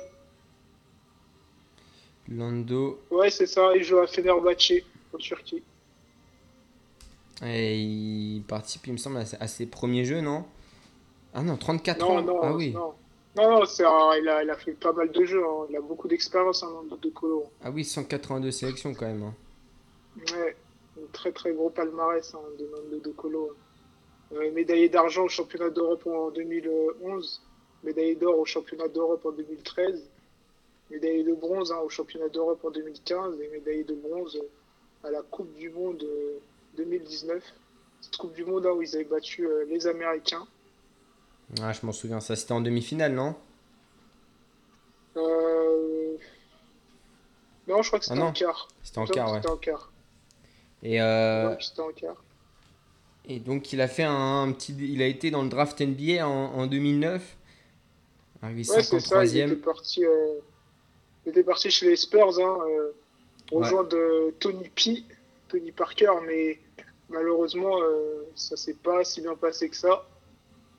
Lando. 2.37 2.99
Ouais, 3.11 3.29
c'est 3.29 3.45
ça, 3.47 3.75
il 3.75 3.83
joue 3.83 3.99
à 3.99 4.07
Fenerbahçe, 4.07 4.73
en 5.13 5.17
Turquie. 5.17 5.63
Et 7.45 7.79
il 7.81 8.43
participe, 8.43 8.87
il 8.87 8.93
me 8.93 8.97
semble, 8.97 9.17
à 9.17 9.47
ses- 9.47 9.65
premiers 9.65 10.05
jeux, 10.05 10.21
non? 10.21 10.45
Ah 11.33 11.41
non, 11.41 11.57
34 11.57 11.99
Non, 11.99 12.17
ans. 12.17 12.21
non, 12.21 12.39
ah 12.41 12.53
oui. 12.53 12.71
non. 12.71 12.93
Non, 13.35 13.49
non, 13.59 13.65
c'est 13.65 13.83
un- 13.83 14.15
il, 14.21 14.29
a, 14.29 14.43
il 14.43 14.49
a 14.49 14.55
fait 14.55 14.73
pas 14.73 14.93
mal 14.93 15.11
de 15.11 15.25
jeux. 15.25 15.43
hein. 15.43 15.65
Il 15.69 15.75
a 15.75 15.81
beaucoup 15.81 16.07
d'expérience, 16.07 16.61
hein, 16.63 16.69
Nando 16.71 16.95
De 16.97 17.09
Colo. 17.09 17.45
Ah 17.63 17.71
oui, 17.71 17.83
182 17.83 18.51
sélections 18.51 18.93
quand 18.93 19.07
même. 19.07 19.23
hein. 19.23 19.33
Ouais, 20.35 20.55
un 20.97 21.07
très 21.11 21.31
très 21.31 21.51
gros 21.53 21.71
palmarès 21.71 22.33
hein, 22.35 22.39
de 22.59 22.65
Nando 22.67 22.99
De 23.03 23.09
Colo. 23.11 23.55
Euh, 24.33 24.51
médaillé 24.51 24.87
d'argent 24.87 25.23
au 25.25 25.29
championnat 25.29 25.71
d'Europe 25.71 26.05
en 26.07 26.29
2011, 26.31 27.41
médaillé 27.83 28.15
d'or 28.15 28.37
au 28.39 28.45
championnat 28.45 28.87
d'Europe 28.87 29.25
en 29.25 29.31
2013, 29.31 30.07
médaillé 30.93 31.23
de 31.23 31.33
bronze 31.33 31.71
hein, 31.71 31.79
au 31.83 31.89
championnat 31.89 32.29
d'Europe 32.29 32.63
en 32.63 32.71
2015 32.71 33.39
et 33.41 33.47
médaillé 33.49 33.83
de 33.83 33.95
bronze 33.95 34.39
à 35.03 35.11
la 35.11 35.21
Coupe 35.21 35.53
du 35.55 35.69
Monde 35.69 36.03
euh, 36.03 36.39
2019. 36.77 37.43
Cette 38.01 38.17
Coupe 38.17 38.33
du 38.33 38.45
Monde 38.45 38.65
hein, 38.65 38.71
où 38.71 38.81
ils 38.81 38.95
avaient 38.95 39.03
battu 39.05 39.45
euh, 39.47 39.65
les 39.69 39.87
Américains. 39.87 40.45
Ah, 41.61 41.71
je 41.73 41.85
m'en 41.85 41.91
souviens, 41.91 42.19
ça 42.19 42.35
c'était 42.35 42.51
en 42.53 42.61
demi-finale, 42.61 43.13
non? 43.13 43.35
Euh, 45.17 46.17
Non, 47.67 47.81
je 47.81 47.87
crois 47.89 47.99
que 47.99 48.05
c'était 48.05 48.19
Ah 48.19 48.25
en 48.25 48.31
quart. 48.33 48.67
C'était 48.83 48.97
en 48.99 49.05
quart, 49.05 49.31
ouais. 49.31 49.37
C'était 49.37 49.49
en 49.51 49.57
quart. 49.57 49.91
Et, 50.83 51.01
euh, 51.01 51.49
Ouais, 51.49 51.57
c'était 51.61 51.81
en 51.81 51.91
quart. 51.91 52.23
et 53.25 53.39
donc 53.39 53.71
il 53.71 53.79
a 53.81 53.87
fait 53.87 54.03
un, 54.03 54.51
petit, 54.51 54.75
il 54.79 55.01
a 55.01 55.07
été 55.07 55.31
dans 55.31 55.43
le 55.43 55.49
draft 55.49 55.79
NBA 55.79 56.27
en, 56.27 56.29
en 56.55 56.67
2009, 56.67 57.37
arrivé 58.41 58.59
Ouais, 58.69 58.81
c'est 58.83 58.99
ça, 58.99 59.23
il 59.23 59.29
53e. 59.31 59.45
était 59.47 59.55
parti, 59.61 60.03
euh, 60.05 60.39
il 61.25 61.29
était 61.29 61.43
parti 61.43 61.69
chez 61.69 61.87
les 61.89 61.95
Spurs, 61.95 62.39
hein, 62.39 62.57
euh, 62.67 62.91
rejoindre 63.51 64.31
Tony 64.39 64.69
P, 64.69 65.03
Tony 65.49 65.71
Parker, 65.71 66.11
mais 66.25 66.59
malheureusement, 67.09 67.81
euh, 67.81 68.23
ça 68.35 68.57
s'est 68.57 68.75
pas 68.75 69.03
si 69.03 69.21
bien 69.21 69.35
passé 69.35 69.69
que 69.69 69.75
ça. 69.75 70.05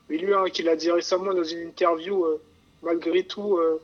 Mais 0.09 0.18
lui, 0.18 0.34
hein, 0.34 0.45
qui 0.53 0.62
l'a 0.62 0.76
dit 0.76 0.90
récemment 0.90 1.32
dans 1.32 1.45
une 1.45 1.68
interview, 1.68 2.24
euh, 2.24 2.40
malgré 2.82 3.24
tout, 3.24 3.57
euh, 3.57 3.80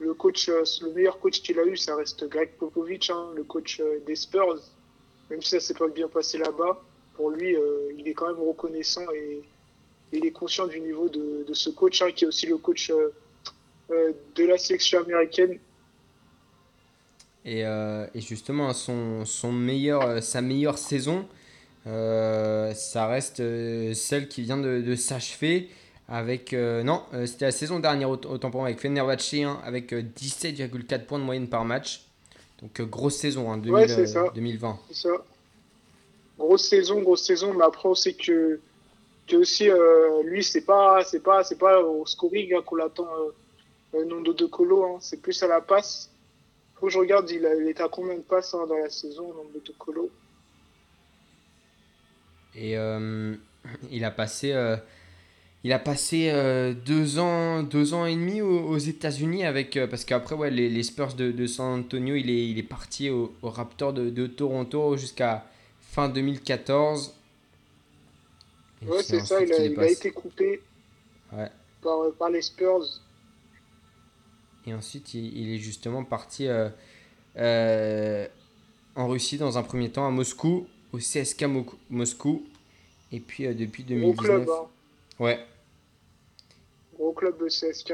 le 0.00 0.14
coach, 0.14 0.48
euh, 0.48 0.64
le 0.82 0.92
meilleur 0.92 1.18
coach 1.20 1.42
qu'il 1.42 1.58
a 1.60 1.64
eu, 1.64 1.76
ça 1.76 1.94
reste 1.94 2.28
Greg 2.28 2.50
Popovich, 2.58 3.10
hein, 3.10 3.28
le 3.36 3.44
coach 3.44 3.80
des 4.06 4.16
Spurs. 4.16 4.58
Même 5.30 5.42
si 5.42 5.50
ça 5.50 5.60
s'est 5.60 5.74
pas 5.74 5.86
bien 5.86 6.08
passé 6.08 6.38
là-bas, 6.38 6.82
pour 7.14 7.30
lui, 7.30 7.56
il 7.96 8.08
est 8.08 8.14
quand 8.14 8.26
même 8.26 8.42
reconnaissant 8.42 9.04
et 9.14 9.42
il 10.12 10.26
est 10.26 10.32
conscient 10.32 10.66
du 10.66 10.80
niveau 10.80 11.08
de, 11.08 11.44
de 11.46 11.54
ce 11.54 11.70
coach, 11.70 12.02
hein, 12.02 12.10
qui 12.10 12.24
est 12.24 12.26
aussi 12.26 12.46
le 12.46 12.56
coach 12.56 12.90
de 13.90 14.44
la 14.44 14.58
sélection 14.58 15.00
américaine. 15.00 15.60
Et, 17.44 17.64
euh, 17.64 18.06
et 18.14 18.20
justement, 18.20 18.72
son, 18.72 19.24
son 19.24 19.52
meilleur, 19.52 20.02
euh, 20.02 20.20
sa 20.20 20.42
meilleure 20.42 20.78
saison, 20.78 21.26
euh, 21.86 22.74
ça 22.74 23.06
reste 23.06 23.38
celle 23.94 24.28
qui 24.28 24.42
vient 24.42 24.58
de, 24.58 24.80
de 24.82 24.94
s'achever 24.96 25.70
avec... 26.08 26.52
euh, 26.54 26.82
non, 26.82 27.02
euh, 27.14 27.26
c'était 27.26 27.46
la 27.46 27.52
saison 27.52 27.80
dernière, 27.80 28.10
aut- 28.10 28.26
autant 28.26 28.50
pour 28.50 28.60
moi, 28.60 28.68
avec 28.68 28.80
Fenerbahçe, 28.80 29.34
hein, 29.44 29.60
avec 29.64 29.92
euh, 29.92 30.02
17,4 30.02 31.06
points 31.06 31.18
de 31.18 31.24
moyenne 31.24 31.48
par 31.48 31.64
match. 31.64 32.06
Donc 32.62 32.80
grosse 32.82 33.16
saison, 33.16 33.50
hein, 33.52 33.58
2000, 33.58 33.74
Ouais, 33.74 33.88
c'est 33.88 34.02
euh, 34.02 34.06
ça. 34.06 34.30
2020. 34.34 34.78
C'est 34.88 35.08
ça. 35.08 35.10
Grosse 36.38 36.68
saison, 36.68 37.02
grosse 37.02 37.24
saison, 37.24 37.52
mais 37.54 37.64
après 37.64 37.88
on 37.88 37.94
sait 37.94 38.14
que, 38.14 38.60
que 39.28 39.36
aussi 39.36 39.68
lui 40.24 40.44
c'est 40.44 40.62
pas 40.62 41.04
c'est 41.04 41.20
pas 41.20 41.44
c'est 41.44 41.58
pas 41.58 41.80
au 41.82 42.06
scoring 42.06 42.54
hein, 42.54 42.62
qu'on 42.66 42.76
l'attend 42.76 43.08
euh, 43.94 44.04
Nando 44.06 44.32
de 44.34 44.46
Colo, 44.46 44.84
hein. 44.84 44.98
c'est 45.00 45.22
plus 45.22 45.42
à 45.42 45.48
la 45.48 45.60
passe. 45.60 46.09
Faut 46.80 46.86
que 46.86 46.92
je 46.92 46.98
regarde, 46.98 47.30
il, 47.30 47.46
a, 47.46 47.54
il 47.54 47.68
était 47.68 47.84
à 47.84 47.88
combien 47.88 48.16
de 48.16 48.22
passes 48.22 48.54
hein, 48.54 48.66
dans 48.66 48.76
la 48.76 48.90
saison 48.90 49.32
Nando 49.34 49.60
de 49.64 49.72
Colo 49.78 50.10
Et 52.54 52.76
euh, 52.76 53.34
il 53.90 54.04
a 54.04 54.10
passé, 54.10 54.52
euh, 54.52 54.76
il 55.64 55.72
a 55.72 55.78
passé 55.78 56.30
euh, 56.30 56.74
deux, 56.74 57.18
ans, 57.18 57.62
deux 57.62 57.94
ans 57.94 58.06
et 58.06 58.14
demi 58.14 58.40
aux, 58.42 58.68
aux 58.68 58.78
États-Unis 58.78 59.44
avec 59.44 59.78
parce 59.90 60.04
qu'après 60.04 60.34
ouais, 60.34 60.50
les, 60.50 60.68
les 60.68 60.82
Spurs 60.82 61.14
de, 61.14 61.32
de 61.32 61.46
San 61.46 61.80
Antonio, 61.80 62.14
il 62.16 62.30
est, 62.30 62.48
il 62.48 62.58
est 62.58 62.62
parti 62.64 63.10
au, 63.10 63.34
au 63.42 63.50
Raptors 63.50 63.92
de, 63.92 64.10
de 64.10 64.26
Toronto 64.26 64.96
jusqu'à 64.96 65.46
fin 65.80 66.08
2014. 66.08 67.14
Et 68.82 68.86
Ouais, 68.86 69.02
c'est 69.02 69.20
ça, 69.20 69.42
il 69.42 69.52
a, 69.52 69.64
il 69.64 69.82
été 69.82 70.10
coupé 70.10 70.60
Ouais. 71.32 71.50
par, 71.82 72.12
par 72.18 72.30
les 72.30 72.42
Spurs. 72.42 72.84
Et 74.66 74.74
ensuite, 74.74 75.14
il, 75.14 75.36
il 75.36 75.54
est 75.54 75.58
justement 75.58 76.04
parti 76.04 76.46
euh, 76.46 76.68
euh, 77.36 78.26
en 78.96 79.08
Russie 79.08 79.38
dans 79.38 79.56
un 79.58 79.62
premier 79.62 79.90
temps 79.90 80.06
à 80.06 80.10
Moscou, 80.10 80.66
au 80.92 80.98
CSK 80.98 81.44
Mo- 81.44 81.66
Moscou. 81.88 82.44
Et 83.12 83.20
puis 83.20 83.46
euh, 83.46 83.54
depuis 83.54 83.82
Gros 83.84 83.94
2019. 84.14 84.24
club, 84.44 84.48
hein. 84.50 84.66
Ouais. 85.18 85.40
gros 86.94 87.12
club 87.12 87.38
de 87.40 87.46
CSK. 87.48 87.92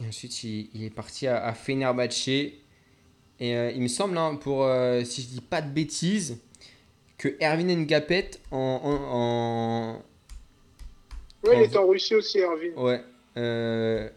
Et 0.00 0.06
ensuite, 0.06 0.44
il, 0.44 0.70
il 0.74 0.84
est 0.84 0.90
parti 0.94 1.26
à, 1.26 1.44
à 1.44 1.52
Fenerbahçe. 1.54 2.28
Et 2.28 3.56
euh, 3.56 3.70
il 3.72 3.82
me 3.82 3.88
semble, 3.88 4.16
hein, 4.18 4.36
pour, 4.36 4.64
euh, 4.64 5.04
si 5.04 5.22
je 5.22 5.28
dis 5.28 5.40
pas 5.40 5.60
de 5.62 5.70
bêtises, 5.70 6.38
que 7.18 7.36
Erwin 7.40 7.68
Ngapet 7.84 8.30
en, 8.50 8.80
en, 8.84 10.02
Ouais, 11.44 11.56
il 11.56 11.62
était 11.66 11.76
en 11.78 11.86
Russie 11.86 12.14
aussi, 12.14 12.38
Erwin. 12.40 12.72
ouais, 12.76 13.02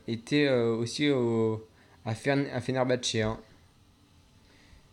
était 0.08 0.48
euh, 0.48 0.76
aussi 0.76 1.10
au, 1.12 1.66
à, 2.06 2.14
Fern- 2.14 2.48
à 2.54 2.62
Fenerbahçe. 2.62 3.16
hein. 3.16 3.40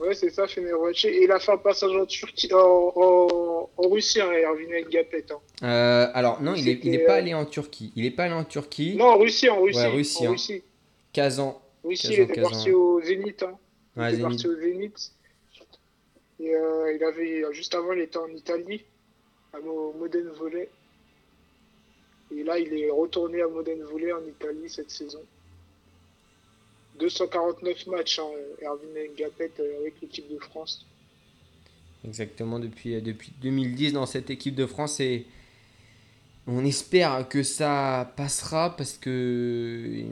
Ouais, 0.00 0.14
c'est 0.14 0.30
ça, 0.30 0.46
Fenerbahçe. 0.46 1.06
Et 1.06 1.24
il 1.24 1.32
a 1.32 1.40
fait 1.40 1.52
un 1.52 1.56
passage 1.56 1.90
en 1.90 2.06
Turquie, 2.06 2.52
en, 2.52 2.58
en, 2.58 3.70
en 3.76 3.88
Russie, 3.88 4.20
hein, 4.20 4.30
Erwin. 4.30 4.68
Hein. 4.72 5.34
Euh, 5.64 6.10
alors, 6.14 6.40
non, 6.40 6.54
il 6.54 6.64
n'est 6.66 6.78
il 6.82 6.94
est 6.94 6.98
pas 7.04 7.14
euh, 7.14 7.18
allé 7.18 7.34
en 7.34 7.44
Turquie. 7.46 7.92
Il 7.96 8.04
n'est 8.04 8.10
pas 8.12 8.24
allé 8.24 8.34
en 8.34 8.44
Turquie. 8.44 8.94
Non, 8.96 9.06
en 9.06 9.18
Russie, 9.18 9.48
en 9.48 9.60
Russie. 9.60 9.78
Ouais, 9.78 9.86
Russie, 9.88 10.22
en 10.22 10.26
hein. 10.28 10.32
Russie. 10.32 10.62
Kazan. 11.12 11.60
Russie, 11.84 12.08
Kazan, 12.08 12.22
il 12.22 12.30
était 12.30 12.42
parti 12.42 12.72
au 12.72 13.00
Zénith. 13.02 13.42
Hein. 13.42 13.58
Il 13.96 14.00
Ouais, 14.02 14.08
était 14.08 14.16
Zénith. 14.18 14.30
parti 14.30 14.48
au 14.48 14.54
Zénith. 14.60 15.12
Et 16.40 16.54
euh, 16.54 16.94
il 16.94 17.02
avait, 17.02 17.44
juste 17.52 17.74
avant, 17.74 17.92
il 17.92 18.00
était 18.02 18.18
en 18.18 18.28
Italie, 18.28 18.84
à 19.52 19.58
Mo- 19.58 19.92
Modène 19.98 20.28
Volley. 20.38 20.68
Et 22.34 22.42
là, 22.44 22.58
il 22.58 22.72
est 22.74 22.90
retourné 22.90 23.40
à 23.42 23.48
Modène 23.48 23.82
Volley 23.82 24.12
en 24.12 24.24
Italie 24.26 24.68
cette 24.68 24.90
saison. 24.90 25.20
249 26.98 27.86
matchs, 27.86 28.18
hein, 28.18 28.28
Erwin 28.62 28.88
Ngapet 29.16 29.52
euh, 29.60 29.80
avec 29.80 29.94
l'équipe 30.02 30.28
de 30.30 30.38
France. 30.38 30.84
Exactement, 32.04 32.58
depuis, 32.58 32.94
euh, 32.96 33.00
depuis 33.00 33.32
2010 33.40 33.92
dans 33.92 34.06
cette 34.06 34.30
équipe 34.30 34.54
de 34.56 34.66
France. 34.66 34.98
Et 35.00 35.26
on 36.46 36.64
espère 36.64 37.28
que 37.28 37.42
ça 37.42 38.12
passera 38.16 38.74
parce 38.76 38.96
que 38.98 39.10
euh, 39.10 40.04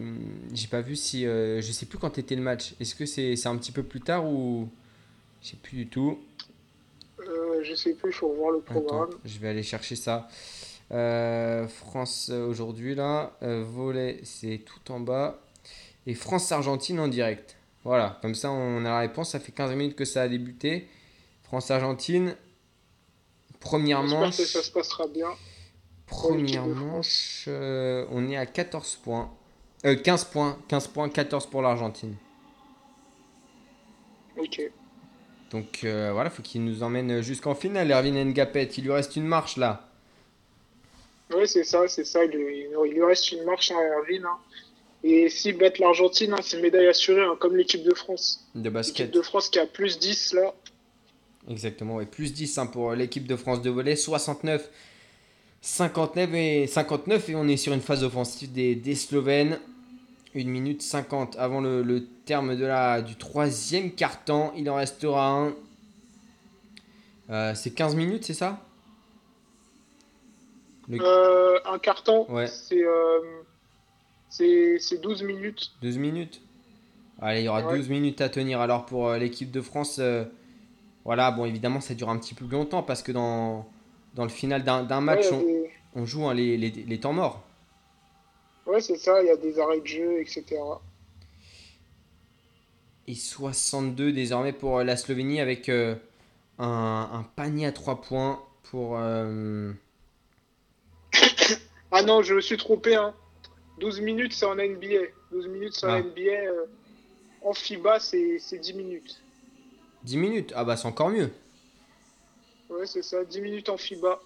j'ai 0.55 0.69
pas 0.69 0.81
vu 0.81 0.95
si. 0.97 1.27
euh, 1.27 1.61
je 1.61 1.73
sais 1.73 1.87
plus 1.87 1.99
quand 1.99 2.19
était 2.19 2.37
le 2.37 2.43
match. 2.43 2.75
Est-ce 2.81 2.95
que 2.95 3.05
c'est 3.07 3.35
c'est 3.37 3.49
un 3.49 3.57
petit 3.57 3.73
peu 3.73 3.83
plus 3.83 4.01
tard 4.01 4.25
ou. 4.31 4.69
Je 5.43 5.49
sais 5.51 5.57
plus 5.62 5.77
du 5.77 5.87
tout? 5.89 6.19
Euh, 7.21 7.62
je 7.64 7.75
sais 7.75 7.95
plus, 7.95 8.11
il 8.11 8.14
faut 8.14 8.33
voir 8.33 8.53
le 8.53 8.59
Attends, 8.59 8.81
programme. 8.81 9.11
je 9.25 9.39
vais 9.39 9.49
aller 9.49 9.62
chercher 9.62 9.97
ça. 9.97 10.29
Euh, 10.93 11.66
France 11.66 12.30
euh, 12.32 12.47
aujourd'hui 12.47 12.95
là. 12.95 13.32
Euh, 13.43 13.64
volet, 13.64 14.20
c'est 14.24 14.59
tout 14.64 14.93
en 14.93 15.01
bas. 15.01 15.41
Et 16.07 16.14
France-Argentine 16.14 17.01
en 17.01 17.09
direct. 17.09 17.57
Voilà, 17.84 18.18
comme 18.22 18.34
ça 18.34 18.51
on 18.51 18.84
a 18.84 18.89
la 18.91 18.99
réponse. 19.01 19.30
Ça 19.30 19.41
fait 19.41 19.53
15 19.53 19.72
minutes 19.74 19.97
que 19.97 20.05
ça 20.05 20.22
a 20.22 20.28
débuté. 20.28 20.89
France-Argentine. 21.45 22.37
Première 23.61 24.03
manche. 24.03 24.37
que 24.37 24.45
ça 24.45 24.62
se 24.62 24.70
passera 24.70 25.09
bien. 25.09 25.28
Première 26.07 26.66
manche. 26.66 27.47
euh, 27.49 28.07
on 28.11 28.28
est 28.28 28.37
à 28.37 28.47
14 28.47 28.97
points. 29.03 29.32
Euh, 29.84 29.97
15 29.97 30.24
points. 30.26 30.59
15 30.68 30.89
points, 30.89 31.09
14 31.09 31.47
pour 31.47 31.62
l'Argentine. 31.62 32.14
Ok. 34.37 34.61
Donc 35.51 35.80
voilà, 35.82 36.28
faut 36.28 36.43
qu'il 36.43 36.64
nous 36.64 36.82
emmène 36.82 37.22
jusqu'en 37.22 37.55
finale, 37.55 37.91
Erwin 37.91 38.22
Ngapet. 38.32 38.64
Il 38.76 38.84
lui 38.84 38.93
reste 38.93 39.16
une 39.16 39.26
marche 39.26 39.57
là. 39.57 39.86
Ouais, 41.35 41.47
c'est 41.47 41.64
ça, 41.64 41.87
c'est 41.89 42.05
ça. 42.05 42.24
Il, 42.24 42.31
lui- 42.31 42.66
il 42.87 42.93
lui 42.95 43.03
reste 43.05 43.33
une 43.33 43.45
marche 43.45 43.70
à 43.70 43.74
Erwin. 43.74 44.24
hein. 44.24 44.39
Et 45.05 45.29
s'ils 45.29 45.57
battent 45.57 45.79
l'Argentine, 45.79 46.33
hein, 46.33 46.41
c'est 46.43 46.61
médaille 46.61 46.87
assurée, 46.89 47.22
hein, 47.22 47.37
comme 47.39 47.57
l'équipe 47.57 47.83
de 47.85 47.95
France. 47.95 48.45
De 48.55 48.61
L'équipe 48.61 48.72
basket. 48.72 49.11
de 49.12 49.22
France 49.22 49.49
qui 49.49 49.59
a 49.59 49.66
plus 49.66 49.99
10 49.99 50.33
là. 50.35 50.55
Exactement, 51.49 51.97
ouais. 51.97 52.07
plus 52.07 52.33
10 52.33 52.59
hein, 52.59 52.66
pour 52.66 52.93
l'équipe 52.93 53.27
de 53.27 53.37
France 53.37 53.62
de 53.62 53.70
volley, 53.70 53.95
69, 53.95 54.68
59 55.61 56.35
et 56.35 56.66
59 56.66 57.29
et 57.29 57.35
on 57.37 57.47
est 57.47 57.57
sur 57.57 57.72
une 57.72 57.81
phase 57.81 58.03
offensive 58.03 58.53
des, 58.53 58.74
des 58.74 58.95
Slovènes. 58.97 59.59
1 60.35 60.45
minute 60.45 60.83
50 60.83 61.37
avant 61.39 61.61
le, 61.61 61.83
le 61.83 62.05
terme 62.27 62.57
de 62.57 62.66
la, 62.66 63.01
du 63.01 63.14
troisième 63.16 63.93
quart-temps, 63.93 64.53
il 64.57 64.68
en 64.68 64.74
restera 64.74 65.31
un. 65.31 65.55
Euh, 67.31 67.55
c'est 67.55 67.70
15 67.70 67.95
minutes, 67.95 68.24
c'est 68.24 68.35
ça? 68.35 68.66
Le- 70.89 71.01
Euh, 71.03 71.59
un 71.66 71.78
carton, 71.78 72.26
Ouais. 72.30 72.47
c'est 72.47 72.82
euh, 72.84 73.43
c'est 74.28 74.78
c'est 74.78 74.99
12 75.01 75.22
minutes. 75.22 75.72
12 75.82 75.99
minutes 75.99 76.43
Allez, 77.20 77.41
il 77.41 77.45
y 77.45 77.49
aura 77.49 77.62
Ouais. 77.66 77.76
12 77.78 77.89
minutes 77.89 78.20
à 78.20 78.28
tenir 78.28 78.61
alors 78.61 78.84
pour 78.87 79.09
euh, 79.09 79.18
l'équipe 79.18 79.51
de 79.51 79.61
France. 79.62 79.99
euh, 80.01 80.24
voilà, 81.05 81.30
bon, 81.30 81.45
évidemment, 81.47 81.80
ça 81.80 81.95
dure 81.95 82.11
un 82.11 82.18
petit 82.18 82.34
peu 82.34 82.45
plus 82.45 82.57
longtemps 82.57 82.82
parce 82.82 83.03
que 83.03 83.12
dans, 83.12 83.66
dans 84.14 84.24
le 84.24 84.28
final 84.28 84.64
d'un 84.64 84.82
d'un 84.84 85.01
match, 85.01 85.30
Ouais, 85.32 85.70
on, 85.95 86.05
joue 86.05 86.26
hein, 86.26 86.34
les, 86.34 86.57
les, 86.59 86.70
les 86.70 87.01
temps 87.01 87.12
morts. 87.14 87.43
Ouais, 88.66 88.80
c'est 88.80 88.97
ça, 88.99 89.22
il 89.22 89.26
y 89.28 89.30
a 89.30 89.37
des 89.37 89.59
arrêts 89.61 89.80
de 89.80 89.87
jeu, 89.87 90.20
etc. 90.20 90.45
Et 93.07 93.14
62 93.14 94.12
désormais 94.12 94.53
pour 94.53 94.78
euh, 94.78 94.84
la 94.84 94.97
Slovénie 94.97 95.41
avec 95.41 95.68
euh, 95.68 95.95
un, 96.59 97.09
un 97.12 97.22
panier 97.37 97.66
à 97.66 97.72
3 97.72 98.01
points 98.01 98.43
pour... 98.64 98.97
euh, 98.99 99.72
Ah 101.93 102.03
non, 102.03 102.22
je 102.22 102.34
me 102.34 102.41
suis 102.41 102.57
trompé, 102.57 102.95
hein. 102.95 103.14
12 103.80 104.01
minutes, 104.01 104.32
c'est 104.32 104.47
en 104.47 104.55
NBA. 104.57 105.07
12 105.32 105.47
minutes, 105.49 105.74
c'est 105.74 105.87
en 105.87 105.91
Ah. 105.95 106.01
NBA. 106.01 106.20
euh, 106.32 106.64
en 107.43 107.53
FIBA, 107.53 108.01
c'est 108.01 108.39
c'est 108.39 108.59
10 108.59 108.74
minutes. 108.74 109.20
10 110.05 110.16
minutes? 110.16 110.53
Ah 110.57 110.64
bah 110.64 110.76
c'est 110.76 110.87
encore 110.89 111.11
mieux. 111.11 111.30
Ouais, 112.70 112.87
c'est 112.87 113.03
ça, 113.03 113.24
10 113.24 113.41
minutes 113.41 113.68
en 113.68 113.76
FIBA. 113.76 114.20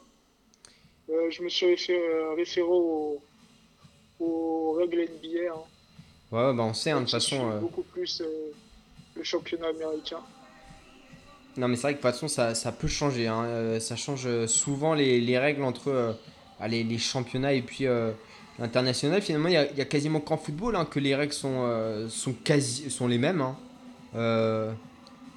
Euh, 1.11 1.31
je 1.31 1.43
me 1.43 1.49
suis 1.49 1.67
référé, 1.67 1.99
euh, 1.99 2.35
référé 2.35 2.67
aux, 2.69 3.21
aux 4.21 4.73
règles 4.79 5.01
NBA. 5.03 5.53
Hein. 5.53 5.59
Ouais, 6.33 6.55
bah 6.55 6.63
on 6.63 6.73
sait, 6.75 6.91
hein, 6.93 7.01
de 7.01 7.05
toute 7.05 7.11
façon... 7.11 7.59
beaucoup 7.59 7.83
plus 7.83 8.23
le 9.17 9.23
championnat 9.25 9.69
américain. 9.69 10.21
Non, 11.57 11.67
mais 11.67 11.75
c'est 11.75 11.83
vrai 11.83 11.93
que 11.95 11.99
de 11.99 12.03
toute 12.03 12.13
façon, 12.13 12.29
ça, 12.29 12.55
ça 12.55 12.71
peut 12.73 12.87
changer. 12.89 13.27
hein. 13.27 13.45
Euh, 13.45 13.81
ça 13.81 13.97
change 13.97 14.47
souvent 14.47 14.95
les, 14.95 15.21
les 15.21 15.37
règles 15.39 15.65
entre 15.65 15.89
euh, 15.89 16.13
les, 16.69 16.85
les 16.85 16.99
championnats 16.99 17.53
et 17.53 17.63
puis 17.63 17.87
euh, 17.87 18.13
l'international. 18.59 19.21
Finalement, 19.23 19.49
il 19.49 19.55
y 19.55 19.57
a, 19.57 19.85
quasiment 19.85 20.21
qu'en 20.21 20.37
football 20.37 20.77
hein, 20.77 20.85
que 20.85 21.01
les 21.01 21.15
règles 21.15 21.33
sont, 21.33 21.63
euh, 21.65 22.09
sont, 22.09 22.33
quasi, 22.33 22.91
sont 22.91 23.09
les 23.09 23.19
mêmes. 23.19 23.41
hein. 23.41 23.57
Euh, 24.15 24.73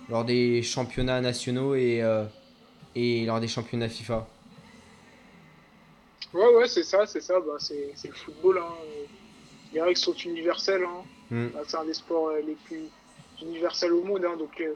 lors 0.10 0.26
des 0.26 0.64
championnats 0.64 1.22
nationaux 1.22 1.76
et, 1.76 2.04
et 2.96 3.26
lors 3.26 3.40
des 3.40 3.48
championnats 3.48 3.88
FIFA. 3.88 4.28
Ouais, 6.34 6.56
ouais, 6.56 6.68
c'est 6.68 6.84
ça, 6.84 7.06
c'est 7.06 7.22
ça. 7.22 7.40
Bah, 7.40 7.58
c'est 7.60 7.92
c'est 7.96 8.08
le 8.08 8.14
football. 8.16 8.58
Hein. 8.58 8.74
Les 9.74 9.82
règles 9.82 9.98
sont 9.98 10.14
universelles. 10.14 10.84
Hein. 10.84 11.04
Hmm. 11.30 11.48
Bah, 11.54 11.62
c'est 11.68 11.78
un 11.78 11.86
des 11.86 11.94
sports 11.94 12.30
euh, 12.30 12.42
les 12.46 12.56
plus 12.66 12.84
universels 13.42 13.94
au 13.94 14.04
monde. 14.04 14.26
Hein. 14.26 14.36
Donc, 14.38 14.60
euh, 14.62 14.74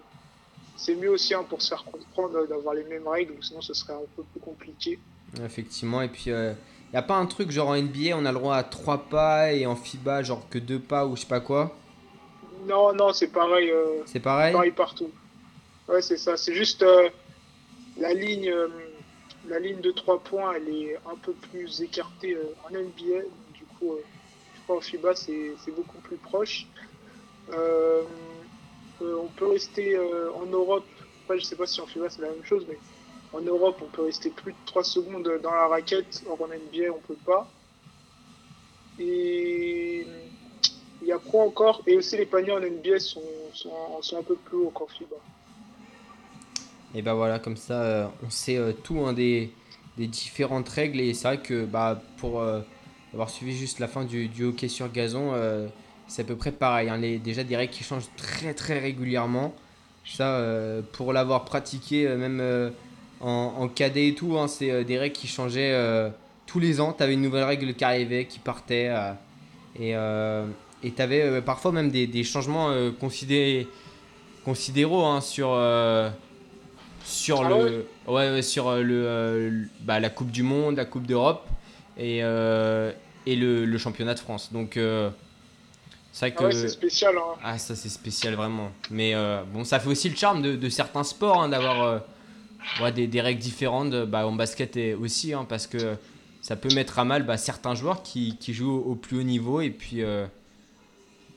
c'est 0.76 0.96
mieux 0.96 1.10
aussi 1.10 1.34
pour 1.50 1.62
se 1.62 1.70
faire 1.70 1.84
comprendre 1.84 2.48
d'avoir 2.48 2.76
les 2.76 2.84
mêmes 2.84 3.08
règles. 3.08 3.34
Sinon, 3.42 3.62
ce 3.62 3.74
serait 3.74 3.94
un 3.94 4.06
peu 4.16 4.24
plus 4.24 4.40
compliqué. 4.40 5.00
Effectivement. 5.46 6.02
Et 6.02 6.08
puis, 6.08 6.26
il 6.28 6.56
n'y 6.94 6.98
a 6.98 7.02
pas 7.02 7.16
un 7.16 7.26
truc 7.26 7.52
genre 7.52 7.70
en 7.70 7.76
NBA, 7.76 8.16
on 8.16 8.26
a 8.26 8.32
le 8.32 8.38
droit 8.40 8.56
à 8.56 8.64
3 8.64 9.10
pas 9.10 9.54
et 9.54 9.66
en 9.66 9.76
FIBA, 9.76 10.24
genre 10.24 10.48
que 10.50 10.58
2 10.60 10.80
pas 10.80 11.06
ou 11.06 11.16
je 11.16 11.22
sais 11.22 11.28
pas 11.28 11.40
quoi? 11.42 11.76
Non, 12.66 12.94
non, 12.94 13.14
c'est 13.14 13.28
pareil. 13.28 13.70
euh, 13.72 14.02
C'est 14.06 14.20
pareil? 14.20 14.54
pareil 14.54 14.72
partout. 14.72 15.10
Ouais, 15.88 16.02
c'est 16.02 16.18
ça. 16.18 16.36
C'est 16.38 16.54
juste 16.54 16.82
euh, 16.84 17.10
la 17.98 18.14
ligne, 18.14 18.50
euh, 18.50 18.68
la 19.48 19.60
ligne 19.60 19.80
de 19.80 19.92
3 19.92 20.20
points, 20.20 20.54
elle 20.56 20.70
est 20.70 20.96
un 21.10 21.16
peu 21.22 21.34
plus 21.34 21.82
écartée 21.82 22.34
euh, 22.36 22.54
en 22.66 22.72
NBA. 22.74 23.24
Du 23.54 23.64
coup, 23.80 23.94
euh, 23.94 24.02
je 24.56 24.62
crois 24.64 24.78
en 24.78 24.82
FIBA, 24.82 25.16
c'est 25.16 25.72
beaucoup 25.76 26.00
plus 26.00 26.18
proche. 26.18 26.66
Euh, 27.54 28.02
euh, 29.02 29.16
on 29.24 29.28
peut 29.28 29.48
rester 29.50 29.96
euh, 29.96 30.32
en 30.34 30.46
Europe. 30.48 30.86
Après, 31.24 31.40
je 31.40 31.46
sais 31.46 31.56
pas 31.56 31.68
si 31.68 31.80
en 31.80 31.86
FIBA 31.86 32.10
c'est 32.10 32.22
la 32.22 32.30
même 32.30 32.44
chose, 32.44 32.66
mais 32.68 32.78
en 33.38 33.42
Europe, 33.42 33.80
on 33.84 33.88
peut 33.88 34.04
rester 34.04 34.30
plus 34.30 34.54
de 34.54 34.58
3 34.66 34.84
secondes 34.84 35.30
dans 35.44 35.52
la 35.52 35.68
raquette. 35.68 36.24
Or, 36.30 36.42
en 36.42 36.48
NBA, 36.48 36.92
on 36.94 37.00
peut 37.00 37.18
pas. 37.26 37.50
Et 39.00 40.06
il 41.02 41.08
y 41.08 41.12
a 41.12 41.20
quoi 41.20 41.44
encore? 41.44 41.84
Et 41.86 41.96
aussi, 41.96 42.18
les 42.18 42.26
paniers 42.26 42.52
en 42.52 42.60
NBA 42.60 43.00
sont, 43.00 43.22
sont, 43.54 44.18
un 44.18 44.24
peu 44.24 44.36
plus 44.36 44.58
hauts 44.58 44.72
qu'en 44.74 44.88
FIBA. 44.88 45.16
Et 46.96 47.02
bah 47.02 47.14
voilà, 47.14 47.38
comme 47.38 47.58
ça, 47.58 47.82
euh, 47.82 48.08
on 48.26 48.30
sait 48.30 48.58
euh, 48.58 48.72
tout 48.72 49.00
hein, 49.06 49.14
des, 49.14 49.52
des 49.98 50.08
différentes 50.08 50.70
règles. 50.70 51.00
Et 51.00 51.14
c'est 51.14 51.28
vrai 51.28 51.38
que 51.40 51.66
bah, 51.66 52.02
pour 52.18 52.40
euh, 52.40 52.62
avoir 53.14 53.30
suivi 53.30 53.56
juste 53.56 53.80
la 53.80 53.88
fin 53.88 54.04
du, 54.04 54.32
hockey 54.44 54.68
sur 54.68 54.92
gazon, 54.92 55.34
c'est 56.08 56.24
à 56.24 56.26
peu 56.26 56.36
près 56.36 56.52
pareil. 56.52 56.90
hein. 56.90 56.98
Les, 56.98 57.20
déjà 57.20 57.44
des 57.44 57.56
règles 57.56 57.74
qui 57.74 57.84
changent 57.84 58.10
très 58.16 58.54
très 58.54 58.80
régulièrement. 58.80 59.54
Ça, 60.06 60.42
pour 60.94 61.12
l'avoir 61.12 61.44
pratiqué, 61.44 62.08
même 62.08 62.72
en, 63.22 63.54
en 63.60 63.68
cadet 63.68 64.10
et 64.10 64.16
tout, 64.16 64.38
hein, 64.38 64.48
c'est 64.48 64.72
euh, 64.72 64.84
des 64.84 64.98
règles 64.98 65.16
qui 65.16 65.28
changeaient 65.28 65.72
euh, 65.74 66.10
tous 66.46 66.60
les 66.60 66.80
ans. 66.80 66.94
Tu 66.94 67.04
avais 67.04 67.14
une 67.14 67.22
nouvelle 67.22 67.44
règle 67.46 67.74
qui 67.74 67.84
arrivait, 67.84 68.26
qui 68.26 68.40
partait. 68.40 68.90
euh, 68.90 69.14
et 69.80 69.94
et 70.84 70.92
tu 70.92 71.02
avais 71.02 71.42
parfois 71.42 71.72
même 71.72 71.90
des, 71.90 72.06
des 72.06 72.24
changements 72.24 72.70
euh, 72.70 72.92
considérés, 72.92 73.68
considéraux 74.46 75.04
hein, 75.06 75.22
sur, 75.22 75.50
euh, 75.52 76.10
sur, 77.04 77.44
Ah 77.44 77.50
le, 77.50 77.86
ouais, 78.08 78.32
ouais, 78.32 78.42
sur 78.44 78.72
le, 78.76 79.68
bah, 79.82 80.00
la 80.00 80.10
Coupe 80.12 80.30
du 80.30 80.44
Monde, 80.44 80.78
la 80.78 80.86
Coupe 80.86 81.08
d'Europe 81.08 81.48
et, 81.98 82.18
et 82.20 83.36
le, 83.36 83.66
le 83.66 83.78
championnat 83.80 84.14
de 84.14 84.20
France. 84.20 84.54
Donc, 84.54 84.74
c'est 86.12 86.30
vrai 86.30 86.36
Ah 86.38 86.40
que. 86.42 86.44
ouais, 86.46 86.52
c'est 86.52 86.70
spécial. 86.70 87.16
Hein. 87.18 87.40
Ah, 87.44 87.58
ça 87.58 87.76
c'est 87.76 87.90
spécial 87.90 88.36
vraiment. 88.36 88.72
Mais 88.92 89.16
bon, 89.52 89.64
ça 89.64 89.80
fait 89.80 89.90
aussi 89.90 90.10
le 90.10 90.16
charme 90.16 90.44
de, 90.44 90.56
de 90.56 90.70
certains 90.70 91.04
sports 91.04 91.42
hein, 91.42 91.50
d'avoir 91.50 92.02
ouais, 92.82 92.92
des, 92.92 93.08
des 93.08 93.22
règles 93.22 93.42
différentes. 93.42 93.94
Bah, 94.06 94.28
en 94.28 94.32
basket 94.34 94.78
et 94.78 94.94
aussi, 94.94 95.34
hein, 95.34 95.46
parce 95.48 95.68
que 95.68 95.96
ça 96.42 96.56
peut 96.56 96.74
mettre 96.74 97.00
à 97.00 97.06
mal 97.06 97.24
bah, 97.24 97.38
certains 97.38 97.76
joueurs 97.76 98.04
qui, 98.04 98.38
qui 98.38 98.54
jouent 98.54 98.84
au, 98.86 98.96
plus 98.96 99.20
haut 99.20 99.24
niveau. 99.24 99.62
Et 99.62 99.70
puis, 99.70 100.02
euh, 100.04 100.26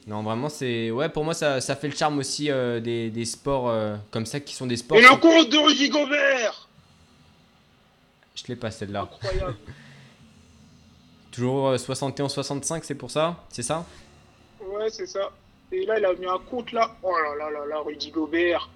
non, 0.06 0.22
vraiment, 0.22 0.48
c'est. 0.48 0.90
Ouais, 0.90 1.08
pour 1.08 1.24
moi, 1.24 1.34
ça, 1.34 1.60
ça 1.60 1.76
fait 1.76 1.88
le 1.88 1.96
charme 1.96 2.18
aussi 2.18 2.50
euh, 2.50 2.80
des, 2.80 3.10
des 3.10 3.24
sports 3.24 3.68
euh, 3.68 3.96
comme 4.10 4.26
ça 4.26 4.40
qui 4.40 4.54
sont 4.54 4.66
des 4.66 4.76
sports. 4.76 4.98
Et 4.98 5.02
le 5.02 5.16
compte 5.16 5.50
de 5.50 5.58
Rudy 5.58 5.88
Gobert 5.88 6.68
Je 8.34 8.44
l'ai 8.48 8.56
pas 8.56 8.70
celle-là. 8.70 9.02
Incroyable. 9.02 9.56
Toujours 11.30 11.68
euh, 11.68 11.76
71-65, 11.76 12.80
c'est 12.82 12.94
pour 12.94 13.10
ça? 13.10 13.44
C'est 13.50 13.62
ça? 13.62 13.84
Ouais, 14.64 14.90
c'est 14.90 15.06
ça. 15.06 15.30
Et 15.70 15.86
là, 15.86 15.98
il 15.98 16.04
a 16.04 16.12
mis 16.14 16.26
un 16.26 16.38
compte 16.38 16.72
là. 16.72 16.96
Oh 17.02 17.12
là 17.12 17.36
là 17.36 17.50
là 17.50 17.66
là, 17.66 17.80
Rudy 17.80 18.10
Gobert. 18.10 18.68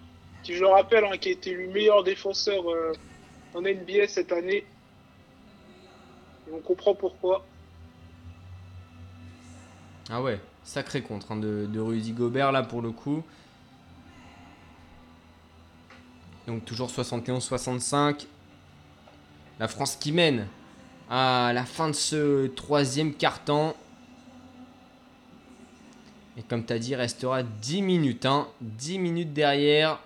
Qui, 0.44 0.54
je 0.54 0.60
le 0.60 0.68
rappelle, 0.68 1.04
hein, 1.04 1.16
qui 1.16 1.30
a 1.30 1.32
été 1.32 1.50
élu 1.50 1.68
meilleur 1.68 2.04
défenseur 2.04 2.70
euh, 2.70 2.92
en 3.54 3.62
NBA 3.62 4.06
cette 4.08 4.30
année. 4.30 4.66
Et 6.46 6.52
on 6.52 6.60
comprend 6.60 6.94
pourquoi. 6.94 7.44
Ah 10.10 10.20
ouais, 10.20 10.38
sacré 10.62 11.00
contre 11.00 11.32
hein, 11.32 11.36
de, 11.36 11.80
Rudy 11.80 12.12
Gobert 12.12 12.52
là 12.52 12.62
pour 12.62 12.82
le 12.82 12.90
coup. 12.90 13.22
Donc 16.46 16.66
toujours 16.66 16.88
71-65. 16.90 18.26
La 19.58 19.66
France 19.66 19.96
qui 19.96 20.12
mène 20.12 20.46
à 21.08 21.52
la 21.54 21.64
fin 21.64 21.88
de 21.88 21.94
ce 21.94 22.48
troisième 22.48 23.14
quart-temps. 23.14 23.74
Et 26.36 26.42
comme 26.42 26.66
tu 26.66 26.72
as 26.74 26.78
dit, 26.78 26.94
restera 26.94 27.42
10 27.42 27.80
minutes. 27.80 28.26
Hein. 28.26 28.48
10 28.60 28.98
minutes 28.98 29.32
derrière. 29.32 30.00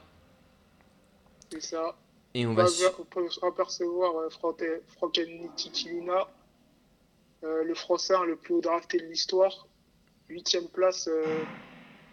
C'est 1.53 1.63
ça. 1.63 1.97
Et 2.35 2.47
on 2.47 2.51
On 2.51 2.55
va... 2.55 2.65
va 2.65 2.69
su- 2.69 2.85
apercevoir 3.43 4.17
euh, 4.17 4.31
Franck 4.31 4.63
Franck 4.97 5.19
Titilina, 5.57 6.29
euh, 7.45 7.65
le 7.65 7.75
Français 7.75 8.15
hein, 8.15 8.25
le 8.27 8.37
plus 8.37 8.55
haut 8.55 8.61
drafté 8.61 8.99
de 8.99 9.05
l'histoire. 9.07 9.67
Huitième 10.29 10.69
place, 10.69 11.09
euh, 11.11 11.25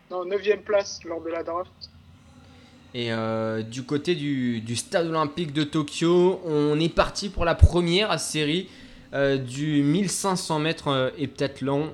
non, 0.09 0.23
neuvième 0.25 0.61
place 0.61 1.03
lors 1.03 1.21
de 1.21 1.29
la 1.29 1.43
draft. 1.43 1.71
Et 2.93 3.11
euh, 3.11 3.61
du 3.61 3.83
côté 3.83 4.15
du, 4.15 4.61
du 4.61 4.77
stade 4.77 5.07
olympique 5.07 5.51
de 5.51 5.63
Tokyo, 5.65 6.39
on 6.45 6.79
est 6.79 6.87
parti 6.93 7.27
pour 7.27 7.43
la 7.43 7.55
première 7.55 8.17
série 8.19 8.69
du 9.13 9.81
1500 9.83 10.59
mètres 10.59 11.13
heptathlon. 11.17 11.91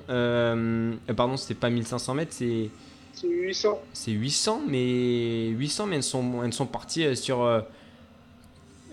Pardon, 1.15 1.37
c'est 1.37 1.55
pas 1.55 1.69
1500 1.71 2.13
mètres, 2.15 2.33
c'est 2.33 2.69
C'est 3.13 3.27
800. 3.27 3.79
c'est 3.93 4.11
800, 4.11 4.61
mais 4.67 5.47
800, 5.49 5.85
mais 5.87 5.95
elles 5.97 6.03
sont, 6.03 6.43
elles 6.43 6.53
sont 6.53 6.65
parties 6.65 7.05
euh, 7.05 7.15
sur 7.15 7.41
euh, 7.43 7.61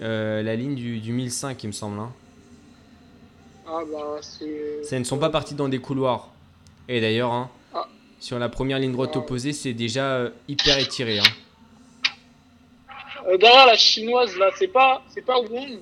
euh, 0.03 0.43
la 0.43 0.55
ligne 0.57 0.75
du, 0.75 0.99
du 1.01 1.13
1005, 1.13 1.63
il 1.65 1.69
me 1.69 1.73
semble. 1.73 1.99
hein. 2.01 2.13
Ah 3.67 3.81
bah 3.91 4.19
c'est. 4.23 4.81
Elles 4.91 4.99
ne 5.01 5.05
sont 5.05 5.19
pas 5.19 5.31
parties 5.31 5.55
dans 5.55 5.69
des 5.69 5.79
couloirs. 5.79 6.29
Et 6.89 7.01
d'ailleurs, 7.01 7.33
hein, 7.33 7.51
Ah. 7.75 7.87
sur 8.21 8.39
la 8.39 8.49
première 8.49 8.79
ligne 8.79 8.93
droite 8.93 9.11
Ah. 9.15 9.19
opposée, 9.19 9.53
c'est 9.53 9.73
déjà 9.75 10.13
euh, 10.17 10.31
hyper 10.49 10.79
étiré. 10.79 11.19
hein. 11.19 11.23
Derrière 13.39 13.67
la 13.67 13.77
chinoise 13.77 14.37
là, 14.39 14.51
c'est 14.59 14.69
pas, 14.69 15.03
c'est 15.11 15.21
pas 15.25 15.39
Wong. 15.39 15.79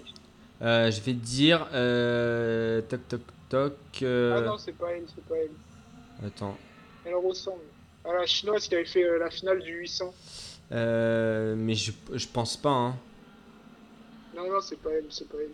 Je 0.61 1.01
vais 1.01 1.13
te 1.13 1.25
dire. 1.25 1.61
Toc 2.89 3.09
toc 3.09 3.21
toc. 3.49 3.73
Ah 4.03 4.41
non, 4.41 4.59
c'est 4.59 4.73
pas 4.77 4.91
elle, 4.93 5.05
c'est 5.15 5.25
pas 5.27 5.37
elle. 5.37 6.27
attends. 6.27 6.57
Elle 7.05 7.15
ressemble. 7.15 7.61
À 8.09 8.13
la 8.13 8.27
chinoise 8.27 8.69
qui 8.69 8.75
avait 8.75 8.85
fait 8.85 9.05
euh, 9.05 9.19
la 9.19 9.31
finale 9.31 9.63
du 9.63 9.73
800. 9.73 10.15
Euh, 10.73 11.55
mais 11.57 11.75
je, 11.75 11.93
je 12.13 12.27
pense 12.27 12.57
pas. 12.57 12.71
Hein. 12.71 12.97
Non, 14.37 14.49
non, 14.51 14.61
c'est 14.61 14.81
pas 14.81 14.91
elle, 14.91 15.07
c'est 15.11 15.29
pas 15.29 15.39
elle. 15.41 15.51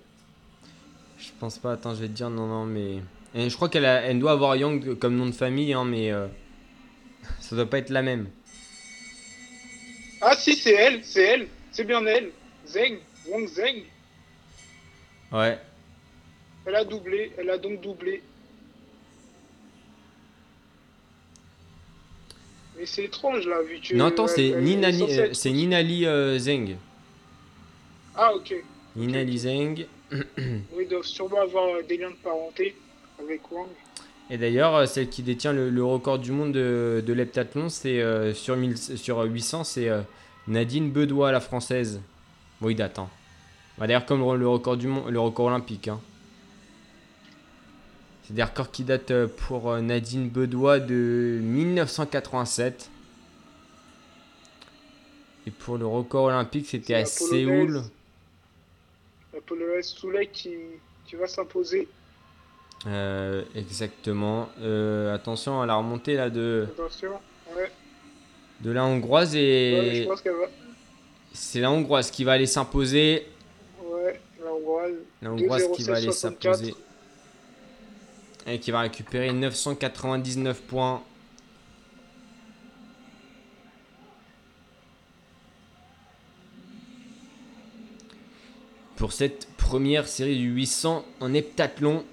Je 1.19 1.31
pense 1.39 1.59
pas. 1.59 1.73
Attends, 1.73 1.95
je 1.95 2.01
vais 2.01 2.09
te 2.09 2.13
dire 2.13 2.31
non, 2.31 2.47
non, 2.47 2.67
mais. 2.67 2.99
Et 3.35 3.49
je 3.49 3.57
crois 3.57 3.69
qu'elle 3.69 3.85
elle 3.85 4.19
doit 4.19 4.33
avoir 4.33 4.57
Yang 4.57 4.99
comme 4.99 5.17
nom 5.17 5.27
de 5.27 5.33
famille, 5.33 5.73
hein, 5.73 5.85
mais 5.85 6.11
euh, 6.13 6.27
ça 7.41 7.57
doit 7.57 7.69
pas 7.69 7.79
être 7.79 7.91
la 7.91 8.03
même. 8.03 8.29
Ah 10.21 10.37
si, 10.37 10.55
c'est 10.55 10.75
elle, 10.75 11.05
c'est 11.05 11.23
elle, 11.23 11.49
c'est 11.71 11.85
bien 11.85 12.05
elle. 12.07 12.31
Zeng, 12.67 12.99
Wang 13.29 13.47
Zeng. 13.49 13.85
Ouais. 15.33 15.59
Elle 16.67 16.75
a 16.77 16.85
doublé, 16.85 17.33
elle 17.39 17.51
a 17.51 17.59
donc 17.59 17.81
doublé. 17.81 18.23
Mais 22.83 22.87
c'est 22.87 23.05
étrange 23.05 23.47
là, 23.47 23.63
vu 23.63 23.79
que. 23.81 23.95
non, 23.95 24.07
attends, 24.07 24.27
c'est 24.27 24.49
est 24.49 24.61
Ninali, 24.61 25.03
euh, 25.05 25.25
être- 25.27 25.37
c'est 25.37 25.53
Ninali 25.53 26.05
euh, 26.05 26.37
Zeng. 26.37 26.77
Ah, 28.17 28.35
ok. 28.35 28.57
Ninali 28.97 29.39
Zeng. 29.39 29.87
Oui, 30.77 30.85
doivent 30.91 31.05
sûrement 31.05 31.41
avoir 31.43 31.65
euh, 31.77 31.83
des 31.89 31.97
liens 31.97 32.11
de 32.11 32.17
parenté 32.17 32.75
avec 33.21 33.41
Wang. 33.53 33.69
Et 34.31 34.37
d'ailleurs, 34.37 34.75
euh, 34.75 34.87
celle 34.87 35.09
qui 35.09 35.23
détient 35.23 35.53
le, 35.53 35.71
le 35.71 35.85
record 35.85 36.19
du 36.19 36.33
monde 36.33 36.51
de, 36.51 37.05
de 37.07 37.13
l'heptathlon, 37.13 37.69
c'est 37.69 38.01
euh, 38.01 38.35
sur, 38.35 38.57
1000 38.57 38.77
sur 38.77 39.23
800, 39.23 39.63
c'est 39.63 39.89
euh, 39.89 40.01
Nadine 40.49 40.91
Bedois, 40.91 41.31
la 41.31 41.39
française. 41.41 42.01
Bon, 42.61 42.69
il 42.69 42.75
date. 42.75 42.99
Hein. 42.99 43.09
Bah, 43.79 43.87
D'ailleurs, 43.87 44.07
comme 44.07 44.21
le, 44.29 44.37
le 44.39 44.49
record 44.49 44.77
du 44.77 44.89
monde, 44.89 45.09
le 45.09 45.21
record 45.21 45.47
olympique. 45.47 45.87
hein. 45.87 46.01
C'est 48.33 48.37
des 48.37 48.45
records 48.45 48.71
qui 48.71 48.83
datent 48.85 49.11
euh, 49.11 49.29
pour 49.29 49.71
euh, 49.71 49.83
Nadine 49.83 50.31
Bedois 50.31 50.81
de 50.81 51.39
1987. 51.43 52.89
Et 55.47 55.51
pour 55.51 55.77
le 55.77 55.87
record 55.87 56.25
olympique, 56.25 56.67
c'était 56.67 56.95
à 56.95 57.05
polonaise. 57.05 57.29
Séoul. 57.29 57.83
La 59.35 59.41
polonaise 59.43 59.85
Souley 59.85 60.29
qui, 60.29 60.55
qui 61.05 61.17
va 61.17 61.27
s'imposer. 61.27 61.89
Euh, 62.87 63.43
exactement. 63.55 64.49
Euh, 64.63 65.15
attention 65.15 65.61
à 65.61 65.67
la 65.67 65.75
remontée 65.75 66.15
là 66.15 66.31
de, 66.31 66.67
Attention. 66.73 67.13
Ouais, 67.55 67.71
de 68.63 68.71
la 68.71 68.83
hongroise 68.87 69.35
ouais, 69.35 69.91
je 69.95 70.03
et 70.03 70.07
va. 70.07 70.49
c'est 71.35 71.61
la 71.61 71.71
hongroise 71.71 72.11
qui 72.11 72.25
va 72.25 72.33
aller 72.33 72.47
s'imposer. 72.47 73.27
Ouais, 73.85 74.19
la 74.43 74.53
hongroise. 74.55 74.95
La 75.21 75.33
hongroise 75.33 75.71
qui 75.73 75.83
va 75.83 75.97
aller 75.97 76.09
2,07,64. 76.09 76.13
s'imposer 76.13 76.75
et 78.47 78.59
qui 78.59 78.71
va 78.71 78.81
récupérer 78.81 79.33
999 79.33 80.63
points. 80.63 81.03
Pour 88.97 89.13
cette 89.13 89.49
première 89.57 90.07
série 90.07 90.37
du 90.37 90.51
800 90.51 91.05
en 91.21 91.35
heptathlon. 91.35 92.05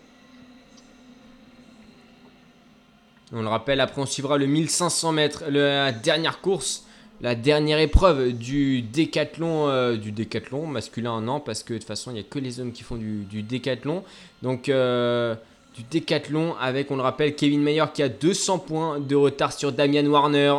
On 3.32 3.42
le 3.42 3.48
rappelle, 3.48 3.80
après 3.80 4.02
on 4.02 4.06
suivra 4.06 4.38
le 4.38 4.48
1500 4.48 5.12
mètres, 5.12 5.44
la 5.50 5.92
dernière 5.92 6.42
course, 6.42 6.86
la 7.22 7.36
dernière 7.36 7.80
épreuve 7.80 8.32
du 8.32 8.82
décathlon, 8.82 9.68
euh, 9.68 9.98
du 9.98 10.12
décathlon 10.12 10.66
masculin 10.66 11.22
non, 11.22 11.40
parce 11.40 11.64
que 11.64 11.74
de 11.74 11.80
toute 11.80 11.88
façon 11.88 12.12
il 12.12 12.14
n'y 12.16 12.20
a 12.22 12.24
que 12.24 12.40
les 12.40 12.60
hommes 12.60 12.72
qui 12.72 12.84
font 12.84 12.96
du, 12.96 13.26
du 13.26 13.44
décathlon. 13.44 14.04
Donc 14.42 14.70
euh, 14.70 15.36
du 15.80 15.86
décathlon 15.90 16.56
avec, 16.60 16.92
on 16.92 16.98
le 16.98 17.02
rappelle, 17.02 17.36
Kevin 17.36 17.62
Mayer 17.62 17.86
qui 17.94 18.04
a 18.04 18.10
200 18.10 18.60
points 18.60 19.00
de 19.00 19.16
retard 19.16 19.54
sur 19.54 19.72
Damian 19.72 20.06
Warner. 20.06 20.56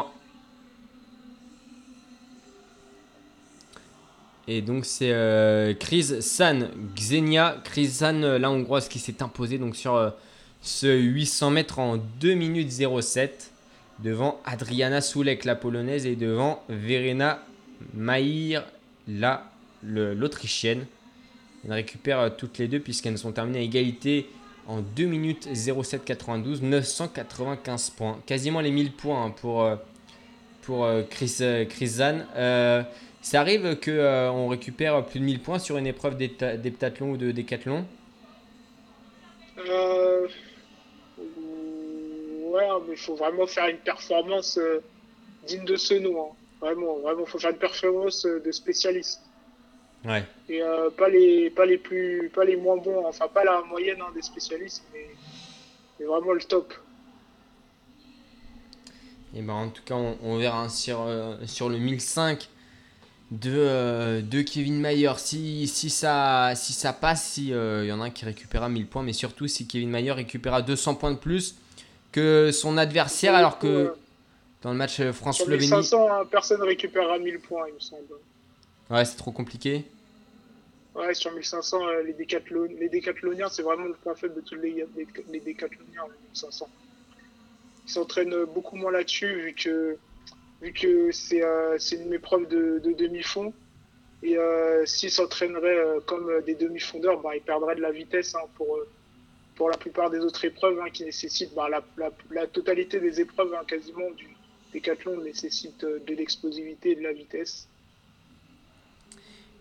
Et 4.49 4.63
donc 4.63 4.87
c'est 4.87 5.13
euh, 5.13 5.75
Chris 5.75 6.23
San, 6.23 6.71
Xenia, 6.97 7.59
Chris 7.65 7.89
San, 7.89 8.25
euh, 8.25 8.39
la 8.39 8.51
hongroise 8.51 8.89
qui 8.89 8.99
s'est 8.99 9.23
imposée 9.23 9.59
donc 9.59 9.77
sur 9.77 9.95
euh, 9.95 10.11
ce 10.63 10.87
800 10.87 11.51
mètres 11.51 11.79
en 11.79 11.99
2 11.99 12.35
minutes 12.35 12.73
07 12.73 13.53
devant 14.03 14.41
Adriana 14.47 15.03
Soulek, 15.03 15.45
la 15.45 15.55
polonaise, 15.55 16.07
et 16.07 16.17
devant 16.17 16.63
Verena 16.71 17.45
Maïr, 17.93 18.65
la, 19.07 19.45
l'autrichienne. 19.83 20.87
Elles 21.67 21.75
récupèrent 21.75 22.35
toutes 22.39 22.57
les 22.57 22.69
deux 22.69 22.81
puisqu'elles 22.81 23.19
sont 23.19 23.33
terminées 23.33 23.59
à 23.59 23.63
égalité 23.63 24.27
en 24.67 24.81
2 24.81 25.07
minutes 25.07 25.49
07 25.55 26.05
92, 26.05 26.63
995 26.63 27.91
points. 27.91 28.19
Quasiment 28.27 28.61
les 28.61 28.71
1000 28.71 28.93
points 28.93 29.25
hein, 29.27 29.31
pour, 29.31 29.63
euh, 29.63 29.77
pour 30.63 30.85
euh, 30.85 31.03
Chris, 31.09 31.37
euh, 31.41 31.65
Chris. 31.65 31.97
Euh, 32.01 32.83
ça 33.23 33.41
arrive 33.41 33.79
qu'on 33.85 34.49
récupère 34.49 35.05
plus 35.07 35.21
de 35.21 35.25
1000 35.25 35.41
points 35.41 35.59
sur 35.59 35.77
une 35.77 35.87
épreuve 35.87 36.17
d'hepta- 36.17 36.57
d'heptathlon 36.57 37.13
ou 37.13 37.17
de 37.17 37.31
décathlon 37.33 37.87
Euh... 39.59 40.29
Ouais, 41.19 42.67
mais 42.87 42.95
il 42.95 42.99
faut 42.99 43.15
vraiment 43.15 43.47
faire 43.47 43.69
une 43.69 43.79
performance 43.79 44.59
digne 45.47 45.65
de 45.65 45.77
ce 45.77 45.95
nom. 45.95 46.23
hein. 46.33 46.37
Vraiment, 46.61 46.99
vraiment, 47.01 47.25
faut 47.27 47.39
faire 47.39 47.51
une 47.53 47.59
performance 47.59 48.25
de 48.27 48.53
spécialiste. 48.53 49.30
Ouais. 50.05 50.25
Et 50.49 50.63
euh, 50.63 50.89
pas 50.91 51.09
les 51.09 51.51
pas 51.51 51.67
les 51.67 51.77
plus 51.77 52.31
pas 52.35 52.45
les 52.45 52.57
moins 52.57 52.79
bons, 52.79 53.07
enfin 53.07 53.29
pas 53.29 53.45
la 53.45 53.61
moyenne 53.63 54.01
hein, 54.01 54.11
des 54.15 54.23
spécialistes, 54.23 54.85
mais, 54.95 55.07
mais 55.99 56.07
vraiment 56.07 56.33
le 56.33 56.41
top. 56.41 56.73
Et 59.37 59.43
ben 59.43 59.53
en 59.53 59.69
tout 59.69 59.83
cas, 59.85 59.95
on, 59.95 60.17
on 60.23 60.39
verra 60.39 60.63
hein, 60.63 60.69
sur, 60.69 61.03
euh, 61.03 61.37
sur 61.47 61.69
le 61.69 61.79
1005 61.79 62.49
de, 63.31 63.53
euh, 63.55 64.23
de 64.23 64.43
Kevin 64.43 64.81
Mayer. 64.81 65.13
Si, 65.19 65.69
si, 65.69 65.89
ça, 65.89 66.53
si 66.57 66.73
ça 66.73 66.93
passe, 66.93 67.25
s'il 67.33 67.49
y 67.49 67.93
en 67.93 68.01
a 68.01 68.07
un 68.07 68.11
qui 68.11 68.25
récupérera 68.25 68.69
1000 68.69 68.87
points, 68.87 69.03
mais 69.03 69.13
surtout 69.13 69.47
si 69.47 69.69
Kevin 69.69 69.91
Mayer 69.91 70.13
récupérera 70.13 70.63
200 70.63 70.97
points 70.97 71.13
de 71.13 71.19
plus 71.19 71.55
que 72.11 72.51
son 72.53 72.77
adversaire, 72.77 73.37
alors 73.37 73.59
que 73.61 73.95
dans 74.63 74.73
le 74.73 74.77
match 74.77 75.01
France-Slovénie, 75.01 75.61
1500, 75.61 76.09
hein, 76.11 76.27
personne 76.29 76.63
récupérera 76.63 77.21
1000 77.21 77.39
points, 77.39 77.69
il 77.69 77.75
me 77.75 77.81
semble. 77.81 78.03
Ouais, 78.91 79.05
c'est 79.05 79.17
trop 79.17 79.33
compliqué. 79.33 79.85
Ouais, 80.95 81.15
sur 81.15 81.33
1500, 81.33 81.87
euh, 81.87 82.03
les, 82.03 82.13
décathlon... 82.13 82.65
les 82.79 82.89
décathloniens, 82.89 83.49
c'est 83.49 83.63
vraiment 83.63 83.85
le 83.85 83.95
point 83.95 84.15
faible 84.15 84.35
de 84.35 84.41
tous 84.41 84.57
les, 84.57 84.85
les, 84.97 85.41
décathloniens, 85.41 86.05
les 86.05 86.29
1500. 86.29 86.69
Ils 87.87 87.91
s'entraînent 87.91 88.45
beaucoup 88.55 88.77
moins 88.77 88.91
là-dessus, 88.91 89.41
vu 89.41 89.55
que, 89.55 89.97
vu 90.61 90.73
que 90.73 91.11
c'est 91.13 91.43
euh, 91.43 91.79
une 91.93 92.13
épreuve 92.13 92.49
de, 92.49 92.81
de 92.85 92.93
demi-fond. 92.93 93.53
Et 94.23 94.37
euh, 94.37 94.85
s'ils 94.85 95.11
s'entraîneraient 95.11 95.79
euh, 95.79 96.01
comme 96.01 96.29
euh, 96.29 96.43
des 96.43 96.55
demi-fondeurs, 96.55 97.21
bah, 97.21 97.35
ils 97.35 97.43
perdraient 97.43 97.77
de 97.77 97.81
la 97.81 97.91
vitesse 97.91 98.35
hein, 98.35 98.47
pour, 98.57 98.77
euh, 98.77 98.89
pour 99.55 99.71
la 99.71 99.79
plupart 99.79 100.11
des 100.11 100.19
autres 100.19 100.45
épreuves 100.45 100.79
hein, 100.81 100.91
qui 100.91 101.05
nécessitent 101.05 101.55
bah, 101.55 101.69
la, 101.71 101.83
la, 102.31 102.47
totalité 102.47 103.01
des 103.01 103.21
épreuves 103.21 103.55
hein, 103.55 103.65
quasiment 103.67 104.11
du 104.11 104.29
décathlon 104.73 105.17
nécessite 105.23 105.85
euh, 105.85 106.01
de 106.07 106.15
l'explosivité 106.15 106.91
et 106.91 106.95
de 106.97 107.03
la 107.03 107.13
vitesse. 107.13 107.67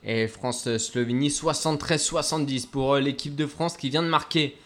Et 0.04 0.28
France-Slovénie 0.28 1.30
73-70 1.30 2.68
pour 2.68 2.96
euh, 2.96 3.00
l'équipe 3.00 3.36
de 3.36 3.46
France 3.46 3.76
qui 3.76 3.90
vient 3.90 4.04
de 4.04 4.08
marquer 4.08 4.58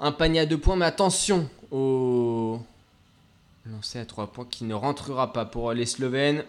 un 0.00 0.12
panier 0.12 0.40
à 0.40 0.46
deux 0.46 0.58
points. 0.58 0.76
Mais 0.76 0.86
attention 0.86 1.48
au 1.70 2.58
lancer 3.70 3.98
à 3.98 4.04
trois 4.04 4.28
points 4.28 4.46
qui 4.48 4.64
ne 4.64 4.74
rentrera 4.74 5.32
pas 5.32 5.44
pour 5.44 5.70
euh, 5.70 5.74
les 5.74 5.86
Slovènes. 5.86 6.44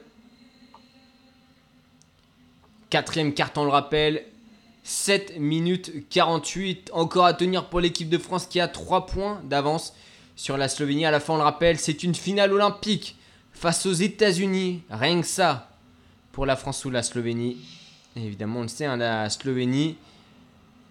Quatrième 2.89 3.33
carte, 3.33 3.57
on 3.57 3.65
le 3.65 3.69
rappelle. 3.69 4.23
7 4.83 5.37
minutes 5.37 6.07
48 6.09 6.91
encore 6.93 7.25
à 7.25 7.33
tenir 7.33 7.67
pour 7.67 7.81
l'équipe 7.81 8.07
de 8.07 8.17
France 8.17 8.45
qui 8.45 8.61
a 8.61 8.69
3 8.69 9.05
points 9.05 9.41
d'avance 9.43 9.93
sur 10.37 10.55
la 10.57 10.69
Slovénie. 10.69 11.05
À 11.05 11.11
la 11.11 11.19
fin, 11.19 11.33
on 11.33 11.37
le 11.37 11.43
rappelle, 11.43 11.77
c'est 11.77 12.03
une 12.03 12.15
finale 12.15 12.53
olympique 12.53 13.17
face 13.51 13.85
aux 13.85 13.93
États-Unis. 13.93 14.83
Rien 14.89 15.19
que 15.19 15.27
ça 15.27 15.69
pour 16.31 16.45
la 16.45 16.55
France 16.55 16.85
ou 16.85 16.89
la 16.89 17.03
Slovénie. 17.03 17.57
Évidemment, 18.23 18.59
on 18.59 18.63
le 18.63 18.67
sait, 18.67 18.85
hein, 18.85 18.97
la 18.97 19.29
Slovénie, 19.29 19.97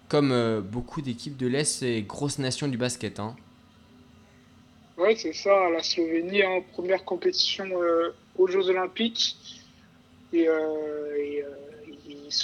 comme 0.07 0.31
euh, 0.31 0.61
beaucoup 0.61 1.01
d'équipes 1.01 1.37
de 1.37 1.47
l'Est, 1.47 1.79
c'est 1.79 2.01
grosse 2.01 2.39
nation 2.39 2.67
du 2.67 2.77
basket. 2.77 3.19
hein. 3.19 3.35
Ouais, 4.97 5.15
c'est 5.15 5.33
ça, 5.33 5.69
la 5.69 5.83
Slovénie 5.83 6.43
en 6.43 6.61
première 6.61 7.05
compétition 7.05 7.65
euh, 7.83 8.15
aux 8.35 8.47
Jeux 8.47 8.67
Olympiques. 8.69 9.37
Et, 10.33 10.47
euh, 10.47 11.43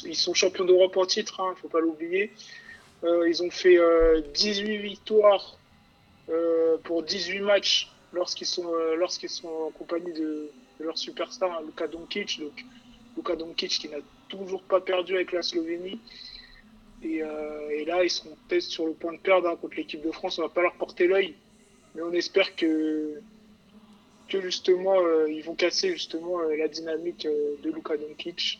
ils, 0.06 0.16
sont 0.16 0.34
champions 0.34 0.64
d'Europe 0.64 0.96
en 0.96 1.06
titre, 1.06 1.42
il 1.44 1.50
ne 1.50 1.56
faut 1.56 1.68
pas 1.68 1.80
l'oublier. 1.80 2.32
Ils 3.04 3.44
ont 3.44 3.50
fait 3.50 3.78
euh, 3.78 4.22
18 4.34 4.78
victoires 4.78 5.58
pour 6.84 7.04
18 7.04 7.40
matchs 7.42 7.92
lorsqu'ils 8.14 8.48
sont, 8.48 8.72
lorsqu'ils 8.98 9.30
sont 9.30 9.50
en 9.50 9.72
compagnie 9.72 10.14
de, 10.14 10.50
leur 10.80 10.98
superstar, 10.98 11.52
hein, 11.52 11.62
Luka 11.66 11.88
Doncic. 11.88 12.40
Donc, 12.40 12.64
Luka 13.18 13.36
Doncic 13.36 13.72
qui 13.72 13.90
n'a 13.90 13.98
toujours 14.38 14.64
pas 14.64 14.82
perdu 14.82 15.16
avec 15.16 15.32
la 15.32 15.42
Slovénie. 15.42 16.00
Et, 17.04 17.22
euh, 17.22 17.70
et 17.70 17.86
là, 17.86 18.04
ils 18.04 18.10
seront 18.10 18.36
peut-être 18.48 18.64
sur 18.64 18.86
le 18.86 18.94
point 18.94 19.14
de 19.14 19.18
perdre 19.18 19.50
hein, 19.50 19.56
contre 19.62 19.76
l'équipe 19.76 20.02
de 20.02 20.12
France. 20.12 20.40
On 20.40 20.44
va 20.44 20.50
pas 20.50 20.62
leur 20.62 20.74
porter 20.74 21.08
l'œil. 21.08 21.36
Mais 21.96 22.02
on 22.02 22.12
espère 22.14 22.56
que, 22.56 23.20
que 24.30 24.42
justement, 24.42 24.96
euh, 25.00 25.30
ils 25.30 25.44
vont 25.44 25.56
casser 25.56 25.92
justement 25.92 26.40
euh, 26.40 26.56
la 26.56 26.68
dynamique 26.68 27.28
de 27.28 27.70
Luka 27.70 27.98
Doncic. 27.98 28.60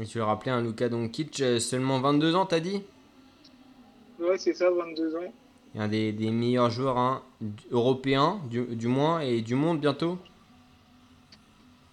Et 0.00 0.06
tu 0.06 0.18
le 0.18 0.24
rappelais, 0.24 0.52
un 0.52 0.62
Luka 0.62 0.88
Doncic, 0.88 1.42
seulement 1.60 2.00
22 2.00 2.34
ans, 2.34 2.46
t'as 2.46 2.60
dit? 2.60 2.82
Ouais, 4.18 4.38
c'est 4.38 4.54
ça, 4.54 4.70
22 4.70 5.16
ans. 5.16 5.32
Un 5.74 5.88
des, 5.88 6.12
des 6.12 6.30
meilleurs 6.30 6.70
joueurs 6.70 6.98
hein, 6.98 7.22
européens, 7.70 8.40
du, 8.50 8.62
du 8.64 8.86
moins, 8.88 9.20
et 9.20 9.42
du 9.42 9.54
monde 9.54 9.80
bientôt. 9.80 10.18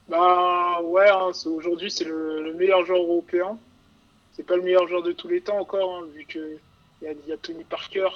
Bah 0.09 0.81
ouais, 0.81 1.09
hein, 1.09 1.31
aujourd'hui 1.45 1.91
c'est 1.91 2.03
le, 2.05 2.43
le 2.43 2.53
meilleur 2.55 2.85
joueur 2.85 3.01
européen. 3.03 3.59
C'est 4.33 4.43
pas 4.43 4.55
le 4.57 4.63
meilleur 4.63 4.87
joueur 4.87 5.03
de 5.03 5.13
tous 5.13 5.27
les 5.29 5.41
temps 5.43 5.59
encore, 5.59 5.97
hein, 5.97 6.07
vu 6.13 6.25
que 6.25 6.59
il 7.01 7.07
y 7.27 7.29
y 7.29 7.33
a 7.33 7.37
Tony 7.37 7.63
Parker, 7.65 8.09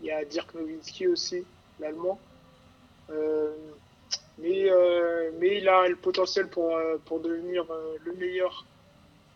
il 0.00 0.06
y 0.06 0.12
a 0.12 0.24
Dirk 0.24 0.54
Nowitzki 0.54 1.08
aussi, 1.08 1.46
l'allemand. 1.80 2.20
Euh, 3.10 3.56
Mais, 4.38 4.70
euh, 4.70 5.30
mais 5.40 5.58
il 5.58 5.68
a 5.68 5.88
le 5.88 5.96
potentiel 5.96 6.48
pour, 6.50 6.76
euh, 6.76 6.98
pour 7.06 7.20
devenir 7.20 7.70
euh, 7.70 7.98
le, 8.04 8.14
meilleur, 8.14 8.66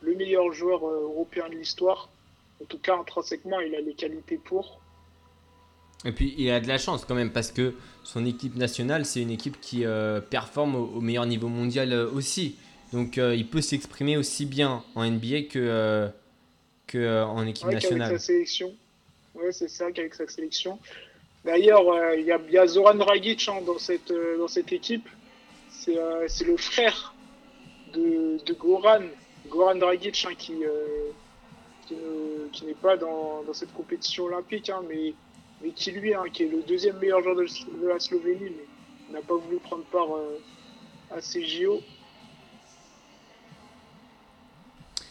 le 0.01 0.15
meilleur 0.17 0.53
joueur 0.53 0.85
euh, 0.89 1.03
européen 1.05 1.49
de 1.51 1.55
l'histoire. 1.57 2.11
En 2.63 2.67
tout 2.67 2.81
cas, 2.81 2.97
intrinsèquement, 2.99 3.61
il 3.61 3.75
a 3.77 3.81
les 3.81 3.95
qualités 3.95 4.39
pour. 4.39 4.83
Et 6.07 6.13
puis 6.13 6.35
il 6.39 6.49
a 6.51 6.61
de 6.61 6.69
la 6.69 6.79
chance 6.79 7.05
quand 7.05 7.17
même 7.17 7.33
parce 7.33 7.51
que 7.51 7.75
son 8.05 8.25
équipe 8.25 8.55
nationale, 8.55 9.05
c'est 9.05 9.21
une 9.21 9.33
équipe 9.33 9.61
qui 9.61 9.85
euh, 9.85 10.21
performe 10.21 10.77
au, 10.77 10.85
au 10.85 11.01
meilleur 11.01 11.27
niveau 11.27 11.49
mondial 11.49 11.93
euh, 11.93 12.09
aussi. 12.11 12.55
Donc 12.93 13.19
euh, 13.19 13.35
il 13.35 13.49
peut 13.49 13.61
s'exprimer 13.61 14.17
aussi 14.17 14.47
bien 14.47 14.85
en 14.95 15.05
NBA 15.05 15.43
que, 15.51 16.09
que 16.87 17.25
en 17.25 17.45
équipe 17.45 17.67
Ouais, 17.67 17.75
nationale. 17.75 18.13
sa 18.13 18.19
sélection. 18.25 18.73
Ouais, 19.35 19.51
c'est 19.51 19.69
ça, 19.69 19.91
qu'avec 19.91 20.15
sa 20.15 20.29
sélection. 20.29 20.79
D'ailleurs, 21.45 21.83
il 22.17 22.25
y, 22.25 22.33
a, 22.33 22.39
il 22.47 22.55
y 22.55 22.59
a 22.59 22.67
Zoran 22.67 22.95
Dragic 22.95 23.49
hein, 23.49 23.61
dans, 23.67 23.79
cette, 23.79 24.13
dans 24.39 24.49
cette 24.49 24.73
équipe. 24.73 25.09
C'est 25.71 25.95
le 26.47 26.57
frère 26.57 27.15
de, 27.93 28.39
de 28.45 28.53
Goran. 28.55 29.03
Goran 29.49 29.77
Dragic 29.77 30.27
hein, 30.29 30.35
qui, 30.39 30.55
qui 32.53 32.65
n'est 32.65 32.75
pas 32.75 32.97
dans, 32.97 33.43
dans 33.43 33.53
cette 33.53 33.73
compétition 33.75 34.25
olympique, 34.25 34.71
hein, 34.71 34.83
mais, 34.89 35.15
mais 35.63 35.71
qui 35.71 35.93
lui, 35.93 36.15
hein, 36.15 36.25
qui 36.33 36.45
est 36.45 36.49
le 36.49 36.63
deuxième 36.63 36.99
meilleur 36.99 37.23
joueur 37.23 37.37
de, 37.37 37.47
la 37.87 37.99
Slovénie, 37.99 38.53
mais 39.11 39.15
n'a 39.15 39.23
pas 39.23 39.37
voulu 39.37 39.59
prendre 39.59 39.85
part 39.85 40.15
euh, 40.15 40.39
à 41.11 41.21
ces 41.21 41.45
JO. 41.45 41.81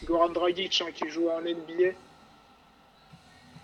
Goran 0.04 0.28
Dragic 0.28 0.82
hein, 0.82 0.90
qui 0.94 1.08
joue 1.08 1.28
en 1.28 1.40
NBA. 1.40 1.94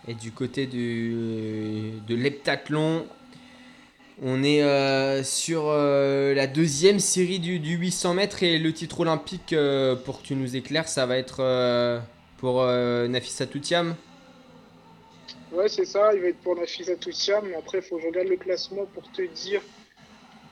Et 0.09 0.15
du 0.15 0.33
côté 0.33 0.67
de 0.67 2.15
l'heptathlon, 2.15 3.07
on 4.21 4.43
est 4.43 4.63
euh, 4.63 5.23
sur 5.23 5.67
euh, 5.67 6.35
la 6.35 6.49
deuxième 6.49 6.99
série 6.99 7.39
du, 7.39 7.61
du 7.61 7.77
800 7.77 8.15
mètres 8.15 8.43
et 8.43 8.59
le 8.59 8.73
titre 8.73 9.01
olympique, 9.01 9.55
pour 10.05 10.21
que 10.21 10.27
tu 10.27 10.35
nous 10.35 10.57
éclaires, 10.57 10.89
ça 10.89 11.07
va 11.07 11.19
être 11.19 12.03
pour 12.39 12.65
Nafisa 12.65 13.47
Toutiam. 13.47 13.95
Ouais, 15.53 15.69
c'est 15.69 15.85
ça, 15.85 16.15
il 16.15 16.23
va 16.23 16.29
être 16.29 16.41
pour 16.41 16.57
Nafisa 16.57 16.97
Toussiam. 16.97 17.45
mais 17.47 17.55
Après, 17.57 17.79
il 17.79 17.83
faut 17.83 17.97
que 17.97 18.03
je 18.03 18.07
regarde 18.07 18.29
le 18.29 18.37
classement 18.37 18.87
pour 18.95 19.11
te 19.13 19.23
dire 19.23 19.61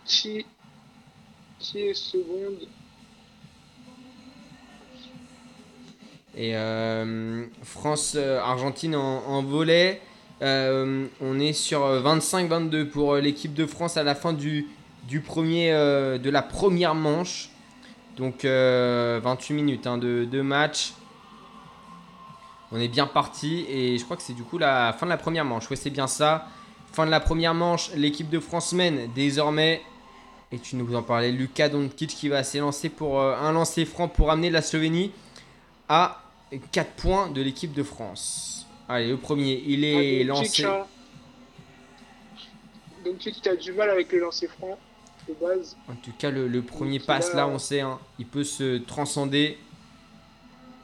qui, 0.05 0.45
qui 1.59 1.81
est 1.81 1.95
seconde. 1.95 2.69
Et 6.37 6.55
euh, 6.55 7.47
France-Argentine 7.63 8.95
en, 8.95 9.25
en 9.27 9.43
volet. 9.43 10.01
Euh, 10.43 11.07
on 11.21 11.39
est 11.39 11.53
sur 11.53 11.81
25-22 11.81 12.87
pour 12.87 13.15
euh, 13.15 13.21
l'équipe 13.21 13.53
de 13.55 13.67
France 13.67 13.97
à 13.97 14.03
la 14.03 14.15
fin 14.15 14.33
du, 14.33 14.67
du 15.09 15.21
premier, 15.21 15.73
euh, 15.73 16.19
de 16.19 16.31
la 16.31 16.43
première 16.43 16.95
manche. 16.95 17.51
Donc 18.17 18.45
euh, 18.45 19.19
28 19.23 19.55
minutes 19.55 19.87
hein, 19.87 19.97
de, 19.99 20.27
de 20.31 20.41
match. 20.43 20.93
On 22.73 22.79
est 22.81 22.89
bien 22.89 23.07
parti 23.07 23.65
et 23.69 23.99
je 23.99 24.05
crois 24.05 24.17
que 24.17 24.23
c'est 24.23 24.33
du 24.33 24.45
coup 24.45 24.59
la 24.59 24.93
fin 24.93 25.07
de 25.07 25.11
la 25.11 25.17
première 25.17 25.45
manche. 25.45 25.69
Ouais, 25.71 25.77
c'est 25.77 25.91
bien 25.91 26.07
ça. 26.07 26.47
Fin 26.93 27.07
de 27.07 27.11
la 27.11 27.21
première 27.21 27.55
manche, 27.55 27.91
l'équipe 27.95 28.29
de 28.31 28.39
France 28.41 28.73
mène 28.73 29.11
désormais. 29.15 29.83
Et 30.53 30.59
tu 30.59 30.75
nous 30.77 30.95
en 30.97 31.03
parlais, 31.03 31.31
Lucas 31.31 31.69
Doncic 31.69 32.11
qui 32.11 32.29
va 32.29 32.43
s'élancer 32.43 32.89
pour 32.89 33.21
euh, 33.21 33.37
un 33.37 33.53
lancer 33.53 33.85
franc 33.85 34.09
pour 34.09 34.31
amener 34.33 34.51
la 34.51 34.63
Slovénie 34.63 35.13
à 35.89 36.23
4 36.73 36.91
points 36.93 37.29
de 37.31 37.41
l'équipe 37.43 37.73
de 37.73 37.83
France. 37.85 38.67
Allez, 38.89 39.09
le 39.09 39.17
premier, 39.17 39.63
il 39.67 39.85
est 39.85 40.23
Ah, 40.23 40.25
lancé. 40.27 40.65
hein. 40.65 40.87
Doncic 43.05 43.41
qui 43.41 43.49
a 43.49 43.57
du 43.57 43.73
mal 43.73 43.91
avec 43.91 44.11
les 44.13 44.19
lancers 44.19 44.51
francs 44.51 44.77
de 45.29 45.35
base. 45.35 45.77
En 45.89 45.95
tout 45.95 46.13
cas, 46.19 46.31
le, 46.31 46.49
le 46.49 46.63
premier 46.63 46.99
Donc, 46.99 47.07
passe 47.07 47.31
là, 47.31 47.37
là, 47.43 47.49
on 47.49 47.59
sait, 47.59 47.81
hein, 47.81 47.99
il 48.19 48.27
peut 48.27 48.45
se 48.45 48.79
transcender. 48.79 49.59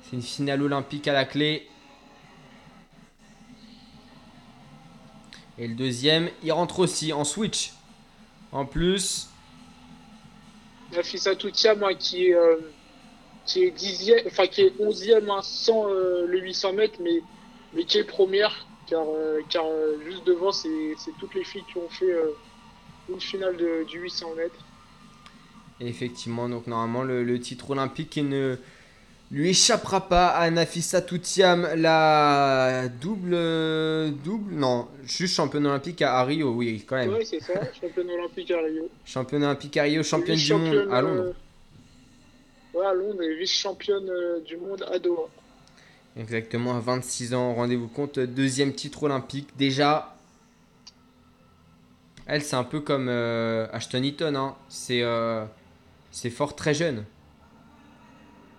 C'est 0.05 0.17
une 0.17 0.23
finale 0.23 0.63
olympique 0.63 1.09
à 1.09 1.13
la 1.13 1.25
clé. 1.25 1.67
Et 5.59 5.69
le 5.69 5.75
deuxième, 5.75 6.31
il 6.43 6.53
rentre 6.53 6.79
aussi 6.81 7.13
en 7.13 7.25
switch. 7.25 7.75
En 8.53 8.67
plus, 8.67 9.31
Nafisa 10.93 11.35
Toussiam 11.37 11.83
hein, 11.85 11.95
qui 11.95 12.27
est, 12.29 12.35
euh, 12.35 12.57
qui 13.47 13.65
est 13.65 13.71
dixième, 13.71 14.27
enfin 14.27 14.47
qui 14.49 14.63
est 14.63 14.75
onzième 14.81 15.31
hein, 15.31 15.41
sans 15.43 15.89
euh, 15.89 16.27
le 16.27 16.41
800 16.41 16.75
mètres, 16.75 17.01
mais, 17.03 17.25
mais 17.73 17.85
qui 17.87 17.99
est 17.99 18.05
première, 18.05 18.69
car, 18.87 19.05
euh, 19.09 19.41
car 19.49 19.67
euh, 19.67 19.99
juste 20.05 20.25
devant, 20.27 20.53
c'est 20.53 20.97
toutes 21.19 21.35
les 21.35 21.45
filles 21.45 21.65
qui 21.67 21.79
ont 21.79 21.91
fait 21.91 22.15
une 23.09 23.21
finale 23.21 23.57
de- 23.57 23.85
du 23.85 24.01
800 24.01 24.35
mètres. 24.37 24.69
effectivement, 25.81 26.49
donc 26.49 26.67
normalement, 26.67 27.03
le, 27.03 27.23
le 27.25 27.41
titre 27.41 27.71
olympique 27.71 28.17
il 28.17 28.29
ne 28.29 28.57
lui 29.31 29.51
échappera 29.51 30.09
pas 30.09 30.29
à 30.29 30.51
Nafisa 30.51 31.03
Toutiam, 31.03 31.69
la 31.77 32.89
double. 32.89 33.33
double 34.25 34.55
Non, 34.55 34.89
juste 35.05 35.35
championne 35.35 35.67
olympique 35.67 36.01
à 36.03 36.23
Rio, 36.25 36.53
oui, 36.53 36.85
quand 36.87 36.97
même. 36.97 37.13
Oui, 37.13 37.27
c'est 37.27 37.41
ça, 37.41 37.55
championne 37.81 38.11
olympique 38.11 38.51
à 38.53 38.59
Rio. 38.59 38.89
Championne 39.05 39.45
olympique 39.45 39.77
à 39.77 39.83
Rio, 39.83 40.03
championne 40.03 40.37
du 40.37 40.53
monde 40.55 40.89
à 40.91 41.01
Londres. 41.03 41.35
euh, 42.75 42.79
ouais, 42.79 42.87
à 42.87 42.95
Londres 42.95 43.23
et 43.23 43.37
vice-championne 43.37 44.09
euh, 44.09 44.41
du 44.41 44.57
monde 44.57 44.85
à 44.91 44.99
Doha. 44.99 45.29
Exactement, 46.17 46.77
à 46.77 46.81
26 46.81 47.35
ans, 47.35 47.55
rendez-vous 47.55 47.89
compte, 47.89 48.19
deuxième 48.19 48.73
titre 48.75 49.03
olympique. 49.03 49.49
Déjà, 49.59 50.17
elle, 52.27 52.43
c'est 52.43 52.57
un 52.57 52.65
peu 52.65 52.81
comme 52.81 53.09
euh, 53.09 53.67
Ashton 53.73 54.03
Eaton, 54.03 54.35
hein. 54.35 54.57
c'est 54.69 55.03
euh, 55.03 55.45
c'est 56.11 56.31
fort 56.31 56.57
très 56.57 56.73
jeune. 56.75 57.05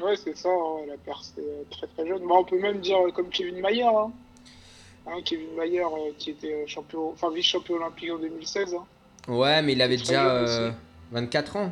Ouais, 0.01 0.15
c'est 0.15 0.37
ça, 0.37 0.49
hein, 0.49 0.81
elle 0.83 0.91
a 0.91 0.97
percé 0.97 1.33
euh, 1.39 1.63
très 1.71 1.87
très 1.87 2.07
jeune. 2.07 2.19
Bah, 2.27 2.35
on 2.37 2.43
peut 2.43 2.59
même 2.59 2.79
dire 2.79 2.97
euh, 3.07 3.11
comme 3.11 3.29
Kevin 3.29 3.59
Mayer. 3.61 3.83
Hein. 3.83 4.11
Hein, 5.07 5.21
Kevin 5.25 5.55
Mayer 5.57 5.81
euh, 5.83 6.11
qui 6.17 6.31
était 6.31 6.67
champion, 6.67 7.09
enfin 7.11 7.31
vice-champion 7.31 7.75
olympique 7.77 8.11
en 8.11 8.17
2016. 8.19 8.75
Hein. 8.75 8.85
Ouais, 9.31 9.61
mais 9.61 9.73
il 9.73 9.81
avait 9.81 9.97
déjà 9.97 10.23
jeune 10.23 10.47
euh, 10.47 10.67
aussi. 10.69 10.75
24 11.11 11.55
ans. 11.55 11.71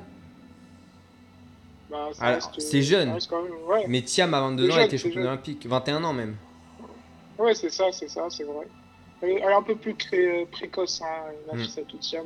Bah, 1.90 2.10
euh, 2.24 2.40
c'est 2.58 2.82
jeune. 2.82 3.10
même, 3.10 3.20
ouais. 3.68 3.86
Mais 3.88 4.02
Thiam, 4.02 4.34
à 4.34 4.42
22 4.42 4.66
C'est 4.66 4.72
ans, 4.72 4.76
jeune, 4.76 4.86
était 4.86 4.98
jeune. 4.98 5.18
olympique. 5.20 5.66
21 5.68 6.04
ans 6.04 6.14
même. 6.14 6.36
ouais, 7.38 7.54
c'est 7.54 7.70
ça, 7.70 7.92
c'est 7.92 8.08
ça, 8.10 8.26
c'est 8.30 8.44
vrai. 8.44 8.68
Elle 9.22 9.30
est, 9.30 9.36
elle 9.36 9.50
est 9.50 9.54
un 9.54 9.62
peu 9.62 9.76
plus 9.76 9.94
cré- 9.94 10.48
précoce, 10.52 11.02
hein, 11.04 11.32
Mm. 11.54 11.58
Nafisa 11.58 11.82
Toutiam. 11.84 12.26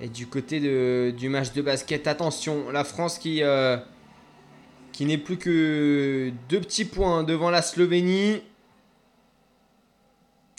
Et 0.00 0.08
du 0.08 0.26
côté 0.26 0.58
de, 0.58 1.14
du 1.16 1.28
match 1.28 1.52
de 1.52 1.62
basket, 1.62 2.08
attention, 2.08 2.70
la 2.72 2.82
France 2.82 3.18
qui, 3.18 3.42
euh, 3.44 3.76
qui 4.94 5.04
n'est 5.06 5.18
plus 5.18 5.38
que 5.38 6.32
deux 6.48 6.60
petits 6.60 6.84
points 6.84 7.24
devant 7.24 7.50
la 7.50 7.62
Slovénie. 7.62 8.40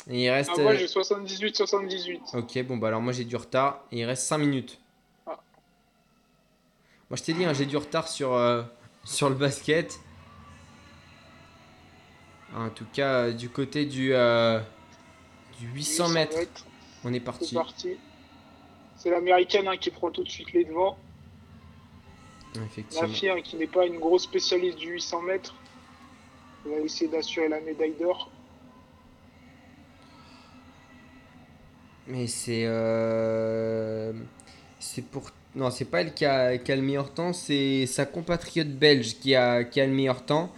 Et 0.10 0.26
il 0.26 0.30
reste. 0.30 0.52
Ah, 0.54 0.62
moi 0.62 0.74
euh, 0.74 0.78
j'ai 0.78 0.88
78-78. 0.88 2.38
Ok, 2.38 2.64
bon, 2.64 2.76
bah 2.76 2.90
alors 2.90 3.02
moi 3.02 3.14
j'ai 3.14 3.24
du 3.24 3.38
retard. 3.38 3.86
Et 3.94 4.00
il 4.00 4.06
reste 4.06 4.24
5 4.24 4.38
minutes. 4.38 4.78
Ah. 5.26 5.40
Moi 7.10 7.16
je 7.16 7.24
t'ai 7.24 7.34
dit, 7.34 7.46
hein, 7.46 7.54
j'ai 7.54 7.66
du 7.66 7.78
retard 7.78 8.10
sur, 8.10 8.34
euh, 8.34 8.62
sur 9.06 9.30
le 9.30 9.36
basket. 9.36 10.00
En 12.54 12.70
tout 12.70 12.86
cas, 12.92 13.28
euh, 13.28 13.32
du 13.32 13.48
côté 13.48 13.86
du, 13.86 14.14
euh, 14.14 14.60
du 15.60 15.68
800 15.68 16.10
mètres, 16.10 16.38
on 17.06 17.14
est 17.14 17.20
C'est 17.20 17.56
parti. 17.56 17.90
C'est 18.98 19.10
l'américaine 19.10 19.70
hein, 19.70 19.78
qui 19.78 19.92
prend 19.92 20.12
tout 20.12 20.24
de 20.24 20.30
suite 20.30 20.52
les 20.52 20.66
devants. 20.66 20.98
Effectivement. 22.64 23.08
fille 23.10 23.30
hein, 23.30 23.41
qui 23.41 23.56
n'est 23.58 23.68
pas 23.68 23.86
une 23.86 23.99
grosse 23.99 24.24
spécialiste 24.24 24.78
du 24.78 24.91
800 24.93 25.22
mètres. 25.24 25.56
Va 26.66 26.78
essayer 26.78 27.10
d'assurer 27.10 27.47
la 27.47 27.60
médaille 27.62 27.93
d'or. 27.99 28.30
Mais 32.08 32.28
c'est. 32.28 32.64
euh, 32.66 34.14
C'est 34.80 35.03
pour. 35.03 35.30
Non, 35.56 35.72
c'est 35.72 35.86
pas 35.86 36.01
elle 36.01 36.14
qui 36.14 36.26
a, 36.26 36.58
qui 36.58 36.72
a 36.72 36.76
le 36.76 36.82
meilleur 36.82 37.14
temps, 37.14 37.32
c'est 37.32 37.86
sa 37.86 38.06
compatriote 38.06 38.68
belge 38.68 39.18
qui 39.20 39.36
a, 39.36 39.64
qui 39.64 39.80
a 39.80 39.86
le 39.86 39.93
meilleur 39.93 40.26
temps. 40.26 40.51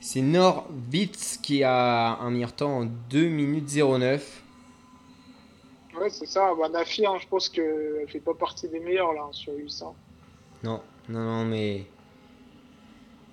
C'est 0.00 0.20
Nor 0.20 0.66
Witz 0.92 1.38
qui 1.40 1.62
a 1.62 2.16
un 2.18 2.30
meilleur 2.30 2.52
temps 2.52 2.78
en 2.80 2.84
2 2.84 3.28
minutes 3.28 3.68
09. 3.72 4.42
Ouais, 5.96 6.10
c'est 6.10 6.26
ça. 6.26 6.52
Bah, 6.58 6.68
Nafi, 6.68 7.06
hein, 7.06 7.18
je 7.20 7.28
pense 7.28 7.48
qu'elle 7.48 8.04
fait 8.08 8.18
pas 8.18 8.34
partie 8.34 8.66
des 8.68 8.80
meilleurs 8.80 9.12
là, 9.12 9.28
sur 9.30 9.52
800. 9.54 9.94
Non, 10.64 10.80
non, 11.08 11.20
non, 11.20 11.44
mais. 11.44 11.84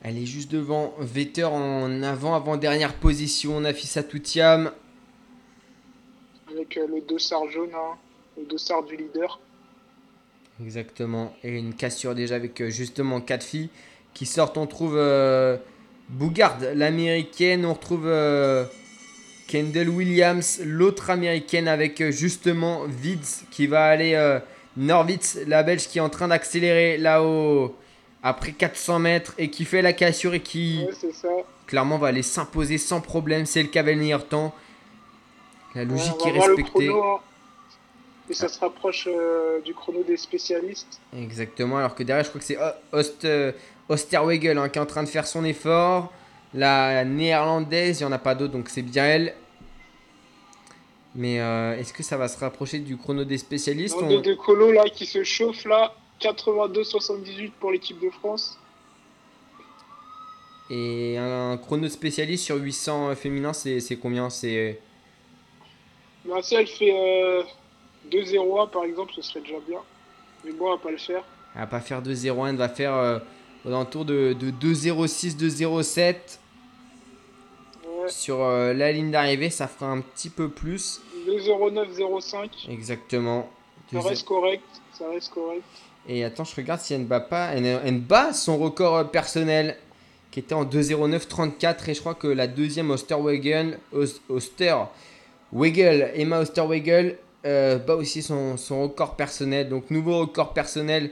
Elle 0.01 0.17
est 0.17 0.25
juste 0.25 0.51
devant. 0.51 0.93
Vetter 0.99 1.43
en 1.43 2.03
avant, 2.03 2.33
avant-dernière 2.35 2.93
position. 2.95 3.59
Nafisa 3.59 4.03
Toutiam. 4.03 4.71
Avec 6.49 6.77
euh, 6.77 6.87
le 6.87 7.01
dossard 7.01 7.47
jaune, 7.49 7.69
hein, 7.75 7.97
le 8.37 8.45
dossard 8.45 8.83
du 8.83 8.95
leader. 8.95 9.39
Exactement. 10.61 11.33
Et 11.43 11.57
une 11.57 11.73
cassure 11.73 12.15
déjà 12.15 12.35
avec 12.35 12.59
euh, 12.61 12.69
justement 12.69 13.21
quatre 13.21 13.43
filles 13.43 13.69
qui 14.13 14.25
sortent. 14.25 14.57
On 14.57 14.65
trouve 14.65 14.95
euh, 14.97 15.57
Bougard, 16.07 16.57
l'américaine. 16.73 17.65
On 17.65 17.73
retrouve 17.73 18.11
Kendall 19.47 19.89
Williams, 19.89 20.61
l'autre 20.63 21.09
américaine, 21.09 21.67
avec 21.67 22.09
justement 22.09 22.85
Vids 22.85 23.45
qui 23.51 23.67
va 23.67 23.85
aller 23.85 24.39
euh, 24.79 24.83
Norwitz, 24.83 25.37
la 25.47 25.63
Belge 25.63 25.87
qui 25.87 25.97
est 25.97 26.01
en 26.01 26.09
train 26.09 26.27
d'accélérer 26.27 26.97
là-haut 26.97 27.75
après 28.23 28.51
400 28.51 28.99
mètres 28.99 29.33
et 29.37 29.49
qui 29.49 29.65
fait 29.65 29.81
la 29.81 29.93
cassure 29.93 30.33
et 30.33 30.41
qui 30.41 30.83
Ouais, 30.87 30.93
c'est 30.99 31.13
ça. 31.13 31.29
clairement 31.67 31.97
va 31.97 32.07
aller 32.07 32.23
s'imposer 32.23 32.77
sans 32.77 33.01
problème. 33.01 33.45
C'est 33.45 33.61
le 33.63 33.69
cavalier 33.69 34.15
temps. 34.29 34.53
La 35.75 35.83
logique 35.85 36.23
Ouais, 36.25 36.31
est 36.35 36.39
respectée. 36.39 36.63
chrono, 36.87 37.03
hein. 37.03 37.19
Et 38.29 38.33
ça 38.33 38.47
se 38.47 38.59
rapproche 38.59 39.07
euh, 39.11 39.59
du 39.61 39.73
chrono 39.73 40.03
des 40.03 40.17
spécialistes. 40.17 40.99
Exactement, 41.17 41.77
alors 41.77 41.95
que 41.95 42.03
derrière, 42.03 42.23
je 42.23 42.29
crois 42.29 42.39
que 42.39 42.45
c'est 42.45 42.57
Ost, 42.91 43.25
euh, 43.25 43.51
Osterwegel 43.87 44.57
hein, 44.57 44.69
qui 44.69 44.77
est 44.77 44.81
en 44.81 44.85
train 44.85 45.01
de 45.03 45.09
faire 45.09 45.25
son 45.25 45.43
effort. 45.45 46.11
La 46.53 47.03
néerlandaise, 47.05 47.99
il 47.99 48.03
n'y 48.03 48.09
en 48.09 48.11
a 48.11 48.19
pas 48.19 48.35
d'autre, 48.35 48.53
donc 48.53 48.69
c'est 48.69 48.81
bien 48.83 49.05
elle. 49.05 49.33
Mais 51.15 51.39
euh, 51.41 51.75
est-ce 51.77 51.91
que 51.93 52.03
ça 52.03 52.17
va 52.17 52.27
se 52.27 52.37
rapprocher 52.39 52.79
du 52.79 52.95
chrono 52.97 53.23
des 53.23 53.37
spécialistes 53.37 53.95
On- 53.99 54.07
de 54.07 54.17
De 54.21 54.33
Colo 54.35 54.71
là 54.71 54.83
qui 54.89 55.05
se 55.05 55.23
chauffe 55.23 55.65
là. 55.65 55.93
82-78 56.21 57.51
pour 57.59 57.71
l'équipe 57.71 57.99
de 57.99 58.09
France. 58.09 58.57
Et 60.69 61.17
un 61.17 61.57
chrono 61.57 61.87
spécialiste 61.89 62.43
sur 62.45 62.57
800 62.57 63.15
féminin, 63.15 63.53
c'est 63.53 63.97
combien? 63.99 64.29
C'est 64.29 64.79
Bah, 66.25 66.41
si 66.43 66.55
elle 66.55 66.67
fait 66.67 66.93
euh, 66.93 67.43
2-0-1 68.11 68.69
par 68.69 68.83
exemple, 68.83 69.13
ce 69.15 69.21
serait 69.21 69.41
déjà 69.41 69.55
bien. 69.67 69.79
Mais 70.45 70.51
bon, 70.51 70.65
elle 70.67 70.77
va 70.77 70.83
pas 70.83 70.91
le 70.91 70.97
faire. 70.97 71.23
Elle 71.55 71.61
va 71.61 71.67
pas 71.67 71.79
faire 71.79 72.03
2-0-1, 72.03 72.49
elle 72.49 72.55
va 72.57 72.69
faire 72.69 72.93
euh, 72.93 73.19
aux 73.65 73.69
alentours 73.69 74.05
de, 74.05 74.33
de 74.33 74.51
2-0-6, 74.51 75.37
2-0-7. 75.37 76.38
Ouais. 78.01 78.07
Sur 78.09 78.41
euh, 78.43 78.73
la 78.73 78.91
ligne 78.91 79.11
d'arrivée, 79.11 79.49
ça 79.49 79.67
fera 79.67 79.91
un 79.91 80.01
petit 80.01 80.29
peu 80.29 80.49
plus. 80.49 81.01
2-0-9-0-5. 81.27 82.69
Exactement. 82.69 83.49
Ça 83.91 84.01
reste 84.01 84.25
correct. 84.25 84.63
Ça 84.97 85.05
reste 85.09 85.29
correct. 85.33 85.63
Et 86.07 86.23
attends, 86.23 86.43
je 86.43 86.55
regarde 86.55 86.79
si 86.79 86.93
elle 86.93 87.01
ne 87.01 87.05
bat 87.05 87.19
pas. 87.19 87.51
Elle, 87.53 87.65
elle 87.65 87.99
bat 87.99 88.33
son 88.33 88.57
record 88.57 88.95
euh, 88.97 89.03
personnel 89.03 89.75
qui 90.31 90.39
était 90.39 90.53
en 90.53 90.63
2-0-9-34. 90.65 91.89
Et 91.89 91.93
je 91.93 91.99
crois 91.99 92.15
que 92.15 92.27
la 92.27 92.47
deuxième 92.47 92.89
Osterwegel, 92.91 93.79
Os- 93.91 94.21
Osterwegel, 94.29 96.11
Emma 96.15 96.39
Osterwegel, 96.39 97.17
euh, 97.45 97.77
bat 97.77 97.95
aussi 97.95 98.21
son, 98.21 98.57
son 98.57 98.83
record 98.83 99.15
personnel. 99.15 99.69
Donc, 99.69 99.89
nouveau 99.91 100.19
record 100.19 100.53
personnel 100.53 101.11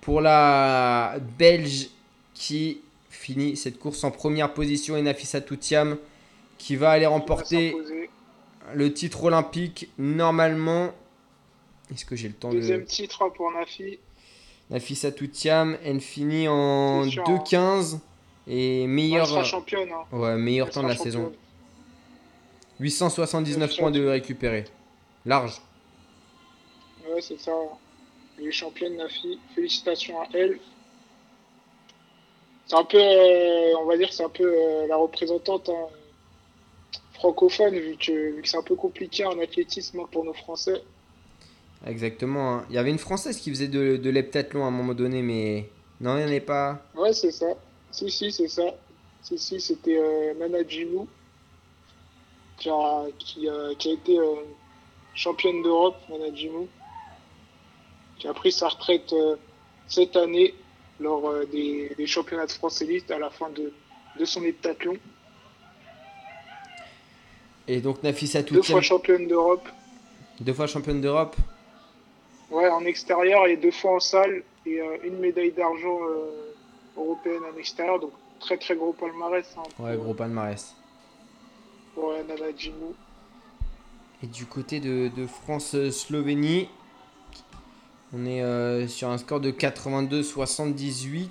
pour 0.00 0.20
la 0.20 1.16
Belge 1.38 1.88
qui 2.34 2.80
finit 3.10 3.56
cette 3.56 3.78
course 3.78 4.04
en 4.04 4.10
première 4.10 4.52
position. 4.52 4.96
Et 4.96 5.02
Nafisa 5.02 5.40
Toutiam 5.40 5.96
qui 6.58 6.76
va 6.76 6.90
aller 6.90 7.04
va 7.04 7.10
remporter 7.12 7.74
le 8.74 8.92
titre 8.92 9.24
olympique 9.24 9.88
normalement. 9.98 10.92
Est-ce 11.92 12.04
que 12.04 12.16
j'ai 12.16 12.28
le 12.28 12.34
temps 12.34 12.48
de. 12.50 12.54
Deuxième 12.56 12.84
titre 12.84 13.22
hein, 13.22 13.30
pour 13.34 13.50
Nafi. 13.52 13.98
Nafisa 14.70 15.12
Toutiam, 15.12 15.76
elle 15.84 16.00
finit 16.00 16.48
en 16.48 17.04
C'est 17.04 17.10
sûr, 17.10 17.24
hein. 17.28 17.34
2,15 17.44 17.98
et 18.46 18.82
Elle 18.84 18.88
meilleur, 18.88 19.26
sera 19.28 19.44
championne. 19.44 19.90
hein. 19.92 20.16
ouais, 20.16 20.36
meilleur 20.36 20.70
temps 20.70 20.82
de 20.82 20.88
la 20.88 20.96
saison. 20.96 21.24
championne. 21.24 21.38
879 22.80 23.70
Elle 23.70 23.76
points 23.78 23.90
de 23.90 24.06
récupérés. 24.06 24.64
Large. 25.26 25.60
Ouais, 27.08 27.20
c'est 27.20 27.38
ça. 27.38 27.52
Elle 28.38 28.46
est 28.48 28.52
championne, 28.52 28.96
Nafi. 28.96 29.38
Félicitations 29.54 30.20
à 30.22 30.26
elle. 30.32 30.58
C'est 32.66 32.76
un 32.76 32.84
peu, 32.84 32.98
euh, 32.98 33.74
on 33.80 33.84
va 33.84 33.96
dire, 33.98 34.10
c'est 34.12 34.24
un 34.24 34.28
peu 34.30 34.44
euh, 34.44 34.86
la 34.88 34.96
représentante 34.96 35.68
hein, 35.68 35.86
francophone, 37.24 37.78
vu 37.78 37.96
que, 37.96 38.40
c'est 38.44 38.58
un 38.58 38.62
peu 38.62 38.74
compliqué 38.74 39.24
en 39.24 39.38
athlétisme 39.38 40.02
pour 40.12 40.24
nos 40.26 40.34
Français. 40.34 40.82
Exactement. 41.86 42.56
hein. 42.56 42.66
Il 42.68 42.74
y 42.74 42.78
avait 42.78 42.90
une 42.90 42.98
Française 42.98 43.38
qui 43.38 43.48
faisait 43.50 43.68
de, 43.68 43.96
de 43.96 44.10
l'heptathlon 44.10 44.62
à 44.64 44.68
un 44.68 44.70
moment 44.70 44.92
donné, 44.92 45.22
mais 45.22 45.70
non, 46.02 46.16
il 46.16 46.18
n'y 46.18 46.24
en 46.24 46.28
avait 46.28 46.40
pas. 46.40 46.82
Ouais, 46.94 47.14
c'est 47.14 47.30
ça. 47.30 47.46
Si, 47.90 48.10
si, 48.10 48.30
c'est 48.30 48.48
ça. 48.48 48.66
Si, 49.22 49.38
si, 49.38 49.58
c'était 49.58 49.96
euh, 49.96 50.34
Nana 50.34 50.66
Jimou, 50.68 51.08
qui 52.58 52.68
a, 52.68 53.04
qui, 53.18 53.48
a- 53.48 53.74
qui 53.78 53.88
a 53.88 53.92
été 53.94 54.18
euh, 54.18 54.34
championne 55.14 55.62
d'Europe, 55.62 55.96
Nana 56.10 56.34
Jimou, 56.34 56.68
qui 58.18 58.28
a 58.28 58.34
pris 58.34 58.52
sa 58.52 58.68
retraite 58.68 59.10
euh, 59.14 59.36
cette 59.88 60.14
année 60.16 60.54
lors 61.00 61.26
euh, 61.30 61.46
des, 61.46 61.94
des 61.96 62.06
championnats 62.06 62.46
de 62.46 62.52
France 62.52 62.82
élite 62.82 63.10
à 63.10 63.18
la 63.18 63.30
fin 63.30 63.48
de, 63.48 63.72
de 64.18 64.24
son 64.26 64.42
heptathlon. 64.44 64.98
Et 67.68 67.80
donc 67.80 68.02
Nafisa 68.02 68.42
Deux 68.42 68.56
Toutiam, 68.56 68.74
fois 68.76 68.82
championne 68.82 69.26
d'Europe, 69.26 69.66
deux 70.40 70.52
fois 70.52 70.66
championne 70.66 71.00
d'Europe. 71.00 71.34
ouais, 72.50 72.68
en 72.68 72.84
extérieur 72.84 73.46
et 73.46 73.56
deux 73.56 73.70
fois 73.70 73.96
en 73.96 74.00
salle, 74.00 74.42
et 74.66 74.80
euh, 74.80 74.96
une 75.04 75.18
médaille 75.18 75.52
d'argent 75.52 75.98
euh, 76.02 76.52
européenne 76.96 77.42
en 77.54 77.58
extérieur, 77.58 78.00
donc 78.00 78.12
très 78.40 78.56
très 78.58 78.76
gros 78.76 78.92
palmarès 78.92 79.46
hein, 79.56 79.62
pour, 79.76 79.84
Ouais, 79.86 79.96
gros 79.96 80.12
palmarès. 80.14 80.74
pour 81.94 82.10
euh, 82.10 82.22
Nana 82.28 82.46
Jimou. 82.56 82.94
Et 84.22 84.26
du 84.26 84.44
côté 84.46 84.80
de, 84.80 85.10
de 85.16 85.26
France-Slovénie, 85.26 86.68
on 88.12 88.26
est 88.26 88.42
euh, 88.42 88.86
sur 88.88 89.08
un 89.08 89.18
score 89.18 89.40
de 89.40 89.50
82-78. 89.50 91.28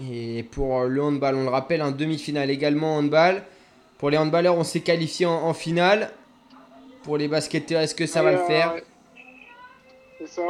Et 0.00 0.42
pour 0.50 0.80
euh, 0.80 0.88
le 0.88 1.02
handball, 1.02 1.34
on 1.36 1.42
le 1.44 1.48
rappelle, 1.50 1.80
un 1.80 1.92
demi-finale 1.92 2.50
également 2.50 2.96
en 2.96 2.98
handball. 2.98 3.44
Pour 3.98 4.10
les 4.10 4.18
handballeurs, 4.18 4.56
on 4.56 4.64
s'est 4.64 4.80
qualifié 4.80 5.26
en, 5.26 5.32
en 5.44 5.54
finale. 5.54 6.10
Pour 7.04 7.16
les 7.16 7.28
basketteurs, 7.28 7.80
est-ce 7.82 7.94
que 7.94 8.06
ça 8.06 8.22
va 8.22 8.32
le 8.32 8.38
ouais, 8.38 8.46
faire. 8.46 8.74
C'est 10.18 10.26
ça. 10.28 10.42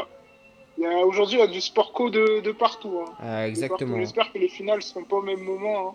Aujourd'hui, 1.06 1.36
il 1.36 1.40
y 1.40 1.42
a 1.42 1.46
du 1.46 1.60
sport 1.60 1.92
co 1.92 2.10
de, 2.10 2.40
de 2.40 2.52
partout. 2.52 3.00
hein. 3.06 3.12
Ah. 3.20 3.46
Exactement. 3.46 3.98
J'espère 3.98 4.32
que 4.32 4.38
les 4.38 4.48
finales 4.48 4.78
ne 4.78 4.82
seront 4.82 5.04
pas 5.04 5.16
au 5.16 5.22
même 5.22 5.40
moment. 5.40 5.90
hein. 5.90 5.94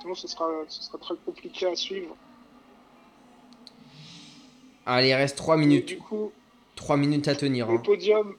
Sinon, 0.00 0.14
ce 0.14 0.28
sera, 0.28 0.46
ce 0.68 0.82
sera 0.82 0.98
très 0.98 1.14
compliqué 1.24 1.66
à 1.66 1.74
suivre. 1.76 2.14
Allez, 4.84 5.08
il 5.08 5.14
reste 5.14 5.36
3 5.36 5.56
Et 5.56 5.58
minutes. 5.60 5.86
du 5.86 5.98
coup, 5.98 6.32
3 6.76 6.96
minutes 6.96 7.28
à 7.28 7.34
tenir. 7.34 7.66
le 7.68 7.74
hein. 7.74 7.82
podium, 7.84 8.34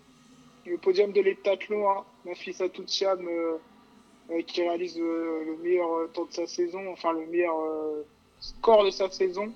le 0.66 0.78
podium 0.78 1.12
de 1.12 1.22
l'heptathlon, 1.22 1.90
hein, 1.90 2.04
Nafisa 2.26 2.70
Toutiam, 2.70 3.20
euh, 3.28 3.30
euh, 3.30 3.58
qui 4.46 4.62
réalise 4.62 4.98
euh, 5.00 5.44
le 5.46 5.58
meilleur 5.64 5.92
euh, 5.94 6.08
temps 6.14 6.26
de 6.26 6.34
sa 6.34 6.48
saison, 6.48 6.92
enfin 6.92 7.14
le 7.14 7.26
meilleur 7.28 7.58
euh, 7.58 8.06
score 8.40 8.84
de 8.84 8.92
sa 8.92 9.10
saison. 9.10 9.54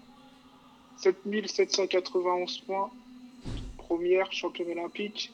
7791 0.97 2.59
points. 2.59 2.91
Première 3.77 4.31
championne 4.31 4.71
olympique. 4.71 5.33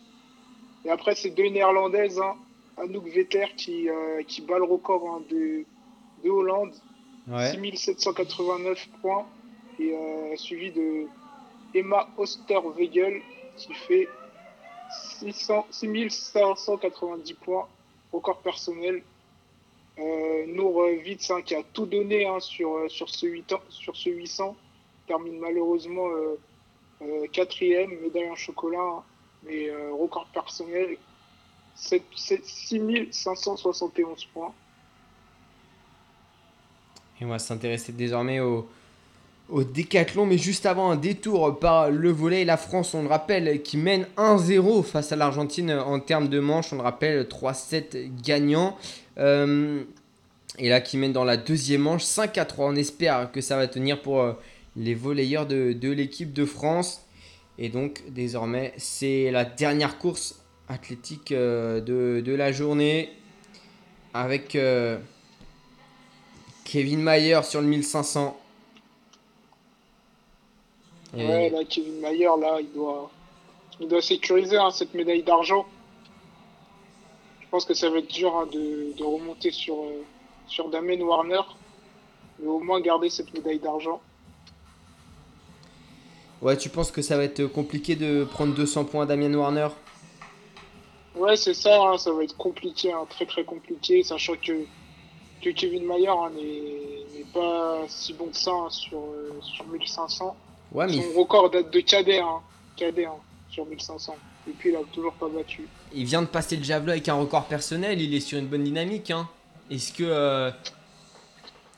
Et 0.85 0.89
après, 0.89 1.15
c'est 1.15 1.31
deux 1.31 1.49
néerlandaises, 1.49 2.19
hein, 2.19 2.35
Anouk 2.77 3.07
Vetter 3.09 3.47
qui, 3.55 3.89
euh, 3.89 4.23
qui 4.23 4.41
bat 4.41 4.57
le 4.57 4.63
record 4.63 5.07
hein, 5.09 5.21
de, 5.29 5.65
de 6.23 6.29
Hollande. 6.29 6.73
Ouais. 7.27 7.51
6789 7.51 8.87
points 9.01 9.25
et 9.79 9.93
euh, 9.93 10.35
suivi 10.37 10.71
de 10.71 11.05
Emma 11.73 12.07
Osterwegel 12.17 13.21
qui 13.57 13.73
fait 13.73 14.07
600 15.19 15.67
6590 15.69 17.33
points 17.33 17.67
record 18.13 18.39
personnel 18.39 19.03
euh, 19.99 20.45
Nour 20.47 20.85
Witz 21.05 21.31
hein, 21.31 21.41
qui 21.41 21.55
a 21.55 21.63
tout 21.73 21.85
donné 21.85 22.27
hein, 22.27 22.39
sur, 22.39 22.75
euh, 22.75 22.89
sur, 22.89 23.09
ce 23.09 23.25
8 23.25 23.53
ans, 23.53 23.61
sur 23.69 23.95
ce 23.95 24.09
800 24.09 24.55
termine 25.07 25.39
malheureusement 25.39 26.07
euh, 26.09 26.37
euh, 27.01 27.27
quatrième 27.31 27.91
médaille 28.01 28.29
en 28.29 28.35
chocolat 28.35 28.79
hein, 28.79 29.03
mais 29.43 29.69
euh, 29.69 29.93
record 29.93 30.27
personnel. 30.33 30.97
7 31.75 32.03
7 32.15 32.43
6571 33.11 34.25
points. 34.33 34.53
Et 37.21 37.25
on 37.25 37.29
va 37.29 37.37
s'intéresser 37.37 37.91
désormais 37.91 38.39
au, 38.39 38.67
au 39.49 39.63
décathlon, 39.63 40.25
mais 40.25 40.39
juste 40.39 40.65
avant 40.65 40.89
un 40.89 40.95
détour 40.95 41.59
par 41.59 41.91
le 41.91 42.11
volet, 42.11 42.45
la 42.45 42.57
France, 42.57 42.95
on 42.95 43.03
le 43.03 43.07
rappelle, 43.07 43.61
qui 43.61 43.77
mène 43.77 44.07
1-0 44.17 44.83
face 44.83 45.11
à 45.11 45.15
l'Argentine 45.15 45.71
en 45.71 45.99
termes 45.99 46.29
de 46.29 46.39
manche, 46.39 46.73
on 46.73 46.77
le 46.77 46.81
rappelle, 46.81 47.23
3-7 47.25 48.09
gagnants. 48.23 48.75
Euh, 49.17 49.83
et 50.59 50.69
là, 50.69 50.81
qui 50.81 50.97
mène 50.97 51.13
dans 51.13 51.23
la 51.23 51.37
deuxième 51.37 51.81
manche 51.81 52.03
5 52.03 52.37
à 52.37 52.45
3. 52.45 52.67
On 52.67 52.75
espère 52.75 53.31
que 53.31 53.41
ça 53.41 53.57
va 53.57 53.67
tenir 53.67 54.01
pour 54.01 54.21
euh, 54.21 54.33
les 54.75 54.95
volleyeurs 54.95 55.45
de, 55.45 55.91
l'équipe 55.91 56.33
de 56.33 56.45
France. 56.45 57.05
Et 57.57 57.69
donc, 57.69 58.03
désormais, 58.09 58.73
c'est 58.77 59.31
la 59.31 59.45
dernière 59.45 59.97
course 59.97 60.43
athlétique 60.69 61.31
euh, 61.31 61.81
de, 61.81 62.33
la 62.33 62.51
journée 62.51 63.11
avec 64.13 64.57
Kevin 66.65 67.01
Mayer 67.01 67.41
sur 67.43 67.61
le 67.61 67.67
1500. 67.67 68.37
Et- 71.15 71.25
Ouais, 71.25 71.49
là, 71.49 71.59
Kevin 71.67 71.99
Mayer, 72.01 72.29
là, 72.39 72.57
il 72.59 72.71
doit, 72.73 73.11
il 73.79 73.87
doit 73.87 74.01
sécuriser 74.01 74.57
hein, 74.57 74.71
cette 74.71 74.93
médaille 74.93 75.23
d'argent. 75.23 75.65
Je 77.47 77.51
pense 77.51 77.63
que 77.63 77.73
ça 77.73 77.89
va 77.89 77.99
être 77.99 78.11
dur 78.11 78.35
hein, 78.35 78.45
de, 78.51 78.93
de 78.97 79.03
remonter 79.05 79.51
sur, 79.51 79.75
euh, 79.75 80.03
sur 80.47 80.69
Damien 80.69 80.99
Warner, 80.99 81.39
mais 82.39 82.47
au 82.47 82.59
moins 82.59 82.81
garder 82.81 83.09
cette 83.09 83.33
médaille 83.33 83.59
d'argent. 83.59 84.01
Ouais, 86.41 86.57
tu 86.57 86.67
penses 86.67 86.91
que 86.91 87.01
ça 87.01 87.15
va 87.15 87.23
être 87.23 87.45
compliqué 87.45 87.95
de 87.95 88.25
prendre 88.25 88.53
200 88.53 88.83
points 88.83 89.03
à 89.03 89.05
Damien 89.05 89.33
Warner? 89.33 89.69
Ouais, 91.15 91.37
c'est 91.37 91.53
ça, 91.53 91.81
hein, 91.81 91.97
ça 91.97 92.11
va 92.11 92.25
être 92.25 92.35
compliqué, 92.35 92.91
hein, 92.91 93.05
très 93.09 93.25
très 93.25 93.45
compliqué, 93.45 94.03
sachant 94.03 94.33
que, 94.35 94.65
que 95.41 95.49
Kevin 95.49 95.85
Mayer 95.87 96.09
hein, 96.09 96.29
n'est 96.35 97.23
pas 97.33 97.85
si 97.87 98.11
bon 98.13 98.27
que 98.27 98.35
ça 98.37 98.51
hein, 98.51 98.69
sur, 98.69 98.99
euh, 98.99 99.39
sur 99.41 99.65
1500. 99.67 100.35
Ouais, 100.73 100.85
mais 100.85 101.01
Son 101.01 101.17
record 101.17 101.49
date 101.49 101.71
de 101.71 101.79
cadet, 101.79 102.21
cadet 102.75 103.07
sur 103.49 103.65
1500. 103.65 104.15
Et 104.47 104.51
puis 104.57 104.69
il 104.69 104.75
a 104.75 104.79
toujours 104.93 105.13
pas 105.13 105.27
battu. 105.27 105.67
il 105.93 106.05
vient 106.05 106.21
de 106.21 106.27
passer 106.27 106.55
le 106.55 106.63
javelot 106.63 106.91
avec 106.91 107.07
un 107.09 107.15
record 107.15 107.45
personnel, 107.45 108.01
il 108.01 108.13
est 108.13 108.19
sur 108.21 108.39
une 108.39 108.47
bonne 108.47 108.63
dynamique. 108.63 109.11
Hein. 109.11 109.27
Est-ce 109.69 109.91
que, 109.91 110.03
euh, 110.05 110.49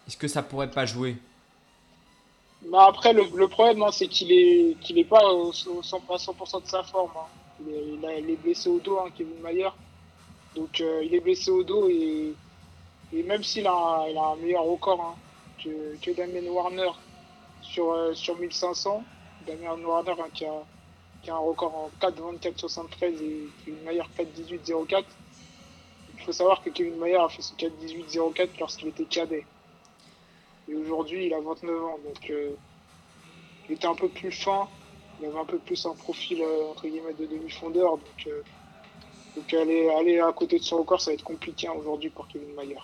est-ce 0.08 0.18
que 0.18 0.28
ça 0.28 0.44
pourrait 0.44 0.70
pas 0.70 0.86
jouer? 0.86 1.18
Mais 2.70 2.78
après, 2.78 3.14
le, 3.14 3.24
le 3.36 3.48
problème, 3.48 3.82
hein, 3.84 3.90
c'est 3.92 4.08
qu'il 4.08 4.32
est, 4.32 4.76
qu'il 4.82 5.00
est 5.00 5.06
pas 5.06 5.32
au, 5.34 5.48
au 5.50 5.54
100, 5.84 6.02
à 6.10 6.16
100% 6.18 6.64
de 6.64 6.68
sa 6.68 6.84
forme. 6.84 7.12
hein. 7.16 7.28
Il, 7.66 7.74
est, 7.74 7.84
il, 8.00 8.06
a- 8.06 8.20
il 8.20 8.30
est 8.30 8.36
blessé 8.36 8.70
au 8.70 8.80
dos, 8.80 9.00
Kevin 9.18 9.40
Mayer. 9.42 9.70
Donc 10.56 10.80
euh, 10.82 11.02
il 11.04 11.14
est 11.16 11.20
blessé 11.20 11.52
au 11.52 11.64
dos 11.64 11.88
et, 11.90 12.34
et 13.14 13.24
même 13.24 13.44
s'il 13.44 13.66
a, 13.68 13.72
un- 13.74 14.08
il 14.08 14.18
a 14.18 14.28
un 14.28 14.36
meilleur 14.36 14.64
record 14.64 15.18
que, 15.64 15.96
que 16.02 16.12
Damien 16.12 16.48
Warner 16.50 16.90
sur, 17.62 17.92
euh, 17.92 18.14
sur 18.14 18.38
1500, 18.38 19.04
Damien 19.48 19.76
Warner 19.84 20.14
qui, 20.34 20.46
a, 20.46 20.54
qui 21.22 21.30
a 21.30 21.36
un 21.36 21.40
record 21.40 21.76
en 21.76 21.92
4-24-73 22.02 23.22
et 23.22 23.50
Kevin 23.66 23.84
Mayer 23.84 24.04
4-18-04. 24.18 25.04
Il 26.18 26.24
faut 26.26 26.32
savoir 26.32 26.62
que 26.62 26.70
Kevin 26.70 26.98
Mayer 26.98 27.16
a 27.18 27.30
fait 27.30 27.42
son 27.42 27.56
4-18-04 27.56 28.50
lorsqu'il 28.60 28.88
était 28.90 29.06
cadet. 29.06 29.46
Et 30.68 30.76
aujourd'hui, 30.76 31.28
il 31.28 31.34
a 31.34 31.40
29 31.40 31.84
ans, 31.84 31.98
donc 32.04 32.30
euh, 32.30 32.52
il 33.68 33.76
était 33.76 33.88
un 33.88 33.96
peu 33.96 34.10
plus 34.10 34.32
fin. 34.32 34.68
Il 35.20 35.28
avait 35.28 35.40
un 35.40 35.46
peu 35.46 35.58
plus 35.58 35.86
un 35.86 35.96
profil 35.96 36.42
euh, 36.42 36.72
entre 36.72 36.88
guillemets 36.88 37.14
de 37.14 37.26
demi-fondeur. 37.26 37.98
Donc, 37.98 38.28
euh, 38.28 39.98
aller, 39.98 40.20
à 40.20 40.32
côté 40.34 40.60
de 40.60 40.64
son 40.64 40.78
record, 40.78 41.02
ça 41.02 41.12
va 41.12 41.16
être 41.16 41.24
compliqué 41.24 41.68
hein, 41.68 41.74
aujourd'hui 41.80 42.10
pour 42.10 42.28
Kevin 42.28 42.54
Mayer. 42.56 42.80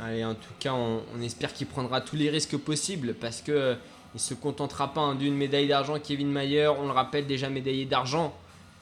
Allez, 0.00 0.24
en 0.24 0.34
tout 0.34 0.52
cas, 0.58 0.74
on, 0.74 1.22
espère 1.22 1.52
qu'il 1.52 1.68
prendra 1.68 2.00
tous 2.00 2.16
les 2.16 2.28
risques 2.28 2.56
possibles 2.56 3.14
parce 3.14 3.40
que 3.40 3.76
il 4.14 4.20
se 4.20 4.34
contentera 4.34 4.94
pas 4.94 5.00
hein, 5.00 5.14
d'une 5.16 5.34
médaille 5.34 5.66
d'argent. 5.66 5.98
Kevin 5.98 6.30
Mayer, 6.30 6.68
on 6.68 6.86
le 6.86 6.92
rappelle, 6.92 7.26
déjà 7.26 7.48
médaillé 7.50 7.84
d'argent 7.84 8.32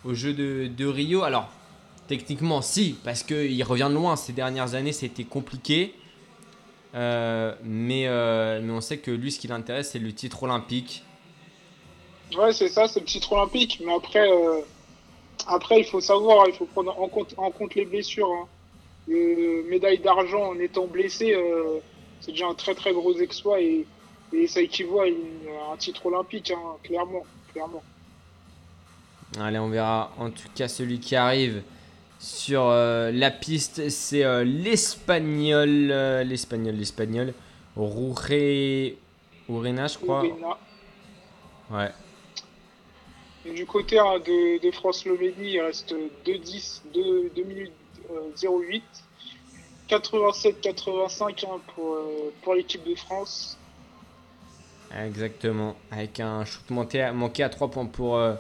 au 0.05 0.15
jeu 0.15 0.35
de, 0.35 0.87
Rio. 0.87 1.23
Alors, 1.23 1.49
techniquement, 2.07 2.61
si, 2.61 2.97
parce 3.03 3.23
qu'il 3.23 3.63
revient 3.65 3.89
de 3.89 3.95
loin. 3.95 4.17
Ces 4.17 4.33
dernières 4.33 4.75
années, 4.75 4.93
c'était 4.93 5.25
compliqué. 5.25 5.95
Euh, 6.95 7.55
mais, 7.65 8.07
euh, 8.07 8.61
mais 8.63 8.73
on 8.73 8.83
sait 8.83 8.99
que 8.99 9.11
lui, 9.11 9.33
ce 9.33 9.41
qui 9.41 9.49
l'intéresse, 9.49 9.91
c'est 9.93 9.99
le 9.99 10.13
titre 10.13 10.43
olympique. 10.43 11.03
Ouais, 12.37 12.53
c'est 12.53 12.69
ça, 12.69 12.87
c'est 12.87 13.01
le 13.01 13.07
titre 13.07 13.33
olympique. 13.33 13.81
Mais 13.85 13.95
après, 13.95 14.31
euh, 14.31 14.61
il 15.79 15.85
faut 15.85 16.01
savoir, 16.03 16.47
il 16.47 16.55
faut 16.55 16.67
prendre 16.67 16.95
en 17.01 17.09
compte, 17.09 17.75
les 17.75 17.87
blessures. 17.87 18.31
hein. 18.31 18.47
Le 19.09 19.65
médaille 19.69 19.99
d'argent 19.99 20.51
en 20.51 20.59
étant 20.61 20.87
blessé, 20.87 21.37
c'est 22.21 22.31
déjà 22.31 22.47
un 22.47 22.55
très 22.55 22.75
très 22.75 22.93
gros 22.93 23.19
exploit 23.19 23.61
et 24.33 24.47
ça 24.47 24.61
équivaut 24.61 25.01
à, 25.01 25.09
une- 25.09 25.17
à 25.69 25.73
un 25.73 25.77
titre 25.77 26.07
olympique, 26.07 26.51
hein, 26.51 26.77
clairement, 26.83 27.25
clairement. 27.53 27.83
Allez, 29.41 29.59
on 29.59 29.69
verra 29.69 30.13
en 30.19 30.31
tout 30.31 30.49
cas 30.55 30.69
celui 30.69 31.01
qui 31.01 31.17
arrive 31.17 31.63
sur 32.19 32.65
euh, 32.67 33.11
la 33.13 33.31
piste. 33.31 33.89
C'est 33.89 34.25
euh, 34.25 34.45
l'espagnol, 34.45 35.91
euh, 35.91 36.23
l'espagnol, 36.25 36.75
l'espagnol. 36.75 37.35
Rouré... 37.77 38.97
Urena, 39.49 39.87
je 39.87 39.99
crois. 39.99 40.25
Urena. 40.25 40.59
Ouais. 41.71 41.91
Et 43.45 43.53
du 43.55 43.67
côté 43.67 43.99
hein, 43.99 44.19
de, 44.25 44.63
de 44.65 44.71
France-Slovénie, 44.71 45.53
il 45.55 45.61
reste 45.61 45.95
2-10, 46.27 46.83
2, 46.95 47.31
2 47.35 47.43
minutes 47.43 47.73
euh, 48.11 48.31
08. 48.71 48.83
87-85 49.89 51.47
hein, 51.47 51.61
pour, 51.75 51.95
euh, 51.95 52.33
pour 52.43 52.55
l'équipe 52.55 52.85
de 52.85 52.95
France. 52.95 53.59
Exactement. 54.97 55.77
Avec 55.91 56.21
un 56.21 56.45
shoot 56.45 56.69
manqué, 56.71 57.11
manqué 57.13 57.43
à 57.43 57.49
3 57.49 57.71
points 57.71 57.87
pour 57.87 58.17
euh, 58.17 58.35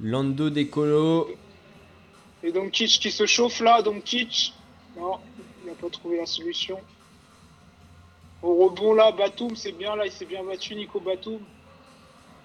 Lando 0.00 0.48
Decolo. 0.50 1.28
Et 2.42 2.52
donc 2.52 2.70
Kitsch 2.72 2.98
qui 3.00 3.10
se 3.10 3.26
chauffe 3.26 3.60
là, 3.60 3.82
donc 3.82 4.04
Kitsch. 4.04 4.52
Non, 4.96 5.18
il 5.62 5.68
n'a 5.70 5.74
pas 5.74 5.90
trouvé 5.90 6.18
la 6.18 6.26
solution. 6.26 6.80
Au 8.42 8.54
rebond 8.68 8.94
là, 8.94 9.12
Batum, 9.12 9.56
c'est 9.56 9.72
bien 9.72 9.96
là, 9.96 10.06
il 10.06 10.12
s'est 10.12 10.24
bien 10.24 10.42
battu, 10.44 10.74
Nico 10.74 11.00
Batum. 11.00 11.40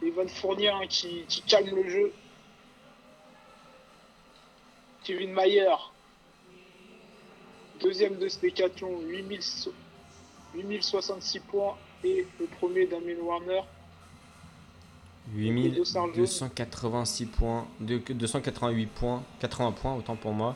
Et 0.03 0.09
Van 0.09 0.27
Fournier 0.27 0.69
hein, 0.69 0.87
qui, 0.89 1.23
qui 1.27 1.41
calme 1.43 1.75
le 1.75 1.89
jeu. 1.89 2.11
Kevin 5.03 5.31
Mayer. 5.33 5.75
Deuxième 7.79 8.17
de 8.17 8.27
ce 8.27 8.39
décathlon, 8.39 9.01
8000 9.01 9.41
so- 9.41 9.73
8066 10.55 11.39
points. 11.41 11.77
Et 12.03 12.25
le 12.39 12.45
premier 12.47 12.85
Damien 12.87 13.19
Warner. 13.21 13.61
8286 15.33 17.25
points. 17.27 17.67
de- 17.79 17.97
288 18.13 18.87
points. 18.87 19.23
80 19.39 19.71
points, 19.71 19.95
autant 19.95 20.15
pour 20.15 20.33
moi. 20.33 20.55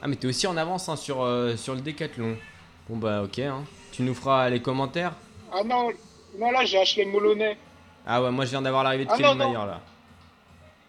Ah, 0.00 0.08
mais 0.08 0.16
t'es 0.16 0.26
aussi 0.26 0.46
en 0.46 0.56
avance 0.56 0.88
hein, 0.88 0.96
sur, 0.96 1.22
euh, 1.22 1.56
sur 1.56 1.74
le 1.74 1.80
décathlon. 1.80 2.36
Bon, 2.88 2.96
bah, 2.96 3.22
ok. 3.22 3.38
hein. 3.40 3.64
Tu 3.92 4.02
nous 4.02 4.14
feras 4.14 4.48
les 4.48 4.60
commentaires? 4.62 5.14
Ah 5.52 5.62
non, 5.64 5.90
non 6.38 6.50
là 6.50 6.64
j'ai 6.64 6.78
Ashley 6.80 7.04
Moloney. 7.04 7.56
Ah, 8.06 8.22
ouais, 8.22 8.30
moi 8.30 8.44
je 8.46 8.50
viens 8.50 8.62
d'avoir 8.62 8.82
l'arrivée 8.84 9.04
de 9.04 9.10
Ah, 9.12 9.16
Kevin. 9.16 9.34
Mayer 9.36 9.52
là. 9.52 9.80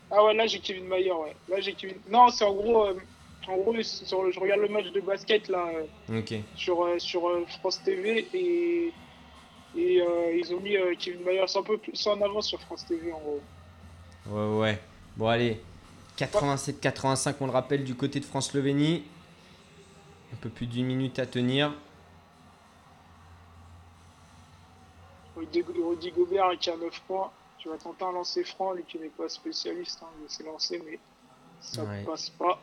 Ah 0.10 0.24
ouais, 0.24 0.34
là 0.34 0.48
j'ai 0.48 0.60
Kevin 0.60 0.88
Mayer, 0.88 1.12
ouais. 1.12 1.36
Là 1.50 1.60
j'ai 1.60 1.74
Kevin. 1.74 1.98
Non, 2.10 2.30
c'est 2.30 2.46
en 2.46 2.54
gros, 2.54 2.86
euh, 2.88 2.94
en 3.48 3.58
gros, 3.58 3.82
sur 3.82 4.32
je 4.32 4.40
regarde 4.40 4.62
le 4.62 4.70
match 4.70 4.88
de 4.92 5.02
basket 5.02 5.48
là 5.50 5.68
euh, 6.10 6.22
sur 6.56 6.84
euh, 6.84 6.98
sur 7.00 7.28
euh, 7.28 7.46
France 7.60 7.82
TV 7.84 8.28
et 8.34 8.92
et 9.76 10.02
euh, 10.02 10.36
ils 10.36 10.54
ont 10.54 10.60
mis 10.60 10.76
Kevin 11.00 11.24
Mayer, 11.24 11.44
c'est 11.48 11.58
un 11.58 11.64
peu 11.64 11.78
plus 11.78 12.06
en 12.08 12.22
avance 12.22 12.48
sur 12.48 12.60
France 12.62 12.86
TV 12.86 13.12
en 13.12 13.20
gros. 13.20 13.42
Ouais, 14.28 14.60
ouais. 14.60 14.80
Bon, 15.18 15.28
allez. 15.28 15.60
87-85, 16.18 17.36
on 17.42 17.48
le 17.48 17.52
rappelle, 17.52 17.84
du 17.84 17.96
côté 17.96 18.20
de 18.20 18.26
France-Slovénie. 18.26 19.04
Un 20.32 20.36
peu 20.36 20.50
plus 20.50 20.68
d'une 20.68 20.86
minute 20.86 21.18
à 21.18 21.26
tenir. 21.26 21.74
Rudy, 25.36 26.12
Gobert 26.12 26.52
qui 26.60 26.70
a 26.70 26.78
9 26.78 27.02
points. 27.08 27.32
Tu 27.58 27.70
vas 27.70 27.78
tenter 27.78 28.06
un 28.06 28.12
lancer 28.12 28.44
franc, 28.44 28.74
lui 28.74 28.84
qui 28.84 29.00
n'est 29.00 29.08
pas 29.10 29.28
spécialiste, 29.30 30.02
hein, 30.04 30.10
il 30.24 30.30
s'est 30.30 30.44
lancé 30.44 30.82
mais 30.86 31.00
ça 31.62 31.84
Ouais. 31.84 32.04
passe 32.04 32.30
pas. 32.30 32.62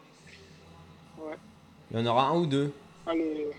Il 1.91 1.99
y 1.99 2.01
en 2.03 2.07
aura 2.07 2.29
un 2.29 2.37
ou 2.39 2.47
deux. 2.47 2.73
Allez. 3.07 3.51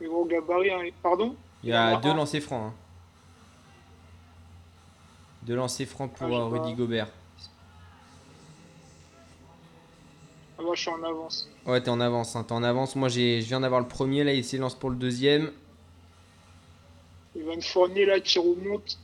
Les 0.00 0.06
gros 0.06 0.24
gabarits, 0.26 0.70
hein. 0.70 0.82
pardon? 1.02 1.34
Il 1.62 1.70
y 1.70 1.72
a 1.72 1.96
Ah. 1.96 2.00
deux 2.00 2.14
lancers 2.14 2.42
francs. 2.42 2.72
hein. 2.72 2.74
Deux 5.42 5.56
lancers 5.56 5.86
francs 5.88 6.12
pour 6.12 6.26
Ah, 6.28 6.40
euh. 6.40 6.44
Rudy 6.46 6.74
Gobert. 6.74 7.08
Ah, 10.58 10.62
Moi 10.62 10.74
je 10.74 10.80
suis 10.82 10.90
en 10.90 11.02
avance. 11.02 11.48
Ouais, 11.66 11.80
t'es 11.82 11.90
en 11.90 12.00
avance. 12.00 12.36
hein, 12.36 12.44
T'es 12.44 12.52
en 12.52 12.62
avance. 12.62 12.96
Moi, 12.96 13.08
j'ai- 13.08 13.40
je 13.42 13.46
viens 13.46 13.60
d'avoir 13.60 13.80
le 13.80 13.88
premier. 13.88 14.24
Là, 14.24 14.32
il 14.34 14.44
s'élance 14.44 14.74
pour 14.74 14.90
le 14.90 14.96
deuxième. 14.96 15.52
Il 17.36 17.44
va 17.44 17.54
me 17.56 17.60
fournir 17.60 18.08
là 18.08 18.20
qui 18.20 18.38
remonte. 18.38 18.98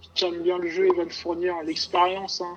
Qui 0.00 0.10
calme 0.14 0.42
bien 0.42 0.58
le 0.58 0.70
jeu, 0.70 0.86
il 0.88 0.94
va 0.96 1.04
me 1.04 1.10
fournir 1.10 1.54
l'expérience. 1.64 2.40
Hein. 2.40 2.56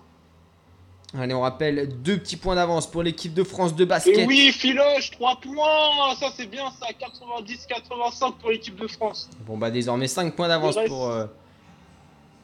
Allez, 1.14 1.34
on 1.34 1.42
rappelle 1.42 2.02
deux 2.02 2.18
petits 2.18 2.38
points 2.38 2.56
d'avance 2.56 2.90
pour 2.90 3.04
l'équipe 3.04 3.34
de 3.34 3.44
France 3.44 3.76
de 3.76 3.84
basket. 3.84 4.18
Et 4.18 4.26
oui, 4.26 4.52
Filoche, 4.54 5.12
3 5.12 5.42
points 5.42 6.16
Ça 6.18 6.30
c'est 6.36 6.46
bien 6.46 6.72
ça, 6.72 6.88
90-85 6.94 8.34
pour 8.40 8.50
l'équipe 8.50 8.76
de 8.78 8.88
France. 8.88 9.30
Bon, 9.46 9.58
bah, 9.58 9.72
désormais 9.72 10.08
5 10.08 10.36
points 10.36 10.48
d'avance 10.48 10.76
reste- 10.78 10.88
pour 10.88 11.08
euh, 11.10 11.26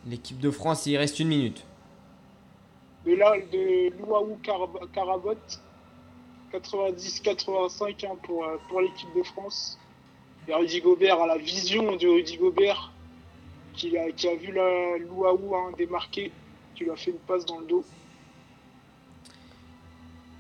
l'équipe 0.06 0.40
de 0.40 0.52
France. 0.52 0.86
Il 0.86 0.98
reste 0.98 1.20
une 1.20 1.30
minute. 1.30 1.64
De 3.06 3.14
là, 3.16 3.36
de 3.38 3.90
Louaou 4.00 4.38
Carab- 4.44 4.92
Karabot, 4.94 5.36
90-85 6.52 8.04
hein, 8.06 8.16
pour, 8.24 8.44
euh, 8.44 8.58
pour 8.70 8.82
l'équipe 8.82 9.10
de 9.16 9.24
France. 9.24 9.78
Et 10.48 10.54
Rudy 10.54 10.82
Gobert 10.82 11.22
a 11.22 11.28
la 11.28 11.38
vision 11.38 11.96
de 11.96 12.08
Rudy 12.08 12.38
Gobert 12.38 12.92
qui 13.74 13.98
a, 13.98 14.12
qui 14.12 14.28
a 14.28 14.36
vu 14.36 14.52
la 14.52 14.98
Louaou 14.98 15.56
hein, 15.56 15.72
démarquer, 15.78 16.32
qui 16.76 16.84
lui 16.84 16.92
a 16.92 16.96
fait 16.98 17.12
une 17.12 17.18
passe 17.20 17.46
dans 17.46 17.60
le 17.60 17.66
dos. 17.66 17.86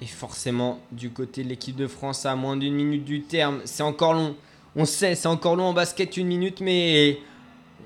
Et 0.02 0.06
forcément, 0.06 0.80
du 0.92 1.10
côté 1.10 1.44
de 1.44 1.50
l'équipe 1.50 1.76
de 1.76 1.88
France, 1.88 2.26
à 2.26 2.36
moins 2.36 2.56
d'une 2.56 2.76
minute 2.76 3.04
du 3.04 3.24
terme, 3.24 3.62
c'est 3.66 3.84
encore 3.84 4.14
long. 4.14 4.36
On 4.76 4.86
sait, 4.86 5.16
c'est 5.16 5.28
encore 5.28 5.56
long 5.56 5.66
en 5.66 5.74
basket, 5.74 6.18
une 6.18 6.28
minute, 6.28 6.62
mais 6.62 7.18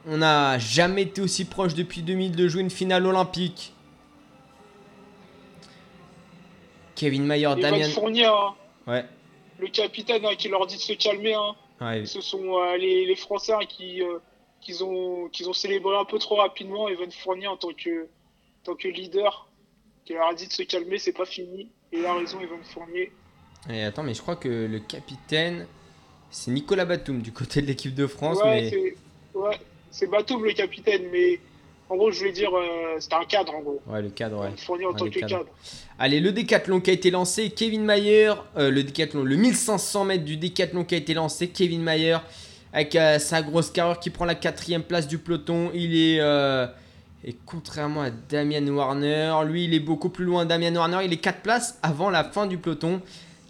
on 0.06 0.18
n'a 0.18 0.58
jamais 0.58 1.04
été 1.04 1.22
aussi 1.22 1.46
proche 1.46 1.74
depuis 1.74 2.02
2000 2.02 2.36
de 2.36 2.48
jouer 2.50 2.62
une 2.62 2.70
finale 2.70 3.06
olympique. 3.06 3.74
Kevin 6.96 7.26
Mayer, 7.26 7.46
va 7.48 7.56
Damien. 7.56 7.80
te 7.88 7.90
fournir 7.94 8.34
hein, 8.34 8.56
Ouais, 8.88 9.06
le 9.60 9.68
capitaine 9.68 10.26
hein, 10.26 10.36
qui 10.38 10.50
leur 10.50 10.68
dit 10.68 10.76
de 10.76 10.82
se 10.82 10.94
calmer. 10.94 11.34
Hein. 11.34 11.56
Ouais, 11.80 12.06
Ce 12.06 12.20
sont 12.22 12.58
euh, 12.60 12.78
les, 12.78 13.06
les 13.06 13.16
Français 13.16 13.54
hein, 13.54 13.66
qui, 13.68 14.02
euh, 14.04 14.20
qu'ils 14.60 14.84
ont, 14.84 15.30
qu'ils 15.30 15.50
ont 15.50 15.54
célébré 15.54 15.96
un 15.98 16.06
peu 16.06 16.20
trop 16.20 16.36
rapidement 16.36 16.88
Evan 16.90 17.10
Fournier 17.12 17.48
en 17.48 17.58
tant 17.58 17.74
que, 17.74 18.04
en 18.04 18.64
tant 18.66 18.76
que 18.76 18.88
leader, 18.88 19.48
qui 20.06 20.14
leur 20.14 20.28
a 20.28 20.34
dit 20.34 20.48
de 20.48 20.52
se 20.54 20.64
calmer, 20.64 20.98
c'est 21.00 21.14
pas 21.14 21.26
fini. 21.26 21.70
Et 21.94 22.00
il 22.00 22.06
a 22.06 22.14
raison, 22.16 22.40
Evan 22.42 22.60
Fournier. 22.74 23.12
Et 23.70 23.84
attends, 23.84 24.04
mais 24.04 24.14
je 24.14 24.22
crois 24.22 24.36
que 24.36 24.50
le 24.50 24.80
capitaine, 24.80 25.66
c'est 26.30 26.52
Nicolas 26.52 26.86
Batum 26.86 27.22
du 27.22 27.32
côté 27.32 27.62
de 27.62 27.68
l'équipe 27.68 27.94
de 27.94 28.08
France. 28.08 28.40
ouais, 28.44 28.72
mais... 28.72 28.96
c'est 29.92 30.06
ouais, 30.06 30.12
Batum 30.12 30.44
le 30.46 30.54
capitaine, 30.54 31.04
mais 31.12 31.40
en 31.90 31.98
gros, 31.98 32.10
je 32.12 32.20
voulais 32.20 32.32
dire, 32.32 32.50
euh, 32.56 32.96
c'était 33.00 33.16
un 33.16 33.26
cadre 33.26 33.54
en 33.54 33.60
gros. 33.62 33.82
Ouais, 33.88 34.02
le 34.02 34.10
cadre, 34.10 34.40
ouais. 34.42 34.50
Fournier 34.58 34.86
en 34.86 34.92
Ouais, 34.94 34.98
tant 35.00 35.06
que 35.10 35.20
cadre. 35.20 35.28
cadre. 35.40 35.50
Allez, 36.00 36.22
le 36.22 36.32
décathlon 36.32 36.80
qui 36.80 36.90
a 36.90 36.94
été 36.94 37.12
lancé, 37.12 37.50
Kevin 37.50 37.84
Mayer, 37.84 38.34
euh, 38.58 38.72
le 38.72 38.84
décathlon, 38.84 39.24
le 39.24 39.36
1500 39.36 40.06
mètres 40.06 40.24
du 40.26 40.38
décathlon 40.38 40.86
qui 40.86 40.96
a 40.96 40.98
été 40.98 41.14
lancé, 41.14 41.50
Kevin 41.50 41.84
Mayer, 41.84 42.18
avec 42.74 42.96
euh, 42.96 43.20
sa 43.20 43.42
grosse 43.42 43.70
carrure 43.70 44.00
qui 44.00 44.10
prend 44.10 44.24
la 44.26 44.36
quatrième 44.36 44.84
place 44.84 45.08
du 45.08 45.18
peloton. 45.18 45.70
Il 45.74 45.94
est, 45.96 46.20
euh, 46.22 46.66
et 47.24 47.36
contrairement 47.46 48.02
à 48.02 48.10
Damian 48.10 48.66
Warner, 48.68 49.34
lui 49.46 49.66
il 49.66 49.74
est 49.74 49.80
beaucoup 49.80 50.10
plus 50.10 50.26
loin. 50.26 50.46
Damian 50.46 50.74
Warner, 50.76 51.00
il 51.06 51.14
est 51.14 51.18
4 51.18 51.42
places 51.42 51.78
avant 51.84 52.10
la 52.10 52.24
fin 52.24 52.48
du 52.48 52.58
peloton. 52.58 53.02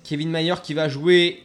Kevin 0.03 0.29
Mayer 0.29 0.55
qui 0.61 0.73
va 0.73 0.89
jouer, 0.89 1.43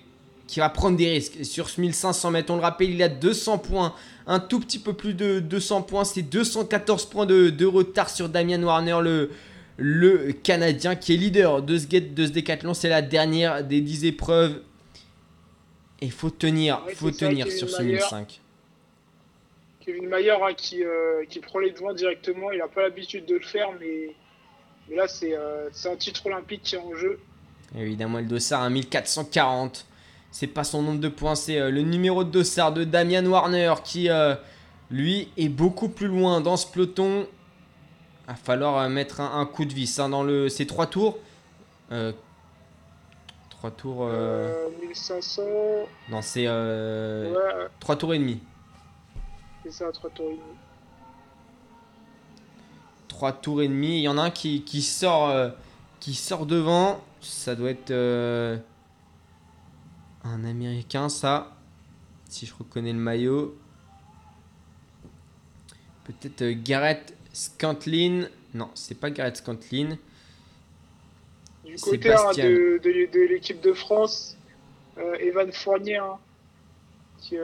qui 0.49 0.59
va 0.59 0.69
prendre 0.69 0.97
des 0.97 1.09
risques 1.09 1.45
sur 1.45 1.69
ce 1.69 1.81
1500 1.81 2.31
mètres. 2.33 2.53
On 2.53 2.57
le 2.57 2.63
rappelle, 2.63 2.91
il 2.91 3.03
a 3.03 3.09
200 3.09 3.59
points, 3.59 3.95
un 4.27 4.41
tout 4.41 4.59
petit 4.59 4.79
peu 4.81 4.93
plus 4.93 5.15
de 5.15 5.39
200 5.39 5.83
points. 5.83 6.05
C'est 6.05 6.23
214 6.23 7.07
points 7.07 7.27
de, 7.27 7.51
de 7.51 7.67
retard 7.67 8.11
sur 8.11 8.29
Damian 8.29 8.63
Warner, 8.63 8.99
le, 9.03 9.31
le 9.77 10.33
Canadien 10.33 10.97
qui 10.97 11.15
est 11.15 11.17
leader 11.17 11.63
de 11.63 11.79
ce, 11.79 11.87
de 11.87 12.27
ce 12.27 12.31
décathlon. 12.33 12.75
C'est 12.75 12.89
la 12.89 13.03
dernière 13.03 13.63
des 13.63 13.81
10 13.81 14.05
épreuves. 14.07 14.63
Et 16.01 16.07
il 16.07 16.13
faut 16.13 16.31
tenir, 16.31 16.83
Ouais, 16.87 16.95
faut 16.95 17.11
tenir 17.11 17.51
sur 17.53 17.71
ce 17.71 17.83
Mayer. 17.83 17.99
1005. 17.99 18.41
Kevin 19.87 20.09
Mayer 20.09 20.33
hein, 20.33 20.53
qui, 20.57 20.83
euh, 20.85 21.25
qui 21.29 21.39
prend 21.41 21.61
les 21.61 21.71
devants 21.71 21.93
directement, 21.95 22.51
il 22.51 22.59
n'a 22.59 22.69
pas 22.69 22.83
l'habitude 22.83 23.25
de 23.25 23.35
le 23.37 23.41
faire, 23.43 23.69
mais, 23.81 24.11
mais 24.89 24.97
là 24.97 25.07
c'est 25.09 25.35
euh, 25.37 25.69
c'est 25.73 25.89
un 25.91 25.97
titre 25.97 26.27
olympique 26.27 26.63
qui 26.65 26.75
est 26.75 26.79
en 26.79 26.95
jeu. 26.97 27.19
Évidemment, 27.77 28.19
le 28.19 28.25
dossard 28.25 28.63
à 28.63 28.71
1440. 28.71 29.87
C'est 30.33 30.47
pas 30.49 30.65
son 30.65 30.83
nombre 30.83 31.01
de 31.01 31.09
points, 31.09 31.35
c'est 31.35 31.59
euh, 31.59 31.71
le 31.71 31.83
numéro 31.83 32.25
de 32.25 32.31
dossard 32.31 32.73
de 32.73 32.85
Damian 32.85 33.25
Warner 33.25 33.75
qui, 33.85 34.09
lui, 34.91 35.29
est 35.37 35.49
beaucoup 35.49 35.89
plus 35.89 36.09
loin 36.09 36.41
dans 36.41 36.57
ce 36.57 36.67
peloton. 36.71 37.27
Va 38.27 38.35
falloir 38.35 38.89
mettre 38.91 39.21
un, 39.21 39.41
un 39.41 39.47
coup 39.47 39.65
de 39.65 39.73
vis 39.73 39.99
hein, 40.01 40.09
dans 40.09 40.25
le, 40.25 40.49
ces 40.49 40.67
trois 40.67 40.87
tours. 40.89 41.19
Trois 43.51 43.71
tours. 43.71 44.05
euh, 44.05 44.67
Euh, 44.67 44.87
1500, 44.89 45.43
non, 46.11 46.21
c'est 46.23 46.45
euh, 46.47 47.33
ouais, 47.33 47.67
trois 47.81 47.97
tours 47.97 48.13
et 48.15 48.19
demi. 48.19 48.41
C'est 49.67 49.73
ça, 49.73 49.91
3 49.91 50.11
tours 50.11 50.31
et 50.31 50.35
demi. 50.35 50.57
Trois 53.09 53.33
tours 53.33 53.63
et 53.63 53.69
demi. 53.69 53.99
Il 53.99 54.03
y 54.03 54.09
en 54.09 54.17
a 54.17 54.23
un 54.23 54.31
qui, 54.31 54.63
qui 54.63 54.81
sort, 54.81 55.29
euh, 55.29 55.51
qui 55.99 56.15
sort 56.15 56.47
devant. 56.47 57.03
Ça 57.21 57.57
doit 57.57 57.71
être 57.71 57.91
euh, 57.91 58.59
un 60.23 60.45
américain, 60.45 61.09
ça. 61.09 61.57
Si 62.29 62.47
je 62.47 62.55
reconnais 62.55 62.93
le 62.93 62.99
maillot. 62.99 63.57
Peut-être 66.05 66.43
euh, 66.43 66.55
Garrett 66.57 67.17
Scantlin. 67.33 68.29
Non, 68.55 68.71
c'est 68.75 68.95
pas 68.95 69.11
Garrett 69.11 69.37
Scantlin. 69.37 69.99
Du 71.65 71.75
côté 71.77 72.13
hein, 72.15 72.31
de, 72.37 72.81
de, 72.85 73.13
de 73.13 73.21
l'équipe 73.27 73.61
de 73.61 73.73
France, 73.73 74.37
euh, 74.99 75.17
Evan 75.17 75.51
Fournier 75.51 75.97
hein, 75.97 76.19
qui, 77.19 77.37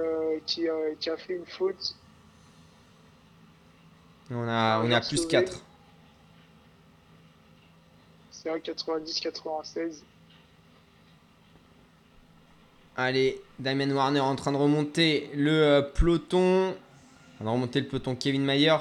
qui, 0.46 0.68
qui 1.00 1.10
a 1.10 1.16
fait 1.16 1.34
une 1.34 1.46
faute. 1.46 1.96
On 4.30 4.48
a, 4.48 4.80
on 4.82 4.90
est 4.90 4.94
à 4.94 5.00
plus 5.00 5.16
Sauvé. 5.16 5.28
4. 5.28 5.60
C'est 8.30 8.50
un 8.50 8.56
90-96. 8.56 10.02
Allez, 12.96 13.40
Damien 13.58 13.90
Warner 13.90 14.20
en 14.20 14.36
train 14.36 14.52
de 14.52 14.56
remonter 14.56 15.30
le 15.34 15.50
euh, 15.50 15.82
peloton. 15.82 16.74
On 17.40 17.46
a 17.46 17.50
remonté 17.50 17.80
le 17.80 17.86
peloton 17.86 18.14
Kevin 18.14 18.44
Mayer. 18.44 18.76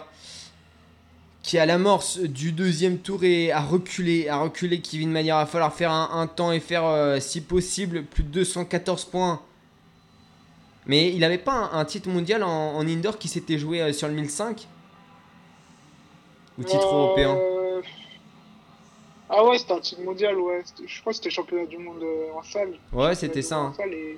Qui 1.44 1.58
à 1.58 1.66
l'amorce 1.66 2.20
du 2.20 2.52
deuxième 2.52 3.00
tour 3.00 3.24
et 3.24 3.52
a 3.52 3.62
reculé. 3.62 4.30
A 4.30 4.38
reculé 4.38 4.82
Kevin 4.82 5.12
Mayer. 5.12 5.30
Il 5.30 5.34
va 5.34 5.46
falloir 5.46 5.74
faire 5.74 5.92
un, 5.92 6.10
un 6.14 6.28
temps 6.28 6.52
et 6.52 6.60
faire, 6.60 6.86
euh, 6.86 7.20
si 7.20 7.42
possible, 7.42 8.04
plus 8.04 8.24
de 8.24 8.30
214 8.30 9.06
points. 9.06 9.42
Mais 10.86 11.14
il 11.14 11.20
n'avait 11.20 11.38
pas 11.38 11.54
un, 11.54 11.80
un 11.80 11.86
titre 11.86 12.10
mondial 12.10 12.44
en, 12.44 12.76
en 12.76 12.88
indoor 12.88 13.18
qui 13.18 13.28
s'était 13.28 13.58
joué 13.58 13.82
euh, 13.82 13.94
sur 13.94 14.08
le 14.08 14.14
1005 14.14 14.68
Ou 16.62 16.64
titre 16.64 16.88
Euh, 16.88 16.98
européen 16.98 17.38
Ah 19.30 19.46
ouais, 19.46 19.58
c'était 19.58 19.74
un 19.74 19.80
titre 19.80 20.02
mondial, 20.02 20.38
ouais. 20.38 20.64
Je 20.86 21.02
crois 21.02 21.12
que 21.14 21.18
c'était 21.18 21.30
championnat 21.30 21.66
du 21.66 21.78
monde 21.78 22.02
euh, 22.04 22.32
en 22.38 22.44
salle. 22.44 22.74
Ouais, 22.92 23.16
c'était 23.16 23.42
ça. 23.42 23.58
hein. 23.58 23.74
Et- 23.92 24.18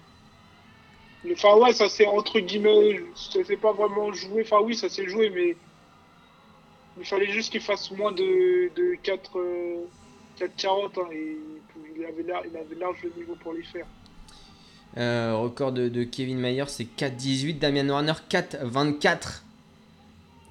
Mais, 1.25 1.33
Enfin 1.33 1.55
ouais, 1.57 1.71
ça 1.73 1.87
s'est 1.87 2.05
entre 2.07 2.39
guillemets, 2.39 3.01
ça 3.15 3.43
s'est 3.43 3.55
pas 3.57 3.71
vraiment 3.71 4.11
joué. 4.11 4.41
Enfin 4.43 4.59
oui, 4.61 4.75
ça 4.75 4.89
s'est 4.89 5.07
joué, 5.07 5.29
mais 5.29 5.55
il 6.99 7.05
fallait 7.05 7.31
juste 7.31 7.51
qu'il 7.51 7.61
fasse 7.61 7.89
moins 7.91 8.11
de, 8.11 8.69
de 8.75 8.95
4, 9.01 9.39
euh, 9.39 9.85
4,40 10.39 10.99
hein, 10.99 11.07
et 11.13 11.37
il 11.95 12.05
avait, 12.05 12.23
lar- 12.23 12.43
il 12.45 12.57
avait 12.57 12.75
large 12.75 12.97
le 13.03 13.11
niveau 13.17 13.35
pour 13.41 13.53
les 13.53 13.63
faire. 13.63 13.85
Euh, 14.97 15.35
record 15.37 15.71
de, 15.71 15.87
de 15.89 16.03
Kevin 16.03 16.39
Mayer, 16.39 16.65
c'est 16.67 16.83
4,18. 16.83 17.57
Damian 17.57 17.87
Warner, 17.89 18.13
4,24. 18.29 19.43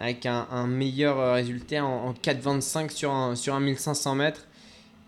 Avec 0.02 0.26
un, 0.26 0.48
un 0.50 0.66
meilleur 0.66 1.18
euh, 1.18 1.32
résultat 1.34 1.84
en, 1.84 2.08
en 2.08 2.12
4,25 2.12 2.90
sur 2.90 3.12
un, 3.12 3.36
sur 3.36 3.54
un 3.54 3.60
1500 3.60 4.16
mètres. 4.16 4.46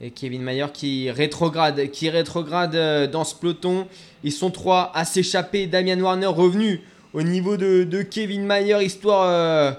Et 0.00 0.10
Kevin 0.10 0.42
Mayer 0.42 0.66
qui 0.72 1.10
rétrograde, 1.10 1.90
qui 1.90 2.10
rétrograde 2.10 2.74
euh, 2.74 3.06
dans 3.06 3.24
ce 3.24 3.34
peloton. 3.34 3.88
Ils 4.22 4.32
sont 4.32 4.50
trois 4.50 4.92
à 4.94 5.04
s'échapper. 5.04 5.66
Damian 5.66 5.98
Warner 6.00 6.26
revenu 6.26 6.80
au 7.12 7.22
niveau 7.22 7.56
de, 7.56 7.84
de 7.84 8.02
Kevin 8.02 8.44
Mayer, 8.44 8.84
histoire 8.84 9.28
euh, 9.28 9.72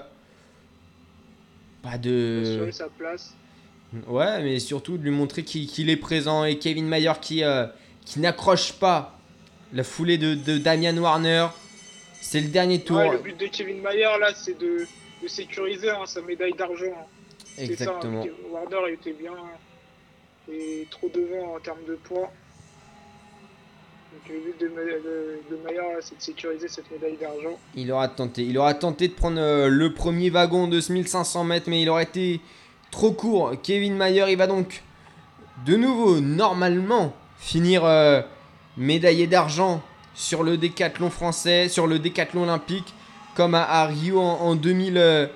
bah 1.84 1.98
de. 1.98 2.42
Assurer 2.42 2.72
sa 2.72 2.88
place. 2.88 3.34
Ouais, 4.08 4.42
mais 4.42 4.58
surtout 4.58 4.98
de 4.98 5.02
lui 5.02 5.10
montrer 5.10 5.44
qu'il 5.44 5.90
est 5.90 5.96
présent. 5.96 6.44
Et 6.44 6.58
Kevin 6.58 6.86
Mayer 6.86 7.12
qui, 7.20 7.44
euh, 7.44 7.66
qui 8.04 8.20
n'accroche 8.20 8.72
pas 8.72 9.18
la 9.72 9.84
foulée 9.84 10.18
de, 10.18 10.34
de 10.34 10.58
Damian 10.58 10.96
Warner. 10.96 11.46
C'est 12.20 12.40
le 12.40 12.48
dernier 12.48 12.80
tour. 12.80 12.96
Ouais, 12.96 13.12
le 13.12 13.18
but 13.18 13.38
de 13.38 13.46
Kevin 13.46 13.80
Mayer 13.82 14.18
là, 14.18 14.32
c'est 14.34 14.58
de, 14.58 14.86
de 15.26 15.30
sécuriser 15.30 15.90
hein, 15.90 16.06
sa 16.06 16.22
médaille 16.22 16.52
d'argent. 16.52 16.84
hein. 16.96 17.06
Exactement. 17.58 18.22
Ça, 18.22 18.28
hein. 18.28 18.32
Warner 18.50 18.92
était 18.92 19.12
bien 19.12 19.32
et 20.52 20.86
trop 20.90 21.08
devant 21.12 21.56
en 21.56 21.58
termes 21.60 21.84
de 21.88 21.94
points. 21.96 22.30
Donc 24.12 24.28
le 24.28 24.40
but 24.40 24.60
de, 24.60 24.66
de, 24.68 26.00
c'est 26.00 26.16
de 26.16 26.22
sécuriser 26.22 26.68
cette 26.68 26.90
médaille 26.90 27.16
d'argent. 27.16 27.58
Il 27.74 27.90
aura 27.90 28.08
tenté. 28.08 28.42
Il 28.42 28.56
aura 28.56 28.74
tenté 28.74 29.08
de 29.08 29.14
prendre 29.14 29.40
euh, 29.40 29.68
le 29.68 29.92
premier 29.92 30.30
wagon 30.30 30.68
de 30.68 30.80
ce 30.80 30.92
1500 30.92 31.44
mètres, 31.44 31.68
mais 31.68 31.82
il 31.82 31.88
aurait 31.90 32.04
été 32.04 32.40
trop 32.90 33.10
court. 33.10 33.52
Kevin 33.62 33.96
Mayer, 33.96 34.26
il 34.28 34.36
va 34.38 34.46
donc 34.46 34.82
de 35.66 35.76
nouveau, 35.76 36.20
normalement, 36.20 37.12
finir 37.38 37.84
euh, 37.84 38.22
médaillé 38.76 39.26
d'argent 39.26 39.82
sur 40.14 40.44
le 40.44 40.56
décathlon 40.56 41.10
français, 41.10 41.68
sur 41.68 41.86
le 41.86 41.98
décathlon 41.98 42.44
olympique, 42.44 42.94
comme 43.36 43.54
à, 43.54 43.62
à 43.62 43.86
Rio 43.86 44.18
en, 44.18 44.40
en 44.40 44.54
2000, 44.54 44.96
euh, 44.96 45.26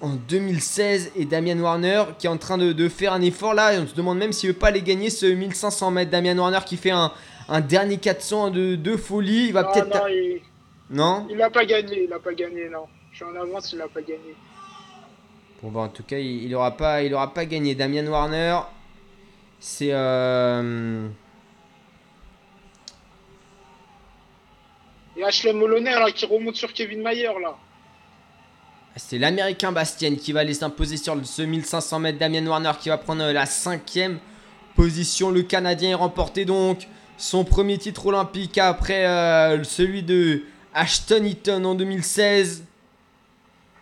en 0.00 0.10
2016. 0.10 1.12
Et 1.16 1.24
Damian 1.24 1.58
Warner 1.58 2.04
qui 2.18 2.26
est 2.26 2.30
en 2.30 2.36
train 2.36 2.58
de, 2.58 2.72
de 2.72 2.88
faire 2.88 3.12
un 3.12 3.22
effort 3.22 3.54
là. 3.54 3.74
Et 3.74 3.78
on 3.78 3.86
se 3.86 3.94
demande 3.94 4.18
même 4.18 4.32
s'il 4.32 4.50
veut 4.50 4.56
pas 4.56 4.68
aller 4.68 4.82
gagner 4.82 5.10
ce 5.10 5.26
1500 5.26 5.90
mètres. 5.90 6.10
Damian 6.10 6.36
Warner 6.38 6.60
qui 6.66 6.76
fait 6.76 6.90
un, 6.90 7.10
un 7.48 7.60
dernier 7.60 7.96
400 7.98 8.50
de, 8.50 8.74
de 8.76 8.96
folie. 8.96 9.46
Il 9.46 9.52
va 9.52 9.64
peut-être. 9.64 9.88
non, 9.94 10.06
il, 10.08 10.40
Non 10.90 11.26
il 11.30 11.40
a 11.42 11.50
pas 11.50 11.64
gagné, 11.64 12.04
il 12.04 12.12
a 12.12 12.18
pas 12.18 12.34
gagné, 12.34 12.68
non. 12.68 12.86
Je 13.10 13.16
suis 13.16 13.24
en 13.24 13.40
avance, 13.40 13.72
il 13.72 13.80
a 13.80 13.88
pas 13.88 14.02
gagné. 14.02 14.34
Bon 15.62 15.70
bah 15.70 15.80
en 15.80 15.88
tout 15.88 16.02
cas 16.02 16.18
il, 16.18 16.44
il 16.44 16.54
aura 16.54 16.76
pas 16.76 17.02
il 17.02 17.14
aura 17.14 17.32
pas 17.32 17.46
gagné. 17.46 17.74
Damian 17.74 18.06
Warner, 18.06 18.58
c'est 19.58 19.92
euh, 19.92 21.08
Et 25.16 25.22
Ashley 25.24 25.52
Moloney 25.52 25.90
là, 25.90 26.10
qui 26.10 26.26
remonte 26.26 26.56
sur 26.56 26.72
Kevin 26.72 27.02
Mayer 27.02 27.30
là. 27.40 27.56
c'est 28.96 29.18
l'Américain 29.18 29.70
Bastien 29.70 30.16
qui 30.16 30.32
va 30.32 30.40
aller 30.40 30.54
s'imposer 30.54 30.96
sur 30.96 31.16
ce 31.24 31.42
1500 31.42 32.00
mètres. 32.00 32.18
Damian 32.18 32.46
Warner 32.46 32.72
qui 32.80 32.88
va 32.88 32.98
prendre 32.98 33.22
euh, 33.22 33.32
la 33.32 33.46
cinquième 33.46 34.18
position. 34.74 35.30
Le 35.30 35.42
Canadien 35.42 35.90
est 35.90 35.94
remporté 35.94 36.44
donc 36.44 36.88
son 37.16 37.44
premier 37.44 37.78
titre 37.78 38.06
olympique 38.06 38.58
après 38.58 39.06
euh, 39.06 39.62
celui 39.62 40.02
de 40.02 40.42
Ashton 40.74 41.24
Eaton 41.24 41.64
en 41.64 41.74
2016. 41.74 42.64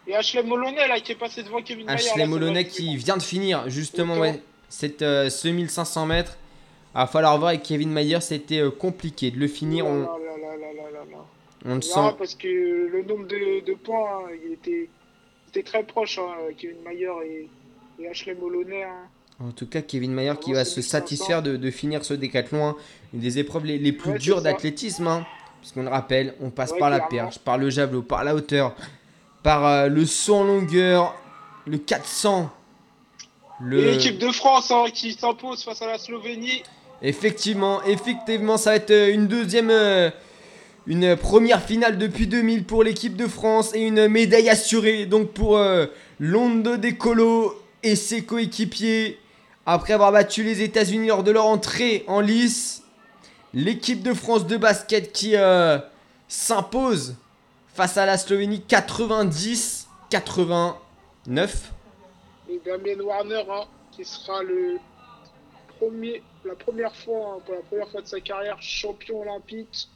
Et 0.07 0.15
Ashley 0.15 0.43
Moloney 0.43 0.87
là, 0.89 1.01
qui 1.01 1.13
est 1.13 1.17
passé 1.17 1.43
devant 1.43 1.63
Kevin 1.63 1.87
Mayer. 1.87 1.99
Ashley 1.99 2.23
ça 2.25 2.27
Moloney 2.27 2.65
va, 2.65 2.69
qui 2.69 2.97
vient 2.97 3.17
de 3.17 3.23
finir 3.23 3.71
justement 3.71 4.19
ouais, 4.19 4.43
cette, 4.69 5.01
euh, 5.01 5.31
ce 5.31 5.49
1500 5.49 6.07
mètres. 6.07 6.37
Il 6.95 6.99
va 6.99 7.07
falloir 7.07 7.39
voir 7.39 7.51
avec 7.51 7.63
Kevin 7.63 7.91
Mayer, 7.91 8.21
c'était 8.21 8.61
euh, 8.61 8.71
compliqué 8.71 9.31
de 9.31 9.39
le 9.39 9.49
finir. 9.49 9.87
On, 9.87 10.01
là. 10.01 10.09
On 11.65 11.75
le 11.77 11.81
sent. 11.81 12.15
parce 12.19 12.35
que 12.35 12.49
le 12.49 13.03
nombre 13.03 13.27
de, 13.27 13.65
de 13.65 13.75
points, 13.75 14.25
hein, 14.27 14.31
il 14.45 14.53
était, 14.53 15.63
très 15.63 15.85
proche, 15.85 16.19
hein, 16.19 16.35
Kevin 16.59 16.77
Mayer 16.85 17.11
et, 17.25 17.49
et 18.03 18.09
Ashley 18.09 18.35
Moloney. 18.35 18.83
hein. 18.83 19.09
En 19.41 19.51
tout 19.53 19.67
cas, 19.67 19.81
Kevin 19.81 20.13
Mayer 20.13 20.35
qui 20.41 20.53
va 20.53 20.65
se 20.65 20.81
1500. 20.81 20.91
satisfaire 20.91 21.43
de, 21.43 21.57
de 21.57 21.71
finir 21.71 22.05
ce 22.05 22.15
décathlon. 22.15 22.67
hein. 22.69 22.77
Une 23.15 23.21
des 23.21 23.39
épreuves 23.39 23.65
les, 23.65 23.79
les 23.79 23.93
plus 23.93 24.13
Ouais, 24.13 24.19
dures 24.19 24.43
d'athlétisme. 24.43 25.07
Hein, 25.07 25.27
Puisqu'on 25.61 25.85
le 25.85 25.89
rappelle, 25.89 26.35
on 26.41 26.51
passe 26.51 26.73
Ouais, 26.73 26.79
par 26.79 26.91
la 26.91 27.01
perche, 27.01 27.39
par 27.39 27.57
le 27.57 27.71
javelot, 27.71 28.03
par 28.03 28.25
la 28.25 28.35
hauteur, 28.35 28.75
par 29.45 29.65
euh, 29.67 29.87
le 29.89 30.05
saut 30.07 30.35
en 30.37 30.45
longueur, 30.45 31.15
le 31.67 31.79
400. 31.79 32.51
Et 33.61 33.65
Le... 33.65 33.91
l'équipe 33.93 34.19
de 34.19 34.31
France 34.33 34.71
hein, 34.73 34.87
qui 34.93 35.13
s'impose 35.13 35.63
face 35.65 35.81
à 35.83 35.87
la 35.87 35.99
Slovénie. 35.99 36.65
Effectivement, 37.03 37.83
effectivement, 37.85 38.57
ça 38.57 38.71
va 38.71 38.77
être 38.77 38.91
euh, 38.91 39.13
une 39.13 39.27
deuxième, 39.27 39.71
euh, 39.71 40.11
une 40.87 41.17
première 41.17 41.63
finale 41.63 41.99
depuis 41.99 42.27
2000 42.27 42.65
pour 42.65 42.85
l'équipe 42.85 43.17
de 43.17 43.27
France 43.27 43.75
et 43.75 43.81
une 43.81 44.09
médaille 44.09 44.49
assurée 44.49 45.07
donc 45.07 45.33
pour 45.33 45.57
euh, 45.57 45.87
Londo 46.21 46.77
De 46.77 46.91
Colo 46.91 47.55
et 47.83 47.97
ses 47.97 48.25
coéquipiers. 48.25 49.19
Après 49.67 49.93
avoir 49.93 50.13
battu 50.13 50.43
les 50.43 50.63
États-Unis 50.63 51.09
lors 51.09 51.23
de 51.23 51.31
leur 51.31 51.47
entrée 51.47 52.05
en 52.09 52.21
lice, 52.21 52.83
l'équipe 53.55 54.03
de 54.03 54.13
France 54.15 54.47
de 54.47 54.57
basket 54.57 55.13
qui 55.13 55.37
euh, 55.37 55.79
s'impose 56.29 57.17
face 57.75 57.97
à 57.97 58.07
la 58.07 58.19
Slovénie 58.19 58.65
90-89. 58.69 61.51
Et 62.49 62.61
Damien 62.65 63.01
Warner, 63.03 63.43
qui 63.93 64.05
sera 64.05 64.43
le 64.43 64.79
premier, 65.79 66.23
la 66.45 66.55
première 66.55 66.95
fois, 66.95 67.35
hein, 67.37 67.43
pour 67.45 67.55
la 67.55 67.61
première 67.63 67.89
fois 67.89 68.01
de 68.03 68.07
sa 68.07 68.21
carrière, 68.21 68.61
champion 68.61 69.21
olympique. 69.21 69.89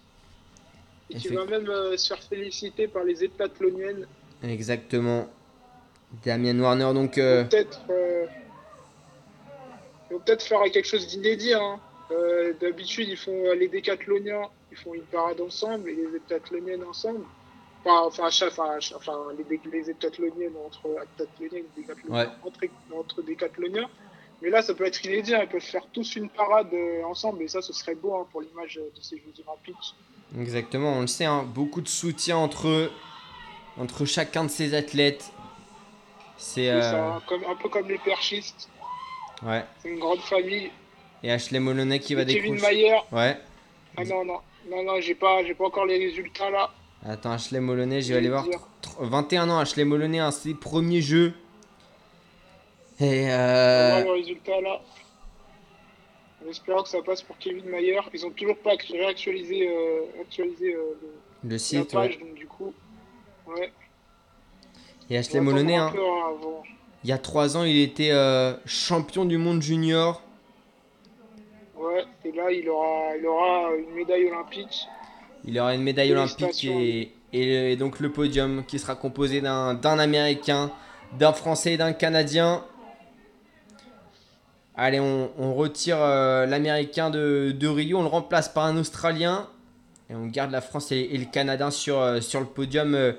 Et 1.11 1.17
qui 1.19 1.29
va 1.29 1.45
même 1.45 1.69
euh, 1.69 1.97
se 1.97 2.09
faire 2.13 2.23
féliciter 2.23 2.89
par 2.89 3.05
les 3.05 3.23
heptathloniennes. 3.23 4.07
Exactement. 4.43 5.29
Damien 6.25 6.59
Warner 6.59 6.93
donc. 6.95 7.17
euh, 7.19 7.45
Peut-être 7.45 7.81
euh, 7.91 8.27
peut-être 10.11 10.43
faire 10.43 10.63
quelque 10.73 10.87
chose 10.89 11.07
d'inédit. 11.07 11.53
hein. 11.55 11.79
D'habitude, 12.61 13.09
ils 13.09 13.17
font 13.17 13.53
les 13.53 13.69
décathloniens, 13.69 14.49
ils 14.71 14.77
font 14.77 14.95
une 14.95 15.03
parade 15.03 15.41
ensemble 15.41 15.91
et 15.91 15.95
les 15.95 16.17
heptathloniennes 16.17 16.85
ensemble. 16.85 17.25
Enfin, 17.85 18.27
enfin, 18.27 18.79
enfin, 18.97 19.19
les, 19.39 19.61
les 19.73 19.91
heptathloniennes 19.91 20.55
entre 20.65 20.89
heptathloniennes 21.03 21.67
et 21.77 21.81
décathloniens, 21.81 22.17
Ouais. 22.25 22.29
entre, 22.43 22.61
entre 22.97 23.23
décathloniens. 23.23 23.89
Mais 24.47 24.53
là, 24.53 24.63
ça 24.63 24.75
peut 24.75 24.87
être 24.87 25.05
inédit. 25.05 25.35
hein. 25.35 25.41
Ils 25.43 25.49
peuvent 25.49 25.61
faire 25.61 25.85
tous 25.93 26.15
une 26.15 26.29
parade 26.29 26.69
euh, 26.73 27.03
ensemble 27.03 27.43
et 27.43 27.49
ça, 27.49 27.61
ce 27.63 27.73
serait 27.73 27.97
beau 27.97 28.15
hein, 28.15 28.27
pour 28.31 28.43
l'image 28.43 28.77
de 28.77 29.03
ces 29.03 29.17
Jeux 29.17 29.33
Olympiques. 29.45 29.95
Exactement, 30.41 30.93
on 30.93 31.01
le 31.01 31.09
sait, 31.09 31.25
hein, 31.25 31.43
beaucoup 31.53 31.81
de 31.81 31.89
soutien 31.89 32.37
entre 32.37 32.69
eux, 32.69 32.93
entre 33.77 34.05
chacun 34.05 34.45
de 34.45 34.49
ces 34.51 34.73
athlètes. 34.75 35.33
C'est. 36.37 36.71
Euh, 36.71 37.11
un 37.15 37.55
peu 37.61 37.69
comme 37.69 37.89
les 37.89 37.99
perchistes. 37.99 38.69
ouais. 39.45 39.65
C'est 39.83 39.89
une 39.89 39.99
grande 39.99 40.21
famille. 40.21 40.71
Et 41.25 41.33
Ashley 41.33 41.59
Moloney 41.59 41.99
qui 41.99 42.15
va 42.15 42.23
Et 42.23 42.27
Kevin 42.27 42.55
décrocher. 42.55 42.75
Mayer. 42.75 42.97
Ouais. 43.11 43.37
Ah 43.97 44.05
non, 44.05 44.25
non, 44.25 44.39
non, 44.71 44.85
non, 44.85 45.01
j'ai 45.01 45.17
pas, 45.17 45.39
pas 45.59 45.65
encore 45.65 45.87
les 45.87 45.99
résultats 45.99 46.51
là. 46.51 46.71
Attends, 47.05 47.33
Ashley 47.33 47.59
Moloney, 47.59 48.01
je 48.01 48.13
vais 48.13 48.19
aller 48.19 48.29
voir. 48.29 48.45
dire. 48.45 48.61
Tr- 48.81 48.97
21 49.09 49.51
ans, 49.51 49.59
Ashley 49.59 49.85
Moloney, 49.85 50.21
hein, 50.21 50.31
ses 50.31 50.55
premiers 50.55 51.01
jeux. 51.03 51.35
Et 53.01 53.25
On 53.25 53.27
va 53.29 53.33
euh, 53.35 53.91
voir 54.03 54.05
le 54.15 54.21
résultat 54.21 54.61
là. 54.61 54.81
En 56.45 56.51
espérant 56.51 56.83
que 56.83 56.89
ça 56.89 57.03
passe 57.03 57.23
pour 57.23 57.37
Kevin 57.39 57.65
Mayer. 57.67 57.99
Ils 58.15 58.25
ont 58.27 58.31
toujours 58.31 58.57
pas 58.59 58.73
actu- 58.73 58.93
réactualisé 58.93 59.69
euh, 59.69 60.21
actualisé, 60.21 60.75
euh, 60.75 60.97
le- 61.03 61.09
le 61.45 61.51
la 61.53 61.59
site, 61.59 61.93
page, 61.93 62.17
ouais. 62.17 62.19
donc 62.25 62.35
du 62.35 62.47
coup. 62.47 62.73
Ouais. 63.49 63.73
Et 65.11 65.17
Ashley 65.19 65.39
un 65.39 65.47
hein, 65.47 65.93
hein, 65.95 66.35
avant. 66.37 66.63
il 67.05 67.11
y 67.11 67.13
a 67.13 67.19
3 67.19 67.57
ans, 67.57 67.63
il 67.65 67.81
était 67.81 68.11
euh, 68.11 68.55
champion 68.67 69.25
du 69.25 69.39
monde 69.39 69.63
junior. 69.63 70.23
Ouais, 71.77 72.05
et 72.25 72.33
là 72.33 72.51
il 72.51 72.69
aura, 72.69 73.17
il 73.17 73.27
aura 73.27 73.71
une 73.77 73.95
médaille 73.95 74.27
olympique. 74.27 74.87
Il 75.45 75.59
aura 75.61 75.75
une 75.75 75.83
médaille 75.83 76.11
olympique 76.13 76.39
Félicitations. 76.39 76.81
et, 76.81 77.13
et- 77.33 77.73
et 77.73 77.77
donc 77.77 78.01
le 78.01 78.11
podium 78.11 78.65
qui 78.67 78.79
sera 78.79 78.97
composé 78.97 79.41
d'un 79.41 79.75
d'un 79.75 79.99
Américain, 79.99 80.73
d'un 81.19 81.33
Français 81.33 81.75
et 81.75 81.77
d'un 81.77 81.93
Canadien. 81.93 82.65
Allez, 84.79 85.01
on, 85.01 85.55
retire 85.55 85.97
euh, 86.01 86.45
l'Américain 86.45 87.09
de, 87.09 87.67
Rio, 87.67 87.99
on 87.99 88.03
le 88.03 88.09
remplace 88.09 88.51
par 88.51 88.67
un 88.67 88.77
Australien. 88.77 89.49
Et 90.11 90.15
on 90.15 90.27
garde 90.27 90.51
la 90.51 90.61
France 90.61 90.93
et, 90.93 91.17
le 91.17 91.25
Canada 91.25 91.71
sur, 91.71 91.99
euh, 91.99 92.21
sur 92.21 92.41
le 92.41 92.47
podium 92.47 92.95
euh, 92.95 93.13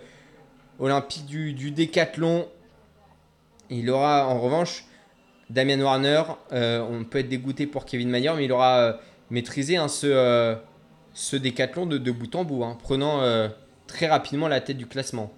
olympique 0.79 1.25
du, 1.25 1.53
du 1.53 1.71
décathlon. 1.71 2.47
Il 3.71 3.89
aura 3.89 4.27
en 4.27 4.39
revanche 4.39 4.85
Damien 5.49 5.81
Warner. 5.81 6.23
on 6.51 7.03
peut 7.03 7.19
être 7.19 7.27
dégoûté 7.27 7.65
pour 7.65 7.85
Kevin 7.85 8.09
Mayer, 8.09 8.33
mais 8.37 8.45
il 8.45 8.51
aura 8.51 8.99
maîtrisé 9.29 9.77
hein, 9.77 9.87
ce, 9.87 10.55
ce 11.13 11.35
décathlon 11.35 11.85
de, 11.85 11.97
de 11.97 12.11
bout 12.11 12.33
en 12.35 12.45
bout, 12.45 12.63
hein, 12.63 12.77
prenant 12.81 13.21
très 13.87 14.07
rapidement 14.07 14.47
la 14.47 14.61
tête 14.61 14.77
du 14.77 14.87
classement. 14.87 15.33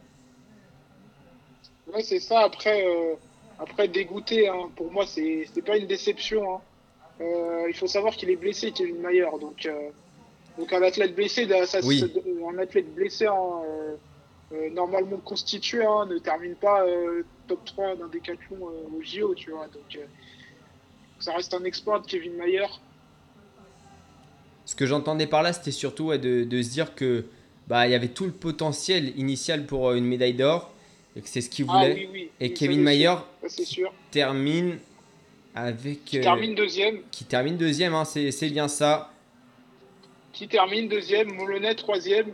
Ouais, 1.91 2.03
c'est 2.03 2.19
ça. 2.19 2.41
Après, 2.41 2.85
après 3.59 3.87
dégoûté, 3.87 4.47
hein, 4.47 4.69
pour 4.75 4.91
moi, 4.91 5.05
c'est 5.05 5.45
pas 5.65 5.77
une 5.77 5.87
déception. 5.87 6.55
hein. 6.55 6.61
Euh, 7.21 7.65
il 7.67 7.75
faut 7.75 7.87
savoir 7.87 8.15
qu'il 8.15 8.29
est 8.29 8.37
blessé, 8.37 8.71
Kevin 8.71 8.97
Mayer. 8.99 9.27
Donc, 9.41 9.65
euh, 9.65 9.89
donc 10.57 10.71
un 10.71 10.81
athlète 10.81 11.13
blessé, 11.15 11.47
ça, 11.65 11.79
Oui. 11.83 11.99
ça- 11.99 12.05
un 12.49 12.57
athlète 12.57 12.93
blessé, 12.95 13.25
hein, 13.25 13.35
euh, 14.53 14.69
normalement 14.71 15.17
constitué, 15.17 15.79
ne 16.07 16.17
termine 16.19 16.55
pas 16.55 16.85
top 17.47 17.63
3 17.65 17.95
d'un 17.97 18.07
décathlon 18.07 18.57
au 18.61 19.01
JO, 19.01 19.35
tu 19.35 19.51
vois. 19.51 19.67
Donc, 19.67 19.99
ça 21.19 21.33
reste 21.33 21.53
un 21.53 21.63
exploit 21.65 21.99
de 21.99 22.05
Kevin 22.07 22.33
Mayer. 22.37 22.65
Ce 24.65 24.75
que 24.75 24.85
j'entendais 24.85 25.27
par 25.27 25.43
là, 25.43 25.51
c'était 25.51 25.71
surtout 25.71 26.05
ouais, 26.05 26.19
de, 26.19 26.43
de 26.43 26.61
se 26.61 26.69
dire 26.69 26.95
que 26.95 27.25
bah 27.67 27.87
il 27.87 27.91
y 27.91 27.95
avait 27.95 28.07
tout 28.07 28.25
le 28.25 28.31
potentiel 28.31 29.17
initial 29.19 29.65
pour 29.65 29.91
une 29.93 30.05
médaille 30.05 30.33
d'or 30.33 30.71
et 31.15 31.21
que 31.21 31.27
c'est 31.29 31.41
ce 31.41 31.49
qu'il 31.49 31.65
Ah 31.69 31.73
voulait. 31.79 31.93
oui, 31.93 32.09
oui. 32.11 32.29
Et 32.39 32.53
Kevin 32.53 32.81
Mayer 32.81 33.15
sûr. 33.47 33.91
termine 34.11 34.79
avec 35.55 36.05
Qui 36.05 36.19
euh, 36.19 36.21
termine 36.21 36.55
deuxième. 36.55 37.01
qui 37.11 37.25
termine 37.25 37.57
deuxième, 37.57 37.93
hein, 37.93 38.05
c'est 38.05 38.49
bien 38.49 38.67
ça. 38.67 39.11
Qui 40.33 40.47
termine 40.47 40.87
deuxième. 40.87 41.33
Moloney 41.33 41.73
troisième. 41.75 42.27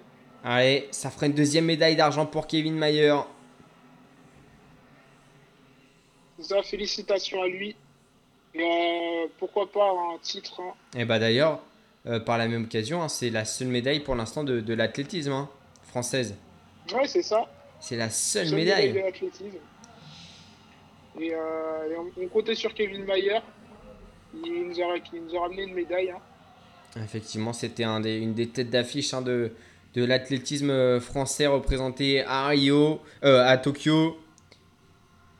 Allez, 0.43 0.87
ça 0.91 1.09
ferait 1.09 1.27
une 1.27 1.33
deuxième 1.33 1.65
médaille 1.65 1.95
d'argent 1.95 2.25
pour 2.25 2.45
Kevin 2.47 2.75
Mayer. 2.75 3.15
Ça, 6.39 6.61
félicitations 6.63 7.41
à 7.41 7.47
lui. 7.47 7.75
Et 8.53 8.61
euh, 8.61 9.27
pourquoi 9.39 9.69
pas 9.71 9.89
un 9.89 10.17
titre 10.21 10.61
hein. 10.61 10.73
Et 10.97 11.03
bah 11.05 11.19
d'ailleurs, 11.19 11.61
euh, 12.05 12.19
par 12.19 12.37
la 12.37 12.47
même 12.47 12.63
occasion, 12.65 13.01
hein, 13.01 13.09
c'est 13.09 13.29
la 13.29 13.43
seule 13.43 13.67
médaille 13.67 13.99
pour 14.01 14.15
l'instant 14.15 14.43
de, 14.43 14.61
de 14.61 14.73
l'athlétisme 14.73 15.47
française. 15.83 16.35
Ouais, 16.93 17.07
c'est 17.07 17.21
ça. 17.23 17.49
C'est 17.79 17.97
la 17.97 18.09
seule 18.09 18.47
Seule 18.47 18.55
médaille. 18.57 18.93
de. 18.93 18.99
Et, 21.21 21.33
euh, 21.33 21.89
et 21.91 21.95
on, 21.97 22.11
on 22.23 22.27
comptait 22.27 22.55
sur 22.55 22.73
Kevin 22.73 23.05
Mayer. 23.05 23.39
Il 24.33 24.67
nous 24.67 24.81
a, 24.81 24.99
qui 24.99 25.19
nous 25.19 25.35
a 25.37 25.41
ramené 25.41 25.63
une 25.63 25.73
médaille. 25.73 26.09
hein. 26.11 26.19
Effectivement, 27.03 27.53
c'était 27.53 27.83
un 27.83 27.99
des- 27.99 28.17
une 28.17 28.33
des 28.33 28.47
têtes 28.49 28.69
d'affiche 28.69 29.13
hein, 29.13 29.21
de, 29.21 29.51
de 29.93 30.03
l'athlétisme 30.03 30.69
euh, 30.71 30.99
français 30.99 31.47
représenté 31.47 32.23
à 32.25 32.47
Rio, 32.47 32.99
euh, 33.23 33.45
à 33.45 33.57
Tokyo. 33.57 34.17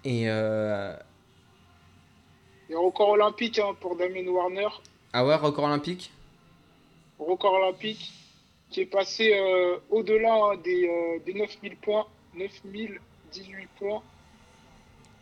Et 0.04 0.30
euh, 0.30 0.96
Et 2.70 2.76
record 2.76 3.10
olympique 3.10 3.60
hein, 3.60 3.76
pour 3.80 3.96
Damien 3.98 4.28
Warner. 4.28 4.68
ah 5.14 5.26
ouais, 5.26 5.36
record 5.36 5.66
olympique? 5.66 6.12
Record 7.20 7.54
olympique 7.54 8.12
qui 8.70 8.82
est 8.82 8.86
passé 8.86 9.34
euh, 9.34 9.78
au-delà 9.90 10.34
hein, 10.34 10.58
des, 10.64 11.22
des 11.26 11.34
9000 11.34 11.76
points. 11.78 12.06
9018 12.36 13.68
points. 13.80 14.02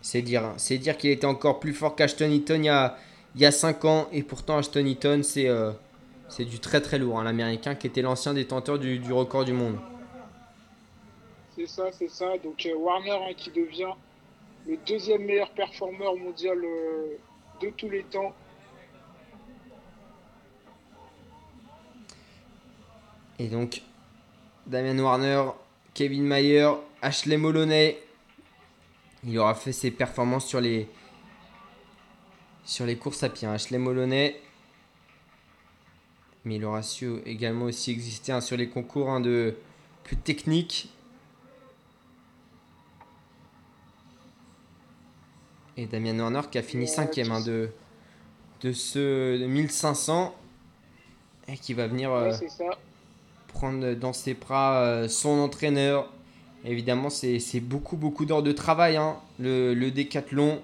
C'est 0.01 0.21
dire, 0.21 0.43
hein. 0.43 0.53
c'est 0.57 0.77
dire 0.77 0.97
qu'il 0.97 1.11
était 1.11 1.25
encore 1.25 1.59
plus 1.59 1.73
fort 1.73 1.95
qu'Ashton 1.95 2.31
Eaton 2.31 2.55
il 2.55 2.65
y 2.65 2.69
a 2.69 2.97
il 3.35 3.41
y 3.41 3.45
a 3.45 3.51
5 3.51 3.85
ans 3.85 4.07
et 4.11 4.21
pourtant 4.21 4.57
Ashton 4.57 4.85
Eaton 4.85 5.21
c'est 5.23 5.47
euh, 5.47 5.71
c'est 6.27 6.45
du 6.45 6.59
très 6.59 6.81
très 6.81 6.97
lourd, 6.97 7.19
hein, 7.19 7.23
l'américain 7.23 7.75
qui 7.75 7.87
était 7.87 8.01
l'ancien 8.01 8.33
détenteur 8.33 8.79
du, 8.79 8.99
du 8.99 9.13
record 9.13 9.45
du 9.45 9.53
monde. 9.53 9.77
C'est 11.55 11.67
ça, 11.67 11.91
c'est 11.91 12.09
ça. 12.09 12.37
Donc 12.43 12.65
euh, 12.65 12.75
Warner 12.75 13.11
hein, 13.11 13.33
qui 13.37 13.51
devient 13.51 13.93
le 14.67 14.77
deuxième 14.87 15.23
meilleur 15.23 15.49
performeur 15.51 16.15
mondial 16.15 16.57
euh, 16.63 17.17
de 17.61 17.69
tous 17.69 17.89
les 17.89 18.03
temps. 18.03 18.33
Et 23.39 23.47
donc, 23.47 23.81
Damien 24.65 24.97
Warner, 24.99 25.43
Kevin 25.93 26.23
Mayer, 26.23 26.69
Ashley 27.03 27.37
Moloney. 27.37 27.99
Il 29.25 29.37
aura 29.37 29.55
fait 29.55 29.71
ses 29.71 29.91
performances 29.91 30.45
sur 30.47 30.59
les, 30.59 30.87
sur 32.65 32.85
les 32.85 32.97
courses 32.97 33.23
à 33.23 33.29
pied. 33.29 33.47
hein. 33.47 33.53
Ashley 33.53 33.77
Moloney. 33.77 34.39
mais 36.45 36.55
il 36.55 36.65
aura 36.65 36.81
su 36.81 37.19
également 37.25 37.65
aussi 37.65 37.91
exister 37.91 38.31
hein, 38.33 38.41
sur 38.41 38.57
les 38.57 38.67
concours 38.67 39.09
hein, 39.09 39.21
de 39.21 39.55
plus 40.03 40.17
techniques. 40.17 40.89
Et 45.77 45.85
Damien 45.87 46.19
Warner 46.19 46.41
qui 46.51 46.57
a 46.57 46.63
fini 46.63 46.87
cinquième 46.87 47.31
hein, 47.31 47.41
de, 47.41 47.69
de 48.61 48.73
ce 48.73 49.39
de 49.39 49.45
1500 49.45 50.35
et 51.47 51.57
qui 51.57 51.73
va 51.73 51.87
venir 51.87 52.11
euh, 52.11 52.31
Ouais, 52.31 52.67
prendre 53.47 53.93
dans 53.93 54.13
ses 54.13 54.33
bras 54.33 54.81
euh, 54.83 55.07
son 55.07 55.39
entraîneur. 55.39 56.11
Évidemment, 56.65 57.09
c'est 57.09 57.59
beaucoup, 57.59 57.97
beaucoup 57.97 58.25
d'heures 58.25 58.43
de 58.43 58.53
travail, 58.53 58.95
hein, 58.95 59.17
le, 59.39 59.89
décathlon. 59.89 60.61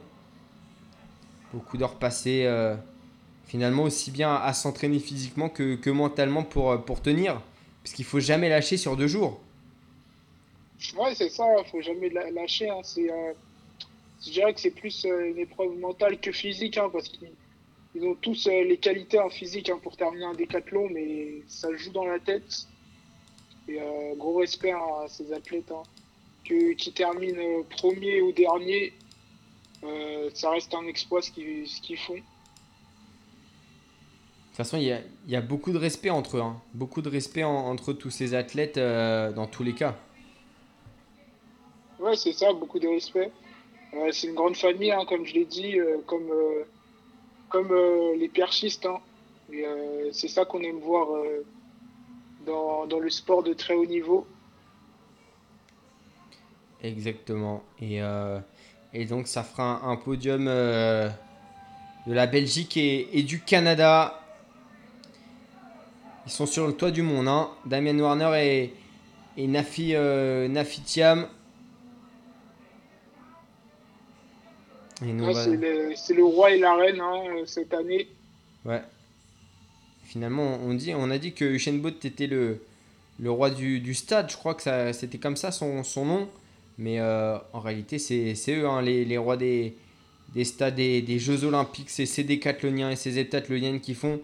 Beaucoup 1.53 1.77
d'heures 1.77 1.95
passées, 1.95 2.45
euh, 2.45 2.75
finalement, 3.47 3.83
aussi 3.83 4.11
bien 4.11 4.35
à 4.35 4.53
s'entraîner 4.53 4.99
physiquement 4.99 5.49
que, 5.49 5.75
que 5.75 5.89
mentalement 5.89 6.43
pour, 6.43 6.71
euh, 6.71 6.77
pour 6.77 7.01
tenir. 7.01 7.41
Parce 7.83 7.93
qu'il 7.93 8.05
faut 8.05 8.19
jamais 8.19 8.49
lâcher 8.49 8.77
sur 8.77 8.95
deux 8.95 9.07
jours. 9.07 9.41
Ouais, 10.97 11.13
c'est 11.15 11.29
ça, 11.29 11.43
faut 11.69 11.81
jamais 11.81 12.09
lâcher. 12.09 12.69
Hein. 12.69 12.81
Euh, 12.97 13.33
je 14.25 14.31
dirais 14.31 14.53
que 14.53 14.61
c'est 14.61 14.71
plus 14.71 15.05
euh, 15.05 15.31
une 15.31 15.39
épreuve 15.39 15.77
mentale 15.79 16.19
que 16.19 16.31
physique, 16.31 16.77
hein, 16.77 16.89
parce 16.91 17.09
qu'ils 17.09 17.31
ils 17.95 18.03
ont 18.03 18.15
tous 18.15 18.47
les 18.47 18.77
qualités 18.77 19.19
en 19.19 19.29
physique 19.29 19.69
hein, 19.69 19.79
pour 19.81 19.97
terminer 19.97 20.25
un 20.25 20.35
décathlon, 20.35 20.87
mais 20.91 21.41
ça 21.47 21.69
joue 21.75 21.91
dans 21.91 22.05
la 22.05 22.19
tête. 22.19 22.67
Et 23.69 23.79
euh, 23.79 24.15
gros 24.15 24.37
respect 24.37 24.71
hein, 24.71 24.81
à 25.03 25.07
ces 25.07 25.31
athlètes 25.31 25.71
hein, 25.71 25.83
que, 26.43 26.73
qui 26.73 26.91
terminent 26.91 27.37
euh, 27.39 27.61
premier 27.69 28.19
ou 28.21 28.31
dernier. 28.31 28.93
euh, 29.83 30.29
ça 30.33 30.49
reste 30.49 30.73
un 30.73 30.87
exploit 30.87 31.21
ce 31.21 31.29
qu'ils 31.31 31.97
font. 31.99 32.15
De 32.15 32.19
toute 34.49 34.57
façon, 34.57 34.77
il 34.77 34.83
y 34.83 34.91
a, 34.91 34.99
il 35.27 35.31
y 35.31 35.35
a 35.35 35.41
beaucoup 35.41 35.71
de 35.71 35.77
respect 35.77 36.09
entre 36.09 36.37
eux. 36.37 36.41
hein. 36.41 36.59
Beaucoup 36.73 37.01
de 37.03 37.09
respect 37.09 37.43
en- 37.43 37.67
entre 37.67 37.93
tous 37.93 38.09
ces 38.09 38.33
athlètes 38.33 38.77
euh, 38.77 39.31
dans 39.31 39.45
tous 39.45 39.63
les 39.63 39.75
cas. 39.75 39.95
Ouais, 41.99 42.15
c'est 42.15 42.33
ça, 42.33 42.51
beaucoup 42.53 42.79
de 42.79 42.87
respect. 42.87 43.31
Euh, 43.93 44.09
c'est 44.11 44.27
une 44.27 44.35
grande 44.35 44.55
famille, 44.57 44.91
hein, 44.91 45.05
comme 45.07 45.25
je 45.25 45.33
l'ai 45.35 45.45
dit, 45.45 45.77
comme, 46.07 46.31
comme 47.49 47.73
les 48.17 48.29
perchistes. 48.29 48.85
Hein. 48.87 48.99
C'est 50.11 50.27
ça 50.27 50.43
qu'on 50.45 50.61
aime 50.61 50.79
voir 50.79 51.07
dans, 52.49 52.87
dans 52.87 52.99
le 52.99 53.09
sport 53.09 53.43
de 53.43 53.53
très 53.53 53.75
haut 53.75 53.85
niveau. 53.85 54.27
Exactement. 56.81 57.63
Et, 57.79 58.01
euh, 58.01 58.39
et 58.93 59.05
donc 59.05 59.27
ça 59.27 59.43
fera 59.43 59.63
un, 59.83 59.91
un 59.91 59.95
podium 59.97 60.47
euh, 60.47 61.09
de 62.07 62.13
la 62.13 62.25
Belgique 62.27 62.75
et, 62.77 63.17
et 63.17 63.23
du 63.23 63.41
Canada. 63.41 64.19
Ils 66.25 66.31
sont 66.31 66.45
sur 66.45 66.67
le 66.67 66.73
toit 66.73 66.91
du 66.91 67.01
monde. 67.01 67.27
Hein. 67.27 67.49
Damien 67.65 67.97
Warner 67.99 68.31
et, 68.45 68.73
et 69.37 69.47
Nafi, 69.47 69.95
euh, 69.95 70.47
Nafi 70.47 70.81
Thiam. 70.81 71.27
Ouais, 75.01 75.33
va- 75.33 75.43
c'est, 75.43 75.55
le, 75.55 76.15
le 76.15 76.23
roi 76.25 76.51
et 76.51 76.59
la 76.59 76.75
reine 76.75 76.99
hein, 77.01 77.23
cette 77.45 77.73
année. 77.73 78.07
Ouais. 78.65 78.83
Finalement, 80.09 80.59
on, 80.65 80.73
dit, 80.73 80.91
on 80.95 81.11
a 81.11 81.19
dit 81.19 81.33
que 81.33 81.45
Usain 81.45 81.73
Bolt 81.73 82.03
était 82.03 82.25
le, 82.25 82.59
le 83.19 83.29
roi 83.29 83.51
du, 83.51 83.79
du 83.79 83.93
stade. 83.93 84.31
Je 84.31 84.37
crois 84.37 84.55
que 84.55 84.63
ça, 84.63 84.91
c'était 84.91 85.19
comme 85.19 85.35
ça 85.37 85.51
son, 85.51 85.83
son 85.83 86.03
nom. 86.03 86.27
Mais 86.79 86.99
euh, 86.99 87.37
en 87.53 87.59
réalité, 87.59 87.99
c'est, 87.99 88.33
c'est 88.33 88.55
eux, 88.55 88.67
hein, 88.67 88.81
les, 88.81 89.05
les 89.05 89.17
rois 89.19 89.37
des, 89.37 89.75
des 90.33 90.45
stades, 90.45 90.75
des, 90.75 91.03
des 91.03 91.19
Jeux 91.19 91.43
Olympiques. 91.43 91.91
C'est 91.91 92.07
ces 92.07 92.23
décathloniens 92.23 92.89
et 92.89 92.95
ces 92.95 93.19
heptathloniennes 93.19 93.81
qui 93.81 93.93
font 93.93 94.19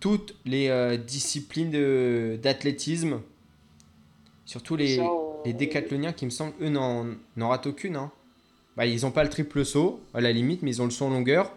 toutes 0.00 0.34
les 0.46 0.68
euh, 0.68 0.96
disciplines 0.96 1.70
de- 1.70 2.38
d'athlétisme. 2.42 3.20
Surtout 4.46 4.76
les, 4.76 4.98
les 5.44 5.52
décathloniens 5.52 6.12
qui 6.14 6.24
me 6.24 6.30
semblent, 6.30 6.54
eux, 6.62 6.70
n'en, 6.70 7.04
n'en 7.36 7.48
ratent 7.50 7.66
aucune. 7.66 7.96
hein. 7.96 8.10
Bah, 8.78 8.86
ils 8.86 9.02
n'ont 9.02 9.10
pas 9.10 9.24
le 9.24 9.30
triple 9.30 9.66
saut, 9.66 10.00
à 10.14 10.20
la 10.22 10.32
limite, 10.32 10.62
mais 10.62 10.70
ils 10.70 10.80
ont 10.80 10.86
le 10.86 10.90
saut 10.90 11.04
en 11.06 11.10
longueur. 11.10 11.52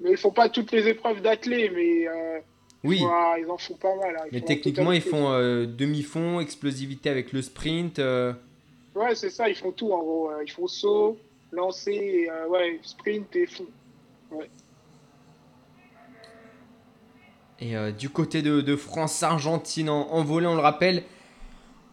Mais 0.00 0.10
ils 0.12 0.16
font 0.16 0.30
pas 0.30 0.48
toutes 0.48 0.72
les 0.72 0.86
épreuves 0.88 1.22
d'athlètes, 1.22 1.72
mais 1.74 2.06
euh, 2.06 2.38
Oui. 2.84 3.00
ils 3.38 3.50
en 3.50 3.56
font 3.58 3.74
pas 3.74 3.94
mal. 3.96 4.16
hein. 4.20 4.26
Mais 4.32 4.40
techniquement, 4.42 4.92
ils 4.92 5.00
font 5.02 5.30
euh, 5.32 5.66
demi-fond, 5.66 6.40
explosivité 6.40 7.08
avec 7.10 7.32
le 7.32 7.40
sprint. 7.42 7.98
euh, 7.98 8.32
Ouais, 8.94 9.14
c'est 9.14 9.30
ça, 9.30 9.48
ils 9.48 9.54
font 9.56 9.72
tout 9.72 9.92
en 9.92 9.98
gros. 9.98 10.30
Ils 10.46 10.50
font 10.50 10.66
saut, 10.66 11.18
lancer, 11.52 11.92
et, 11.92 12.30
ouais, 12.48 12.78
sprint 12.82 13.34
et 13.36 13.46
fond. 13.46 13.66
et 17.58 17.74
euh, 17.76 17.90
du 17.90 18.10
côté 18.10 18.42
de, 18.42 18.60
de 18.60 18.76
France-Argentine 18.76 19.88
en, 19.88 20.10
en 20.12 20.22
volée, 20.24 20.46
on 20.46 20.54
le 20.56 20.60
rappelle, 20.60 21.02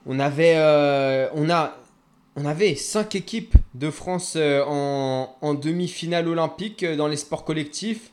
on 0.06 0.20
avait, 0.20 0.56
on 1.34 1.50
a, 1.50 1.78
on 2.36 2.46
avait 2.46 2.76
cinq 2.76 3.16
équipes 3.16 3.56
de 3.76 3.90
France 3.90 4.34
euh, 4.38 4.64
en, 4.66 5.54
demi-finale 5.54 6.28
olympique 6.28 6.84
euh, 6.84 6.96
dans 6.96 7.08
les 7.08 7.18
sports 7.18 7.46
collectifs. 7.46 8.12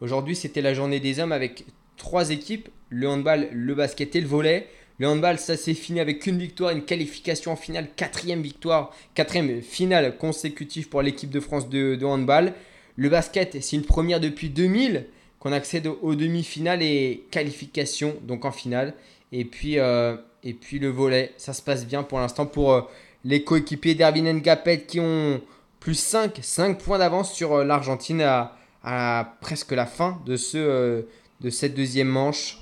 Aujourd'hui, 0.00 0.34
c'était 0.34 0.62
la 0.62 0.74
journée 0.74 0.98
des 0.98 1.20
hommes 1.20 1.32
avec 1.32 1.64
trois 1.96 2.30
équipes 2.30 2.68
le 2.88 3.08
handball, 3.08 3.48
le 3.52 3.74
basket 3.74 4.16
et 4.16 4.20
le 4.20 4.26
volley. 4.26 4.66
Le 4.98 5.06
handball, 5.06 5.38
ça 5.38 5.56
s'est 5.56 5.74
fini 5.74 6.00
avec 6.00 6.26
une 6.26 6.38
victoire, 6.38 6.72
une 6.72 6.84
qualification 6.84 7.52
en 7.52 7.56
finale, 7.56 7.88
quatrième 7.94 8.42
victoire, 8.42 8.94
quatrième 9.14 9.62
finale 9.62 10.18
consécutive 10.18 10.88
pour 10.88 11.00
l'équipe 11.00 11.30
de 11.30 11.40
France 11.40 11.68
de, 11.68 12.04
handball. 12.04 12.52
Le 12.96 13.08
basket, 13.08 13.62
c'est 13.62 13.76
une 13.76 13.84
première 13.84 14.20
depuis 14.20 14.50
2000 14.50 15.06
qu'on 15.38 15.52
accède 15.52 15.86
aux, 15.86 16.14
demi-finales 16.16 16.82
et 16.82 17.24
qualification, 17.30 18.16
donc 18.22 18.44
en 18.44 18.50
finale. 18.50 18.92
Et 19.32 19.44
puis, 19.46 19.78
euh, 19.78 20.16
le 20.44 20.88
volet, 20.88 21.32
ça 21.38 21.54
se 21.54 21.62
passe 21.62 21.86
bien 21.86 22.02
pour 22.02 22.18
l'instant 22.18 22.44
pour 22.44 22.90
les 23.24 23.44
coéquipiers 23.44 23.94
d'Erwin 23.94 24.32
Ngapet 24.40 24.82
qui 24.82 25.00
ont 25.00 25.40
plus 25.78 25.98
5, 25.98 26.38
5 26.42 26.78
points 26.78 26.98
d'avance 26.98 27.32
sur 27.32 27.54
euh, 27.54 27.64
l'Argentine 27.64 28.20
à, 28.22 29.36
presque 29.40 29.72
la 29.72 29.86
fin 29.86 30.20
de, 30.26 30.36
ce, 30.36 30.56
euh, 30.58 31.02
cette 31.50 31.74
deuxième 31.74 32.08
manche. 32.08 32.58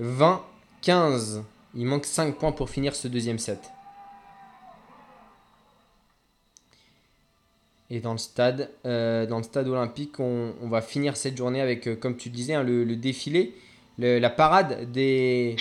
20-15. 0.00 1.42
Il 1.74 1.86
manque 1.86 2.04
5 2.04 2.36
points 2.36 2.52
pour 2.52 2.70
finir 2.70 2.94
ce 2.94 3.08
deuxième 3.08 3.38
set. 3.38 3.70
Et 7.90 8.00
dans 8.00 8.12
le 8.12 8.18
stade, 8.18 8.70
euh, 8.84 9.26
olympique, 9.54 10.20
on, 10.20 10.52
va 10.62 10.82
finir 10.82 11.16
cette 11.16 11.36
journée 11.36 11.60
avec, 11.60 11.98
comme 12.00 12.16
tu 12.16 12.28
disais, 12.28 12.54
hein, 12.54 12.62
le, 12.62 12.84
défilé, 12.96 13.54
la 13.96 14.30
parade 14.30 14.92
des, 14.92 15.56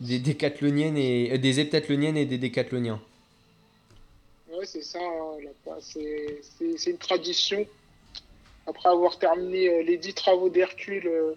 des 0.00 0.18
décathloniennes 0.18 0.96
et 0.96 1.32
euh, 1.32 1.38
des 1.38 1.60
heptathloniennes 1.60 2.16
et 2.16 2.26
des 2.26 2.38
décathloniens. 2.38 3.00
Ouais, 4.50 4.66
c'est 4.66 4.82
ça, 4.82 5.00
hein, 5.00 5.78
c'est 5.80 6.90
une 6.90 6.98
tradition. 6.98 7.66
Après 8.66 8.88
avoir 8.88 9.18
terminé 9.18 9.68
euh, 9.68 9.82
les 9.82 9.96
10 9.96 10.14
travaux 10.14 10.48
d'Hercule 10.48 11.06
euh, 11.06 11.34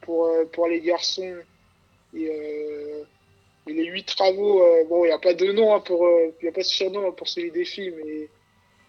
pour, 0.00 0.28
pour 0.52 0.68
les 0.68 0.80
garçons 0.80 1.36
et, 2.14 2.30
les 3.66 3.84
8 3.84 4.04
travaux, 4.04 4.64
bon, 4.88 5.04
il 5.04 5.08
n'y 5.08 5.14
a 5.14 5.18
pas 5.18 5.34
de 5.34 5.52
nom, 5.52 5.74
hein, 5.74 5.80
pour, 5.80 6.04
a 6.04 6.52
pas 6.52 6.62
de 6.62 6.66
surnom 6.66 7.08
hein, 7.08 7.12
pour 7.12 7.28
celui 7.28 7.52
des 7.52 7.64
filles, 7.64 7.94
mais, 7.96 8.28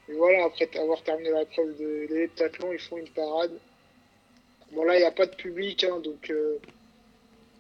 mais 0.08 0.16
voilà, 0.16 0.46
après 0.46 0.68
avoir 0.80 1.04
terminé 1.04 1.30
la 1.30 1.46
preuve 1.46 1.78
de, 1.78 2.08
l'heptathlon, 2.10 2.72
ils 2.72 2.80
font 2.80 2.98
une 2.98 3.10
parade. 3.10 3.52
Bon, 4.72 4.84
là, 4.84 4.96
il 4.96 5.00
n'y 5.00 5.06
a 5.06 5.12
pas 5.12 5.28
de 5.28 5.36
public, 5.36 5.86
donc 6.04 6.32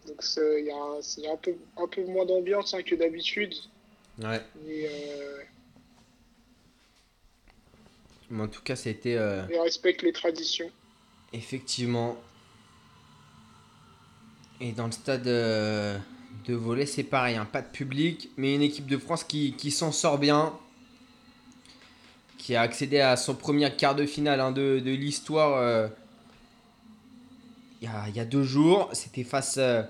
donc 0.07 0.21
c'est- 0.23 0.61
il 0.61 0.65
y 0.67 0.71
a, 0.71 1.01
c'est 1.01 1.27
un 1.29 1.37
peu, 1.37 1.53
un 1.77 1.87
peu 1.87 2.03
moins 2.05 2.25
d'ambiance 2.25 2.73
hein, 2.73 2.81
que 2.83 2.95
d'habitude. 2.95 3.53
Ouais. 4.21 4.41
Mais 4.65 4.87
euh, 4.87 5.41
Mais 8.29 8.43
en 8.43 8.47
tout 8.47 8.61
cas, 8.61 8.75
c'était 8.75 9.15
euh, 9.15 9.43
ils 9.51 9.59
respectent 9.59 10.03
les 10.03 10.13
traditions. 10.13 10.69
effectivement. 11.33 12.17
Et 14.59 14.71
dans 14.73 14.85
le 14.85 14.91
stade 14.91 15.27
euh, 15.27 15.97
de 16.45 16.53
volley, 16.53 16.85
c'est 16.85 17.03
pareil, 17.03 17.35
hein, 17.35 17.47
pas 17.51 17.61
de 17.61 17.67
public, 17.67 18.29
mais 18.37 18.53
une 18.55 18.61
équipe 18.61 18.85
de 18.85 18.97
France 18.97 19.23
qui, 19.23 19.53
qui 19.53 19.71
s'en 19.71 19.91
sort 19.91 20.19
bien, 20.19 20.53
qui 22.37 22.55
a 22.55 22.61
accédé 22.61 22.99
à 22.99 23.17
son 23.17 23.35
premier 23.35 23.75
quart 23.75 23.95
de 23.95 24.05
finale 24.05 24.39
hein, 24.39 24.51
de, 24.51 24.79
de 24.79 24.91
l'histoire 24.91 25.57
euh, 25.57 25.87
il 27.81 28.15
y, 28.15 28.19
a, 28.19 28.25
deux 28.25 28.43
jours. 28.43 28.89
C'était 28.93 29.23
face 29.23 29.57
euh, 29.57 29.81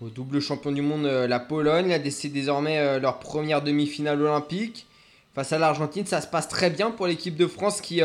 au 0.00 0.08
double 0.08 0.40
champion 0.40 0.72
du 0.72 0.80
monde, 0.80 1.04
euh, 1.04 1.26
la 1.26 1.38
Pologne. 1.38 2.00
C'est 2.10 2.28
désormais 2.28 2.78
euh, 2.78 2.98
leur 2.98 3.18
première 3.18 3.62
demi-finale 3.62 4.20
olympique. 4.20 4.86
Face 5.34 5.52
à 5.52 5.58
l'Argentine, 5.58 6.06
ça 6.06 6.20
se 6.20 6.26
passe 6.26 6.48
très 6.48 6.70
bien 6.70 6.90
pour 6.90 7.06
l'équipe 7.06 7.36
de 7.36 7.46
France 7.46 7.80
qui, 7.80 8.00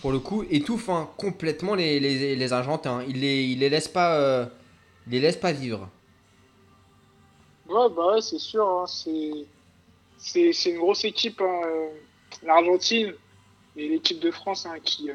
pour 0.00 0.10
le 0.10 0.18
coup, 0.18 0.44
étouffe 0.50 0.88
hein, 0.88 1.08
complètement 1.16 1.76
les, 1.76 2.00
les, 2.00 2.34
les 2.34 2.52
Argentins. 2.52 3.04
Il 3.06 3.20
les, 3.20 3.44
il 3.44 3.60
les 3.60 3.68
laisse 3.68 3.86
pas, 3.86 4.48
les 5.06 5.32
pas 5.34 5.52
vivre. 5.52 5.88
Ouais, 7.68 7.88
bah 7.96 8.14
ouais, 8.14 8.20
c'est 8.20 8.40
sûr. 8.40 8.66
hein, 8.66 8.86
c'est, 10.18 10.70
une 10.70 10.78
grosse 10.78 11.04
équipe, 11.04 11.40
hein, 11.40 11.60
l'Argentine 12.42 13.14
et 13.76 13.88
l'équipe 13.88 14.18
de 14.18 14.32
France 14.32 14.66
qui, 14.82 15.10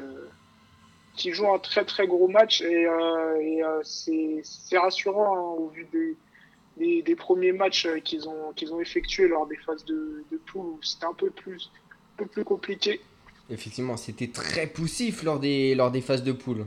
qui 1.14 1.32
jouent 1.32 1.52
un 1.52 1.58
très 1.58 1.84
très 1.84 2.06
gros 2.06 2.28
match 2.28 2.62
et, 2.62 2.86
euh, 2.86 3.40
et, 3.40 3.62
euh, 3.62 3.80
c'est 3.84 4.78
rassurant 4.78 5.36
hein, 5.36 5.40
au 5.58 5.68
vu 5.68 5.86
des, 5.92 6.16
des, 6.78 7.02
des 7.02 7.14
premiers 7.16 7.52
matchs 7.52 7.84
euh, 7.86 7.98
qu'ils 8.00 8.28
ont, 8.28 8.52
qu'ils 8.56 8.72
ont 8.72 8.80
effectués 8.80 9.28
lors 9.28 9.46
des 9.46 9.56
phases 9.56 9.84
de, 9.84 10.24
de 10.32 10.36
poule 10.38 10.66
où 10.66 10.78
c'était 10.82 11.04
un 11.06 11.12
peu 11.12 11.28
plus, 11.30 11.70
un 12.14 12.16
peu 12.18 12.26
plus 12.26 12.44
compliqué. 12.44 13.00
Effectivement, 13.50 13.96
c'était 13.98 14.28
très 14.28 14.66
poussif 14.66 15.22
lors 15.22 15.38
des, 15.38 15.74
lors 15.74 15.90
des 15.90 16.00
phases 16.00 16.22
de 16.22 16.32
poule. 16.32 16.66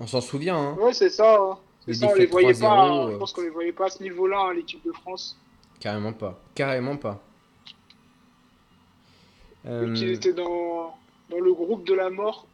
On 0.00 0.06
s'en 0.08 0.20
souvient, 0.20 0.56
hein. 0.58 0.74
Ouais, 0.80 0.92
c'est 0.92 1.10
ça. 1.10 1.36
hein. 1.40 1.58
Les 1.86 1.94
ça, 1.94 2.08
on 2.10 2.14
les 2.14 2.26
voyait 2.26 2.52
3-0, 2.52 2.60
pas. 2.60 2.68
hein. 2.82 3.06
euh. 3.08 3.12
Je 3.12 3.16
pense 3.18 3.32
qu'on 3.32 3.42
les 3.42 3.48
voyait 3.50 3.72
pas 3.72 3.86
à 3.86 3.90
ce 3.90 4.02
niveau-là, 4.02 4.52
l'équipe 4.54 4.84
de 4.84 4.92
France. 4.92 5.38
Carrément 5.78 6.12
pas. 6.12 6.40
Carrément 6.56 6.96
pas. 6.96 7.22
Donc, 9.64 9.98
ils 10.00 10.10
étaient 10.10 10.32
dans, 10.32 10.96
dans 11.30 11.38
le 11.40 11.52
groupe 11.52 11.86
de 11.86 11.94
la 11.94 12.10
mort. 12.10 12.46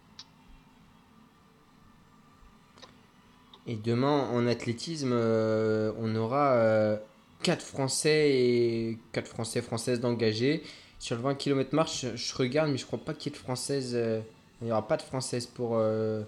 Et 3.67 3.77
demain, 3.77 4.29
en 4.33 4.47
athlétisme, 4.47 5.13
euh, 5.13 5.93
on 5.99 6.15
aura 6.17 6.99
4 7.43 7.63
Français 7.63 8.31
et 8.31 8.99
4 9.13 9.29
Français 9.29 9.63
françaises 9.63 10.01
d'engagés. 10.01 10.63
Sur 10.99 11.17
le 11.17 11.23
20 11.23 11.35
km 11.35 11.75
marche, 11.75 12.07
je, 12.15 12.35
regarde, 12.35 12.71
mais 12.71 12.79
je 12.79 12.87
crois 12.87 12.99
pas 12.99 13.13
qu'il 13.13 13.31
y 13.31 13.35
ait 13.35 13.39
de 13.39 13.43
Françaises. 13.43 13.93
euh, 13.95 14.21
il 14.61 14.67
n'y 14.67 14.73
aura 14.73 14.89
pas 14.89 14.97
de 14.97 15.03
Françaises 15.03 15.47
pour, 15.47 15.73
euh, 15.75 16.23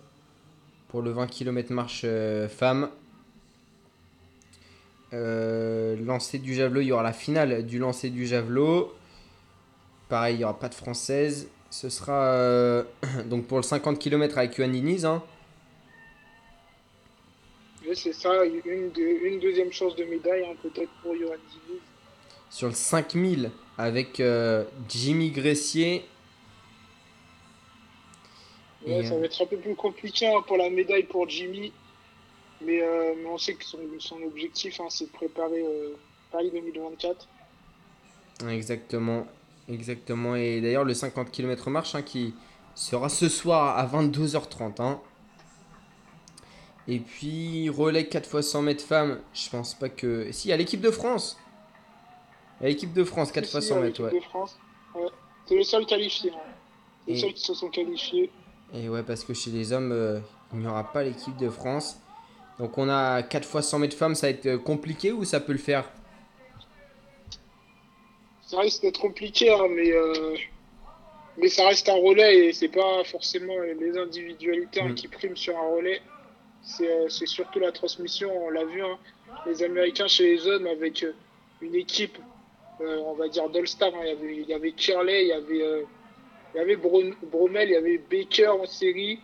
pour 0.89 1.01
le 1.01 1.11
20 1.11 1.29
km 1.29 1.73
marche 1.73 2.03
euh, 2.05 2.49
femmes. 2.49 2.91
Euh, 5.15 5.97
lancer 6.05 6.39
du 6.39 6.55
javelot, 6.55 6.83
il 6.83 6.89
y 6.89 6.93
aura 6.93 7.03
la 7.03 7.15
finale 7.15 7.65
du 7.65 7.79
lancer 7.79 8.11
du 8.11 8.27
javelot. 8.27 8.93
Pareil, 10.11 10.35
il 10.35 10.39
n'y 10.39 10.45
aura 10.45 10.59
pas 10.59 10.69
de 10.69 10.75
Françaises. 10.75 11.49
Ce 11.71 11.89
sera 11.89 12.25
euh, 12.25 12.85
donc 13.31 13.47
pour 13.47 13.57
le 13.57 13.63
50 13.63 13.99
km 13.99 14.37
avec 14.37 14.59
hein. 14.59 15.23
C'est 17.97 18.13
ça, 18.13 18.45
une, 18.45 18.93
de- 18.93 19.27
une 19.27 19.41
deuxième 19.41 19.73
chance 19.73 19.97
de 19.97 20.05
médaille, 20.05 20.45
hein, 20.47 20.57
peut-être 20.63 20.93
pour 21.03 21.17
Johan 21.17 21.39
Diniz. 21.51 21.83
sur 22.51 22.69
le 22.69 22.75
5000 22.75 23.53
avec 23.79 24.21
euh, 24.21 24.65
Jimmy 24.89 25.31
Gressier. 25.31 26.11
Ouais, 28.87 29.01
Et, 29.01 29.03
ça 29.05 29.15
euh, 29.15 29.19
va 29.19 29.27
être 29.27 29.43
un 29.43 29.47
peu 29.47 29.59
plus 29.61 29.77
compliqué 29.77 30.27
hein, 30.27 30.43
pour 30.47 30.57
la 30.57 30.71
médaille 30.71 31.05
pour 31.05 31.29
Jimmy. 31.29 31.75
Mais, 32.61 32.83
euh, 32.83 33.15
mais 33.17 33.27
on 33.27 33.39
sait 33.39 33.57
que 33.57 33.65
son, 33.65 33.79
son 33.99 34.23
objectif, 34.23 34.81
hein, 34.81 34.89
c'est 34.91 35.07
de 35.07 35.13
préparer 35.13 35.63
euh, 35.63 35.97
Paris 36.31 36.51
2024. 36.53 37.29
Exactement, 38.49 39.27
exactement. 39.69 40.37
Et 40.37 40.61
d'ailleurs, 40.61 40.85
le 40.85 40.95
50 40.95 41.31
km 41.31 41.71
marche 41.71 41.95
hein, 41.95 42.03
qui 42.03 42.35
sera 42.75 43.09
ce 43.09 43.29
soir 43.29 43.79
à 43.79 43.87
22h30. 43.87 45.01
Et 46.89 47.01
puis, 47.01 47.69
relais 47.69 48.07
4 48.07 48.27
x 48.39 48.47
100 48.47 48.63
mètres 48.63 48.85
femmes, 48.85 49.21
je 49.35 49.49
pense 49.51 49.75
pas 49.75 49.89
que. 49.89 50.31
Si, 50.33 50.49
il 50.49 50.51
y 50.51 50.55
a 50.55 50.57
l'équipe 50.57 50.81
de 50.81 50.91
France. 50.91 51.37
A 52.61 52.67
l'équipe 52.67 52.93
de 52.93 53.03
France 53.05 53.33
4 53.33 53.45
Si, 53.47 53.57
x 53.57 53.63
si, 53.65 53.69
100 53.69 53.77
hein, 53.77 53.81
mètres, 53.81 54.03
l'équipe 54.03 54.15
ouais. 54.15 54.21
de 54.21 54.25
France. 54.25 54.59
Ouais. 54.95 55.09
C'est 55.47 55.57
le 55.57 55.63
seul 55.65 55.85
qualifié. 55.87 56.31
hein. 56.31 56.39
Les 57.09 57.15
Et- 57.15 57.21
seuls 57.21 57.33
qui 57.35 57.43
se 57.43 57.55
sont 57.55 57.69
qualifiés. 57.71 58.31
Et 58.75 58.89
ouais, 58.89 59.03
parce 59.03 59.25
que 59.25 59.35
chez 59.35 59.51
les 59.51 59.73
hommes, 59.73 59.93
euh, 59.93 60.21
il 60.53 60.61
n'y 60.61 60.67
aura 60.67 60.93
pas 60.93 61.03
l'équipe 61.05 61.37
de 61.37 61.49
France. 61.51 61.99
Donc, 62.59 62.79
on 62.79 62.89
a 62.89 63.23
4 63.23 63.45
x 63.55 63.67
100 63.69 63.79
mètres 63.81 63.97
femmes, 63.97 64.15
ça 64.15 64.29
va 64.29 64.31
être 64.31 64.47
euh, 64.47 64.59
compliqué 64.59 65.13
ou 65.13 65.25
ça 65.25 65.41
peut 65.41 65.53
le 65.53 65.59
faire? 65.59 65.91
Ça 68.47 68.61
risque 68.61 68.83
d'être 68.83 69.01
compliqué, 69.01 69.51
hein, 69.53 69.67
mais, 69.71 69.91
euh, 69.93 70.37
mais 71.37 71.49
ça 71.49 71.67
reste 71.67 71.89
un 71.89 71.95
relais 71.95 72.47
et 72.47 72.53
c'est 72.53 72.69
pas 72.69 73.03
forcément 73.05 73.55
les 73.79 73.99
individualités 73.99 74.81
hein, 74.81 74.91
Mm. 74.91 74.95
qui 74.95 75.09
priment 75.09 75.37
sur 75.37 75.57
un 75.57 75.75
relais. 75.77 76.01
C'est 76.67 76.91
euh, 76.91 77.09
c'est 77.09 77.27
surtout 77.27 77.61
la 77.61 77.71
transmission, 77.71 78.29
on 78.45 78.51
l'a 78.51 78.65
vu. 78.65 78.83
hein. 78.83 78.99
Les 79.47 79.63
Américains 79.63 80.09
chez 80.09 80.35
les 80.35 80.47
hommes 80.49 80.67
avec 80.67 81.05
euh, 81.05 81.13
une 81.63 81.77
équipe, 81.77 82.19
euh, 82.81 82.99
on 83.07 83.15
va 83.15 83.29
dire 83.29 83.49
d'All-Star. 83.49 83.93
Il 84.05 84.45
y 84.49 84.53
avait, 84.53 84.73
Curley, 84.73 85.23
il 85.27 85.29
y 85.29 85.33
avait, 85.33 85.85
il 86.55 86.59
y 86.59 86.61
avait 86.61 86.77
Bromel, 86.77 87.69
il 87.69 87.73
y 87.73 87.77
avait 87.77 87.99
Baker 87.99 88.49
en 88.49 88.67
série. 88.67 89.21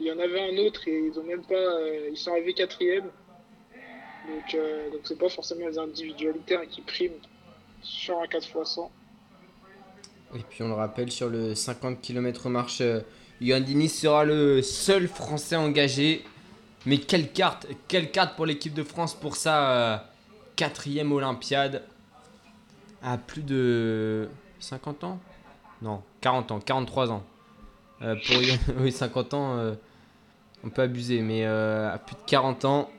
Il 0.00 0.06
y 0.06 0.12
en 0.12 0.18
avait 0.18 0.40
un 0.40 0.56
autre 0.66 0.88
et 0.88 0.98
ils 0.98 1.18
ont 1.20 1.22
même 1.22 1.44
pas, 1.44 1.78
ils 2.10 2.16
sont 2.16 2.30
arrivés 2.30 2.54
quatrième. 2.54 3.10
Donc 4.26 4.56
donc 4.92 5.00
c'est 5.04 5.18
pas 5.18 5.28
forcément 5.28 5.66
les 5.68 5.78
individualités 5.78 6.56
hein, 6.56 6.64
qui 6.70 6.80
priment 6.80 7.20
sur 7.82 8.18
un 8.18 8.26
4 8.26 8.42
x 8.42 8.70
100. 8.74 8.90
Et 10.36 10.38
puis 10.48 10.62
on 10.62 10.68
le 10.68 10.74
rappelle, 10.74 11.10
sur 11.12 11.28
le 11.28 11.54
50 11.54 12.00
km 12.00 12.48
marche, 12.48 12.82
Yoann 13.42 13.62
Diniz 13.64 13.92
sera 13.92 14.24
le 14.24 14.62
seul 14.62 15.06
Français 15.06 15.56
engagé. 15.56 16.24
Mais 16.86 16.98
quelle 16.98 17.30
carte, 17.32 17.66
quelle 17.88 18.10
carte 18.10 18.36
pour 18.36 18.46
l'équipe 18.46 18.72
de 18.74 18.82
France 18.82 19.14
pour 19.14 19.36
sa 19.36 19.70
euh, 19.72 19.96
quatrième 20.56 21.12
Olympiade? 21.12 21.82
À 23.02 23.16
plus 23.18 23.42
de 23.42 24.28
50 24.60 25.04
ans? 25.04 25.18
Non, 25.82 26.02
40 26.20 26.52
ans, 26.52 26.60
43 26.60 27.10
ans. 27.12 27.22
Euh, 28.02 28.14
pour 28.26 28.36
oui, 28.80 28.92
50 28.92 29.34
ans, 29.34 29.56
euh, 29.58 29.74
on 30.64 30.70
peut 30.70 30.82
abuser, 30.82 31.20
mais 31.20 31.44
à 31.44 31.98
plus 32.04 32.16
de 32.16 32.20
40 32.26 32.64
ans, 32.64 32.90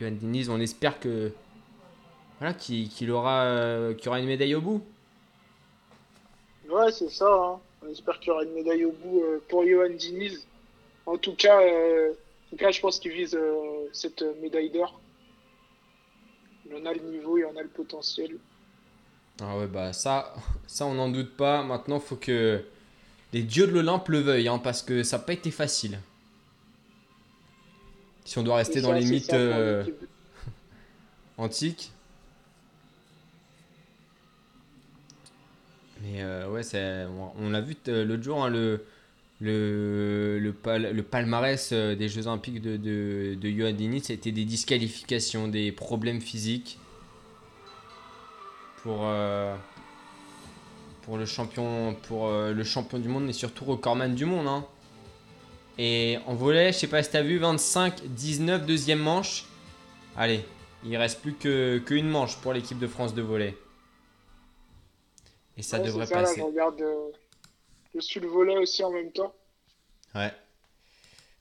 Yoann 0.00 0.16
Diniz, 0.16 0.48
on 0.50 0.60
espère 0.60 0.98
que 1.00 1.32
voilà, 2.38 2.54
qu'il 2.54 2.88
qu'il 2.88 3.10
aura, 3.10 3.90
aura 4.06 4.20
une 4.20 4.26
médaille 4.26 4.54
au 4.54 4.60
bout. 4.60 4.82
Ouais, 6.68 6.90
c'est 6.90 7.10
ça. 7.10 7.26
hein. 7.28 7.60
On 7.82 7.90
espère 7.90 8.18
qu'il 8.18 8.28
y 8.28 8.30
aura 8.30 8.44
une 8.44 8.52
médaille 8.54 8.84
au 8.86 8.92
bout 8.92 9.22
pour 9.48 9.66
Johan 9.66 9.90
Diniz. 9.90 10.46
En 11.06 11.18
tout 11.18 11.34
cas, 11.34 11.60
tout 12.54 12.64
cas 12.64 12.70
je 12.70 12.80
pense 12.80 13.00
qu'il 13.00 13.12
vise 13.12 13.34
euh, 13.34 13.88
cette 13.92 14.22
euh, 14.22 14.32
médaille 14.40 14.70
d'or. 14.70 15.00
Il 16.66 16.76
en 16.76 16.86
a 16.86 16.94
le 16.94 17.00
niveau, 17.00 17.36
il 17.36 17.44
en 17.44 17.56
a 17.56 17.62
le 17.62 17.68
potentiel. 17.68 18.36
Ah 19.40 19.58
ouais, 19.58 19.66
bah 19.66 19.92
ça, 19.92 20.32
ça 20.66 20.86
on 20.86 20.94
n'en 20.94 21.08
doute 21.08 21.36
pas. 21.36 21.64
Maintenant, 21.64 21.98
faut 21.98 22.16
que 22.16 22.62
les 23.32 23.42
dieux 23.42 23.66
de 23.66 23.72
l'Olympe 23.72 24.08
le 24.08 24.20
veuillent, 24.20 24.48
hein, 24.48 24.58
parce 24.58 24.82
que 24.82 25.02
ça 25.02 25.18
n'a 25.18 25.24
pas 25.24 25.32
été 25.32 25.50
facile. 25.50 25.98
Si 28.24 28.38
on 28.38 28.44
doit 28.44 28.56
rester 28.56 28.80
dans 28.80 28.92
les 28.92 29.04
mythes 29.04 29.34
euh, 29.34 29.84
antiques. 31.36 31.90
Mais 36.02 36.22
euh, 36.22 36.48
ouais, 36.48 36.62
on, 37.38 37.50
l'a 37.50 37.60
vu 37.60 37.76
l'autre 37.86 38.22
jour, 38.22 38.44
hein, 38.44 38.48
le, 38.48 38.84
le, 39.40 40.38
le, 40.40 40.52
pal- 40.52 40.92
le 40.94 41.02
palmarès 41.02 41.70
euh, 41.72 41.94
des 41.96 42.08
Jeux 42.08 42.26
Olympiques 42.26 42.60
de, 42.62 42.76
de, 42.76 43.34
de 43.40 43.48
Yoann 43.48 43.76
Diniz, 43.76 44.04
c'était 44.04 44.32
des 44.32 44.44
disqualifications, 44.44 45.48
des 45.48 45.72
problèmes 45.72 46.20
physiques 46.20 46.78
pour, 48.82 49.00
euh, 49.04 49.56
pour, 51.02 51.18
le, 51.18 51.26
champion, 51.26 51.94
pour 52.08 52.28
euh, 52.28 52.52
le 52.52 52.64
champion 52.64 52.98
du 52.98 53.08
monde, 53.08 53.24
mais 53.26 53.32
surtout 53.32 53.64
recordman 53.64 54.14
du 54.14 54.24
monde. 54.24 54.46
hein. 54.48 54.64
Et 55.78 56.18
en 56.26 56.34
volet, 56.34 56.72
je 56.72 56.78
sais 56.78 56.86
pas 56.86 57.02
si 57.02 57.10
t'as 57.10 57.22
vu, 57.22 57.38
25-19, 57.38 58.64
deuxième 58.66 59.00
manche. 59.00 59.44
Allez, 60.16 60.44
il 60.84 60.96
reste 60.96 61.20
plus 61.22 61.34
que 61.34 61.78
qu'une 61.78 62.08
manche 62.08 62.36
pour 62.38 62.52
l'équipe 62.52 62.78
de 62.78 62.86
France 62.86 63.14
de 63.14 63.22
volet. 63.22 63.56
Et 65.56 65.62
ça 65.62 65.78
Ouais, 65.78 65.86
devrait 65.86 66.06
là, 66.10 66.22
passer. 66.26 66.36
je 66.36 66.42
regarde, 66.42 66.80
euh, 66.80 67.10
je 67.94 68.00
suis 68.00 68.20
le 68.20 68.28
volet 68.28 68.56
aussi 68.56 68.82
en 68.82 68.90
même 68.90 69.12
temps. 69.12 69.34
Ouais. 70.14 70.32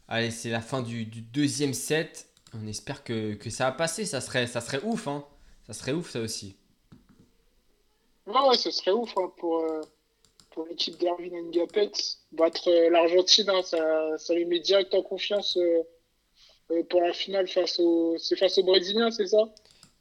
Allez, 0.07 0.31
c'est 0.31 0.49
la 0.49 0.61
fin 0.61 0.81
du, 0.81 1.05
du 1.05 1.21
deuxième 1.21 1.73
set. 1.73 2.27
On 2.53 2.67
espère 2.67 3.03
que, 3.03 3.34
que 3.34 3.49
ça 3.49 3.65
va 3.65 3.71
passer. 3.71 4.05
Ça 4.05 4.21
serait, 4.21 4.47
ça 4.47 4.61
serait 4.61 4.81
ouf, 4.84 5.07
hein. 5.07 5.25
Ça 5.65 5.73
serait 5.73 5.93
ouf, 5.93 6.11
ça 6.11 6.19
aussi. 6.19 6.57
Ouais, 8.25 8.47
ouais, 8.47 8.57
ce 8.57 8.71
serait 8.71 8.91
ouf 8.91 9.11
hein, 9.17 9.31
pour, 9.38 9.59
euh, 9.59 9.81
pour 10.51 10.65
l'équipe 10.67 10.97
d'Erwin 10.97 11.49
Ngapet. 11.49 11.91
Battre 12.31 12.69
euh, 12.69 12.89
l'Argentine, 12.89 13.49
hein, 13.49 13.61
ça, 13.63 14.17
ça 14.17 14.34
les 14.34 14.45
met 14.45 14.59
direct 14.59 14.93
en 14.93 15.01
confiance 15.01 15.57
euh, 15.57 15.84
pour 16.89 17.01
la 17.01 17.13
finale 17.13 17.47
face 17.47 17.80
aux, 17.80 18.17
c'est 18.17 18.35
face 18.35 18.57
aux 18.57 18.63
Brésiliens, 18.63 19.11
c'est 19.11 19.27
ça? 19.27 19.53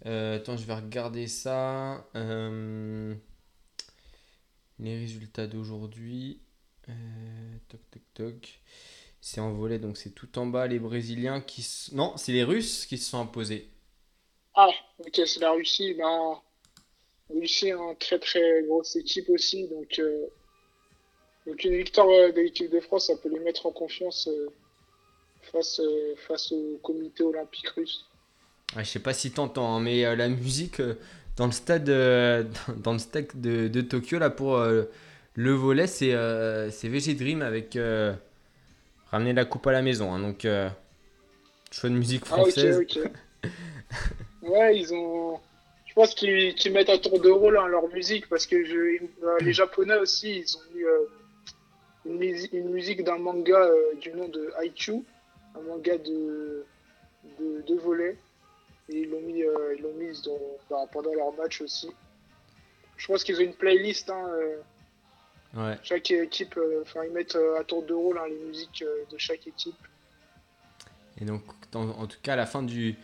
Attends, 0.05 0.57
je 0.57 0.67
vais 0.67 0.75
regarder 0.75 1.29
ça. 1.29 2.05
Les 4.83 4.99
résultats 4.99 5.47
d'aujourd'hui. 5.47 6.41
Euh, 6.91 6.93
toc, 7.69 7.81
toc, 7.91 8.03
toc. 8.15 8.61
C'est 9.21 9.41
en 9.41 9.53
volet, 9.53 9.79
donc 9.79 9.97
c'est 9.97 10.11
tout 10.11 10.39
en 10.39 10.47
bas. 10.47 10.67
Les 10.67 10.79
Brésiliens 10.79 11.41
qui. 11.41 11.63
s- 11.63 11.91
Non, 11.95 12.17
c'est 12.19 12.33
les 12.33 12.45
Russes 12.45 12.87
qui 12.87 12.99
se 12.99 13.09
sont 13.11 13.21
imposés. 13.21 13.71
Ah, 14.55 14.71
ok, 14.99 15.21
c'est 15.27 15.41
la 15.41 15.53
Russie. 15.53 15.95
Ben, 15.95 16.41
la 17.31 17.41
Russie, 17.41 17.71
une 17.71 17.97
très 17.99 18.19
très 18.19 18.63
grosse 18.65 18.97
équipe 18.97 19.29
aussi. 19.31 19.69
Donc, 19.69 19.99
euh, 19.99 20.27
donc 21.47 21.63
une 21.65 21.77
victoire 21.77 22.09
euh, 22.09 22.33
de 22.33 22.41
l'équipe 22.41 22.71
de 22.71 22.81
France, 22.81 23.07
ça 23.09 23.17
peut 23.17 23.29
les 23.29 23.41
mettre 23.41 23.67
en 23.67 23.73
confiance 23.73 24.29
euh, 24.29 24.49
face, 25.53 25.81
face 26.29 26.53
au 26.53 26.79
comité 26.83 27.23
olympique 27.23 27.69
russe. 27.71 28.07
Ouais, 28.77 28.85
je 28.85 28.91
sais 28.91 29.01
pas 29.01 29.13
si 29.15 29.33
t'entends, 29.33 29.77
hein, 29.77 29.81
mais 29.81 30.17
la 30.17 30.29
musique 30.29 30.81
dans 31.37 31.47
le 31.47 31.53
stade, 31.53 31.89
euh, 31.89 32.45
dans 32.77 32.93
le 32.93 32.99
stade 32.99 33.29
de, 33.35 33.69
de 33.69 33.81
Tokyo 33.81 34.19
là 34.19 34.31
pour 34.31 34.57
euh, 34.57 34.85
le 35.35 35.53
volet, 35.53 35.87
c'est 35.87 36.15
euh, 36.15 36.71
c'est 36.71 36.89
VG 36.89 37.15
Dream 37.15 37.43
avec 37.43 37.79
ramener 39.11 39.33
la 39.33 39.45
coupe 39.45 39.67
à 39.67 39.73
la 39.73 39.83
maison. 39.83 40.13
hein, 40.13 40.21
donc, 40.21 40.47
choix 41.71 41.91
de 41.91 41.95
musique 41.95 42.25
Ah, 42.31 42.43
ok, 42.43 42.49
française. 42.51 42.79
ok. 42.79 42.99
ouais, 44.43 44.79
ils 44.79 44.93
ont. 44.95 45.39
Je 45.87 45.95
pense 45.95 46.15
qu'ils 46.15 46.73
mettent 46.73 46.89
à 46.89 46.99
tour 46.99 47.21
de 47.21 47.29
rôle 47.29 47.59
hein, 47.59 47.69
leur 47.69 47.87
musique 47.89 48.27
parce 48.29 48.47
que 48.47 48.65
je... 48.65 48.99
les 49.45 49.53
Japonais 49.53 49.97
aussi, 49.97 50.39
ils 50.41 50.57
ont 50.57 50.61
mis 50.75 50.83
euh, 50.85 50.99
une, 52.07 52.19
musi- 52.19 52.49
une 52.53 52.71
musique 52.71 53.05
d'un 53.05 53.19
manga 53.19 53.59
du 54.01 54.11
nom 54.13 54.29
de 54.29 54.51
Haikyuu, 54.59 55.05
un 55.55 55.61
manga 55.69 55.99
de, 55.99 56.65
de. 57.39 58.17
Et 58.89 59.01
ils 59.01 59.11
l'ont 59.11 59.21
mis, 59.21 59.43
euh, 59.43 59.75
ils 59.77 59.83
l'ont 59.83 59.95
mise 59.95 60.23
dans- 60.23 60.39
bah, 60.71 60.85
pendant 60.93 61.15
leur 61.15 61.33
match 61.35 61.61
aussi. 61.61 61.89
Je 62.97 63.07
pense 63.07 63.25
qu'ils 63.25 63.37
ont 63.37 63.41
une 63.45 63.55
playlist. 63.55 64.11
Hein, 64.11 64.27
euh, 64.29 64.57
Ouais. 65.55 65.77
chaque 65.83 66.11
équipe, 66.11 66.57
euh, 66.57 66.81
enfin, 66.83 67.01
ils 67.05 67.13
mettent 67.13 67.37
à 67.61 67.63
tour 67.65 67.83
de 67.85 67.93
rôle 67.93 68.17
hein, 68.19 68.25
les 68.29 68.39
musiques 68.49 68.83
de 69.11 69.19
chaque 69.19 69.47
équipe. 69.47 69.77
Et 71.21 71.27
donc, 71.27 71.43
en, 71.75 71.89
en 71.91 72.07
tout 72.07 72.17
cas, 72.23 72.33
à 72.33 72.37
la 72.37 72.47
fin 72.47 72.63
du, 72.63 72.97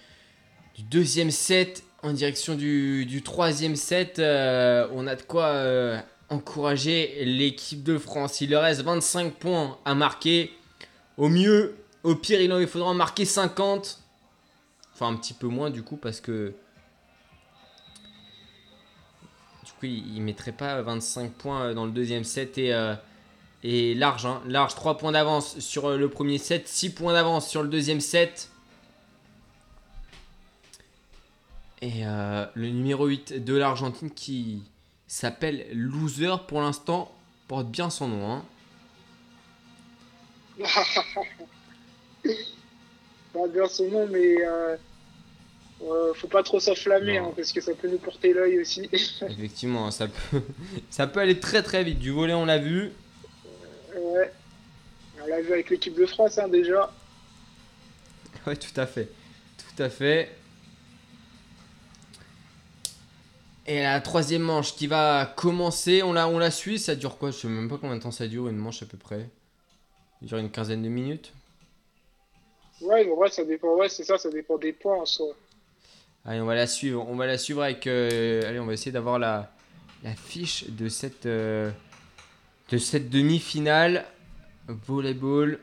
du 0.74 0.82
deuxième 0.82 1.30
set, 1.30 1.82
en 2.02 2.12
direction 2.14 2.55
du, 2.55 3.05
du 3.05 3.22
troisième 3.22 3.76
set, 3.76 4.18
euh, 4.18 4.88
on 4.92 5.06
a 5.06 5.14
de 5.14 5.22
quoi 5.22 5.46
euh, 5.48 5.98
encourager 6.30 7.22
l'équipe 7.24 7.82
de 7.82 7.98
France. 7.98 8.40
Il 8.40 8.50
leur 8.50 8.62
reste 8.62 8.80
25 8.82 9.34
points 9.34 9.76
à 9.84 9.94
marquer. 9.94 10.50
Au 11.18 11.28
mieux, 11.28 11.76
au 12.02 12.14
pire, 12.14 12.40
il 12.40 12.50
en 12.52 12.59
il 12.60 12.66
faudra 12.66 12.88
en 12.88 12.94
marquer 12.94 13.24
50. 13.26 13.98
Enfin, 15.00 15.12
un 15.12 15.16
petit 15.16 15.34
peu 15.34 15.46
moins 15.46 15.70
du 15.70 15.82
coup, 15.84 15.96
parce 15.96 16.20
que. 16.20 16.54
Du 19.64 19.72
coup, 19.72 19.86
il 19.86 20.20
mettrait 20.22 20.50
pas 20.52 20.82
25 20.82 21.32
points 21.32 21.74
dans 21.74 21.84
le 21.86 21.92
deuxième 21.92 22.24
set 22.24 22.58
et. 22.58 22.74
euh, 22.74 22.94
et 23.64 23.94
large, 23.94 24.24
hein. 24.24 24.40
large, 24.46 24.74
3 24.74 24.98
points 24.98 25.12
d'avance 25.12 25.58
sur 25.58 25.86
euh, 25.86 25.96
le 25.98 26.08
premier 26.08 26.38
set, 26.38 26.68
6 26.68 26.90
points 26.94 27.12
d'avance 27.12 27.48
sur 27.48 27.62
le 27.62 27.68
deuxième 27.68 28.00
set. 28.00 28.50
Et 31.80 32.06
euh, 32.06 32.46
le 32.54 32.70
numéro 32.70 33.06
8 33.06 33.44
de 33.44 33.54
l'Argentine 33.54 34.10
qui 34.10 34.62
s'appelle 35.06 35.66
Loser 35.72 36.34
pour 36.46 36.60
l'instant 36.60 37.12
porte 37.46 37.68
bien 37.68 37.90
son 37.90 38.08
nom. 38.08 38.32
hein. 38.32 38.44
Pas 43.39 43.47
bien 43.47 43.69
son 43.69 43.89
nom, 43.89 44.09
mais 44.09 44.36
euh, 44.44 44.77
euh, 45.82 46.12
faut 46.15 46.27
pas 46.27 46.43
trop 46.43 46.59
s'enflammer 46.59 47.19
hein, 47.19 47.31
parce 47.36 47.52
que 47.52 47.60
ça 47.60 47.73
peut 47.74 47.89
nous 47.89 47.98
porter 47.98 48.32
l'œil 48.32 48.60
aussi. 48.60 48.89
Effectivement, 48.93 49.90
ça 49.93 50.09
peut, 50.09 50.43
ça 50.90 51.06
peut 51.06 51.20
aller 51.20 51.39
très 51.39 51.62
très 51.62 51.85
vite. 51.85 52.01
Du 52.01 52.10
volet, 52.10 52.35
on 52.35 52.44
l'a 52.44 52.59
vu. 52.59 52.90
ouais. 53.94 54.32
On 55.23 55.27
l'a 55.27 55.40
vu 55.40 55.52
avec 55.52 55.70
l'équipe 55.70 55.94
de 55.97 56.06
France 56.06 56.39
hein, 56.39 56.48
déjà. 56.48 56.93
Ouais, 58.47 58.56
tout 58.56 58.81
à 58.81 58.86
fait. 58.86 59.09
Tout 59.56 59.82
à 59.82 59.89
fait. 59.89 60.31
Et 63.66 63.82
la 63.82 64.01
troisième 64.01 64.43
manche 64.43 64.74
qui 64.74 64.86
va 64.86 65.32
commencer, 65.36 66.02
on 66.02 66.12
la, 66.12 66.27
on 66.27 66.39
la 66.39 66.51
suit, 66.51 66.78
ça 66.78 66.97
dure 66.97 67.19
quoi? 67.19 67.31
Je 67.31 67.36
sais 67.36 67.48
même 67.48 67.69
pas 67.69 67.77
combien 67.78 67.97
de 67.97 68.02
temps 68.02 68.10
ça 68.10 68.27
dure, 68.27 68.48
une 68.48 68.56
manche 68.56 68.82
à 68.82 68.86
peu 68.86 68.97
près? 68.97 69.28
Ça 70.20 70.27
dure 70.27 70.39
une 70.39 70.51
quinzaine 70.51 70.82
de 70.82 70.89
minutes? 70.89 71.35
Ouais, 72.80 73.06
ouais, 73.06 73.30
ça 73.30 73.44
dépend. 73.44 73.74
Ouais, 73.74 73.88
c'est 73.88 74.05
ça, 74.05 74.18
ça 74.18 74.30
dépend 74.30 74.56
des 74.56 74.72
points 74.72 75.00
en 75.00 75.06
soi. 75.06 75.34
Allez, 76.24 76.40
on 76.40 76.46
va 76.46 76.55
la 76.55 76.66
suivre. 76.66 77.06
On 77.09 77.16
va 77.16 77.26
la 77.26 77.38
suivre 77.38 77.62
avec. 77.62 77.86
euh, 77.86 78.42
allez, 78.48 78.60
on 78.60 78.66
va 78.66 78.72
essayer 78.74 78.92
d'avoir 78.92 79.18
la, 79.18 79.50
la 80.05 80.14
fiche 80.14 80.68
de 80.68 80.88
cette, 80.88 81.26
euh, 81.26 81.70
de 82.70 82.78
cette 82.78 83.10
demi-finale. 83.10 84.06
Volleyball. 84.68 85.59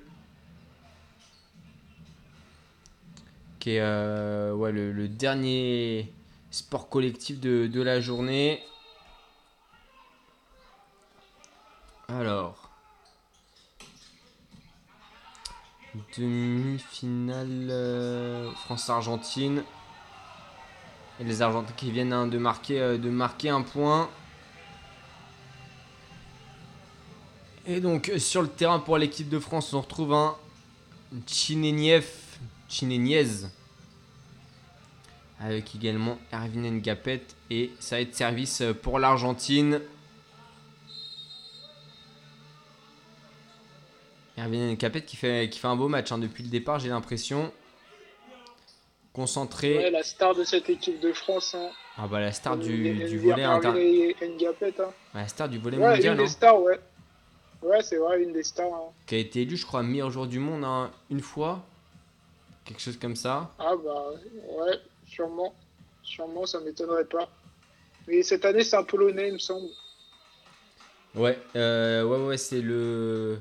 Qui 3.60 3.72
est 3.76 3.82
euh, 3.82 4.54
ouais, 4.54 4.72
le, 4.72 4.92
le 4.92 5.08
dernier 5.08 6.12
sport 6.52 6.90
collectif 6.90 7.40
de, 7.40 7.68
de 7.68 7.82
la 7.82 8.02
journée. 8.02 8.62
Alors. 12.08 12.65
Demi-finale 16.18 17.68
euh, 17.70 18.52
France-Argentine. 18.66 19.64
Et 21.20 21.24
les 21.24 21.42
Argentins 21.42 21.74
qui 21.78 21.92
viennent 21.92 22.14
hein, 22.14 22.28
de, 22.28 22.38
marquer, 22.38 22.80
euh, 22.80 22.98
de 22.98 23.10
marquer 23.10 23.50
un 23.50 23.62
point. 23.62 24.10
Et 27.68 27.80
donc 27.80 28.10
euh, 28.10 28.20
sur 28.20 28.42
le 28.42 28.48
terrain 28.48 28.80
pour 28.80 28.98
l'équipe 28.98 29.30
de 29.30 29.40
France, 29.40 29.74
on 29.74 29.82
retrouve 29.82 30.14
un 30.14 30.36
Chineniev, 31.28 32.08
Chineniez. 32.68 33.48
Avec 35.40 35.76
également 35.76 36.18
Erwin 36.34 36.80
Ngapet. 36.80 37.24
Et 37.50 37.72
ça 37.80 37.98
va 37.98 38.02
être 38.02 38.16
service 38.16 38.64
pour 38.82 39.00
l'Argentine. 39.00 39.82
Erwin 44.38 44.74
Ngapet 44.76 45.02
qui 45.04 45.16
fait, 45.16 45.50
qui 45.50 45.60
fait 45.60 45.68
un 45.68 45.76
beau 45.76 45.88
match 45.88 46.12
hein, 46.12 46.18
depuis 46.18 46.44
le 46.44 46.50
départ, 46.50 46.80
j'ai 46.80 46.90
l'impression. 46.90 47.52
Concentré. 49.14 49.78
Ouais, 49.78 49.92
la 49.92 50.04
star 50.04 50.36
de 50.36 50.44
cette 50.44 50.70
équipe 50.70 51.00
de 51.00 51.14
France. 51.14 51.56
Hein. 51.56 51.70
Ah 51.98 52.08
bah 52.08 52.20
la 52.20 52.34
star 52.34 52.58
du, 52.58 52.94
du 53.06 53.18
volet 53.18 53.44
inter... 53.44 53.70
Ngapet, 54.22 54.74
hein. 54.82 54.90
La 55.14 55.28
star 55.30 55.48
du 55.48 55.58
volet 55.58 55.78
Ouais, 55.78 55.96
mondial 55.96 56.18
une 56.18 56.24
des 56.24 56.30
stars, 56.30 56.62
ouais. 56.62 56.80
Ouais, 57.62 57.82
c'est 57.82 57.96
vrai, 57.96 58.22
une 58.22 58.34
des 58.34 58.44
stars. 58.44 58.92
qui 59.08 59.16
a 59.16 59.18
été 59.18 59.42
élu 59.44 59.56
je 59.56 59.66
crois 59.66 59.82
meilleur 59.82 60.12
joueur 60.12 60.28
du 60.28 60.40
monde 60.40 60.66
une 61.10 61.22
fois. 61.22 61.64
Quelque 62.66 62.82
chose 62.82 62.98
comme 62.98 63.16
ça. 63.16 63.52
Ah 63.58 63.74
bah 63.82 64.08
ouais, 64.60 64.80
sûrement. 65.08 65.54
Sûrement, 66.04 66.46
ça 66.46 66.60
m'étonnerait 66.60 67.06
pas. 67.06 67.30
Mais 68.08 68.22
cette 68.22 68.44
année, 68.46 68.64
c'est 68.64 68.76
un 68.76 68.84
Polonais, 68.84 69.30
il 69.30 69.34
me 69.34 69.40
semble. 69.40 69.68
Ouais, 71.16 71.40
euh, 71.56 72.04
ouais, 72.04 72.26
ouais, 72.28 72.38
c'est 72.38 72.62
le. 72.62 73.40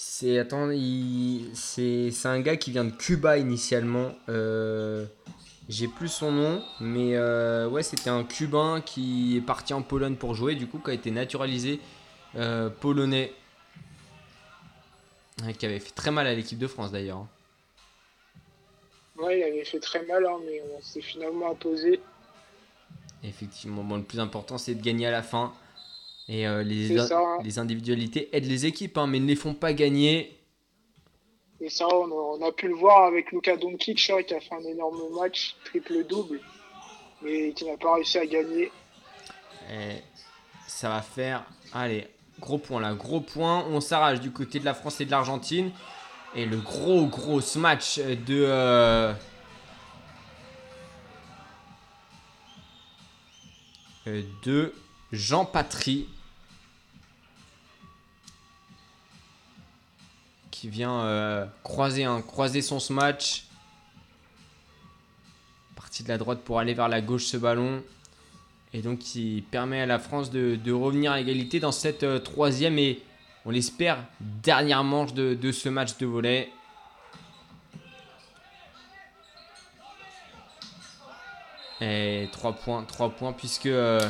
C'est. 0.00 0.38
Attends, 0.38 0.70
il... 0.70 1.50
c'est 1.54 2.12
c'est 2.12 2.28
un 2.28 2.40
gars 2.40 2.56
qui 2.56 2.70
vient 2.70 2.84
de 2.84 2.92
Cuba 2.92 3.36
initialement. 3.36 4.14
Euh, 4.28 5.04
J'ai 5.68 5.88
plus 5.88 6.06
son 6.08 6.30
nom, 6.30 6.62
mais 6.78 7.16
euh, 7.16 7.68
ouais, 7.68 7.82
c'était 7.82 8.08
un 8.08 8.22
Cubain 8.22 8.80
qui 8.80 9.36
est 9.36 9.40
parti 9.40 9.74
en 9.74 9.82
Pologne 9.82 10.14
pour 10.14 10.36
jouer, 10.36 10.54
du 10.54 10.68
coup, 10.68 10.78
qui 10.78 10.90
a 10.90 10.94
été 10.94 11.10
naturalisé 11.10 11.80
euh, 12.36 12.70
polonais. 12.70 13.32
Qui 15.58 15.66
avait 15.66 15.80
fait 15.80 15.90
très 15.90 16.12
mal 16.12 16.28
à 16.28 16.34
l'équipe 16.34 16.58
de 16.60 16.68
France 16.68 16.92
d'ailleurs. 16.92 17.18
hein. 17.18 17.28
Ouais, 19.16 19.40
il 19.40 19.42
avait 19.42 19.64
fait 19.64 19.80
très 19.80 20.06
mal, 20.06 20.24
hein, 20.24 20.38
mais 20.46 20.62
on 20.76 20.80
s'est 20.80 21.00
finalement 21.00 21.50
imposé. 21.50 22.00
Effectivement, 23.24 23.82
bon, 23.82 23.96
le 23.96 24.04
plus 24.04 24.20
important 24.20 24.58
c'est 24.58 24.76
de 24.76 24.82
gagner 24.82 25.08
à 25.08 25.10
la 25.10 25.24
fin. 25.24 25.52
Et 26.28 26.46
euh, 26.46 26.62
les, 26.62 26.98
ça, 26.98 27.18
hein. 27.18 27.38
les 27.42 27.58
individualités 27.58 28.28
aident 28.36 28.44
les 28.46 28.66
équipes, 28.66 28.98
hein, 28.98 29.06
mais 29.06 29.18
ne 29.18 29.26
les 29.26 29.36
font 29.36 29.54
pas 29.54 29.72
gagner. 29.72 30.38
Et 31.60 31.70
ça, 31.70 31.88
on 31.88 32.04
a, 32.04 32.38
on 32.38 32.46
a 32.46 32.52
pu 32.52 32.68
le 32.68 32.74
voir 32.74 33.04
avec 33.04 33.32
Luka 33.32 33.56
Doncic, 33.56 34.10
hein, 34.10 34.22
qui 34.22 34.34
a 34.34 34.40
fait 34.40 34.54
un 34.54 34.64
énorme 34.64 35.00
match, 35.18 35.56
triple-double, 35.64 36.40
mais 37.22 37.52
qui 37.52 37.64
n'a 37.64 37.76
pas 37.76 37.94
réussi 37.94 38.18
à 38.18 38.26
gagner. 38.26 38.70
Et 39.70 40.02
ça 40.66 40.90
va 40.90 41.00
faire. 41.02 41.44
Allez, 41.72 42.06
gros 42.38 42.58
point 42.58 42.80
là, 42.80 42.94
gros 42.94 43.20
point. 43.20 43.66
On 43.70 43.80
s'arrache 43.80 44.20
du 44.20 44.30
côté 44.30 44.60
de 44.60 44.64
la 44.66 44.74
France 44.74 45.00
et 45.00 45.06
de 45.06 45.10
l'Argentine. 45.10 45.72
Et 46.34 46.44
le 46.44 46.58
gros, 46.58 47.06
gros 47.06 47.40
match 47.56 47.98
de. 47.98 48.44
euh, 48.44 49.14
euh, 54.06 54.22
de 54.44 54.74
Jean 55.10 55.46
Patry. 55.46 56.06
Qui 60.58 60.68
vient 60.68 61.02
euh, 61.02 61.46
croiser, 61.62 62.04
croiser 62.26 62.62
son 62.62 62.80
smash. 62.80 63.44
Parti 65.76 66.02
de 66.02 66.08
la 66.08 66.18
droite 66.18 66.40
pour 66.40 66.58
aller 66.58 66.74
vers 66.74 66.88
la 66.88 67.00
gauche 67.00 67.26
ce 67.26 67.36
ballon. 67.36 67.80
Et 68.74 68.82
donc 68.82 68.98
qui 68.98 69.44
permet 69.52 69.82
à 69.82 69.86
la 69.86 70.00
France 70.00 70.32
de, 70.32 70.72
revenir 70.72 71.12
à 71.12 71.20
égalité 71.20 71.60
dans 71.60 71.70
cette 71.70 72.02
euh, 72.02 72.18
troisième 72.18 72.76
et 72.76 73.00
on 73.44 73.50
l'espère 73.50 73.98
dernière 74.18 74.82
manche 74.82 75.14
de, 75.14 75.52
ce 75.52 75.68
match 75.68 75.96
de 75.98 76.06
volet. 76.06 76.50
Et 81.80 82.28
3 82.32 82.54
points, 82.54 82.82
3 82.82 83.10
points 83.10 83.32
puisque... 83.32 83.66
euh, 83.66 84.00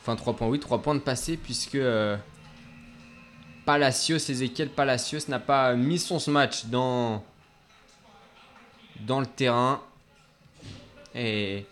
enfin 0.00 0.16
3 0.16 0.34
points, 0.34 0.48
oui, 0.48 0.58
3 0.58 0.80
points 0.80 0.94
de 0.94 1.00
passé 1.00 1.36
puisque... 1.36 1.76
Palacios, 3.70 4.28
Ezequiel 4.28 4.68
Palacios 4.68 5.28
n'a 5.28 5.38
pas 5.38 5.74
mis 5.74 6.00
son 6.00 6.18
match 6.28 6.64
dans, 6.66 7.22
dans 9.06 9.20
le 9.20 9.26
terrain. 9.26 9.80
Et... 11.14 11.64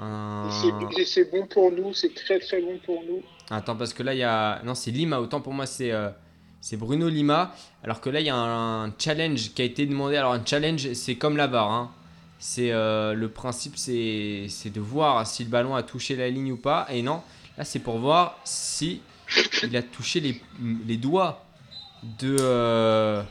un- 0.00 0.48
c'est- 1.04 1.30
bon 1.30 1.46
pour 1.46 1.70
nous, 1.70 1.92
c'est 1.92 2.14
très 2.14 2.38
très 2.38 2.62
bon 2.62 2.78
pour 2.86 3.02
nous. 3.04 3.22
Attends, 3.50 3.76
parce 3.76 3.92
que 3.92 4.02
là, 4.02 4.14
il 4.14 4.20
y 4.20 4.22
a. 4.22 4.62
Non, 4.64 4.74
c'est 4.74 4.90
Lima. 4.90 5.20
Autant 5.20 5.42
pour 5.42 5.52
moi, 5.52 5.66
c'est 5.66 5.92
euh, 5.92 6.08
C'est 6.62 6.78
Bruno 6.78 7.10
Lima. 7.10 7.54
Alors 7.82 8.00
que 8.00 8.08
là, 8.08 8.20
il 8.20 8.26
y 8.26 8.30
a 8.30 8.36
un, 8.36 8.90
challenge 8.98 9.52
qui 9.52 9.60
a 9.60 9.66
été 9.66 9.84
demandé. 9.84 10.16
Alors, 10.16 10.32
un 10.32 10.42
challenge, 10.46 10.94
c'est 10.94 11.16
comme 11.16 11.36
la 11.36 11.46
barre. 11.46 11.70
hein. 11.70 11.90
C'est 12.38 12.72
euh, 12.72 13.12
le 13.12 13.28
principe, 13.28 13.76
c'est 13.76 14.46
c'est 14.48 14.70
de 14.70 14.80
voir 14.80 15.26
si 15.26 15.44
le 15.44 15.50
ballon 15.50 15.74
a 15.74 15.82
touché 15.82 16.16
la 16.16 16.30
ligne 16.30 16.52
ou 16.52 16.56
pas. 16.56 16.86
Et 16.90 17.02
non, 17.02 17.20
là, 17.58 17.64
c'est 17.64 17.80
pour 17.80 17.98
voir 17.98 18.38
si 18.44 19.02
il 19.62 19.76
a 19.76 19.82
touché 19.82 20.20
les, 20.20 20.40
les 20.86 20.96
doigts 20.96 21.44
de 22.02 22.36
euh, 22.40 23.22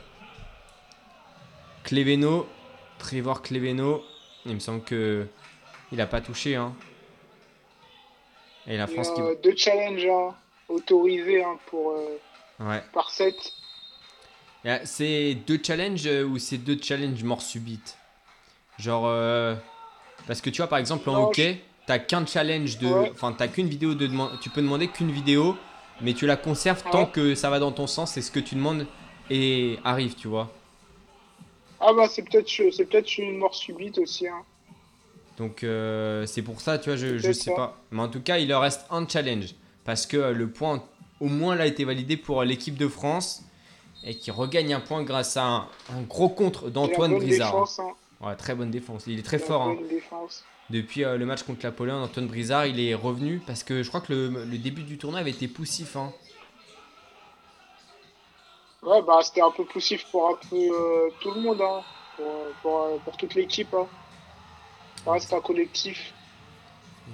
Cleveno, 1.84 2.46
Trevor 2.98 3.42
Cleveno. 3.42 4.02
Il 4.46 4.54
me 4.54 4.60
semble 4.60 4.82
que 4.82 5.26
il 5.92 6.00
a 6.00 6.06
pas 6.06 6.20
touché. 6.20 6.56
Hein. 6.56 6.74
Et 8.66 8.76
la 8.76 8.86
France 8.86 9.10
qui. 9.14 9.20
a 9.20 9.34
deux 9.42 9.54
challenges 9.56 10.06
hein, 10.06 10.34
autorisés 10.68 11.42
hein, 11.44 11.58
pour, 11.66 11.92
euh, 11.92 12.18
Ouais. 12.60 12.82
par 12.92 13.10
set. 13.10 13.34
Euh, 14.66 14.78
C'est 14.84 15.34
deux 15.46 15.60
challenges 15.62 16.06
ou 16.26 16.38
c'est 16.38 16.56
deux 16.58 16.78
challenges 16.80 17.22
mort 17.24 17.42
subite 17.42 17.98
Genre. 18.78 19.04
euh, 19.06 19.54
Parce 20.26 20.40
que 20.40 20.48
tu 20.50 20.58
vois, 20.62 20.68
par 20.68 20.78
exemple, 20.78 21.08
en 21.10 21.14
Non, 21.14 21.24
hockey, 21.28 21.60
t'as 21.86 21.98
qu'un 21.98 22.24
challenge 22.24 22.78
de. 22.78 22.86
Ouais. 22.86 23.10
Enfin, 23.12 23.32
t'as 23.36 23.48
qu'une 23.48 23.68
vidéo 23.68 23.94
de 23.94 24.06
demande. 24.06 24.38
Tu 24.40 24.48
peux 24.50 24.62
demander 24.62 24.88
qu'une 24.88 25.10
vidéo, 25.12 25.56
mais 26.00 26.14
tu 26.14 26.26
la 26.26 26.36
conserves 26.36 26.82
tant 26.90 27.06
que 27.06 27.34
ça 27.34 27.50
va 27.50 27.58
dans 27.58 27.72
ton 27.72 27.86
sens 27.86 28.16
et 28.16 28.22
ce 28.22 28.30
que 28.30 28.40
tu 28.40 28.54
demandes 28.54 28.86
et 29.30 29.78
arrive, 29.84 30.14
tu 30.14 30.28
vois. 30.28 30.50
Ah 31.80 31.92
bah 31.92 32.08
c'est 32.08 32.22
peut-être 32.22 32.48
c'est 32.48 32.84
peut-être 32.86 33.18
une 33.18 33.38
mort 33.38 33.54
subite 33.54 33.98
aussi. 33.98 34.26
Hein. 34.28 34.42
Donc, 35.36 35.64
euh, 35.64 36.26
c'est 36.26 36.42
pour 36.42 36.60
ça, 36.60 36.78
tu 36.78 36.90
vois, 36.90 36.96
je, 36.96 37.18
je 37.18 37.32
sais 37.32 37.50
ça. 37.50 37.56
pas. 37.56 37.80
Mais 37.90 38.00
en 38.02 38.08
tout 38.08 38.20
cas, 38.22 38.38
il 38.38 38.48
leur 38.48 38.60
reste 38.60 38.86
un 38.90 39.06
challenge. 39.08 39.54
Parce 39.84 40.06
que 40.06 40.16
euh, 40.16 40.32
le 40.32 40.48
point, 40.48 40.84
au 41.20 41.26
moins, 41.26 41.56
là, 41.56 41.64
a 41.64 41.66
été 41.66 41.84
validé 41.84 42.16
pour 42.16 42.40
euh, 42.40 42.44
l'équipe 42.44 42.76
de 42.76 42.86
France. 42.86 43.42
Et 44.04 44.16
qui 44.16 44.30
regagne 44.30 44.72
un 44.74 44.80
point 44.80 45.02
grâce 45.02 45.36
à 45.36 45.44
un, 45.44 45.56
un 45.90 46.02
gros 46.08 46.28
contre 46.28 46.70
d'Antoine 46.70 47.18
défense, 47.18 47.80
hein. 47.80 47.90
Ouais, 48.20 48.36
très 48.36 48.54
bonne 48.54 48.70
défense. 48.70 49.04
Il 49.06 49.18
est 49.18 49.22
très 49.22 49.38
fort. 49.40 49.62
hein. 49.62 49.76
Depuis 50.70 51.04
euh, 51.04 51.16
le 51.16 51.26
match 51.26 51.42
contre 51.42 51.60
la 51.64 51.72
Pologne, 51.72 52.02
Antoine 52.02 52.26
Brizard, 52.26 52.66
il 52.66 52.80
est 52.80 52.94
revenu 52.94 53.40
parce 53.46 53.62
que 53.62 53.82
je 53.82 53.88
crois 53.88 54.00
que 54.00 54.12
le, 54.12 54.44
le 54.44 54.58
début 54.58 54.82
du 54.82 54.98
tournoi 54.98 55.20
avait 55.20 55.30
été 55.30 55.48
poussif. 55.48 55.96
hein. 55.96 56.12
Ouais 58.82 59.02
bah 59.02 59.20
c'était 59.22 59.40
un 59.40 59.50
peu 59.50 59.64
poussif 59.64 60.04
pour 60.10 60.28
un 60.28 60.36
peu 60.48 60.56
euh, 60.56 61.10
tout 61.20 61.30
le 61.32 61.40
monde, 61.40 61.60
hein. 61.62 61.82
pour, 62.16 62.26
euh, 62.26 62.50
pour, 62.62 63.00
pour 63.00 63.16
toute 63.16 63.34
l'équipe. 63.34 63.72
Hein. 63.74 63.86
Reste 65.06 65.32
un 65.32 65.40
collectif. 65.40 66.12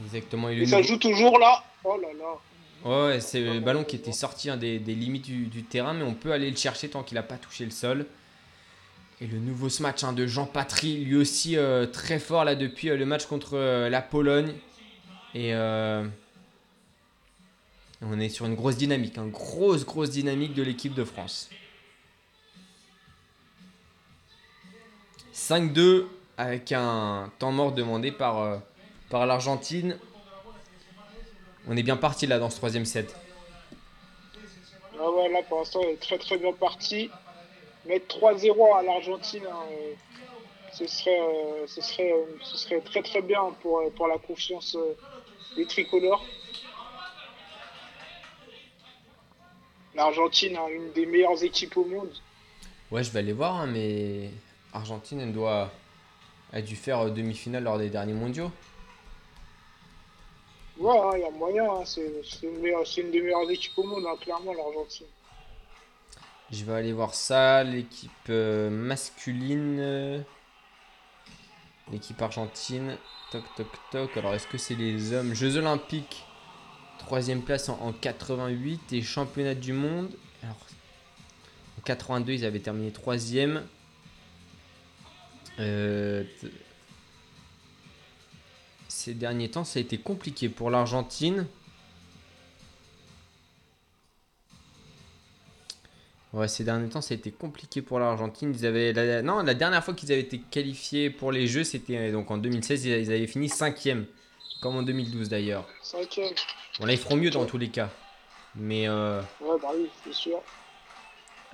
Exactement. 0.05 0.49
Il 0.49 0.61
Et 0.61 0.63
est 0.63 0.67
ça 0.67 0.83
joue 0.83 0.97
toujours 0.97 1.39
là. 1.39 1.63
Oh 1.85 1.97
là 1.97 2.09
là. 2.19 2.35
Ouais, 2.85 3.07
ouais, 3.09 3.21
c'est 3.21 3.41
le 3.41 3.61
ballon 3.61 3.85
qui 3.85 3.97
était 3.97 4.13
sorti 4.13 4.49
hein, 4.49 4.57
des, 4.57 4.79
des 4.79 4.95
limites 4.95 5.25
du, 5.25 5.47
du 5.47 5.65
terrain, 5.65 5.93
mais 5.93 6.03
on 6.05 6.15
peut 6.15 6.33
aller 6.33 6.51
le 6.51 6.57
chercher 6.57 6.89
tant 6.89 7.03
qu'il 7.03 7.17
n'a 7.17 7.23
pas 7.23 7.37
touché 7.37 7.65
le 7.65 7.71
sol. 7.71 8.07
Et 9.23 9.27
le 9.27 9.39
nouveau 9.39 9.69
match 9.81 10.03
hein, 10.03 10.15
de 10.15 10.27
Jean 10.27 10.47
Patry, 10.47 11.05
lui 11.05 11.17
aussi 11.17 11.59
euh, 11.59 11.85
très 11.85 12.19
fort 12.19 12.45
là 12.45 12.55
depuis 12.55 12.89
euh, 12.89 12.97
le 12.97 13.05
match 13.05 13.27
contre 13.27 13.51
euh, 13.55 13.91
la 13.91 14.01
Pologne. 14.01 14.55
Et 15.35 15.55
on 18.03 18.19
est 18.19 18.31
sur 18.31 18.47
une 18.47 18.55
grosse 18.55 18.77
dynamique, 18.77 19.19
une 19.19 19.31
grosse, 19.31 19.85
grosse 19.85 20.09
dynamique 20.11 20.55
de 20.55 20.63
l'équipe 20.63 20.95
de 20.95 21.05
France. 21.05 21.51
5-2 25.35 26.07
avec 26.39 26.73
un 26.73 27.31
temps 27.39 27.53
mort 27.53 27.73
demandé 27.73 28.11
par, 28.11 28.63
par 29.11 29.27
l'Argentine. 29.27 29.99
On 31.69 31.77
est 31.77 31.83
bien 31.83 31.99
parti 31.99 32.27
là 32.27 32.39
dans 32.39 32.49
ce 32.49 32.57
troisième 32.57 32.87
set. 32.87 33.15
Ah 34.99 35.11
ouais, 35.11 35.29
là 35.29 35.43
pour 35.49 35.59
l'instant 35.59 35.81
elle 35.83 35.91
est 35.91 36.01
très 36.01 36.19
très 36.19 36.39
bien 36.39 36.53
partie. 36.55 37.11
Mettre 37.87 38.19
3-0 38.19 38.77
à 38.77 38.83
l'Argentine, 38.83 39.43
hein, 39.51 39.65
euh, 39.73 39.95
ce, 40.73 40.87
serait, 40.87 41.21
euh, 41.21 41.67
ce, 41.67 41.81
serait, 41.81 42.13
euh, 42.13 42.25
ce 42.43 42.59
serait 42.59 42.81
très 42.81 43.03
très 43.03 43.23
bien 43.23 43.55
pour, 43.63 43.83
pour 43.97 44.07
la 44.07 44.19
confiance 44.19 44.77
des 45.57 45.67
tricolores. 45.67 46.25
L'Argentine, 49.95 50.57
hein, 50.57 50.69
une 50.71 50.93
des 50.93 51.07
meilleures 51.07 51.43
équipes 51.43 51.77
au 51.77 51.85
monde. 51.85 52.13
Ouais, 52.91 53.03
je 53.03 53.11
vais 53.11 53.21
aller 53.21 53.33
voir, 53.33 53.57
hein, 53.57 53.67
mais 53.67 54.31
Argentine, 54.73 55.21
elle 55.21 55.33
doit. 55.33 55.71
a 56.53 56.61
dû 56.61 56.77
faire 56.77 57.11
demi-finale 57.11 57.65
lors 57.65 57.79
des 57.79 57.89
derniers 57.89 58.13
mondiaux. 58.13 58.51
Ouais, 60.79 60.97
il 61.15 61.21
y 61.21 61.25
a 61.25 61.31
moyen, 61.31 61.85
c'est 61.85 62.03
une, 62.43 63.11
des 63.11 63.21
meilleures 63.21 63.51
équipes 63.51 63.77
au 63.79 63.83
monde, 63.83 64.07
clairement, 64.21 64.55
l'Argentine. 64.55 65.07
Je 66.53 66.65
vais 66.65 66.73
aller 66.75 66.93
voir 66.93 67.15
ça, 67.15 67.63
l'équipe 67.63 68.11
euh, 68.29 68.71
masculine. 68.71 69.77
euh, 69.79 70.21
L'équipe 71.93 72.21
argentine. 72.23 72.97
Toc, 73.31 73.45
toc, 73.57 73.67
toc. 73.93 74.17
Alors, 74.17 74.35
est-ce 74.35 74.47
que 74.47 74.59
c'est 74.59 74.75
les 74.75 75.13
hommes? 75.13 75.35
Jeux 75.35 75.57
Olympiques. 75.57 76.25
Troisième 76.99 77.43
place 77.43 77.69
en, 77.69 77.79
en 77.81 77.93
88 77.93 78.93
et 78.93 79.03
championnat 79.03 79.55
du 79.55 79.73
monde. 79.73 80.11
Alors, 80.43 80.59
en 81.79 81.83
82, 81.83 82.33
ils 82.33 82.45
avaient 82.45 82.61
terminé 82.61 82.91
troisième. 82.91 83.63
Euh, 85.59 86.25
ces 88.89 89.15
derniers 89.15 89.51
temps, 89.51 89.65
ça 89.65 89.79
a 89.79 89.83
été 89.83 89.99
compliqué 89.99 90.49
pour 90.49 90.71
l'Argentine. 90.71 91.47
Ouais, 96.33 96.47
ces 96.47 96.63
derniers 96.63 96.89
temps, 96.89 97.01
ça 97.01 97.15
a 97.15 97.17
été 97.17 97.33
compliqué 97.33 97.83
pour 97.83 97.99
l'Argentine. 97.99 98.55
Ils 98.57 98.65
avaient 98.65 98.93
la, 98.93 99.21
non, 99.23 99.43
la 99.43 99.55
dernière 99.55 99.83
fois 99.85 99.95
qu'ils 99.95 100.13
avaient 100.13 100.21
été 100.21 100.39
qualifiés 100.39 101.11
pour 101.11 101.33
les 101.33 101.47
Jeux, 101.49 101.65
c'était 101.65 101.97
euh, 101.97 102.13
donc 102.13 102.31
en 102.31 102.39
2016. 102.39 102.85
Ils 102.85 103.11
avaient 103.13 103.27
fini 103.27 103.49
cinquième, 103.49 104.07
comme 104.63 104.77
en 104.77 104.83
2012 104.83 105.29
d'ailleurs. 105.29 105.67
Cinquième. 105.83 106.33
Bon 106.79 106.87
là, 106.87 106.93
ils 106.93 106.99
feront 106.99 107.17
mieux 107.17 107.31
dans 107.31 107.45
tous 107.47 107.59
les 107.59 107.69
cas. 107.69 107.89
Mais 108.55 108.89
euh, 108.89 109.21
Ouais, 109.41 109.57
bah 109.61 109.69
oui, 109.75 109.89
c'est 110.05 110.13
sûr. 110.15 110.41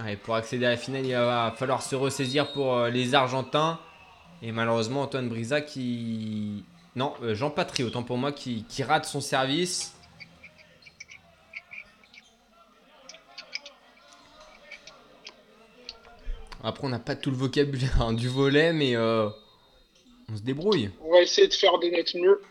ouais, 0.01 0.17
pour 0.17 0.35
accéder 0.35 0.67
à 0.67 0.71
la 0.71 0.77
finale, 0.77 1.07
il 1.07 1.13
va 1.13 1.55
falloir 1.57 1.83
se 1.83 1.95
ressaisir 1.97 2.53
pour 2.53 2.75
euh, 2.77 2.91
les 2.91 3.15
Argentins. 3.15 3.79
Et 4.43 4.53
malheureusement, 4.53 5.03
Antoine 5.03 5.31
Brisa 5.31 5.63
qui, 5.63 6.65
non, 6.95 7.15
euh, 7.23 7.35
Jean 7.35 7.49
Patry, 7.49 7.83
autant 7.83 8.03
pour 8.03 8.19
moi, 8.19 8.33
qui, 8.33 8.65
qui 8.69 8.83
rate 8.83 9.07
son 9.07 9.23
service. 9.23 9.95
Après, 16.67 16.85
on 16.85 16.91
n'a 16.91 16.99
pas 16.99 17.15
tout 17.15 17.31
le 17.31 17.37
vocabulaire 17.37 18.03
hein, 18.03 18.13
du 18.13 18.29
volet, 18.29 18.73
mais 18.73 18.97
euh, 18.97 19.29
on 20.29 20.37
se 20.37 20.43
débrouille. 20.43 20.91
On 21.01 21.13
va 21.13 21.23
essayer 21.23 21.47
de 21.47 21.55
faire 21.55 21.79
des 21.79 21.93
nets 21.93 22.13
mieux. 22.17 22.43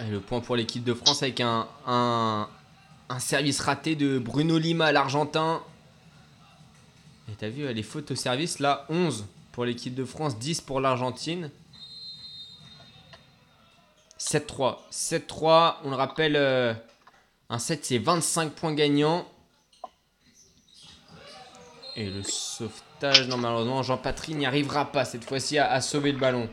Et 0.00 0.04
le 0.04 0.20
point 0.20 0.40
pour 0.40 0.56
l'équipe 0.56 0.82
de 0.82 0.94
France 0.94 1.22
avec 1.22 1.42
un, 1.42 1.68
un, 1.86 2.48
un 3.10 3.18
service 3.18 3.60
raté 3.60 3.94
de 3.94 4.18
Bruno 4.18 4.56
Lima, 4.56 4.90
l'Argentin. 4.90 5.62
Et 7.30 7.34
t'as 7.36 7.50
vu, 7.50 7.70
les 7.70 7.82
fautes 7.82 8.12
au 8.12 8.14
service, 8.14 8.58
là, 8.58 8.86
11 8.88 9.26
pour 9.52 9.66
l'équipe 9.66 9.94
de 9.94 10.06
France, 10.06 10.38
10 10.38 10.62
pour 10.62 10.80
l'Argentine. 10.80 11.50
7-3. 14.18 14.78
7-3, 14.90 15.74
on 15.84 15.90
le 15.90 15.96
rappelle, 15.96 16.36
euh, 16.36 16.72
un 17.50 17.58
7 17.58 17.84
c'est 17.84 17.98
25 17.98 18.52
points 18.52 18.72
gagnants. 18.72 19.26
Et 21.98 22.08
le 22.10 22.22
sauvetage, 22.22 23.26
non 23.28 23.36
malheureusement, 23.38 23.82
Jean 23.82 23.98
Patry 23.98 24.34
n'y 24.34 24.46
arrivera 24.46 24.90
pas 24.92 25.04
cette 25.04 25.24
fois-ci 25.24 25.58
à- 25.58 25.70
à 25.70 25.80
sauver 25.80 26.12
le 26.12 26.18
ballon. 26.18 26.48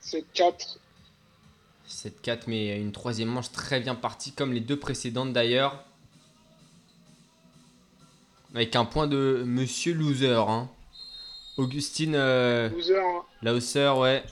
7-4. 0.00 0.78
7-4, 1.86 2.46
mais 2.46 2.80
une 2.80 2.92
troisième 2.92 3.28
manche 3.28 3.50
très 3.52 3.80
bien 3.80 3.94
partie, 3.94 4.32
comme 4.32 4.52
les 4.52 4.60
deux 4.60 4.78
précédentes 4.78 5.32
d'ailleurs. 5.32 5.84
Avec 8.54 8.76
un 8.76 8.84
point 8.84 9.06
de 9.06 9.42
Monsieur 9.46 9.94
Loser. 9.94 10.34
hein. 10.48 10.68
Augustine 11.56 12.14
euh, 12.14 12.68
Loser, 12.70 12.98
hein. 12.98 13.22
Lauser, 13.42 13.88
ouais. 13.98 14.22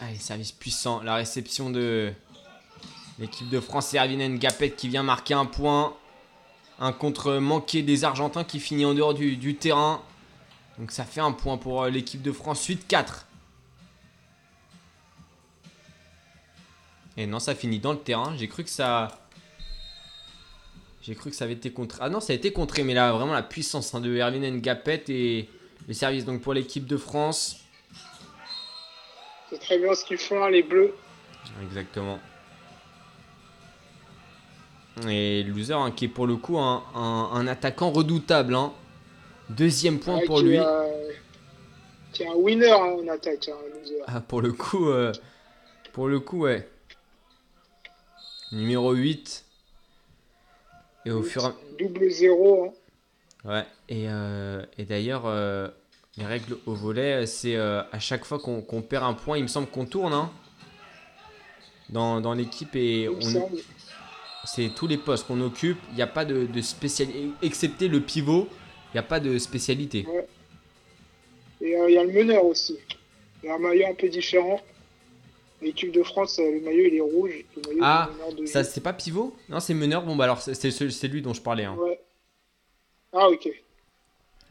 Allez, 0.00 0.16
service 0.16 0.52
puissant. 0.52 1.02
La 1.02 1.16
réception 1.16 1.70
de 1.70 2.12
l'équipe 3.18 3.48
de 3.48 3.58
France. 3.58 3.94
Erwin 3.94 4.38
Ngapet 4.38 4.70
qui 4.70 4.88
vient 4.88 5.02
marquer 5.02 5.34
un 5.34 5.46
point. 5.46 5.96
Un 6.78 6.92
contre 6.92 7.34
manqué 7.34 7.82
des 7.82 8.04
Argentins 8.04 8.44
qui 8.44 8.60
finit 8.60 8.84
en 8.84 8.94
dehors 8.94 9.14
du, 9.14 9.36
du 9.36 9.56
terrain. 9.56 10.00
Donc 10.78 10.92
ça 10.92 11.04
fait 11.04 11.20
un 11.20 11.32
point 11.32 11.56
pour 11.56 11.82
euh, 11.82 11.90
l'équipe 11.90 12.22
de 12.22 12.30
France. 12.30 12.68
8-4. 12.68 13.24
Et 17.16 17.26
non, 17.26 17.40
ça 17.40 17.56
finit 17.56 17.80
dans 17.80 17.92
le 17.92 17.98
terrain. 17.98 18.36
J'ai 18.36 18.46
cru 18.46 18.62
que 18.62 18.70
ça... 18.70 19.08
J'ai 21.02 21.16
cru 21.16 21.30
que 21.30 21.36
ça 21.36 21.44
avait 21.44 21.54
été 21.54 21.72
contré. 21.72 21.98
Ah 22.00 22.08
non, 22.08 22.20
ça 22.20 22.32
a 22.32 22.36
été 22.36 22.52
contré, 22.52 22.84
mais 22.84 22.94
là, 22.94 23.12
vraiment 23.12 23.32
la 23.32 23.42
puissance 23.42 23.92
hein, 23.94 24.00
de 24.00 24.14
Erwin 24.16 24.60
Ngapet 24.60 25.04
et 25.08 25.48
Le 25.88 25.94
service 25.94 26.24
donc 26.24 26.42
pour 26.42 26.54
l'équipe 26.54 26.86
de 26.86 26.96
France. 26.96 27.64
C'est 29.50 29.58
très 29.60 29.78
bien 29.78 29.94
ce 29.94 30.04
qu'ils 30.04 30.18
font, 30.18 30.42
hein, 30.44 30.50
les 30.50 30.62
Bleus. 30.62 30.94
Exactement. 31.62 32.18
Et 35.08 35.44
loser 35.44 35.74
hein, 35.74 35.90
qui 35.92 36.06
est 36.06 36.08
pour 36.08 36.26
le 36.26 36.36
coup 36.36 36.58
un, 36.58 36.82
un- 36.94 37.30
un 37.32 37.46
attaquant 37.46 37.90
redoutable. 37.90 38.54
hein. 38.54 38.72
Deuxième 39.48 40.00
point 40.00 40.16
Ouais, 40.18 40.24
pour 40.26 40.40
lui. 40.40 40.58
euh, 40.58 41.10
qui 42.12 42.24
est 42.24 42.28
un 42.28 42.34
winner 42.34 42.70
hein, 42.70 42.96
en 43.02 43.08
attaque, 43.08 43.46
loser. 43.46 44.00
Ah, 44.06 44.20
pour 44.20 44.42
le 44.42 44.52
coup, 44.52 44.88
euh, 44.88 45.12
pour 45.92 46.08
le 46.08 46.20
coup, 46.20 46.40
ouais. 46.40 46.68
Numéro 48.52 48.92
8. 48.92 49.44
Et 51.06 51.10
au 51.10 51.22
fur 51.22 51.42
et 51.44 51.46
à 51.46 51.54
Double 51.78 52.10
zéro. 52.10 52.74
Ouais, 53.44 53.64
et, 53.88 54.06
euh, 54.08 54.64
et 54.78 54.84
d'ailleurs, 54.84 55.22
euh, 55.26 55.68
les 56.18 56.26
règles 56.26 56.56
au 56.66 56.74
volet, 56.74 57.26
c'est 57.26 57.56
euh, 57.56 57.82
à 57.92 57.98
chaque 57.98 58.24
fois 58.24 58.38
qu'on 58.38 58.82
perd 58.82 59.04
un 59.04 59.14
point, 59.14 59.38
il 59.38 59.44
me 59.44 59.48
semble 59.48 59.68
qu'on 59.68 59.86
tourne 59.86 60.12
hein, 60.12 60.30
dans, 61.90 62.20
dans 62.20 62.34
l'équipe 62.34 62.74
et 62.74 63.08
on- 63.08 63.48
c'est 64.44 64.70
tous 64.74 64.86
les 64.86 64.96
postes 64.98 65.26
qu'on 65.26 65.40
occupe. 65.40 65.78
Il 65.90 65.96
n'y 65.96 66.02
a 66.02 66.06
pas 66.06 66.24
de, 66.24 66.46
de 66.46 66.60
spécialité, 66.60 67.30
excepté 67.42 67.88
le 67.88 68.00
pivot, 68.00 68.48
il 68.90 68.94
n'y 68.96 69.00
a 69.00 69.02
pas 69.04 69.20
de 69.20 69.38
spécialité. 69.38 70.06
Et 71.60 71.76
euh, 71.76 71.88
il 71.90 71.94
y 71.94 71.98
a 71.98 72.04
le 72.04 72.12
meneur 72.12 72.44
aussi. 72.44 72.78
Il 73.42 73.46
y 73.46 73.50
a 73.50 73.54
un 73.54 73.58
maillot 73.58 73.86
un 73.88 73.94
peu 73.94 74.08
différent. 74.08 74.60
L'équipe 75.60 75.90
de 75.92 76.02
France, 76.04 76.38
euh, 76.38 76.50
le 76.52 76.60
maillot 76.60 76.84
il 76.86 76.94
est 76.94 77.00
rouge. 77.00 77.32
Le 77.56 77.78
Ah, 77.82 78.08
de 78.36 78.46
Ça, 78.46 78.62
c'est 78.64 78.80
pas 78.80 78.92
pivot? 78.92 79.36
Non, 79.48 79.58
c'est 79.60 79.74
meneur. 79.74 80.02
Bon, 80.04 80.14
bah 80.16 80.24
alors, 80.24 80.40
c'est- 80.40 80.54
c'est 80.54 80.70
ce- 80.70 80.88
c'est 80.88 81.08
lui 81.08 81.20
dont 81.20 81.34
je 81.34 81.42
parlais. 81.42 81.64
hein. 81.64 81.76
Ouais. 81.78 82.00
Ah, 83.12 83.28
ok. 83.28 83.48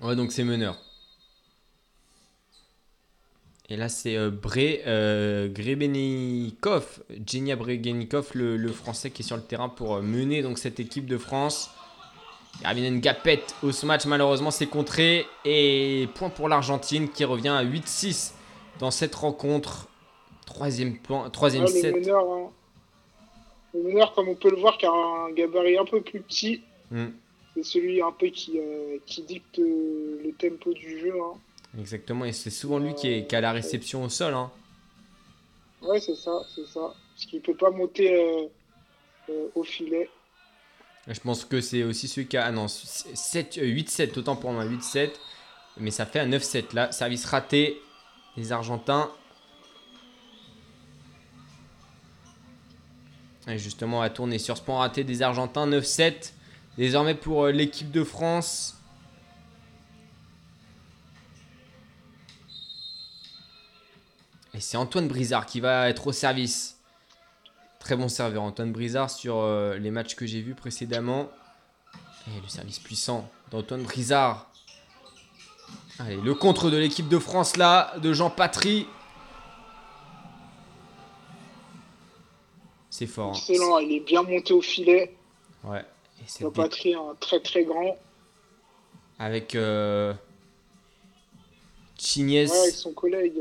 Ouais, 0.01 0.15
donc 0.15 0.31
c'est 0.33 0.43
meneur. 0.43 0.77
Et 3.69 3.75
là, 3.75 3.89
c'est 3.89 4.15
euh, 4.15 4.29
Bré, 4.29 4.81
euh, 4.87 5.49
Grebenikov, 5.49 7.03
Genia 7.25 7.55
Bregenikov, 7.57 8.31
le, 8.33 8.55
le 8.55 8.71
français 8.71 9.09
qui 9.11 9.23
est 9.23 9.25
sur 9.25 9.35
le 9.35 9.41
terrain 9.43 9.67
pour 9.67 9.95
euh, 9.95 10.01
mener 10.01 10.41
donc 10.41 10.57
cette 10.57 10.79
équipe 10.79 11.05
de 11.05 11.17
France. 11.17 11.69
Yarminen 12.63 12.99
Gapet 13.01 13.43
au 13.61 13.71
ce 13.71 13.85
match, 13.85 14.05
malheureusement, 14.05 14.51
c'est 14.51 14.67
contré. 14.67 15.25
Et 15.43 16.07
point 16.15 16.29
pour 16.29 16.47
l'Argentine 16.47 17.09
qui 17.09 17.25
revient 17.25 17.49
à 17.49 17.63
8-6 17.65 18.31
dans 18.79 18.89
cette 18.91 19.13
rencontre. 19.15 19.89
Troisième, 20.45 20.97
point, 20.97 21.29
troisième 21.29 21.67
set. 21.67 21.93
hein. 22.07 22.49
le 23.73 23.83
meneur, 23.83 24.13
comme 24.13 24.29
on 24.29 24.35
peut 24.35 24.49
le 24.49 24.55
voir, 24.55 24.77
qui 24.77 24.85
a 24.85 24.91
un 24.91 25.29
gabarit 25.33 25.77
un 25.77 25.83
peu 25.83 25.99
plus 26.01 26.21
petit. 26.21 26.61
Hmm, 26.89 27.07
C'est 27.53 27.63
celui 27.63 28.01
un 28.01 28.13
peu 28.13 28.27
qui, 28.27 28.57
euh, 28.57 28.97
qui 29.05 29.23
dicte 29.23 29.59
euh, 29.59 30.21
le 30.23 30.31
tempo 30.31 30.71
du 30.73 30.99
jeu. 31.01 31.11
hein. 31.21 31.37
Exactement, 31.77 32.25
et 32.25 32.33
c'est 32.33 32.49
souvent 32.49 32.79
lui 32.79 32.93
qui, 32.95 33.07
est, 33.07 33.27
qui 33.27 33.35
a 33.35 33.41
la 33.41 33.51
réception 33.51 34.03
au 34.03 34.09
sol. 34.09 34.33
hein. 34.33 34.51
Ouais, 35.81 35.99
c'est 35.99 36.15
ça, 36.15 36.41
c'est 36.55 36.65
ça. 36.65 36.93
Parce 37.13 37.25
qu'il 37.27 37.41
peut 37.41 37.55
pas 37.55 37.69
monter 37.71 38.13
euh, 38.13 38.47
euh, 39.29 39.47
au 39.55 39.63
filet. 39.63 40.09
Je 41.07 41.19
pense 41.19 41.45
que 41.45 41.61
c'est 41.61 41.83
aussi 41.83 42.07
celui 42.07 42.27
qui 42.27 42.35
a. 42.35 42.45
Ah 42.45 42.51
non, 42.51 42.67
7, 42.67 43.57
8-7, 43.57 44.19
autant 44.19 44.35
pour 44.35 44.51
moi, 44.51 44.65
8-7. 44.65 45.11
Mais 45.77 45.91
ça 45.91 46.05
fait 46.05 46.19
un 46.19 46.29
9-7 46.29 46.73
là. 46.75 46.91
Service 46.91 47.25
raté. 47.25 47.79
Les 48.35 48.51
Argentins. 48.51 49.09
Et 53.47 53.57
justement, 53.57 54.01
à 54.01 54.09
tourner 54.09 54.37
sur 54.39 54.57
ce 54.57 54.61
point 54.61 54.79
raté 54.79 55.03
des 55.03 55.21
Argentins. 55.21 55.67
9-7. 55.67 56.33
Désormais 56.77 57.15
pour 57.15 57.45
euh, 57.45 57.51
l'équipe 57.51 57.91
de 57.91 58.03
France. 58.03 58.76
Et 64.57 64.59
c'est 64.59 64.75
Antoine 64.77 65.07
Brizard 65.07 65.45
qui 65.45 65.59
va 65.59 65.87
être 65.87 66.07
au 66.07 66.11
service. 66.11 66.79
Très 67.79 67.95
bon 67.95 68.07
serveur, 68.09 68.41
Antoine 68.41 68.71
Brizard, 68.71 69.11
sur 69.11 69.37
euh, 69.37 69.77
les 69.77 69.91
matchs 69.91 70.15
que 70.15 70.25
j'ai 70.25 70.41
vus 70.41 70.55
précédemment. 70.55 71.29
Et 72.27 72.41
le 72.41 72.47
service 72.47 72.79
puissant 72.79 73.29
d'Antoine 73.51 73.83
Brizard. 73.83 74.49
Allez, 75.99 76.15
le 76.17 76.33
contre 76.33 76.71
de 76.71 76.77
l'équipe 76.77 77.07
de 77.07 77.19
France 77.19 77.55
là, 77.55 77.93
de 78.01 78.13
Jean 78.13 78.31
Patry. 78.31 78.87
C'est 82.89 83.05
fort. 83.05 83.29
hein. 83.29 83.37
Excellent, 83.37 83.77
il 83.77 83.91
est 83.93 83.99
bien 83.99 84.23
monté 84.23 84.53
au 84.53 84.61
filet. 84.61 85.15
Ouais. 85.63 85.85
Et 86.19 86.43
dé- 86.43 86.49
patrie, 86.51 86.95
un 86.95 87.15
très 87.19 87.39
très 87.39 87.63
grand. 87.63 87.95
avec 89.19 89.53
euh, 89.53 90.13
Chignes. 91.97 92.47
Ouais, 92.49 92.57
avec 92.59 92.73
son 92.73 92.91
collègue 92.93 93.39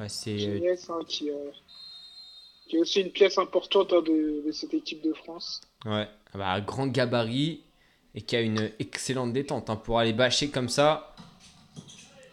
Ouais, 0.00 0.08
c'est 0.08 0.32
euh, 0.32 0.56
Gignes, 0.56 0.76
hein, 0.88 1.00
qui, 1.06 1.30
euh, 1.30 1.50
qui 2.68 2.76
est 2.76 2.78
aussi 2.80 3.00
une 3.00 3.10
pièce 3.10 3.38
importante 3.38 3.92
hein, 3.92 4.02
de, 4.02 4.42
de 4.46 4.52
cette 4.52 4.74
équipe 4.74 5.02
de 5.02 5.12
France. 5.12 5.60
ouais, 5.84 6.08
ah 6.34 6.38
bah, 6.38 6.60
grand 6.60 6.86
gabarit 6.86 7.62
et 8.14 8.22
qui 8.22 8.36
a 8.36 8.40
une 8.40 8.70
excellente 8.78 9.32
détente 9.32 9.70
hein, 9.70 9.76
pour 9.76 9.98
aller 9.98 10.12
bâcher 10.12 10.50
comme 10.50 10.68
ça. 10.68 11.14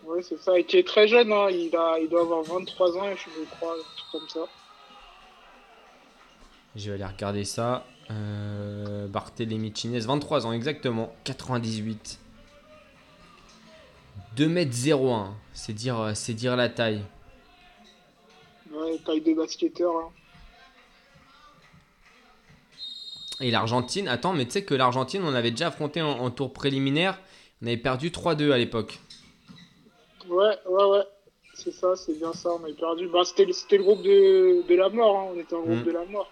Ouais, 0.05 0.21
c'est 0.21 0.39
ça. 0.39 0.57
Et 0.57 0.63
qui 0.63 0.77
est 0.77 0.87
très 0.87 1.07
jeune, 1.07 1.31
hein. 1.31 1.49
il, 1.49 1.75
a, 1.75 1.99
il 1.99 2.09
doit 2.09 2.21
avoir 2.21 2.41
23 2.43 2.97
ans, 2.97 3.15
je 3.15 3.43
crois, 3.55 3.73
un 3.73 3.95
truc 3.95 4.11
comme 4.11 4.29
ça. 4.29 4.51
Je 6.75 6.89
vais 6.89 6.95
aller 6.95 7.13
regarder 7.13 7.43
ça. 7.45 7.85
Euh, 8.11 9.07
Barthélémy 9.07 9.71
Chines, 9.75 9.99
23 9.99 10.47
ans 10.47 10.51
exactement, 10.51 11.13
98. 11.25 12.19
2m01, 14.35 15.27
c'est 15.53 15.73
dire, 15.73 15.99
euh, 15.99 16.11
c'est 16.15 16.33
dire 16.33 16.55
la 16.55 16.69
taille. 16.69 17.03
Ouais, 18.79 18.97
taille 19.05 19.21
de 19.21 19.33
basketteur. 19.33 19.93
hein. 19.97 20.09
Et 23.41 23.51
l'Argentine, 23.51 24.07
attends, 24.07 24.33
mais 24.33 24.45
tu 24.45 24.51
sais 24.51 24.63
que 24.63 24.73
l'Argentine, 24.73 25.21
on 25.23 25.33
avait 25.33 25.51
déjà 25.51 25.67
affronté 25.67 26.01
en, 26.01 26.09
en 26.11 26.29
tour 26.29 26.51
préliminaire. 26.51 27.19
On 27.61 27.67
avait 27.67 27.77
perdu 27.77 28.09
3-2 28.09 28.51
à 28.51 28.57
l'époque. 28.57 28.99
Ouais, 30.27 30.55
ouais, 30.69 30.83
ouais. 30.85 31.03
C'est 31.53 31.71
ça, 31.71 31.95
c'est 31.95 32.17
bien 32.17 32.33
ça. 32.33 32.49
On 32.51 32.63
a 32.69 32.73
perdu. 32.73 33.07
Bah, 33.07 33.21
c'était, 33.25 33.45
le- 33.45 33.83
groupe 33.83 34.01
de, 34.01 34.67
de 34.67 34.75
la 34.75 34.89
mort. 34.89 35.17
hein. 35.19 35.31
On 35.35 35.39
était 35.39 35.55
en 35.55 35.61
groupe 35.61 35.79
Mm. 35.79 35.83
de 35.83 35.91
la 35.91 36.05
mort. 36.05 36.31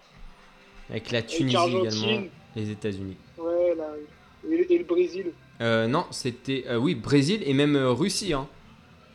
Avec 0.89 1.11
la 1.11 1.21
Tunisie 1.21 1.55
également, 1.57 2.27
les 2.55 2.69
États-Unis. 2.71 3.17
Ouais, 3.37 3.75
là. 3.75 3.89
Et, 4.49 4.73
et 4.73 4.77
le 4.77 4.85
Brésil. 4.85 5.31
Euh, 5.59 5.87
non, 5.87 6.05
c'était. 6.11 6.63
euh, 6.67 6.77
oui, 6.77 6.95
Brésil 6.95 7.41
et 7.45 7.53
même 7.53 7.75
euh, 7.75 7.91
Russie. 7.91 8.31
Hein. 8.33 8.47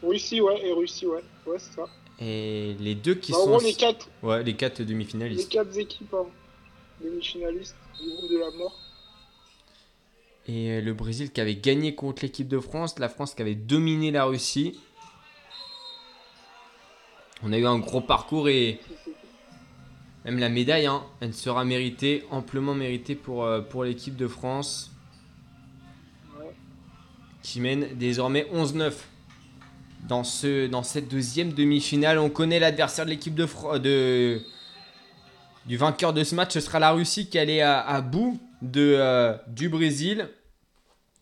Russie, 0.02 0.40
ouais. 0.40 0.66
Et 0.66 0.72
Russie, 0.72 1.06
ouais. 1.06 1.22
Ouais, 1.46 1.58
c'est 1.58 1.72
ça. 1.74 1.84
Et 2.20 2.74
les 2.78 2.94
deux 2.94 3.14
qui 3.14 3.32
Bah, 3.32 3.38
en 3.38 3.44
sont. 3.44 3.50
gros, 3.50 3.60
les 3.60 3.74
quatre, 3.74 4.08
Ouais, 4.22 4.42
les 4.42 4.54
quatre 4.54 4.78
les 4.80 4.84
demi-finalistes. 4.84 5.50
quatre 5.50 5.76
équipes 5.78 6.14
hein, 6.14 6.26
demi-finalistes 7.02 7.76
du 8.00 8.08
groupe 8.10 8.30
de 8.30 8.38
la 8.38 8.50
mort. 8.52 8.78
Et 10.46 10.70
euh, 10.72 10.80
le 10.80 10.92
Brésil 10.92 11.30
qui 11.32 11.40
avait 11.40 11.56
gagné 11.56 11.94
contre 11.94 12.22
l'équipe 12.22 12.48
de 12.48 12.58
France, 12.60 12.98
la 12.98 13.08
France 13.08 13.34
qui 13.34 13.42
avait 13.42 13.54
dominé 13.54 14.10
la 14.10 14.24
Russie. 14.24 14.78
On 17.42 17.52
a 17.52 17.58
eu 17.58 17.66
un 17.66 17.78
gros 17.78 18.00
parcours 18.00 18.48
et 18.48 18.78
même 20.24 20.38
la 20.38 20.48
médaille, 20.48 20.86
hein, 20.86 21.04
elle 21.20 21.34
sera 21.34 21.64
méritée, 21.64 22.24
amplement 22.30 22.74
méritée 22.74 23.16
pour, 23.16 23.44
euh, 23.44 23.60
pour 23.60 23.82
l'équipe 23.82 24.14
de 24.16 24.28
France. 24.28 24.92
Ouais. 26.38 26.52
Qui 27.42 27.60
mène 27.60 27.96
désormais 27.96 28.46
11-9 28.52 28.92
dans, 30.02 30.24
ce, 30.24 30.66
dans 30.66 30.82
cette 30.82 31.08
deuxième 31.08 31.52
demi-finale. 31.52 32.18
On 32.18 32.30
connaît 32.30 32.58
l'adversaire 32.58 33.04
de 33.04 33.10
l'équipe 33.10 33.34
de, 33.34 33.46
de 33.78 34.40
du 35.66 35.76
vainqueur 35.76 36.12
de 36.12 36.24
ce 36.24 36.34
match. 36.34 36.52
Ce 36.52 36.60
sera 36.60 36.78
la 36.78 36.90
Russie 36.90 37.28
qui 37.28 37.38
allait 37.38 37.62
à, 37.62 37.80
à 37.80 38.00
bout 38.00 38.40
de, 38.62 38.96
euh, 38.98 39.36
du 39.46 39.68
Brésil. 39.68 40.28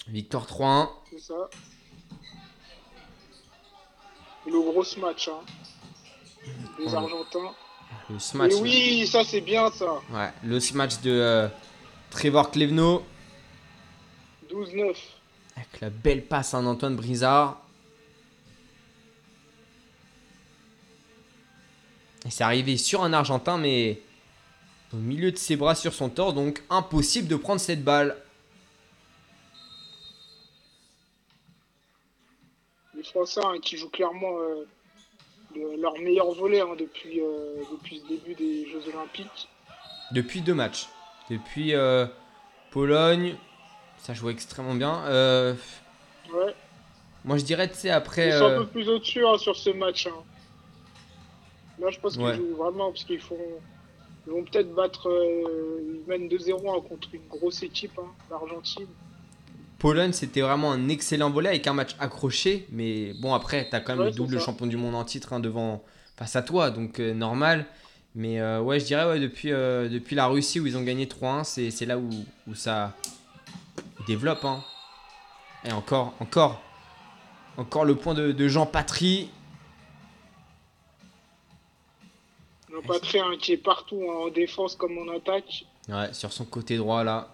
Victoire 0.09 0.47
3-1. 0.47 0.89
C'est 1.11 1.19
ça. 1.21 1.35
Le 4.47 4.59
gros 4.61 4.85
match, 5.01 5.29
hein. 5.29 5.45
Les. 6.79 6.95
Argentins. 6.95 7.55
Le 8.09 8.19
smash, 8.19 8.53
Et 8.53 8.55
oui, 8.57 9.07
ça 9.07 9.23
c'est 9.25 9.41
bien 9.41 9.71
ça. 9.71 10.01
ouais, 10.13 10.31
le 10.43 10.59
smash 10.59 11.01
de 11.03 11.11
euh, 11.11 11.49
Trevor 12.11 12.51
Klevno. 12.51 13.03
12-9. 14.51 14.95
Avec 15.57 15.81
la 15.81 15.91
belle 15.91 16.25
passe 16.25 16.55
à 16.55 16.59
Antoine 16.59 16.97
Brizard. 16.97 17.61
Et 22.27 22.31
c'est 22.31 22.45
arrivé 22.45 22.77
sur 22.77 23.03
un 23.03 23.13
Argentin, 23.13 23.57
mais 23.59 24.01
au 24.93 24.97
milieu 24.97 25.33
de 25.33 25.37
ses 25.37 25.57
bras 25.57 25.75
sur 25.75 25.93
son 25.95 26.09
torse, 26.11 26.35
donc 26.35 26.63
impossible 26.69 27.29
de 27.29 27.37
prendre 27.37 27.61
cette 27.61 27.83
balle. 27.83 28.17
Les 32.95 33.03
Français 33.05 33.41
hein, 33.45 33.55
qui 33.63 33.77
jouent 33.77 33.89
clairement 33.91 34.39
euh, 34.39 34.67
le- 35.55 35.81
leur 35.81 35.99
meilleur 35.99 36.31
volet 36.33 36.61
hein, 36.61 36.75
depuis, 36.79 37.21
euh, 37.21 37.63
depuis 37.73 38.03
le 38.03 38.17
début 38.17 38.35
des 38.35 38.67
Jeux 38.71 38.83
Olympiques. 38.95 39.49
Depuis 40.13 40.41
deux 40.43 40.55
matchs. 40.55 40.89
Depuis 41.31 41.75
euh, 41.75 42.07
Pologne, 42.73 43.37
ça 43.99 44.13
joue 44.13 44.29
extrêmement 44.29 44.75
bien. 44.75 45.05
Ouais. 46.33 46.55
Moi, 47.25 47.37
je 47.39 47.45
dirais, 47.45 47.69
tu 47.69 47.77
sais, 47.77 47.91
après. 47.91 48.29
Ils 48.29 48.39
sont 48.39 48.45
un 48.47 48.59
peu 48.59 48.67
plus 48.67 48.89
au-dessus 48.89 49.25
hein, 49.27 49.39
sur 49.39 49.55
ce 49.57 49.71
match. 49.71 50.09
Là, 51.81 51.91
je 51.91 51.99
pense 51.99 52.15
qu'ils 52.15 52.23
Ouais. 52.25 52.35
jouent 52.37 52.57
vraiment 52.57 52.91
parce 52.91 53.05
qu'ils 53.05 53.21
font. 53.21 53.37
Ils 54.27 54.33
vont 54.33 54.45
peut-être 54.45 54.75
battre. 54.75 55.09
euh, 55.09 55.81
Ils 55.95 56.09
mènent 56.09 56.29
2-0 56.29 56.53
hein, 56.69 56.81
contre 56.89 57.09
une 57.13 57.27
grosse 57.29 57.63
équipe, 57.63 57.99
hein, 57.99 58.09
l'Argentine. 58.31 58.87
Pologne, 59.79 60.13
c'était 60.13 60.43
vraiment 60.43 60.73
un 60.73 60.89
excellent 60.91 61.31
volet 61.31 61.49
avec 61.49 61.67
un 61.67 61.73
match 61.73 61.97
accroché. 61.99 62.67
Mais 62.71 63.15
bon, 63.23 63.33
après, 63.33 63.67
t'as 63.71 63.81
quand 63.81 63.95
même 63.95 64.01
Ouais, 64.01 64.11
le 64.11 64.17
double 64.17 64.39
champion 64.41 64.67
du 64.67 64.77
monde 64.77 64.95
en 64.95 65.05
titre 65.05 65.33
hein, 65.33 65.41
devant, 65.41 65.83
face 66.17 66.37
à 66.37 66.43
toi. 66.43 66.71
Donc, 66.71 67.01
euh, 67.01 67.15
normal. 67.15 67.65
Mais 68.15 68.41
euh, 68.41 68.61
ouais, 68.61 68.79
je 68.79 68.85
dirais, 68.85 69.07
ouais, 69.07 69.21
depuis, 69.21 69.53
euh, 69.53 69.89
depuis 69.89 70.17
la 70.17 70.27
Russie 70.27 70.61
où 70.61 70.67
ils 70.67 70.77
ont 70.77 70.83
gagné 70.83 71.07
3-1, 71.07 71.45
c'est 71.45 71.71
c'est 71.71 71.87
là 71.87 71.97
où, 71.97 72.11
où 72.49 72.55
ça 72.55 72.95
développe. 74.07 74.45
Hein. 74.45 74.63
Et 75.65 75.73
encore, 75.73 76.13
encore. 76.21 76.61
Encore 77.57 77.85
le 77.85 77.95
point 77.95 78.15
de, 78.15 78.33
de 78.33 78.49
Jean 78.49 78.67
Patry. 78.67 79.31
N'a 82.83 82.89
pas 82.89 83.01
hein, 83.19 83.37
qui 83.39 83.53
est 83.53 83.57
partout 83.57 84.03
hein, 84.09 84.27
en 84.27 84.29
défense 84.29 84.77
comme 84.77 84.99
en 84.99 85.13
attaque. 85.15 85.65
Ouais, 85.89 86.13
sur 86.13 86.33
son 86.33 86.45
côté 86.45 86.77
droit 86.77 87.05
là. 87.05 87.29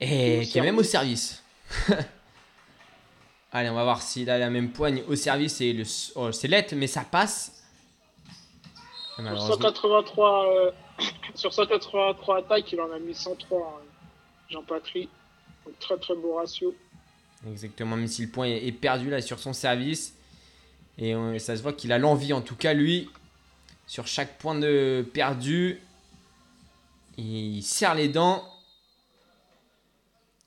Et 0.00 0.46
qui 0.46 0.58
est 0.58 0.62
même 0.62 0.78
au 0.78 0.82
service. 0.82 1.42
Allez, 3.52 3.70
on 3.70 3.74
va 3.74 3.84
voir 3.84 4.02
s'il 4.02 4.28
a 4.28 4.38
la 4.38 4.50
même 4.50 4.70
poigne 4.70 5.02
au 5.08 5.16
service 5.16 5.60
et 5.62 5.72
le 5.72 5.84
oh, 6.16 6.30
c'est 6.32 6.48
lettre, 6.48 6.74
mais 6.76 6.86
ça 6.86 7.04
passe. 7.04 7.64
Sur 9.14 9.24
Malheureusement. 9.24 9.54
183, 9.54 10.46
euh, 10.46 10.70
sur 11.34 11.54
183 11.54 12.38
attaques, 12.38 12.70
il 12.72 12.80
en 12.80 12.92
a 12.92 12.98
mis 12.98 13.14
103. 13.14 13.58
hein, 13.58 13.84
Jean-Patry. 14.50 15.08
Très 15.80 15.96
très 15.96 16.14
beau 16.14 16.36
ratio. 16.36 16.74
Exactement, 17.48 17.96
même 17.96 18.06
si 18.08 18.22
le 18.22 18.28
point 18.28 18.46
est 18.46 18.72
perdu 18.72 19.10
là 19.10 19.20
sur 19.20 19.38
son 19.38 19.52
service. 19.52 20.14
Et 20.98 21.14
euh, 21.14 21.38
ça 21.38 21.56
se 21.56 21.62
voit 21.62 21.72
qu'il 21.72 21.92
a 21.92 21.98
l'envie, 21.98 22.32
en 22.32 22.40
tout 22.40 22.56
cas 22.56 22.72
lui, 22.72 23.08
sur 23.86 24.06
chaque 24.06 24.38
point 24.38 24.54
de 24.54 25.06
perdu. 25.12 25.80
Il 27.18 27.62
serre 27.62 27.94
les 27.94 28.08
dents. 28.08 28.42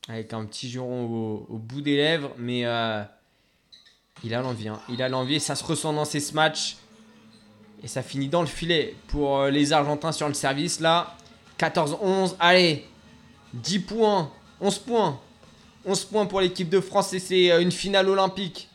Avec 0.08 0.32
un 0.32 0.44
petit 0.44 0.68
juron 0.68 1.04
au, 1.06 1.46
au 1.48 1.58
bout 1.58 1.80
des 1.80 1.96
lèvres. 1.96 2.32
Mais 2.36 2.64
euh, 2.64 3.02
il 4.24 4.34
a 4.34 4.42
l'envie. 4.42 4.68
hein. 4.68 4.80
Il 4.88 5.02
a 5.02 5.08
l'envie 5.08 5.36
et 5.36 5.40
ça 5.40 5.54
se 5.54 5.62
ressent 5.64 5.92
dans 5.92 6.04
ces 6.04 6.32
matchs. 6.32 6.76
Et 7.82 7.88
ça 7.88 8.02
finit 8.02 8.28
dans 8.28 8.40
le 8.42 8.46
filet 8.46 8.94
pour 9.08 9.38
euh, 9.38 9.50
les 9.50 9.72
Argentins 9.72 10.12
sur 10.12 10.28
le 10.28 10.34
service 10.34 10.80
là. 10.80 11.16
14-11. 11.58 12.34
Allez, 12.40 12.84
10 13.54 13.78
points, 13.80 14.32
11 14.60 14.78
points. 14.80 15.20
11 15.84 16.04
points 16.06 16.26
pour 16.26 16.40
l'équipe 16.40 16.68
de 16.68 16.80
France 16.80 17.12
et 17.12 17.18
c'est 17.18 17.50
euh, 17.50 17.60
une 17.62 17.72
finale 17.72 18.08
olympique. 18.08 18.68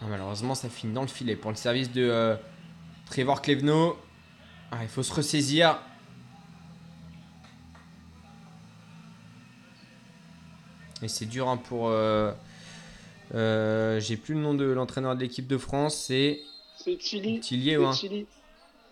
Ah, 0.00 0.06
malheureusement, 0.08 0.54
ça 0.54 0.68
finit 0.68 0.92
dans 0.92 1.02
le 1.02 1.08
filet 1.08 1.36
pour 1.36 1.50
le 1.50 1.56
service 1.56 1.90
de 1.90 2.02
euh, 2.02 2.36
Trevor 3.06 3.40
Clevenot. 3.42 3.96
Ah, 4.70 4.78
il 4.82 4.88
faut 4.88 5.02
se 5.02 5.12
ressaisir. 5.12 5.78
Et 11.02 11.08
c'est 11.08 11.26
dur 11.26 11.48
hein, 11.48 11.56
pour. 11.56 11.88
euh, 11.88 12.32
euh, 13.34 14.00
J'ai 14.00 14.16
plus 14.16 14.34
le 14.34 14.40
nom 14.40 14.54
de 14.54 14.64
l'entraîneur 14.64 15.14
de 15.14 15.20
l'équipe 15.20 15.46
de 15.46 15.58
France. 15.58 15.96
C'est 16.06 16.40
C'est 16.76 16.96
Tilly. 16.98 17.40
Tillier, 17.40 17.72
C'est 17.72 17.78
ouais. 17.78 17.92
Tilly. 17.92 18.26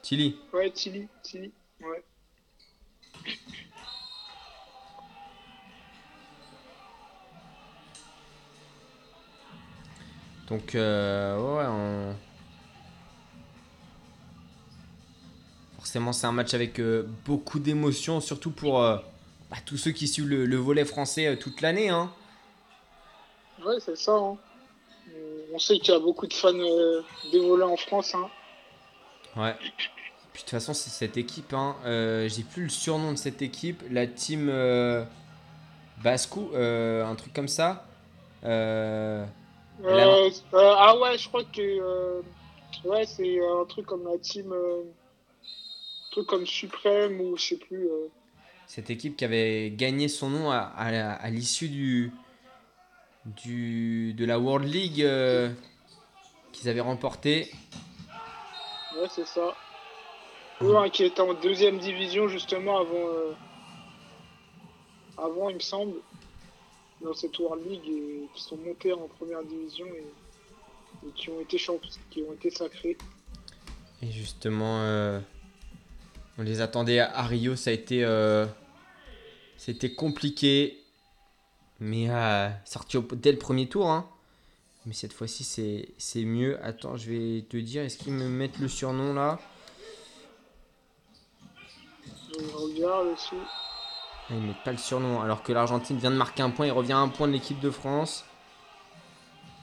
Tilly. 0.02 0.36
Ouais, 0.52 0.70
Tilly. 0.70 1.08
Tilly. 1.22 1.52
Ouais. 1.80 2.04
Donc, 10.52 10.74
euh, 10.74 11.38
ouais, 11.38 11.64
on- 11.66 12.14
forcément, 15.78 16.12
c'est 16.12 16.26
un 16.26 16.32
match 16.32 16.52
avec 16.52 16.78
euh, 16.78 17.04
beaucoup 17.24 17.58
d'émotions, 17.58 18.20
surtout 18.20 18.50
pour 18.50 18.82
euh, 18.82 18.98
bah, 19.50 19.56
tous 19.64 19.78
ceux 19.78 19.92
qui 19.92 20.06
suivent 20.06 20.28
le, 20.28 20.44
le 20.44 20.56
volet 20.56 20.84
français 20.84 21.38
toute 21.38 21.62
l'année. 21.62 21.88
Hein. 21.88 22.12
Ouais, 23.64 23.76
c'est 23.80 23.96
ça. 23.96 24.12
hein. 24.12 24.36
On 25.54 25.58
sait 25.58 25.78
qu'il 25.78 25.94
y 25.94 25.96
a 25.96 26.00
beaucoup 26.00 26.26
de 26.26 26.34
fans 26.34 26.52
des 26.52 27.38
volets 27.40 27.64
en 27.64 27.78
France. 27.78 28.14
Hein. 28.14 28.28
Ouais. 29.36 29.54
Puis 29.54 29.70
de 30.34 30.38
toute 30.40 30.50
façon, 30.50 30.74
c'est 30.74 30.90
cette 30.90 31.16
équipe. 31.16 31.54
Hein. 31.54 31.76
J'ai 32.28 32.42
plus 32.42 32.64
le 32.64 32.68
surnom 32.68 33.12
de 33.12 33.16
cette 33.16 33.40
équipe. 33.40 33.82
La 33.90 34.06
team 34.06 34.50
Bascou, 36.02 36.50
un 36.54 37.14
truc 37.14 37.32
comme 37.32 37.48
ça. 37.48 37.86
Euh, 38.44 39.24
Euh, 39.84 40.30
euh, 40.54 40.74
ah 40.78 40.96
ouais, 40.98 41.18
je 41.18 41.28
crois 41.28 41.44
que 41.44 41.60
euh, 41.60 42.20
ouais, 42.84 43.04
c'est 43.06 43.38
euh, 43.40 43.62
un 43.62 43.64
truc 43.64 43.86
comme 43.86 44.04
la 44.06 44.18
team, 44.18 44.52
euh, 44.52 44.82
un 44.82 46.10
truc 46.12 46.26
comme 46.26 46.46
Suprême 46.46 47.20
ou 47.20 47.36
je 47.36 47.42
sais 47.42 47.56
plus. 47.56 47.86
euh. 47.88 48.08
cette 48.66 48.90
équipe 48.90 49.16
qui 49.16 49.24
avait 49.24 49.70
gagné 49.70 50.08
son 50.08 50.30
nom 50.30 50.50
à, 50.50 50.58
à- 50.58 51.12
à 51.14 51.30
l'issue 51.30 51.68
du, 51.68 52.12
du 53.26 54.12
de 54.14 54.24
la 54.24 54.38
World 54.38 54.68
League 54.68 55.02
euh, 55.02 55.50
qu'ils 56.52 56.68
avaient 56.68 56.80
remporté. 56.80 57.50
Ouais, 58.96 59.08
c'est 59.10 59.26
ça. 59.26 59.54
Eux, 60.62 60.76
hein, 60.76 60.90
qui 60.90 61.02
étaient 61.04 61.20
en 61.22 61.34
deuxième 61.34 61.78
division 61.78 62.28
justement 62.28 62.78
avant, 62.78 63.08
euh, 63.08 63.32
avant 65.18 65.48
il 65.48 65.56
me 65.56 65.60
semble, 65.60 65.94
dans 67.02 67.14
cette 67.14 67.38
World 67.38 67.64
League 67.68 67.88
et 67.88 68.28
qui 68.34 68.42
sont 68.42 68.56
montés 68.56 68.92
en 68.92 69.08
première 69.18 69.42
division 69.42 69.86
et, 69.86 71.06
et 71.06 71.10
qui 71.12 71.30
ont 71.30 71.40
été 71.40 71.58
champions, 71.58 71.90
qui 72.10 72.22
ont 72.22 72.32
été 72.32 72.50
sacrés. 72.50 72.96
Et 74.02 74.10
justement, 74.10 74.80
euh, 74.80 75.20
on 76.38 76.42
les 76.42 76.60
attendait 76.60 76.98
à, 76.98 77.22
Rio. 77.22 77.56
Ça 77.56 77.70
a 77.70 77.72
été, 77.72 78.04
euh, 78.04 78.46
c'était 79.56 79.94
compliqué, 79.94 80.82
mais 81.78 82.10
euh, 82.10 82.48
sorti 82.64 82.96
au- 82.96 83.02
dès 83.02 83.32
le 83.32 83.38
premier 83.38 83.68
tour. 83.68 83.90
hein. 83.90 84.08
Mais 84.84 84.94
cette 84.94 85.12
fois-ci, 85.12 85.44
c'est, 85.44 86.24
mieux. 86.24 86.60
Attends, 86.64 86.96
je 86.96 87.10
vais 87.10 87.42
te 87.42 87.56
dire, 87.56 87.82
est-ce 87.82 87.96
qu'ils 87.96 88.14
me 88.14 88.28
mettent 88.28 88.58
le 88.58 88.66
surnom 88.66 89.14
là? 89.14 89.38
Je 92.04 92.56
regarde 92.56 93.08
aussi. 93.08 93.36
Ah, 94.30 94.34
Ils 94.34 94.40
mettent 94.42 94.62
pas 94.64 94.72
le 94.72 94.78
surnom, 94.78 95.20
alors 95.20 95.42
que 95.42 95.52
l'Argentine 95.52 95.98
vient 95.98 96.10
de 96.10 96.16
marquer 96.16 96.42
un 96.42 96.50
point. 96.50 96.66
Il 96.66 96.72
revient 96.72 96.92
à 96.92 96.98
un 96.98 97.08
point 97.08 97.26
de 97.28 97.32
l'équipe 97.32 97.60
de 97.60 97.70
France. 97.70 98.24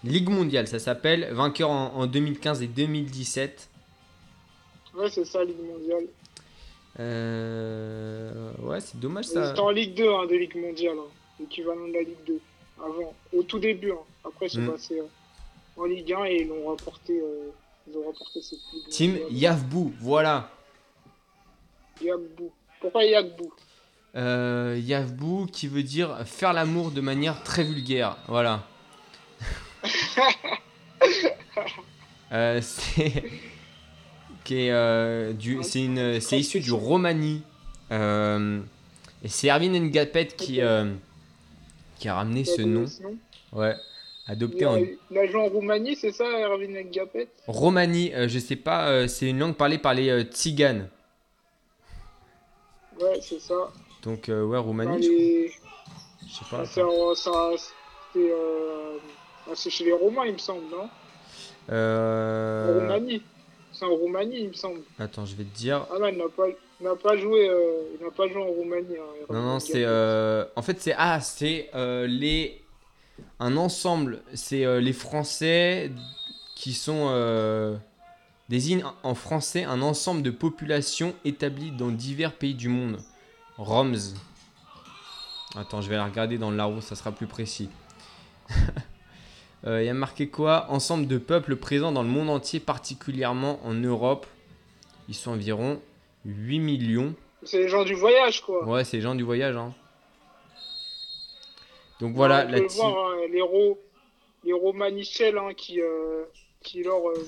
Ligue 0.04 0.30
mondiale, 0.30 0.68
ça 0.68 0.80
s'appelle. 0.80 1.30
Vainqueur 1.34 1.70
en, 1.70 1.94
en 1.96 2.06
2015 2.08 2.62
et 2.62 2.68
2017. 2.68 3.70
Ouais, 4.96 5.10
c'est 5.10 5.26
ça, 5.26 5.44
Ligue 5.44 5.62
mondiale. 5.66 6.06
Euh, 7.00 8.52
Ouais, 8.62 8.80
c'est 8.82 9.00
dommage 9.00 9.26
Ils 9.28 9.32
ça. 9.34 9.52
étaient 9.52 9.60
en 9.60 9.70
Ligue 9.72 9.94
2 9.96 10.10
hein, 10.14 10.26
des 10.28 10.40
Ligues 10.40 10.56
mondiales, 10.58 10.98
hein, 10.98 11.10
l'équivalent 11.40 11.88
de 11.88 11.94
la 11.94 12.02
Ligue 12.02 12.24
2. 12.28 12.40
Avant, 12.80 13.14
au 13.36 13.44
tout 13.44 13.60
début. 13.60 13.92
hein. 13.92 13.98
Après, 14.26 14.48
ils 14.48 14.52
sont 14.52 14.62
Mm. 14.62 14.72
passés 14.72 15.00
euh, 15.00 15.04
en 15.82 15.86
Ligue 15.86 16.14
1 16.14 16.26
et 16.26 16.42
ils 16.42 16.48
l'ont 16.48 16.66
remporté. 16.66 17.20
euh, 17.20 17.50
ils 17.88 17.98
ont 17.98 18.04
remporté 18.04 18.42
cette 18.42 18.60
Ligue 18.74 18.88
Team. 18.90 19.18
Yavbou, 19.32 19.94
voilà. 20.00 20.50
Yagbou. 22.02 22.52
Pourquoi 22.80 23.04
Yagbou 23.04 23.52
Euh, 24.16 24.80
Yavbou 24.84 25.46
qui 25.52 25.68
veut 25.68 25.84
dire 25.84 26.18
faire 26.26 26.54
l'amour 26.54 26.92
de 26.92 27.02
manière 27.02 27.44
très 27.44 27.64
vulgaire. 27.64 28.18
Voilà. 28.28 28.64
Euh, 32.32 32.62
c'est 32.62 33.24
euh, 34.52 35.34
du, 35.34 35.60
c'est 35.64 36.40
issu 36.40 36.60
du 36.60 36.72
Romani. 36.72 37.42
Euh, 37.92 38.60
et 39.24 39.28
c'est 39.28 39.48
Erwin 39.48 39.74
Ngapet 39.90 40.28
qui, 40.28 40.62
euh, 40.62 40.94
qui 41.98 42.08
a 42.08 42.16
ramené 42.16 42.46
ce 42.46 42.62
nom. 42.62 42.86
Ouais. 43.52 43.76
Adopté 44.28 44.66
en 44.68 44.76
en 44.76 45.46
Roumanie, 45.48 45.96
c'est 45.96 46.12
ça, 46.12 46.26
Erwin 46.26 46.72
Ngapet 46.92 47.30
Romani. 47.48 48.14
euh, 48.14 48.28
je 48.28 48.38
sais 48.38 48.56
pas, 48.56 49.08
c'est 49.08 49.28
une 49.28 49.40
langue 49.40 49.56
parlée 49.56 49.80
par 49.80 49.96
les 49.96 50.22
Tziganes. 50.22 50.88
Ouais, 53.02 53.20
c'est 53.22 53.40
ça. 53.40 53.72
Donc 54.04 54.30
euh, 54.30 54.44
ouais, 54.46 54.58
Roumanie. 54.58 55.02
je 55.04 56.44
crois. 56.46 56.64
Je 56.64 56.70
sais 56.70 56.82
pas. 56.82 57.16
ça- 57.16 57.64
c'est, 58.14 58.32
euh, 58.32 58.98
ah, 59.48 59.52
c'est 59.54 59.70
chez 59.70 59.86
les 59.86 59.94
Romains, 59.94 60.26
il 60.26 60.34
me 60.34 60.38
semble, 60.38 60.64
non? 60.72 60.90
Euh... 61.70 62.80
Roumanie. 62.82 63.22
C'est 63.72 63.86
en 63.86 63.94
Roumanie, 63.96 64.40
il 64.42 64.48
me 64.50 64.54
semble. 64.54 64.82
Attends, 64.98 65.26
je 65.26 65.36
vais 65.36 65.44
te 65.44 65.56
dire. 65.56 65.86
Ah 65.94 66.00
non, 66.00 66.08
il 66.08 66.18
n'a 66.18 66.28
pas, 66.28 66.48
il 66.50 66.84
n'a 66.84 66.96
pas 66.96 67.16
joué, 67.18 67.48
euh, 67.50 67.84
il 68.00 68.04
n'a 68.04 68.12
pas 68.12 68.28
joué 68.28 68.42
en 68.42 68.48
Roumanie. 68.48 68.98
hein, 68.98 69.26
Non, 69.30 69.42
non, 69.42 69.60
c'est. 69.60 69.84
euh, 69.86 70.46
En 70.56 70.62
fait, 70.64 70.82
c'est. 70.82 70.96
Ah, 70.98 71.20
c'est 71.22 71.70
euh, 71.76 72.08
les. 72.08 72.62
Un 73.40 73.58
ensemble. 73.58 74.22
C'est 74.34 74.82
les 74.82 74.94
Français 74.94 75.92
qui 76.56 76.74
sont. 76.74 77.78
désigne 78.50 78.84
en 79.04 79.14
français 79.14 79.64
un 79.66 79.82
ensemble 79.84 80.24
de 80.24 80.32
populations 80.32 81.14
établies 81.24 81.70
dans 81.72 81.90
divers 81.90 82.34
pays 82.34 82.56
du 82.56 82.68
monde. 82.70 82.98
Roms. 83.60 84.16
Attends, 85.56 85.82
je 85.82 85.90
vais 85.90 85.98
la 85.98 86.06
regarder 86.06 86.38
dans 86.38 86.50
le 86.50 86.58
Larousse, 86.58 86.86
ça 86.86 86.96
sera 86.96 87.12
plus 87.12 87.28
précis. 87.28 87.70
Il 89.66 89.84
y 89.84 89.90
a 89.90 89.94
marqué 89.94 90.30
quoi? 90.30 90.68
Ensemble 90.70 91.06
de 91.06 91.18
peuples 91.18 91.58
présents 91.58 91.92
dans 91.92 92.02
le 92.02 92.08
monde 92.08 92.30
entier, 92.30 92.62
particulièrement 92.62 93.60
en 93.66 93.74
Europe. 93.74 94.26
Ils 95.10 95.16
sont 95.16 95.32
environ 95.32 95.82
8 96.26 96.60
millions. 96.60 97.14
C'est 97.44 97.58
les 97.58 97.68
gens 97.68 97.84
du 97.84 97.94
voyage, 97.94 98.42
quoi. 98.42 98.66
Ouais, 98.66 98.86
c'est 98.86 98.98
les 98.98 99.04
gens 99.04 99.16
du 99.16 99.24
voyage. 99.24 99.58
Hein. 99.58 99.74
Donc 102.00 102.16
voilà, 102.16 102.44
on 102.44 102.46
peut 102.46 102.52
la 102.52 102.60
le 102.60 102.68
team. 102.68 102.82
voir, 102.82 103.12
hein, 103.12 103.16
les, 103.30 103.42
ro 103.42 103.78
les 104.46 104.54
Romanichel 104.54 105.38
hein, 105.38 105.54
qui, 105.56 105.82
euh, 105.82 106.24
qui 106.64 106.84
leur. 106.84 107.10
euh, 107.10 107.28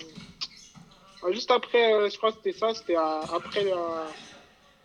ah, 1.23 1.31
juste 1.31 1.51
après, 1.51 1.93
euh, 1.93 2.09
je 2.09 2.17
crois 2.17 2.31
que 2.31 2.37
c'était 2.37 2.57
ça, 2.57 2.73
c'était 2.73 2.95
après 2.95 3.63
la, 3.65 4.07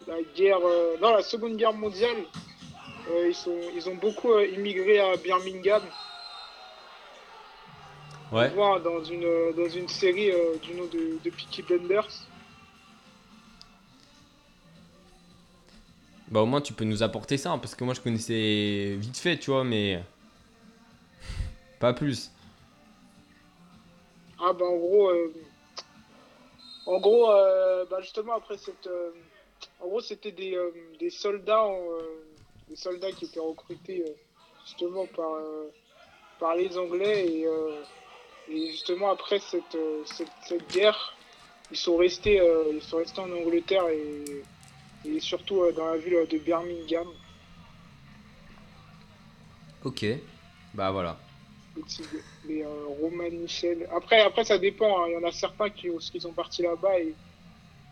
la 0.06 0.22
guerre. 0.34 0.58
euh, 0.64 0.96
non, 1.00 1.12
la 1.14 1.22
seconde 1.22 1.56
guerre 1.56 1.72
mondiale. 1.72 2.24
Euh, 3.10 3.28
ils, 3.28 3.34
sont, 3.34 3.58
ils 3.74 3.88
ont 3.88 3.94
beaucoup 3.94 4.32
euh, 4.32 4.46
immigré 4.46 4.98
à 4.98 5.16
Birmingham. 5.16 5.82
Ouais. 8.32 8.50
Dans 8.54 9.04
une, 9.04 9.52
dans 9.56 9.68
une 9.68 9.88
série 9.88 10.32
du 10.60 10.74
nom 10.74 10.86
de, 10.86 11.18
de 11.22 11.30
Peaky 11.30 11.62
Blinders. 11.62 12.08
Bah 16.28 16.40
au 16.40 16.46
moins 16.46 16.60
tu 16.60 16.72
peux 16.72 16.84
nous 16.84 17.04
apporter 17.04 17.38
ça, 17.38 17.52
hein, 17.52 17.58
parce 17.58 17.76
que 17.76 17.84
moi 17.84 17.94
je 17.94 18.00
connaissais 18.00 18.96
vite 18.98 19.16
fait, 19.16 19.38
tu 19.38 19.52
vois, 19.52 19.62
mais 19.62 20.02
pas 21.78 21.92
plus. 21.92 22.32
Ah 24.40 24.52
bah 24.52 24.64
en 24.64 24.76
gros, 24.76 25.12
en 26.86 26.98
gros, 26.98 27.28
bah 27.88 28.00
justement 28.00 28.34
après 28.34 28.58
cette, 28.58 28.88
en 29.80 29.86
gros 29.88 30.00
c'était 30.00 30.32
des, 30.32 30.54
euh, 30.54 30.70
des 30.98 31.10
soldats, 31.10 31.64
en, 31.64 31.80
euh, 31.90 32.24
des 32.68 32.76
soldats 32.76 33.12
qui 33.12 33.26
étaient 33.26 33.40
recrutés 33.40 34.02
euh, 34.06 34.12
justement 34.64 35.06
par 35.06 35.32
par 36.38 36.54
les 36.54 36.76
Anglais 36.76 37.26
et, 37.26 37.46
et 38.52 38.70
justement 38.70 39.10
après 39.10 39.38
cette, 39.38 39.76
cette, 40.04 40.28
cette 40.46 40.70
guerre, 40.70 41.16
ils 41.70 41.76
sont 41.78 41.96
restés, 41.96 42.40
ils 42.72 42.82
sont 42.82 42.98
restés 42.98 43.20
en 43.20 43.32
Angleterre 43.32 43.88
et, 43.88 44.24
et 45.08 45.20
surtout 45.20 45.70
dans 45.72 45.86
la 45.86 45.96
ville 45.96 46.26
de 46.28 46.38
Birmingham. 46.38 47.08
Ok. 49.84 50.04
Bah 50.74 50.90
voilà. 50.90 51.16
les 52.44 52.62
euh, 52.64 52.86
Roman 53.00 53.30
Michel. 53.30 53.88
Après, 53.94 54.20
après, 54.20 54.44
ça 54.44 54.58
dépend. 54.58 55.02
hein. 55.02 55.06
Il 55.08 55.12
y 55.12 55.16
en 55.16 55.24
a 55.24 55.32
certains 55.32 55.70
qui, 55.70 55.88
qui 56.12 56.20
sont 56.20 56.32
partis 56.32 56.62
là-bas 56.62 56.98
et, 56.98 57.14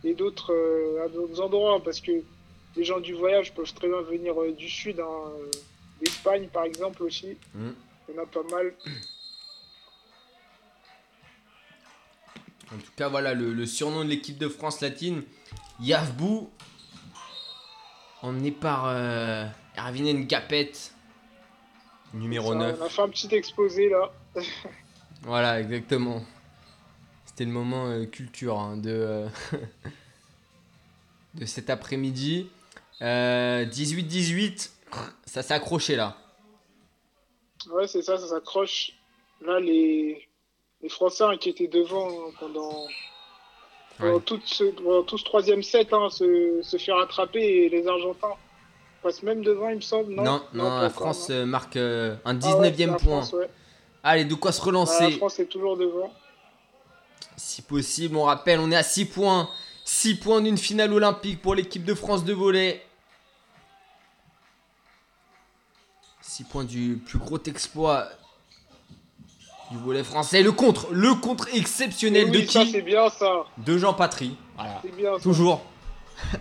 et 0.04 0.14
d'autres 0.14 0.52
euh, 0.52 1.04
à 1.04 1.08
d'autres 1.08 1.40
endroits 1.40 1.82
parce 1.82 2.00
que 2.00 2.12
les 2.76 2.84
gens 2.84 3.00
du 3.00 3.14
voyage 3.14 3.54
peuvent 3.54 3.72
très 3.72 3.88
bien 3.88 4.02
venir 4.02 4.40
euh, 4.40 4.52
du 4.52 4.68
sud, 4.68 5.00
hein, 5.00 5.06
euh, 5.38 5.50
d'Espagne 6.00 6.48
par 6.52 6.64
exemple 6.64 7.02
aussi. 7.02 7.36
Mm. 7.54 7.70
Il 8.08 8.14
y 8.14 8.18
en 8.18 8.22
a 8.22 8.26
pas 8.26 8.42
mal. 8.50 8.74
En 12.72 12.78
tout 12.78 12.92
cas, 12.96 13.08
voilà 13.08 13.34
le, 13.34 13.52
le 13.52 13.66
surnom 13.66 14.04
de 14.04 14.08
l'équipe 14.08 14.36
de 14.36 14.48
France 14.48 14.80
latine, 14.80 15.22
Yavbou, 15.80 16.50
emmené 18.22 18.50
par 18.50 18.86
euh, 18.88 19.46
Erwin 19.76 20.24
Ngapet, 20.24 20.72
numéro 22.14 22.52
Ça, 22.52 22.58
9. 22.58 22.78
On 22.80 22.84
a 22.84 22.88
fait 22.88 23.02
un 23.02 23.08
petit 23.08 23.34
exposé 23.34 23.88
là. 23.88 24.12
Voilà, 25.22 25.60
exactement. 25.60 26.22
C'était 27.34 27.46
le 27.46 27.50
moment 27.50 27.86
euh, 27.86 28.04
culture 28.06 28.60
hein, 28.60 28.76
de, 28.76 28.90
euh, 28.90 29.28
de 31.34 31.44
cet 31.46 31.68
après-midi. 31.68 32.46
Euh, 33.02 33.64
18-18, 33.66 34.70
ça 35.26 35.42
s'est 35.42 35.52
accroché 35.54 35.96
là. 35.96 36.16
Ouais, 37.72 37.88
c'est 37.88 38.02
ça, 38.02 38.18
ça 38.18 38.28
s'accroche. 38.28 38.92
Là, 39.44 39.58
les, 39.58 40.28
les 40.80 40.88
Français 40.88 41.24
hein, 41.24 41.36
qui 41.36 41.48
étaient 41.48 41.66
devant 41.66 42.08
hein, 42.08 42.32
pendant, 42.38 42.86
pendant, 43.98 44.14
Ouais. 44.14 44.20
tout 44.20 44.40
ce, 44.44 44.62
pendant 44.64 45.02
tout 45.02 45.18
ce 45.18 45.24
troisième 45.24 45.64
set 45.64 45.92
hein, 45.92 46.08
se, 46.10 46.60
se 46.62 46.76
fait 46.76 46.92
rattraper 46.92 47.40
et 47.42 47.68
les 47.68 47.86
Argentins 47.88 48.34
passent 49.02 49.24
même 49.24 49.42
devant, 49.42 49.70
il 49.70 49.76
me 49.76 49.80
semble. 49.80 50.14
Non, 50.14 50.22
Non, 50.22 50.42
non, 50.52 50.64
pas 50.64 50.68
la 50.82 50.86
encore, 50.86 50.90
France 50.92 51.28
non. 51.30 51.34
euh, 51.34 51.46
marque 51.46 51.76
euh, 51.76 52.14
un 52.24 52.38
Ah 52.40 52.56
ouais, 52.58 52.70
19e 52.70 52.76
c'est 52.76 52.86
la 52.86 52.92
point. 52.92 52.98
France, 53.22 53.32
ouais. 53.32 53.50
Allez, 54.04 54.24
de 54.24 54.34
quoi 54.36 54.52
se 54.52 54.60
Ah, 54.62 54.66
relancer? 54.66 55.10
La 55.10 55.16
France 55.16 55.40
est 55.40 55.46
toujours 55.46 55.76
devant. 55.76 56.12
Si 57.36 57.62
possible, 57.62 58.16
on 58.16 58.24
rappelle, 58.24 58.60
on 58.60 58.70
est 58.70 58.76
à 58.76 58.82
6 58.82 59.06
points. 59.06 59.48
6 59.84 60.16
points 60.16 60.40
d'une 60.40 60.56
finale 60.56 60.92
olympique 60.92 61.42
pour 61.42 61.54
l'équipe 61.54 61.84
de 61.84 61.94
France 61.94 62.24
de 62.24 62.32
volley. 62.32 62.82
6 66.22 66.44
points 66.44 66.64
du 66.64 67.00
plus 67.04 67.18
gros 67.18 67.38
exploit 67.44 68.08
du 69.70 69.78
volley 69.78 70.04
français. 70.04 70.42
Le 70.42 70.52
contre, 70.52 70.92
le 70.92 71.14
contre 71.14 71.48
exceptionnel 71.54 72.30
de 72.30 72.38
oui, 72.38 72.46
ça 72.46 72.64
qui 72.64 72.72
c'est 72.72 72.82
bien 72.82 73.08
ça. 73.10 73.44
De 73.58 73.76
Jean 73.78 73.94
Patry. 73.94 74.36
Voilà. 74.56 74.82
Bien. 74.96 75.18
Toujours. 75.18 75.64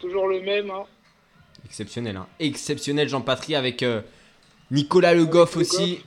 Toujours 0.00 0.28
le 0.28 0.40
même. 0.42 0.70
Hein. 0.70 0.84
Exceptionnel, 1.64 2.16
hein. 2.16 2.26
Exceptionnel 2.38 3.08
Jean 3.08 3.22
Patry 3.22 3.54
avec 3.54 3.82
euh, 3.82 4.02
Nicolas 4.70 5.14
Le 5.14 5.24
Goff 5.24 5.54
Le 5.54 5.62
aussi. 5.62 6.04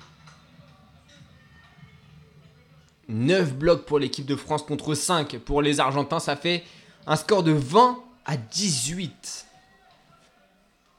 9 3.09 3.53
blocs 3.53 3.85
pour 3.85 3.99
l'équipe 3.99 4.25
de 4.25 4.35
France 4.35 4.63
contre 4.63 4.93
5 4.93 5.37
pour 5.39 5.61
les 5.61 5.79
Argentins. 5.79 6.19
Ça 6.19 6.35
fait 6.35 6.63
un 7.05 7.15
score 7.15 7.43
de 7.43 7.51
20 7.51 8.03
à 8.25 8.37
18. 8.37 9.45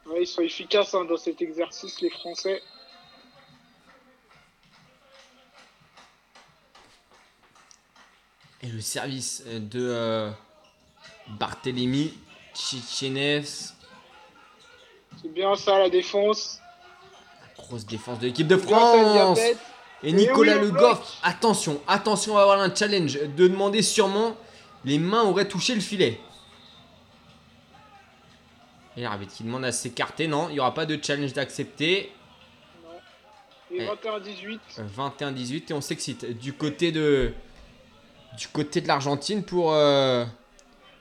Ouais, 0.06 0.22
ils 0.22 0.26
sont 0.26 0.43
efficaces 0.43 0.94
hein, 0.94 1.05
dans 1.05 1.18
cet 1.18 1.43
exercice, 1.43 2.01
les 2.01 2.10
Français. 2.10 2.62
Et 8.62 8.66
le 8.66 8.80
service 8.80 9.44
euh, 9.47 9.60
de 9.60 9.86
euh, 9.89 10.30
Barthélemy, 11.39 12.14
Tchétchénev. 12.55 13.47
C'est 15.20 15.32
bien 15.32 15.55
ça, 15.56 15.78
la 15.78 15.90
défense. 15.90 16.60
Grosse 17.56 17.86
défense 17.86 18.18
de 18.18 18.26
l'équipe 18.26 18.47
de 18.47 18.56
France. 18.56 19.39
Et 20.03 20.11
Eh 20.11 20.12
Nicolas 20.12 20.57
oui, 20.59 20.62
Le 20.66 20.70
Goff, 20.70 21.19
attention, 21.23 21.81
attention, 21.89 22.33
on 22.33 22.37
va 22.37 22.43
avoir 22.43 22.61
un 22.61 22.73
challenge 22.75 23.19
de 23.20 23.49
demander 23.49 23.83
sûrement 23.83 24.37
les 24.85 24.99
mains 24.99 25.23
auraient 25.25 25.49
touché 25.49 25.75
le 25.75 25.81
filet. 25.81 26.20
Et 28.97 29.03
l'arbitre 29.03 29.35
qui 29.35 29.43
demande 29.45 29.65
à 29.65 29.73
s'écarter, 29.73 30.29
non, 30.29 30.49
il 30.49 30.55
n'y 30.55 30.61
aura 30.61 30.75
pas 30.75 30.87
de 30.87 30.99
challenge 31.03 31.33
d'accepter. 31.33 32.12
Et 33.73 33.83
Eh. 33.83 33.87
21-18. 33.87 34.59
21-18 34.97 35.70
et 35.70 35.73
on 35.75 35.81
s'excite. 35.81 36.39
Du 36.39 36.53
côté 36.53 36.91
de 36.93 37.33
du 38.37 38.47
côté 38.49 38.81
de 38.81 38.87
l'Argentine 38.89 39.43
pour 39.43 39.73
euh, 39.73 40.25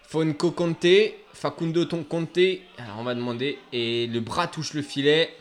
Fonco 0.08 0.52
Conte, 0.52 0.86
Facundo 1.34 1.86
Ton 1.86 2.04
Conte. 2.04 2.38
Alors 2.78 2.98
on 3.00 3.04
va 3.04 3.14
demander 3.16 3.60
et 3.72 4.08
le 4.08 4.20
bras 4.22 4.48
touche 4.48 4.74
le 4.74 4.82
filet. 4.82 5.36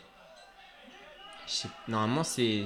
Normalement 1.89 2.23
c'est 2.23 2.65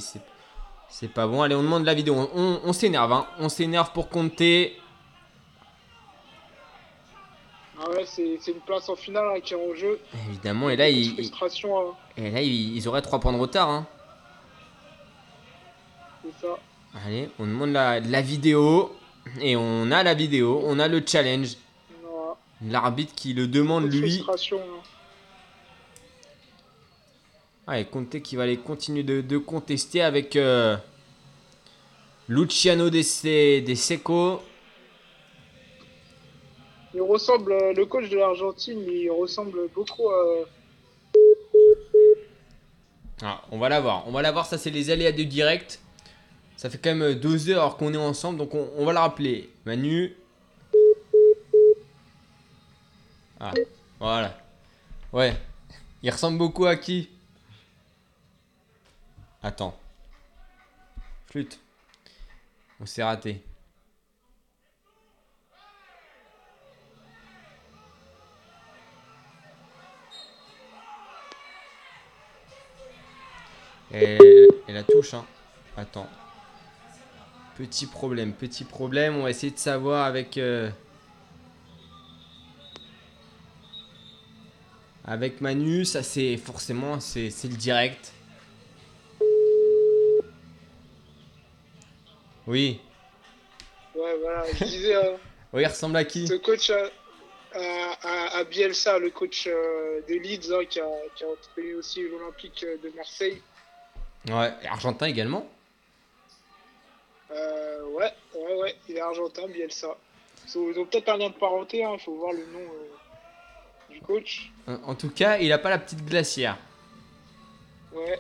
c'est 0.91 1.09
pas 1.09 1.27
bon. 1.27 1.43
Allez 1.43 1.55
on 1.55 1.63
demande 1.63 1.85
la 1.85 1.95
vidéo. 1.95 2.29
On, 2.35 2.61
on 2.65 2.73
s'énerve. 2.73 3.13
hein. 3.13 3.27
On 3.39 3.49
s'énerve 3.49 3.93
pour 3.93 4.09
Conte. 4.09 4.43
Ah 7.83 7.89
ouais, 7.91 8.05
c'est 8.05 8.35
une 8.49 8.61
place 8.67 8.89
en 8.91 8.97
finale 8.97 9.25
hein, 9.37 9.41
qui 9.41 9.55
est 9.55 9.57
en 9.57 9.75
jeu. 9.75 9.99
Évidemment 10.29 10.69
et 10.69 10.77
là 10.77 10.91
Une 10.91 10.97
il, 10.97 11.31
hein, 11.33 11.95
et 12.19 12.31
là 12.31 12.43
ils, 12.43 12.77
ils 12.77 12.89
auraient 12.89 13.01
3 13.01 13.21
points 13.21 13.33
de 13.33 13.39
retard. 13.39 13.71
hein. 13.71 13.87
c'est 16.23 16.47
ça. 16.47 16.59
Allez 17.07 17.31
on 17.39 17.47
demande 17.47 17.71
la, 17.71 18.01
la 18.01 18.21
vidéo 18.21 18.95
et 19.41 19.57
on 19.57 19.91
a 19.93 20.03
la 20.03 20.13
vidéo. 20.13 20.61
On 20.65 20.79
a 20.79 20.89
le 20.89 21.03
challenge. 21.07 21.57
L'arbitre 22.63 23.15
qui 23.15 23.33
le 23.33 23.47
demande 23.47 23.91
lui. 23.91 24.01
frustration. 24.19 24.59
hein. 24.61 24.83
Ah, 27.73 27.79
et 27.79 27.85
Conte 27.85 28.21
qui 28.21 28.35
va 28.35 28.43
aller 28.43 28.57
continuer 28.57 29.05
de, 29.05 29.21
de 29.21 29.39
contester 29.39 30.03
avec 30.03 30.35
euh, 30.35 30.77
Luciano 32.29 32.91
De, 32.91 33.01
Se- 33.01 33.61
De 33.61 33.75
Seco. 33.77 34.43
Il 36.93 37.01
ressemble, 37.01 37.53
euh, 37.53 37.73
le 37.73 37.87
coach 37.87 38.09
de 38.09 38.17
l'Argentine, 38.17 38.81
il 38.91 39.09
ressemble 39.13 39.69
beaucoup 39.73 40.09
à. 40.11 40.45
Ah, 43.23 43.41
on 43.53 43.59
va 43.59 43.69
la 43.69 43.81
voir. 43.81 44.03
On 44.09 44.11
va 44.11 44.23
la 44.23 44.33
voir. 44.33 44.47
Ça, 44.47 44.59
c'est 44.59 44.71
les 44.71 44.91
aléas 44.91 45.13
du 45.13 45.25
direct. 45.25 45.79
Ça 46.57 46.71
fait 46.71 46.79
quand 46.79 46.93
même 46.93 47.15
deux 47.15 47.51
heures 47.51 47.77
qu'on 47.77 47.95
est 47.95 47.97
ensemble. 47.97 48.39
Donc, 48.39 48.53
on, 48.53 48.69
on 48.79 48.85
va 48.85 48.93
la 48.93 49.03
rappeler. 49.03 49.49
Manu. 49.65 50.17
Ah, 53.39 53.53
voilà. 54.01 54.37
Ouais. 55.13 55.37
Il 56.03 56.11
ressemble 56.11 56.37
beaucoup 56.39 56.67
à 56.67 56.75
qui? 56.75 57.11
Attends. 59.43 59.79
Flûte. 61.27 61.59
On 62.79 62.87
s'est 62.87 63.03
raté. 63.03 63.43
Et, 73.93 74.19
la 74.69 74.83
touche, 74.83 75.15
hein. 75.15 75.25
Attends. 75.77 76.09
Petit 77.57 77.87
problème, 77.87 78.33
petit 78.33 78.65
problème. 78.65 79.17
On 79.17 79.23
va 79.23 79.31
essayer 79.31 79.53
de 79.53 79.59
savoir 79.59 80.07
avec... 80.07 80.37
Euh, 80.39 80.71
avec 85.05 85.41
Manu, 85.41 85.85
ça 85.85 86.03
c'est 86.03 86.37
forcément, 86.37 87.01
c'est 87.01 87.31
le 87.45 87.57
direct. 87.57 88.13
Oui. 92.51 92.81
Ouais, 93.95 94.17
voilà, 94.21 94.45
je 94.53 94.65
disais, 94.65 94.97
euh, 94.97 95.17
Oui, 95.53 95.63
il 95.63 95.67
ressemble 95.67 95.97
à 95.97 96.05
qui? 96.05 96.27
Ce 96.27 96.35
coach 96.35 96.69
à, 96.71 96.87
à, 97.55 97.93
à- 98.03 98.37
à 98.39 98.45
Bielsa, 98.45 98.99
le 98.99 99.11
coach 99.11 99.47
euh, 99.47 100.01
de 100.09 100.15
Leeds, 100.15 100.53
hein, 100.53 100.65
qui, 100.69 100.81
a, 100.81 100.89
qui 101.15 101.23
a 101.23 101.29
entraîné 101.29 101.75
aussi 101.75 102.03
l'Olympique 102.09 102.65
euh, 102.65 102.77
de 102.83 102.91
Marseille. 102.97 103.41
Ouais, 104.29 104.53
et 104.65 104.67
Argentin 104.67 105.07
également? 105.07 105.49
Euh, 107.31 107.85
ouais, 107.85 108.13
ouais, 108.35 108.55
ouais, 108.57 108.77
il 108.89 108.97
est 108.97 109.01
argentin, 109.01 109.47
Bielsa. 109.47 109.97
Ils 110.53 110.79
ont, 110.81 110.85
peut-être 110.87 111.09
un 111.09 111.19
lien 111.19 111.29
de 111.31 111.35
parenté, 111.35 111.87
il 111.89 112.01
faut 112.01 112.17
voir 112.17 112.33
le 112.33 112.45
nom 112.47 112.59
euh, 112.59 113.93
du 113.95 114.01
coach. 114.01 114.51
En 114.67 114.75
en 114.91 114.95
tout 114.97 115.11
cas, 115.11 115.39
il 115.39 115.53
a 115.53 115.59
pas 115.59 115.71
la 115.71 115.79
petite 115.79 116.05
glacière. 116.05 116.59
Ouais, 117.93 118.19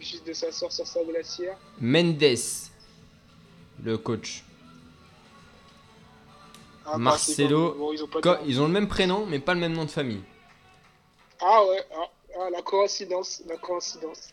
Qui 0.00 0.20
de 0.26 0.32
sa 0.32 0.50
sur 0.52 0.70
sa 0.72 1.04
glacière. 1.04 1.56
Mendes, 1.80 2.22
le 3.84 3.96
coach. 3.98 4.44
Ah, 6.84 6.98
Marcelo, 6.98 7.74
bon, 7.78 7.92
ils 7.92 8.02
ont 8.02 8.08
pas 8.08 8.18
de- 8.20 8.22
Co- 8.22 8.44
Ils 8.46 8.60
ont 8.60 8.66
le 8.66 8.72
même 8.72 8.88
prénom, 8.88 9.24
mais 9.26 9.38
pas 9.38 9.54
le 9.54 9.60
même 9.60 9.72
nom 9.72 9.84
de 9.84 9.90
famille. 9.90 10.20
Ah 11.40 11.64
ouais, 11.64 11.84
ah, 11.96 12.10
ah, 12.40 12.50
la 12.50 12.62
coïncidence, 12.62 13.42
la 13.48 13.56
coïncidence. 13.56 14.28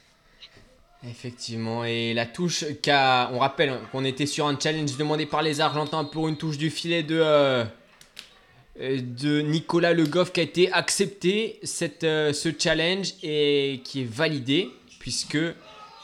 Effectivement, 1.08 1.86
et 1.86 2.14
la 2.14 2.26
touche 2.26 2.66
qu'a. 2.82 3.30
On 3.32 3.40
rappelle 3.40 3.80
qu'on 3.92 4.04
était 4.04 4.26
sur 4.26 4.48
un 4.48 4.60
challenge 4.60 4.98
demandé 4.98 5.26
par 5.26 5.42
les 5.42 5.62
Argentins 5.62 6.04
pour 6.04 6.28
une 6.28 6.36
touche 6.38 6.58
du 6.58 6.70
filet 6.70 7.04
de. 7.04 7.18
euh, 7.24 7.64
de 8.80 9.42
Nicolas 9.42 9.94
Le 9.94 10.06
Goff 10.06 10.32
qui 10.32 10.40
a 10.40 10.44
été 10.44 10.72
accepté 10.72 11.60
euh, 12.04 12.32
ce 12.34 12.50
challenge 12.58 13.14
et 13.24 13.82
qui 13.84 14.02
est 14.02 14.10
validé 14.10 14.70
puisque 15.00 15.38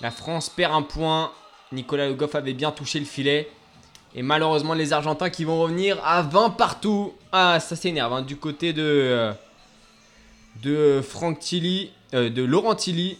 la 0.02 0.12
France 0.12 0.50
perd 0.50 0.74
un 0.74 0.82
point. 0.82 1.32
Nicolas 1.72 2.08
Le 2.08 2.14
Goff 2.14 2.36
avait 2.36 2.54
bien 2.54 2.72
touché 2.72 3.00
le 3.00 3.06
filet. 3.06 3.50
Et 4.14 4.22
malheureusement, 4.22 4.74
les 4.74 4.94
Argentins 4.94 5.30
qui 5.30 5.44
vont 5.44 5.60
revenir 5.62 6.00
à 6.06 6.22
20 6.22 6.52
partout. 6.52 7.14
Ah, 7.32 7.60
ça 7.60 7.76
s'énerve. 7.76 8.14
hein, 8.14 8.22
du 8.22 8.38
côté 8.38 8.72
de. 8.74 8.82
euh, 8.84 9.34
de 10.64 11.02
Franck 11.02 11.40
Tilly. 11.40 11.92
euh, 12.14 12.30
de 12.30 12.44
Laurent 12.44 12.76
Tilly. 12.76 13.18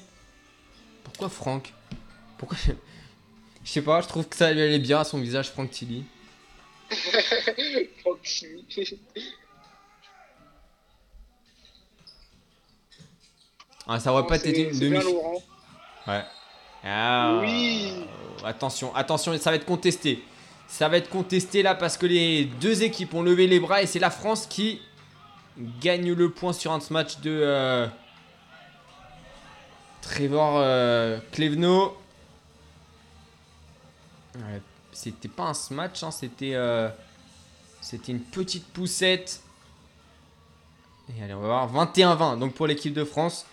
Pourquoi 1.04 1.30
Franck? 1.30 1.74
Pourquoi 2.38 2.58
Je 3.64 3.70
sais 3.70 3.82
pas, 3.82 4.02
je 4.02 4.08
trouve 4.08 4.28
que 4.28 4.36
ça 4.36 4.52
lui 4.54 4.62
allait 4.62 4.80
bien 4.80 5.00
à 5.00 5.04
son 5.04 5.18
visage, 5.20 5.50
Franck 5.50 5.72
Tilly. 5.72 6.04
Franchini. 8.02 8.64
Ah, 13.88 14.00
ça 14.00 14.12
aurait 14.12 14.26
pas 14.28 14.40
C'est- 14.40 14.50
été 14.50 14.70
une 14.72 14.80
demi. 14.80 14.98
Ouais. 16.08 16.24
Ah, 16.84 17.40
Oui. 17.42 17.92
euh, 17.94 18.48
Attention, 18.48 18.94
attention, 18.96 19.36
ça 19.40 19.50
va 19.50 19.56
être 19.56 19.66
contesté. 19.66 20.24
Ça 20.68 20.88
va 20.90 20.98
être 20.98 21.10
contesté 21.10 21.62
là 21.64 21.74
parce 21.76 21.98
que 21.98 22.06
les 22.06 22.46
deux 22.46 22.84
équipes 22.84 23.14
ont 23.14 23.22
levé 23.24 23.48
les 23.48 23.60
bras 23.60 23.82
et 23.82 23.88
c'est 23.88 24.00
la 24.00 24.10
France 24.12 24.46
qui 24.48 24.82
gagne 25.82 26.12
le 26.14 26.30
point 26.32 26.54
sur 26.54 26.72
un 26.72 26.80
match 26.92 27.20
de 27.20 27.32
euh, 27.32 27.88
Trevor 30.02 30.56
euh. 30.58 31.20
Ouais, 34.36 34.62
c'était 34.92 35.28
pas 35.28 35.44
un 35.44 35.54
smash, 35.54 36.04
hein, 36.04 36.12
c'était 36.12 36.54
euh, 36.56 36.90
c'était 37.82 38.12
une 38.12 38.20
petite 38.22 38.66
poussette. 38.68 39.42
Et 41.18 41.24
allez, 41.24 41.34
on 41.34 41.40
va 41.42 41.66
voir 41.68 41.88
21-20 41.94 42.38
donc 42.40 42.54
pour 42.54 42.68
l'équipe 42.68 42.94
de 42.94 43.04
France. 43.04 43.46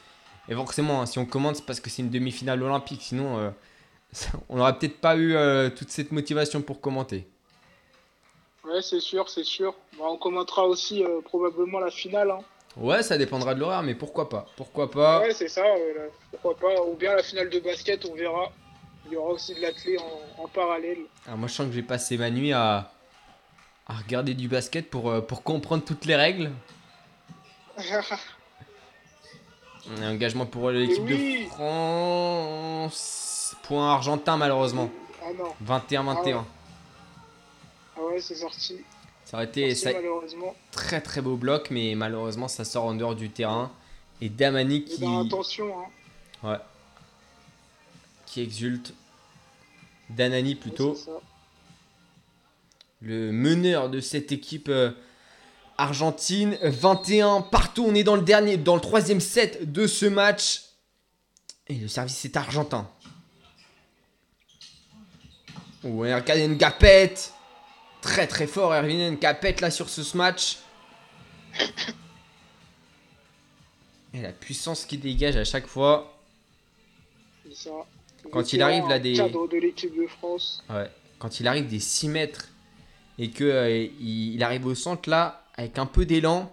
Et 0.53 0.55
forcément, 0.55 1.01
hein, 1.01 1.07
si 1.07 1.19
on 1.19 1.24
commente, 1.24 1.57
c'est 1.57 1.65
parce 1.65 1.81
que 1.81 1.89
c'est 1.89 2.03
une 2.03 2.11
demi-finale 2.11 2.62
olympique. 2.62 3.01
Sinon, 3.01 3.39
euh, 3.39 3.51
on 4.51 4.57
n'aurait 4.57 4.77
peut-être 4.79 5.01
pas 5.01 5.16
eu 5.16 5.35
euh, 5.35 5.70
toute 5.70 5.89
cette 5.89 6.12
motivation 6.12 6.61
pour 6.61 6.83
commenter. 6.83 7.27
Ouais, 8.62 8.83
c'est 8.83 9.01
sûr, 9.01 9.31
c'est 9.31 9.45
sûr. 9.45 9.74
Bah, 9.99 10.05
on 10.09 10.19
commentera 10.19 10.66
aussi 10.66 11.03
euh, 11.03 11.23
probablement 11.23 11.81
la 11.81 11.91
finale. 11.91 12.33
Hein. 12.33 12.41
Ouais, 12.77 13.03
ça 13.03 13.16
dépendra 13.16 13.55
de 13.55 13.61
l'horaire, 13.61 13.83
mais 13.83 13.95
pourquoi 13.95 14.29
pas? 14.29 14.47
Pourquoi 14.57 14.91
pas? 14.91 15.20
Ouais, 15.20 15.33
c'est 15.33 15.49
ça. 15.49 15.65
pourquoi 16.31 16.55
pas? 16.57 16.83
Ou 16.83 16.97
bien 16.97 17.16
la 17.16 17.23
finale 17.23 17.49
de 17.49 17.59
basket, 17.59 18.05
on 18.05 18.15
verra. 18.15 18.53
Il 19.07 19.12
y 19.12 19.16
aura 19.16 19.31
aussi 19.31 19.55
de 19.55 19.61
l'athlé 19.61 19.97
en, 19.99 20.43
en 20.45 20.49
parallèle. 20.49 20.99
Alors 21.27 21.39
moi, 21.39 21.49
je 21.49 21.55
sens 21.55 21.66
que 21.66 21.73
j'ai 21.73 21.83
passé 21.83 22.19
ma 22.19 22.31
nuit 22.31 22.53
à, 22.53 22.93
à 23.87 23.95
regarder 23.95 24.35
du 24.35 24.49
basket 24.49 24.91
pour, 24.91 25.27
pour 25.27 25.43
comprendre 25.43 25.83
toutes 25.83 26.05
les 26.05 26.16
règles. 26.16 26.51
Un 29.91 30.11
engagement 30.13 30.47
pour 30.47 30.71
l'équipe 30.71 31.03
oui. 31.05 31.45
de 31.45 31.49
France. 31.51 33.57
Point 33.65 33.93
argentin, 33.93 34.37
malheureusement. 34.37 34.91
ah 35.23 35.27
non. 35.37 35.53
21-21. 35.79 36.45
Ah 37.97 38.01
ouais, 38.05 38.21
c'est 38.21 38.35
sorti. 38.37 38.77
Ça 39.25 39.37
aurait 39.37 39.47
été 39.47 39.75
Sorti, 39.75 39.83
ça- 39.83 39.93
malheureusement. 40.01 40.55
très 40.71 41.01
très 41.01 41.21
beau 41.21 41.37
bloc, 41.37 41.69
mais 41.71 41.95
malheureusement, 41.95 42.49
ça 42.49 42.65
sort 42.65 42.85
en 42.85 42.95
dehors 42.95 43.15
du 43.15 43.31
terrain. 43.31 43.71
Et 44.21 44.29
Damani 44.29 44.81
Mais 44.81 44.85
qui, 44.85 45.01
ben, 45.01 45.27
attention, 45.27 45.67
hein. 45.81 46.49
ouais, 46.49 46.59
qui 48.27 48.41
exulte. 48.41 48.95
Danani 50.11 50.55
plutôt. 50.55 50.97
Le 53.01 53.33
meneur 53.33 53.91
de 53.91 54.01
cette 54.01 54.31
équipe 54.31 54.69
euh, 54.69 54.93
argentine. 55.78 56.59
21 56.62 57.43
partout, 57.43 57.85
on 57.89 57.94
est 57.94 58.05
dans 58.05 58.16
le 58.16 58.23
dernier, 58.23 58.57
dans 58.57 58.74
le 58.74 58.81
troisième 58.81 59.20
set 59.20 59.70
de 59.70 59.86
ce 59.86 60.07
match. 60.07 60.62
Et 61.69 61.74
le 61.74 61.89
service 61.89 62.24
est 62.24 62.36
argentin. 62.36 62.89
Ouais, 65.85 66.15
regardez 66.15 66.47
Ngapet. 66.49 67.15
Très 68.01 68.27
très 68.27 68.47
fort 68.47 68.73
Erwin 68.74 69.12
Ngapet 69.16 69.57
là 69.61 69.70
sur 69.70 69.89
ce 69.89 70.16
match. 70.16 70.59
Et 74.15 74.20
la 74.20 74.32
puissance 74.32 74.85
qu'il 74.85 75.01
dégage 75.01 75.36
à 75.36 75.44
chaque 75.44 75.66
fois. 75.66 76.19
Ça. 77.55 77.70
Quand 78.31 78.53
il 78.53 78.62
arrive, 78.62 78.86
là, 78.89 78.99
des- 78.99 79.15
cadre 79.15 79.49
de 79.49 79.57
l'équipe 79.57 79.94
de 79.97 80.07
France. 80.07 80.62
Ouais. 80.70 80.90
Quand 81.19 81.40
il 81.40 81.49
arrive 81.49 81.66
des 81.69 81.81
6 81.81 82.09
mètres 82.09 82.49
et 83.19 83.31
que 83.31 83.44
euh, 83.44 83.78
il, 84.01 84.35
il 84.35 84.43
arrive 84.43 84.66
au 84.66 84.74
centre 84.74 85.09
là 85.09 85.41
avec 85.57 85.79
un 85.79 85.87
peu 85.87 86.05
d'élan, 86.07 86.51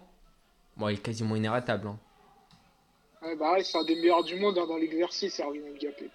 bon, 0.78 0.90
il 0.90 0.96
est 0.96 0.98
quasiment 0.98 1.36
inarrêtable. 1.36 1.88
hein. 1.88 1.98
Ouais, 3.22 3.36
bah 3.36 3.54
ouais, 3.54 3.64
c'est 3.64 3.78
un 3.78 3.84
des 3.84 3.96
meilleurs 3.96 4.24
du 4.24 4.36
monde 4.36 4.58
hein, 4.58 4.66
dans 4.68 4.78
l'exercice, 4.78 5.40
Erwin 5.40 5.62
Gapet. 5.82 6.10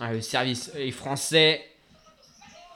Ah, 0.00 0.12
le 0.12 0.20
service 0.20 0.70
est 0.76 0.90
français. 0.90 1.64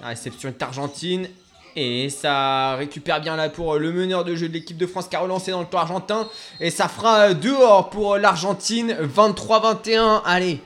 La 0.00 0.08
réception 0.08 0.48
est 0.50 0.62
argentine. 0.62 1.28
Et 1.74 2.10
ça 2.10 2.74
récupère 2.76 3.22
bien 3.22 3.36
là 3.36 3.48
pour 3.48 3.78
le 3.78 3.92
meneur 3.92 4.24
de 4.24 4.34
jeu 4.34 4.48
de 4.48 4.52
l'équipe 4.52 4.76
de 4.76 4.86
France 4.86 5.08
qui 5.08 5.16
a 5.16 5.20
relancé 5.20 5.50
dans 5.52 5.60
le 5.60 5.66
tour 5.66 5.80
argentin. 5.80 6.28
Et 6.60 6.68
ça 6.70 6.88
fera 6.88 7.32
dehors 7.32 7.88
pour 7.88 8.18
l'Argentine. 8.18 8.92
23-21. 9.00 10.22
Allez. 10.26 10.60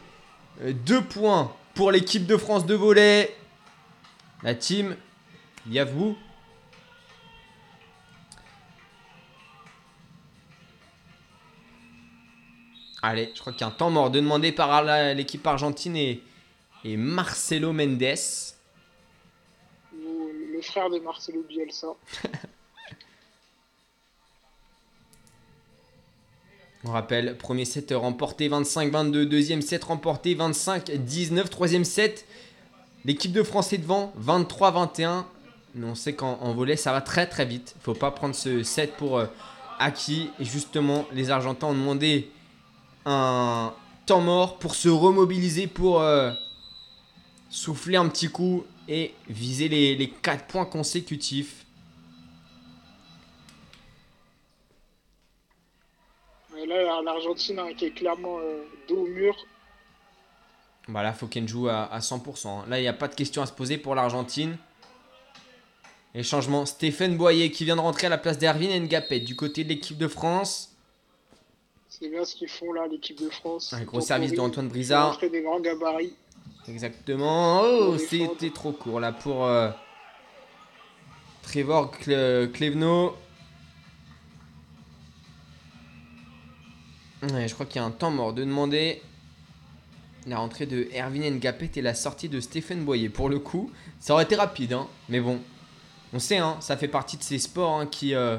Deux 0.60 1.02
points 1.04 1.52
pour 1.74 1.92
l'équipe 1.92 2.26
de 2.26 2.36
France 2.36 2.66
de 2.66 2.74
volley. 2.74 3.32
La 4.42 4.54
team 4.56 4.96
Yavou. 5.70 6.16
Allez, 13.08 13.30
je 13.32 13.40
crois 13.40 13.52
qu'il 13.52 13.60
y 13.60 13.64
a 13.64 13.68
un 13.68 13.70
temps 13.70 13.88
mort 13.90 14.10
de 14.10 14.18
demander 14.18 14.50
par 14.50 14.82
l'équipe 15.14 15.46
argentine 15.46 15.94
et, 15.94 16.20
et 16.82 16.96
Marcelo 16.96 17.72
Mendes. 17.72 18.02
Le 19.92 20.60
frère 20.60 20.90
de 20.90 20.98
Marcelo 20.98 21.44
Bielsa. 21.48 21.86
On 26.84 26.90
rappelle, 26.90 27.38
premier 27.38 27.64
set 27.64 27.94
remporté 27.94 28.48
25-22, 28.48 29.24
deuxième 29.26 29.62
set 29.62 29.84
remporté 29.84 30.34
25-19, 30.34 31.48
troisième 31.48 31.84
set, 31.84 32.26
l'équipe 33.04 33.30
de 33.30 33.44
France 33.44 33.72
est 33.72 33.78
devant 33.78 34.12
23-21. 34.20 35.26
Mais 35.76 35.86
on 35.86 35.94
sait 35.94 36.14
qu'en 36.14 36.40
en 36.40 36.54
volley 36.54 36.74
ça 36.74 36.90
va 36.90 37.02
très 37.02 37.28
très 37.28 37.44
vite. 37.44 37.76
Il 37.76 37.82
faut 37.82 37.94
pas 37.94 38.10
prendre 38.10 38.34
ce 38.34 38.64
set 38.64 38.94
pour 38.94 39.18
euh, 39.18 39.26
acquis. 39.78 40.28
Et 40.40 40.44
justement, 40.44 41.06
les 41.12 41.30
Argentins 41.30 41.68
ont 41.68 41.74
demandé 41.74 42.32
un 43.06 43.72
temps 44.04 44.20
mort 44.20 44.58
pour 44.58 44.74
se 44.74 44.88
remobiliser, 44.88 45.66
pour 45.66 46.00
euh, 46.02 46.32
souffler 47.48 47.96
un 47.96 48.08
petit 48.08 48.28
coup 48.28 48.64
et 48.88 49.14
viser 49.28 49.68
les, 49.68 49.94
les 49.96 50.10
4 50.10 50.46
points 50.46 50.64
consécutifs. 50.66 51.64
Et 56.58 56.66
là, 56.66 57.00
l'Argentine 57.02 57.58
hein, 57.58 57.74
qui 57.76 57.86
est 57.86 57.90
clairement 57.90 58.38
euh, 58.40 58.62
dos 58.88 59.04
au 59.04 59.06
mur. 59.06 59.34
Bah 60.88 61.02
là, 61.02 61.12
faut 61.12 61.26
qu'elle 61.26 61.48
joue 61.48 61.68
à, 61.68 61.84
à 61.84 61.98
100%. 61.98 62.48
hein. 62.48 62.64
Là, 62.68 62.78
il 62.78 62.82
n'y 62.82 62.88
a 62.88 62.92
pas 62.92 63.08
de 63.08 63.14
question 63.14 63.42
à 63.42 63.46
se 63.46 63.52
poser 63.52 63.76
pour 63.76 63.94
l'Argentine. 63.94 64.56
Et 66.14 66.22
changement, 66.22 66.64
Stéphane 66.64 67.16
Boyer 67.16 67.50
qui 67.50 67.64
vient 67.64 67.76
de 67.76 67.80
rentrer 67.80 68.06
à 68.06 68.10
la 68.10 68.18
place 68.18 68.38
d'Erwin 68.38 68.70
Ngapet 68.86 69.20
du 69.20 69.36
côté 69.36 69.64
de 69.64 69.68
l'équipe 69.68 69.98
de 69.98 70.08
France. 70.08 70.75
C'est 71.98 72.08
bien 72.10 72.24
ce 72.24 72.34
qu'ils 72.34 72.48
font 72.48 72.72
là, 72.72 72.86
l'équipe 72.90 73.18
de 73.18 73.30
France. 73.30 73.72
Un 73.72 73.82
gros 73.84 74.00
service 74.02 74.32
d'Antoine 74.34 74.66
ils 74.66 74.70
Brizard. 74.70 75.18
des 75.18 75.40
grands 75.42 75.60
gabarits. 75.60 76.14
Exactement. 76.68 77.62
Oh, 77.62 77.96
c'était 77.96 78.50
trop 78.50 78.72
court 78.72 79.00
là 79.00 79.12
pour 79.12 79.44
euh, 79.46 79.70
Trevor 81.42 81.90
Cle- 81.96 82.50
Clevenot. 82.52 83.16
Ouais, 87.32 87.48
je 87.48 87.54
crois 87.54 87.64
qu'il 87.66 87.80
y 87.80 87.84
a 87.84 87.86
un 87.86 87.90
temps 87.90 88.10
mort 88.10 88.32
de 88.34 88.44
demander 88.44 89.00
la 90.26 90.38
rentrée 90.38 90.66
de 90.66 90.88
Erwin 90.92 91.38
Ngapet 91.38 91.70
et 91.76 91.82
la 91.82 91.94
sortie 91.94 92.28
de 92.28 92.40
Stéphane 92.40 92.84
Boyer. 92.84 93.08
Pour 93.08 93.28
le 93.28 93.38
coup, 93.38 93.70
ça 94.00 94.12
aurait 94.12 94.24
été 94.24 94.34
rapide, 94.36 94.74
hein, 94.74 94.86
mais 95.08 95.20
bon, 95.20 95.40
on 96.12 96.18
sait, 96.18 96.36
hein, 96.38 96.56
ça 96.60 96.76
fait 96.76 96.88
partie 96.88 97.16
de 97.16 97.22
ces 97.22 97.38
sports 97.38 97.78
hein, 97.80 97.86
qui. 97.86 98.14
euh, 98.14 98.36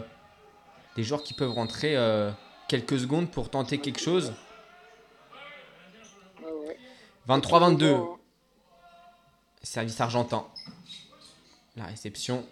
des 0.95 1.03
joueurs 1.03 1.21
qui 1.23 1.33
peuvent 1.33 1.51
rentrer 1.51 1.95
euh, 1.95 2.31
quelques 2.67 2.99
secondes 2.99 3.29
pour 3.31 3.49
tenter 3.49 3.77
quelque 3.79 3.99
chose. 3.99 4.33
Ouais, 6.43 6.51
ouais. 6.67 6.77
23-22. 7.27 7.95
Hein. 7.95 8.07
Service 9.63 9.99
argentin. 9.99 10.45
La 11.75 11.85
réception 11.85 12.45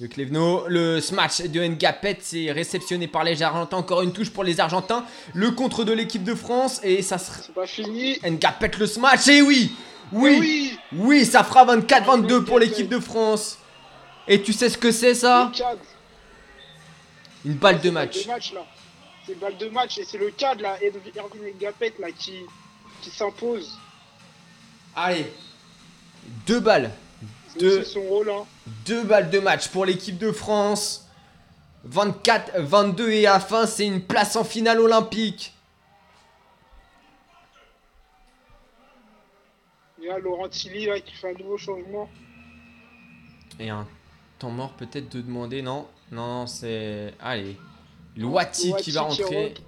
de 0.00 0.06
Cleveno. 0.06 0.66
Le 0.68 1.00
smash 1.00 1.40
de 1.40 1.60
Ngapet, 1.60 2.18
c'est 2.20 2.52
réceptionné 2.52 3.08
par 3.08 3.24
les 3.24 3.42
Argentins. 3.42 3.78
Encore 3.78 4.02
une 4.02 4.12
touche 4.12 4.30
pour 4.30 4.44
les 4.44 4.60
Argentins. 4.60 5.04
Le 5.34 5.50
contre 5.52 5.84
de 5.84 5.92
l'équipe 5.92 6.24
de 6.24 6.34
France. 6.34 6.80
Et 6.82 7.02
ça 7.02 7.18
sera. 7.18 7.38
C'est 7.38 7.54
pas 7.54 7.66
fini. 7.66 8.18
Ngapet 8.22 8.72
le 8.78 8.86
smash. 8.86 9.28
Et 9.28 9.42
oui 9.42 9.74
Oui 10.12 10.36
oui 10.40 10.78
Oui, 10.92 11.24
ça 11.24 11.44
fera 11.44 11.64
24-22 11.76 12.44
pour 12.44 12.58
l'équipe 12.58 12.88
de 12.88 12.98
France. 12.98 13.58
Et 14.28 14.42
tu 14.42 14.52
sais 14.52 14.68
ce 14.68 14.78
que 14.78 14.92
c'est 14.92 15.14
ça? 15.14 15.50
Une 17.44 17.54
balle 17.54 17.80
de 17.80 17.90
match. 17.90 18.28
Là. 19.22 19.26
C'est 19.26 19.38
balle 19.38 19.56
de 19.56 19.68
match 19.68 19.98
et 19.98 20.04
c'est 20.04 20.18
le 20.18 20.30
cadre 20.30 20.62
là, 20.62 20.76
Erwin 20.82 21.54
Ngapet 21.60 21.94
là 21.98 22.10
qui, 22.12 22.40
qui 23.02 23.10
s'impose. 23.10 23.78
Allez. 24.94 25.26
Deux 26.46 26.60
balles. 26.60 26.90
Deux. 27.58 27.84
son 27.84 28.02
rôle 28.02 28.30
hein. 28.30 28.46
Deux 28.86 29.02
balles 29.04 29.30
de 29.30 29.38
match 29.38 29.68
pour 29.68 29.84
l'équipe 29.84 30.18
de 30.18 30.32
France. 30.32 31.06
24, 31.84 32.60
22 32.60 33.10
et 33.10 33.26
à 33.26 33.34
la 33.34 33.40
fin, 33.40 33.66
c'est 33.66 33.86
une 33.86 34.02
place 34.02 34.36
en 34.36 34.44
finale 34.44 34.78
olympique. 34.78 35.52
Il 39.98 40.04
y 40.04 40.10
a 40.10 40.18
Laurent 40.18 40.48
Tilly 40.48 40.86
là 40.86 41.00
qui 41.00 41.12
fait 41.14 41.30
un 41.30 41.38
nouveau 41.38 41.58
changement. 41.58 42.08
Et 43.58 43.68
un 43.68 43.86
temps 44.38 44.50
mort 44.50 44.72
peut-être 44.72 45.08
de 45.08 45.20
demander, 45.20 45.62
non 45.62 45.86
Non, 46.10 46.40
non, 46.40 46.46
c'est... 46.46 47.14
Allez. 47.20 47.56
Loati 48.16 48.74
qui 48.80 48.90
va 48.90 49.02
rentrer. 49.02 49.46
rentre. 49.48 49.60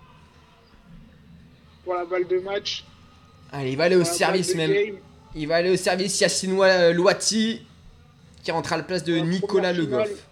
Pour 1.84 1.94
la 1.94 2.04
balle 2.04 2.26
de 2.26 2.38
match. 2.40 2.84
Allez, 3.52 3.72
il 3.72 3.76
va 3.76 3.84
aller 3.84 3.96
au 3.96 4.04
service 4.04 4.54
même. 4.54 4.72
game. 4.72 4.96
Il 5.34 5.48
va 5.48 5.56
aller 5.56 5.70
au 5.70 5.76
service 5.76 6.20
Yacine 6.20 6.52
Wa- 6.54 6.92
Loati 6.92 7.62
qui 8.42 8.50
rentre 8.50 8.72
à 8.72 8.76
la 8.76 8.82
place 8.82 9.04
de 9.04 9.14
La 9.16 9.22
Nicolas 9.22 9.72
Le 9.72 9.84
finale. 9.84 10.08
Goff. 10.08 10.26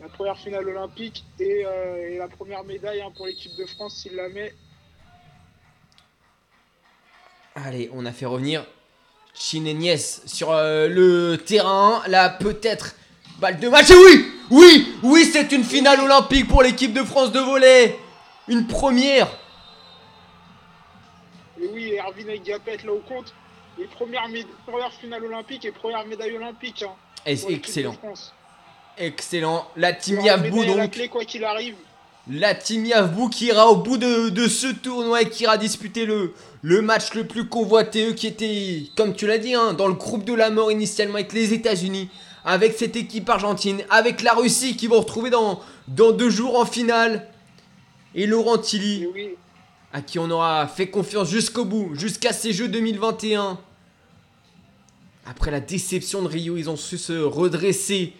La 0.00 0.08
première 0.08 0.36
finale 0.38 0.66
olympique 0.68 1.24
et, 1.38 1.62
euh, 1.66 2.10
et 2.10 2.18
la 2.18 2.28
première 2.28 2.64
médaille 2.64 3.00
hein, 3.02 3.10
pour 3.16 3.26
l'équipe 3.26 3.54
de 3.56 3.66
France 3.66 3.96
s'il 4.02 4.14
la 4.16 4.28
met. 4.28 4.52
Allez, 7.54 7.90
on 7.92 8.06
a 8.06 8.12
fait 8.12 8.26
revenir 8.26 8.64
Chinenies 9.34 9.98
sur 10.26 10.50
euh, 10.52 10.88
le 10.88 11.36
terrain. 11.36 12.02
Là, 12.08 12.28
peut-être 12.30 12.94
balle 13.38 13.58
de 13.60 13.68
match. 13.68 13.90
Et 13.90 13.94
oui 13.94 14.26
Oui 14.50 14.94
Oui, 15.02 15.28
c'est 15.32 15.52
une 15.52 15.64
finale 15.64 16.00
olympique 16.00 16.48
pour 16.48 16.62
l'équipe 16.62 16.92
de 16.92 17.02
France 17.04 17.32
de 17.32 17.40
volley. 17.40 17.98
Une 18.48 18.66
première. 18.66 19.28
Et 21.62 21.66
oui, 21.72 21.92
Erwin 21.98 22.26
Ngapet 22.42 22.78
là 22.84 22.92
au 22.92 22.98
compte. 23.06 23.32
Et 23.80 23.84
première, 23.84 24.28
mé- 24.28 24.46
première 24.66 24.92
finale 24.92 25.24
olympique 25.24 25.64
et 25.64 25.70
première 25.72 26.04
médaille 26.06 26.36
olympique. 26.36 26.82
hein, 26.82 26.92
Et 27.26 27.38
excellent. 27.52 27.94
Excellent. 28.98 29.66
La 29.76 29.92
team 29.92 30.20
Yavbou 30.20 30.62
à 30.62 30.66
la 30.66 30.74
donc. 30.82 30.90
clé 30.92 31.08
quoi 31.08 31.24
qu'il 31.24 31.44
arrive. 31.44 31.76
La 32.28 32.54
team 32.54 32.84
Yavbou 32.84 33.28
qui 33.28 33.46
ira 33.46 33.68
au 33.68 33.76
bout 33.76 33.96
de, 33.96 34.28
de 34.28 34.48
ce 34.48 34.66
tournoi 34.66 35.22
et 35.22 35.28
qui 35.30 35.44
ira 35.44 35.56
disputer 35.56 36.04
le, 36.04 36.34
le 36.62 36.82
match 36.82 37.14
le 37.14 37.26
plus 37.26 37.46
convoité, 37.48 38.08
eux 38.08 38.12
qui 38.12 38.26
était, 38.26 38.82
comme 38.96 39.14
tu 39.14 39.26
l'as 39.26 39.38
dit, 39.38 39.54
hein, 39.54 39.72
dans 39.72 39.88
le 39.88 39.94
groupe 39.94 40.24
de 40.24 40.34
la 40.34 40.50
mort 40.50 40.70
initialement 40.70 41.14
avec 41.14 41.32
les 41.32 41.54
États-Unis, 41.54 42.10
avec 42.44 42.76
cette 42.76 42.96
équipe 42.96 43.28
argentine, 43.28 43.84
avec 43.90 44.22
la 44.22 44.32
Russie 44.32 44.76
qui 44.76 44.86
vont 44.86 45.00
retrouver 45.00 45.30
dans, 45.30 45.60
dans 45.88 46.12
deux 46.12 46.30
jours 46.30 46.58
en 46.58 46.64
finale. 46.64 47.28
Et 48.14 48.26
Laurent 48.26 48.58
Tilly, 48.58 49.06
oui, 49.14 49.30
à 49.92 50.02
qui 50.02 50.18
on 50.18 50.30
aura 50.30 50.66
fait 50.66 50.88
confiance 50.88 51.28
jusqu'au 51.28 51.64
bout, 51.64 51.94
jusqu'à 51.94 52.32
ces 52.32 52.52
Jeux 52.52 52.68
2021. 52.68 53.58
Après 55.26 55.50
la 55.50 55.60
déception 55.60 56.22
de 56.22 56.28
Rio, 56.28 56.56
ils 56.56 56.70
ont 56.70 56.76
su 56.76 56.98
se 56.98 57.12
redresser 57.12 58.14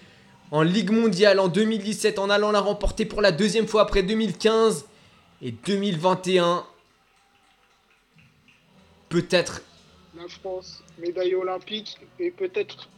en 0.50 0.62
Ligue 0.62 0.90
mondiale 0.90 1.38
en 1.38 1.48
2017 1.48 2.18
en 2.18 2.28
allant 2.28 2.50
la 2.50 2.60
remporter 2.60 3.04
pour 3.04 3.22
la 3.22 3.32
deuxième 3.32 3.66
fois 3.66 3.82
après 3.82 4.02
2015 4.02 4.84
et 5.42 5.52
2021. 5.52 6.64
Peut-être, 9.08 9.62
la 10.16 10.28
France, 10.28 10.84
médaille 10.98 11.34
olympique 11.34 11.98
et 12.18 12.30
peut-être 12.30 12.89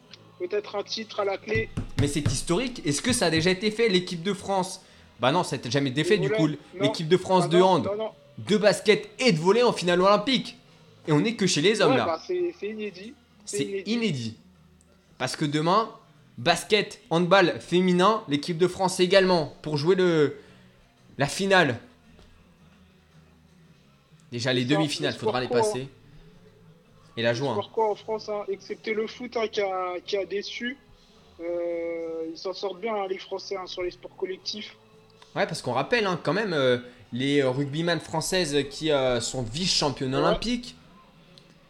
peut-être 0.49 0.77
un 0.77 0.83
titre 0.83 1.21
à 1.21 1.25
la 1.25 1.37
clé. 1.39 1.69
mais 2.01 2.09
c'est 2.09 2.27
historique. 2.31 2.83
Est-ce 2.87 3.03
que 3.03 3.13
ça 3.13 3.27
a 3.27 3.31
déjà 3.31 3.51
été 3.51 3.71
fait 3.71 3.89
l'équipe 3.89 4.23
de 4.23 4.33
France? 4.33 4.81
Bah 5.21 5.31
non, 5.33 5.45
ça 5.45 5.57
n'a 5.57 5.71
jamais 5.71 5.91
été 5.91 6.05
fait 6.05 6.19
du 6.19 6.31
coup. 6.31 6.49
L'équipe 6.81 7.09
de 7.09 7.17
France 7.17 7.45
Ah 7.47 7.49
de 7.49 7.61
hand, 7.61 7.85
Non, 7.87 7.97
non. 7.97 8.11
de 8.39 8.57
basket 8.57 9.09
et 9.21 9.33
de 9.33 9.39
volley 9.39 9.63
en 9.63 9.73
finale 9.73 10.01
olympique. 10.01 10.57
Et 11.07 11.13
on 11.13 11.21
n'est 11.21 11.35
que 11.37 11.47
chez 11.47 11.61
les 11.61 11.81
hommes 11.81 11.93
Ouais, 11.93 11.97
là. 11.99 12.07
bah, 12.07 12.23
c'est 12.27 12.69
inédit. 12.69 13.15
C'est 13.45 13.65
inédit. 13.65 13.93
inédit. 13.93 14.37
Parce 15.19 15.37
que 15.37 15.45
demain, 15.45 15.91
basket, 16.39 17.01
handball 17.11 17.61
féminin, 17.61 18.23
l'équipe 18.29 18.59
de 18.59 18.67
France 18.69 18.99
également 19.01 19.55
pour 19.63 19.77
jouer 19.77 19.95
le 19.95 20.37
la 21.19 21.27
finale. 21.27 21.79
Déjà 24.33 24.53
les 24.53 24.65
demi-finales, 24.65 25.13
le 25.13 25.19
faudra 25.19 25.41
les 25.41 25.47
co, 25.49 25.55
passer. 25.55 25.89
Et 27.17 27.23
la 27.23 27.35
joie. 27.35 27.51
hein. 27.51 27.55
Pourquoi 27.55 27.91
en 27.91 27.95
France, 27.95 28.29
hein, 28.29 28.45
excepté 28.49 28.95
le 28.95 29.07
foot 29.07 29.37
hein, 29.37 29.47
qui, 29.49 29.61
a, 29.61 30.01
qui 30.05 30.17
a 30.17 30.25
déçu, 30.25 30.77
euh, 31.41 32.27
ils 32.31 32.39
s'en 32.39 32.53
sortent 32.53 32.81
bien 32.81 33.07
les 33.09 33.19
Français 33.19 33.57
sur 33.67 33.83
les 33.83 33.91
sports 33.91 34.17
collectifs. 34.17 34.77
Ouais, 35.35 35.47
parce 35.47 35.63
qu'on 35.63 35.73
rappelle 35.73 36.07
quand 36.23 36.33
même 36.33 36.53
euh, 36.53 36.79
les 37.13 37.43
rugbyman 37.43 38.01
françaises 38.01 38.57
qui 38.71 38.91
euh, 38.91 39.21
sont 39.21 39.43
vice-championnes 39.43 40.15
Ouais. 40.15 40.21
olympiques. 40.21 40.77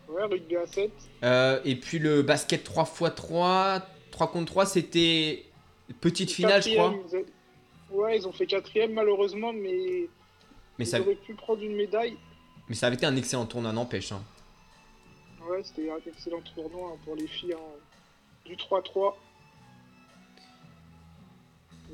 Ouais, 0.09 0.25
rugby 0.25 0.57
à 0.57 0.67
7. 0.67 0.91
Euh, 1.25 1.61
et 1.65 1.77
puis 1.77 1.99
le 1.99 2.23
basket 2.23 2.69
3x3, 2.69 3.83
3 4.11 4.27
contre 4.33 4.47
3, 4.53 4.67
c'était 4.67 5.45
petite 6.01 6.31
finale, 6.31 6.63
je 6.63 6.71
crois. 6.75 6.95
Ils 7.13 7.25
Ouais, 7.97 8.17
ils 8.17 8.27
ont 8.27 8.33
fait 8.33 8.47
quatrième 8.47 8.93
malheureusement, 8.95 9.53
mais 9.53 10.09
Mais 10.79 10.85
ils 10.85 10.87
ça, 10.87 11.01
auraient 11.01 11.15
pu 11.15 11.35
prendre 11.35 11.63
une 11.63 11.77
médaille. 11.77 12.17
mais 12.69 12.75
ça 12.75 12.87
avait 12.87 12.97
été 12.97 13.05
un 13.07 13.17
excellent 13.17 13.45
tournoi, 13.47 13.73
n'empêche. 13.73 14.13
hein. 14.13 14.23
Ouais, 15.49 15.63
c'était 15.65 15.91
un 15.91 15.99
excellent 16.07 16.41
tournoi 16.55 16.93
hein, 16.95 16.99
pour 17.05 17.17
les 17.17 17.27
filles. 17.27 17.55
hein. 17.55 17.79
Du 18.45 18.57
3-3. 18.57 19.15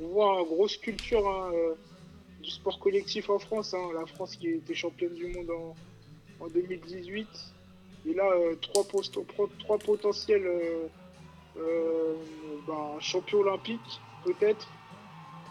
On 0.01 0.07
voit 0.07 0.39
une 0.39 0.45
grosse 0.47 0.77
culture 0.77 1.27
hein, 1.27 1.51
euh, 1.53 1.73
du 2.41 2.49
sport 2.49 2.79
collectif 2.79 3.29
en 3.29 3.39
France. 3.39 3.73
hein. 3.73 3.89
La 3.99 4.05
France 4.05 4.35
qui 4.35 4.47
était 4.47 4.73
championne 4.75 5.13
du 5.13 5.27
monde 5.27 5.49
en, 5.49 6.45
en 6.45 6.47
2018. 6.47 7.27
Et 8.07 8.13
là, 8.13 8.29
euh, 8.31 8.55
trois, 8.61 8.83
trois 9.59 9.77
potentiels 9.77 10.45
euh, 11.57 12.13
ben, 12.67 12.99
champions 12.99 13.39
olympiques, 13.39 13.99
peut-être. 14.23 14.67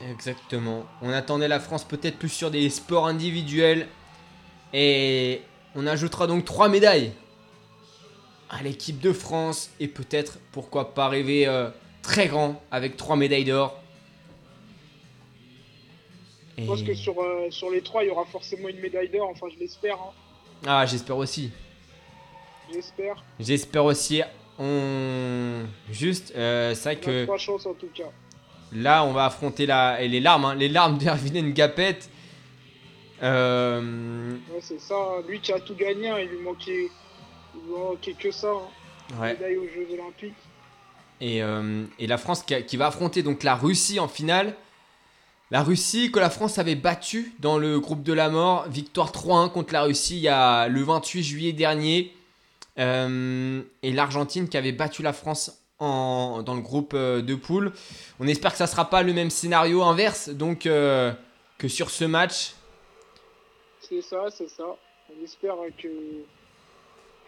Exactement. 0.00 0.86
On 1.02 1.10
attendait 1.10 1.48
la 1.48 1.60
France 1.60 1.84
peut-être 1.84 2.18
plus 2.18 2.28
sur 2.28 2.50
des 2.50 2.70
sports 2.70 3.06
individuels. 3.06 3.86
Et 4.72 5.42
on 5.74 5.86
ajoutera 5.86 6.26
donc 6.26 6.44
trois 6.44 6.68
médailles 6.68 7.12
à 8.50 8.62
l'équipe 8.62 9.00
de 9.00 9.12
France. 9.12 9.70
Et 9.80 9.88
peut-être, 9.88 10.38
pourquoi 10.52 10.94
pas 10.94 11.08
rêver 11.08 11.46
euh, 11.46 11.70
très 12.02 12.28
grand 12.28 12.62
avec 12.70 12.96
trois 12.96 13.16
médailles 13.16 13.44
d'or. 13.44 13.80
Et- 16.56 16.62
Je 16.62 16.66
pense 16.66 16.82
que 16.82 16.94
sur, 16.94 17.20
euh, 17.20 17.50
sur 17.50 17.70
les 17.70 17.82
trois, 17.82 18.02
il 18.04 18.08
y 18.08 18.10
aura 18.10 18.24
forcément 18.26 18.68
une 18.68 18.80
médaille 18.80 19.08
d'or. 19.10 19.28
Enfin, 19.30 19.46
je 19.54 19.58
l'espère. 19.58 19.96
hein. 19.96 20.12
Ah, 20.66 20.84
j'espère 20.86 21.16
aussi. 21.16 21.50
J'espère. 22.72 23.22
J'espère 23.38 23.84
aussi. 23.84 24.22
On. 24.58 25.62
Juste, 25.90 26.32
euh, 26.36 26.74
c'est 26.74 26.94
vrai 26.94 26.98
On 27.00 27.06
que. 27.06 27.24
trois 27.24 27.38
chances 27.38 27.64
en 27.66 27.74
tout 27.74 27.88
cas. 27.94 28.10
Là, 28.72 29.04
on 29.04 29.12
va 29.12 29.26
affronter 29.26 29.64
la... 29.66 30.02
et 30.02 30.08
les 30.08 30.20
larmes, 30.20 30.44
hein, 30.44 30.54
les 30.54 30.68
larmes 30.68 30.98
d'Erwin 30.98 31.52
Ngapet. 31.54 31.98
Euh, 33.22 34.32
Ouais, 34.52 34.58
c'est 34.60 34.80
ça. 34.80 34.94
hein. 34.96 35.22
Lui 35.28 35.40
qui 35.40 35.52
a 35.52 35.60
tout 35.60 35.74
gagné, 35.74 36.08
hein, 36.08 36.18
il 36.20 36.28
lui 36.28 36.38
manquait, 36.40 36.88
que 38.18 38.30
ça. 38.30 38.48
Hein. 38.48 39.20
ouais. 39.20 39.32
Médaille 39.34 39.56
aux 39.56 39.68
Jeux 39.68 39.88
Olympiques. 39.94 40.34
Et, 41.20 41.42
euh, 41.42 41.84
et 41.98 42.06
la 42.06 42.18
France 42.18 42.42
qui, 42.42 42.54
a- 42.54 42.62
qui 42.62 42.76
va 42.76 42.86
affronter 42.86 43.22
donc 43.22 43.42
la 43.42 43.54
Russie 43.54 43.98
en 44.00 44.08
finale. 44.08 44.54
La 45.50 45.62
Russie 45.62 46.12
que 46.12 46.18
la 46.20 46.30
France 46.30 46.58
avait 46.58 46.74
battue 46.74 47.32
dans 47.38 47.58
le 47.58 47.80
groupe 47.80 48.02
de 48.02 48.12
la 48.12 48.28
mort. 48.28 48.68
Victoire 48.68 49.10
3-1 49.12 49.50
contre 49.50 49.72
la 49.72 49.82
Russie 49.82 50.16
il 50.16 50.22
y 50.22 50.28
a 50.28 50.68
le 50.68 50.82
28 50.82 51.22
juillet 51.22 51.52
dernier. 51.52 52.14
Euh, 52.78 53.62
et 53.82 53.92
l'Argentine 53.92 54.48
qui 54.48 54.56
avait 54.56 54.72
battu 54.72 55.02
la 55.02 55.12
France 55.12 55.60
en, 55.80 56.42
dans 56.44 56.54
le 56.54 56.60
groupe 56.60 56.92
euh, 56.94 57.22
de 57.22 57.34
poule. 57.34 57.72
On 58.20 58.28
espère 58.28 58.52
que 58.52 58.58
ça 58.58 58.66
sera 58.68 58.88
pas 58.90 59.02
le 59.02 59.12
même 59.12 59.30
scénario 59.30 59.82
inverse 59.82 60.28
donc 60.28 60.66
euh, 60.66 61.12
que 61.56 61.66
sur 61.66 61.90
ce 61.90 62.04
match. 62.04 62.52
C'est 63.80 64.02
ça, 64.02 64.26
c'est 64.30 64.48
ça. 64.48 64.64
On 65.10 65.24
espère 65.24 65.54
que, 65.82 65.88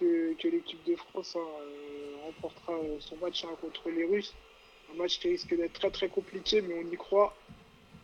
que, 0.01 0.49
l'équipe 0.49 0.83
de 0.87 0.97
France 0.97 1.37
hein, 1.37 1.41
euh, 1.63 2.27
remportera 2.27 2.73
euh, 2.73 2.97
son 3.01 3.17
match 3.17 3.45
hein, 3.45 3.55
contre 3.61 3.91
les 3.91 4.05
Russes. 4.05 4.35
Un 4.93 4.99
match 4.99 5.21
qui 5.21 5.29
risque 5.29 5.55
d'être 5.57 5.75
très 5.75 5.91
très 5.91 6.09
compliqué, 6.09 6.63
mais 6.63 6.75
on 6.75 6.93
y 6.93 6.97
croit. 6.97 7.37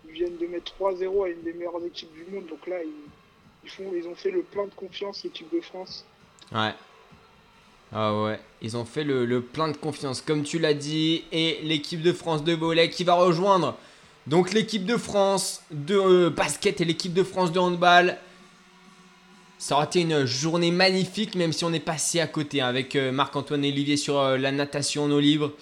Ils 0.06 0.12
viennent 0.12 0.36
de 0.36 0.46
mettre 0.46 0.72
3-0 0.78 1.24
à 1.24 1.28
une 1.30 1.42
des 1.42 1.52
meilleures 1.52 1.84
équipes 1.84 2.12
du 2.12 2.32
monde, 2.32 2.46
donc 2.46 2.66
là, 2.66 2.76
ils, 2.82 3.96
ils, 3.96 4.06
ont 4.06 4.14
fait 4.14 4.30
le 4.30 4.42
plein 4.42 4.66
de 4.66 4.74
confiance, 4.74 5.24
l'équipe 5.24 5.52
de 5.52 5.60
France. 5.60 6.06
Ouais. 6.52 6.72
Ah 7.92 8.22
ouais, 8.22 8.38
ils 8.62 8.76
ont 8.76 8.84
fait 8.84 9.04
le, 9.04 9.24
le 9.24 9.40
plein 9.40 9.68
de 9.68 9.76
confiance, 9.76 10.20
comme 10.20 10.42
tu 10.42 10.58
l'as 10.58 10.74
dit, 10.74 11.24
et 11.32 11.60
l'équipe 11.62 12.02
de 12.02 12.12
France 12.12 12.44
de 12.44 12.52
volley 12.52 12.90
qui 12.90 13.04
va 13.04 13.14
rejoindre 13.14 13.76
donc 14.26 14.52
l'équipe 14.52 14.84
de 14.84 14.96
France 14.96 15.62
de 15.70 15.96
euh, 15.96 16.30
basket 16.30 16.80
et 16.80 16.84
l'équipe 16.84 17.14
de 17.14 17.22
France 17.22 17.52
de 17.52 17.58
handball. 17.58 18.18
Ça 19.58 19.76
aurait 19.76 19.86
été 19.86 20.02
une 20.02 20.26
journée 20.26 20.70
magnifique, 20.70 21.34
même 21.34 21.52
si 21.52 21.64
on 21.64 21.72
est 21.72 21.80
passé 21.80 22.20
à 22.20 22.26
côté 22.26 22.60
hein, 22.60 22.68
avec 22.68 22.94
euh, 22.94 23.10
Marc-Antoine 23.10 23.64
Olivier 23.64 23.96
sur 23.96 24.18
euh, 24.18 24.36
la 24.36 24.52
natation 24.52 25.04
en 25.04 25.10
eau 25.10 25.20
libre, 25.20 25.52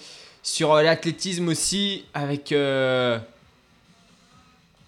sur 0.43 0.73
euh, 0.73 0.81
l'athlétisme 0.81 1.47
aussi, 1.47 2.05
avec. 2.13 2.53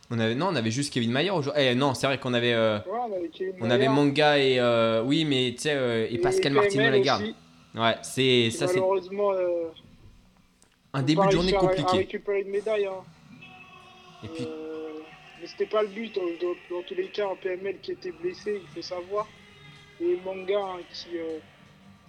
On 0.10 0.20
avait, 0.20 0.36
non, 0.36 0.48
on 0.48 0.56
avait 0.56 0.72
juste 0.72 0.94
Kevin 0.94 1.12
Mayer 1.12 1.32
aujourd'hui. 1.32 1.64
Eh, 1.64 1.76
non, 1.76 1.94
c'est 1.94 2.08
vrai 2.08 2.18
qu'on 2.18 2.34
avait. 2.34 2.56
Ouais, 2.56 2.80
on 2.88 3.14
avait, 3.14 3.30
Kevin 3.30 3.56
on 3.60 3.70
avait 3.70 3.90
Manga 3.90 4.38
et. 4.38 4.62
oui, 5.06 5.26
mais 5.26 5.54
tu 5.56 5.64
sais, 5.64 5.74
euh, 5.74 6.08
et 6.10 6.18
Pascal 6.18 6.54
Martino 6.54 6.90
Lagarde. 6.90 7.34
Ouais, 7.76 7.96
c'est 8.02 8.50
ça, 8.52 8.68
c'est 8.68 8.76
Malheureusement, 8.76 9.32
un 10.94 11.04
début 11.04 11.26
de 11.28 11.32
journée 11.32 11.54
compliqué. 11.54 12.08
une 12.42 12.50
médaille. 12.50 12.86
Hein. 12.86 13.04
Et 14.24 14.28
puis, 14.30 14.48
C'était 15.48 15.66
pas 15.66 15.82
le 15.84 15.90
but. 15.90 16.14
Dans, 16.16 16.22
dans- 16.42 16.56
dans 16.70 16.84
tous 16.84 16.96
les 16.96 17.10
cas, 17.10 17.30
un 17.32 17.36
PML 17.36 17.80
qui 17.82 17.92
était 17.92 18.12
blessé, 18.12 18.62
il 18.62 18.68
faut 18.68 18.82
savoir. 18.82 19.28
Et 20.00 20.18
Manga, 20.18 20.60
hein, 20.60 20.80
qui, 20.94 21.18
euh, 21.18 21.40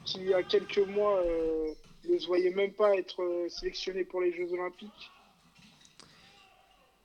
qui 0.05 0.19
il 0.20 0.28
y 0.28 0.35
a 0.35 0.43
quelques 0.43 0.78
mois 0.78 1.19
euh, 1.24 1.69
ne 2.09 2.19
se 2.19 2.27
voyait 2.27 2.51
même 2.51 2.73
pas 2.73 2.97
être 2.97 3.23
euh, 3.23 3.48
sélectionné 3.48 4.05
pour 4.05 4.20
les 4.20 4.32
Jeux 4.32 4.52
Olympiques. 4.52 5.10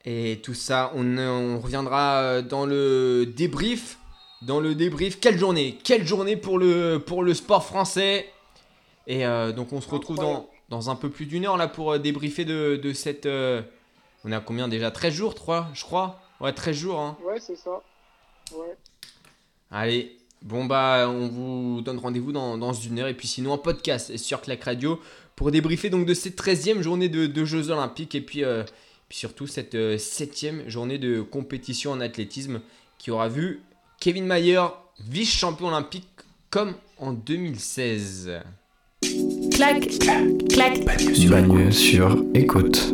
et 0.05 0.41
tout 0.43 0.53
ça, 0.53 0.91
on, 0.95 1.17
on 1.17 1.59
reviendra 1.59 2.41
dans 2.41 2.65
le 2.65 3.25
débrief. 3.25 3.97
Dans 4.41 4.59
le 4.59 4.75
débrief, 4.75 5.19
quelle 5.21 5.37
journée? 5.37 5.77
Quelle 5.83 6.05
journée 6.05 6.35
pour 6.35 6.59
le, 6.59 6.97
pour 7.05 7.23
le 7.23 7.33
sport 7.33 7.63
français? 7.63 8.29
Et 9.07 9.25
euh, 9.25 9.53
donc, 9.53 9.71
on 9.71 9.79
se 9.81 9.89
retrouve 9.89 10.19
dans, 10.19 10.49
dans 10.69 10.89
un 10.89 10.95
peu 10.95 11.09
plus 11.09 11.25
d'une 11.25 11.45
heure 11.45 11.57
là 11.57 11.67
pour 11.69 11.97
débriefer 11.99 12.43
de, 12.45 12.75
de 12.75 12.93
cette. 12.93 13.25
euh, 13.25 13.61
on 14.25 14.31
a 14.33 14.41
combien 14.41 14.67
déjà? 14.67 14.91
13 14.91 15.13
jours, 15.13 15.35
3, 15.35 15.69
je 15.73 15.83
crois? 15.83 16.19
Ouais, 16.41 16.53
13 16.53 16.75
jours. 16.75 16.99
Hein. 16.99 17.17
Ouais, 17.23 17.39
c'est 17.39 17.55
ça. 17.55 17.81
Ouais. 18.53 18.75
Allez, 19.71 20.17
bon 20.41 20.65
bah 20.65 21.07
on 21.09 21.27
vous 21.27 21.81
donne 21.81 21.97
rendez-vous 21.97 22.31
dans, 22.31 22.57
dans 22.57 22.73
une 22.73 22.99
heure 22.99 23.07
et 23.07 23.13
puis 23.15 23.27
sinon 23.27 23.53
en 23.53 23.57
podcast 23.57 24.15
sur 24.17 24.41
Clac 24.41 24.63
Radio 24.63 24.99
pour 25.35 25.49
débriefer 25.49 25.89
donc 25.89 26.05
de 26.05 26.13
cette 26.13 26.39
13e 26.39 26.81
journée 26.81 27.09
de, 27.09 27.25
de 27.25 27.45
Jeux 27.45 27.71
Olympiques 27.71 28.13
et 28.13 28.21
puis, 28.21 28.43
euh, 28.43 28.63
puis 29.09 29.17
surtout 29.17 29.47
cette 29.47 29.73
7e 29.73 30.67
journée 30.67 30.99
de 30.99 31.21
compétition 31.21 31.91
en 31.91 32.01
athlétisme 32.01 32.61
qui 32.99 33.09
aura 33.09 33.29
vu 33.29 33.63
Kevin 33.99 34.25
Mayer 34.25 34.61
vice-champion 34.99 35.67
olympique 35.67 36.07
comme 36.49 36.75
en 36.97 37.13
2016. 37.13 38.31
clac, 39.51 39.87
clac. 40.49 40.85
Bagne 41.29 41.71
sur 41.71 42.23
écoute. 42.33 42.93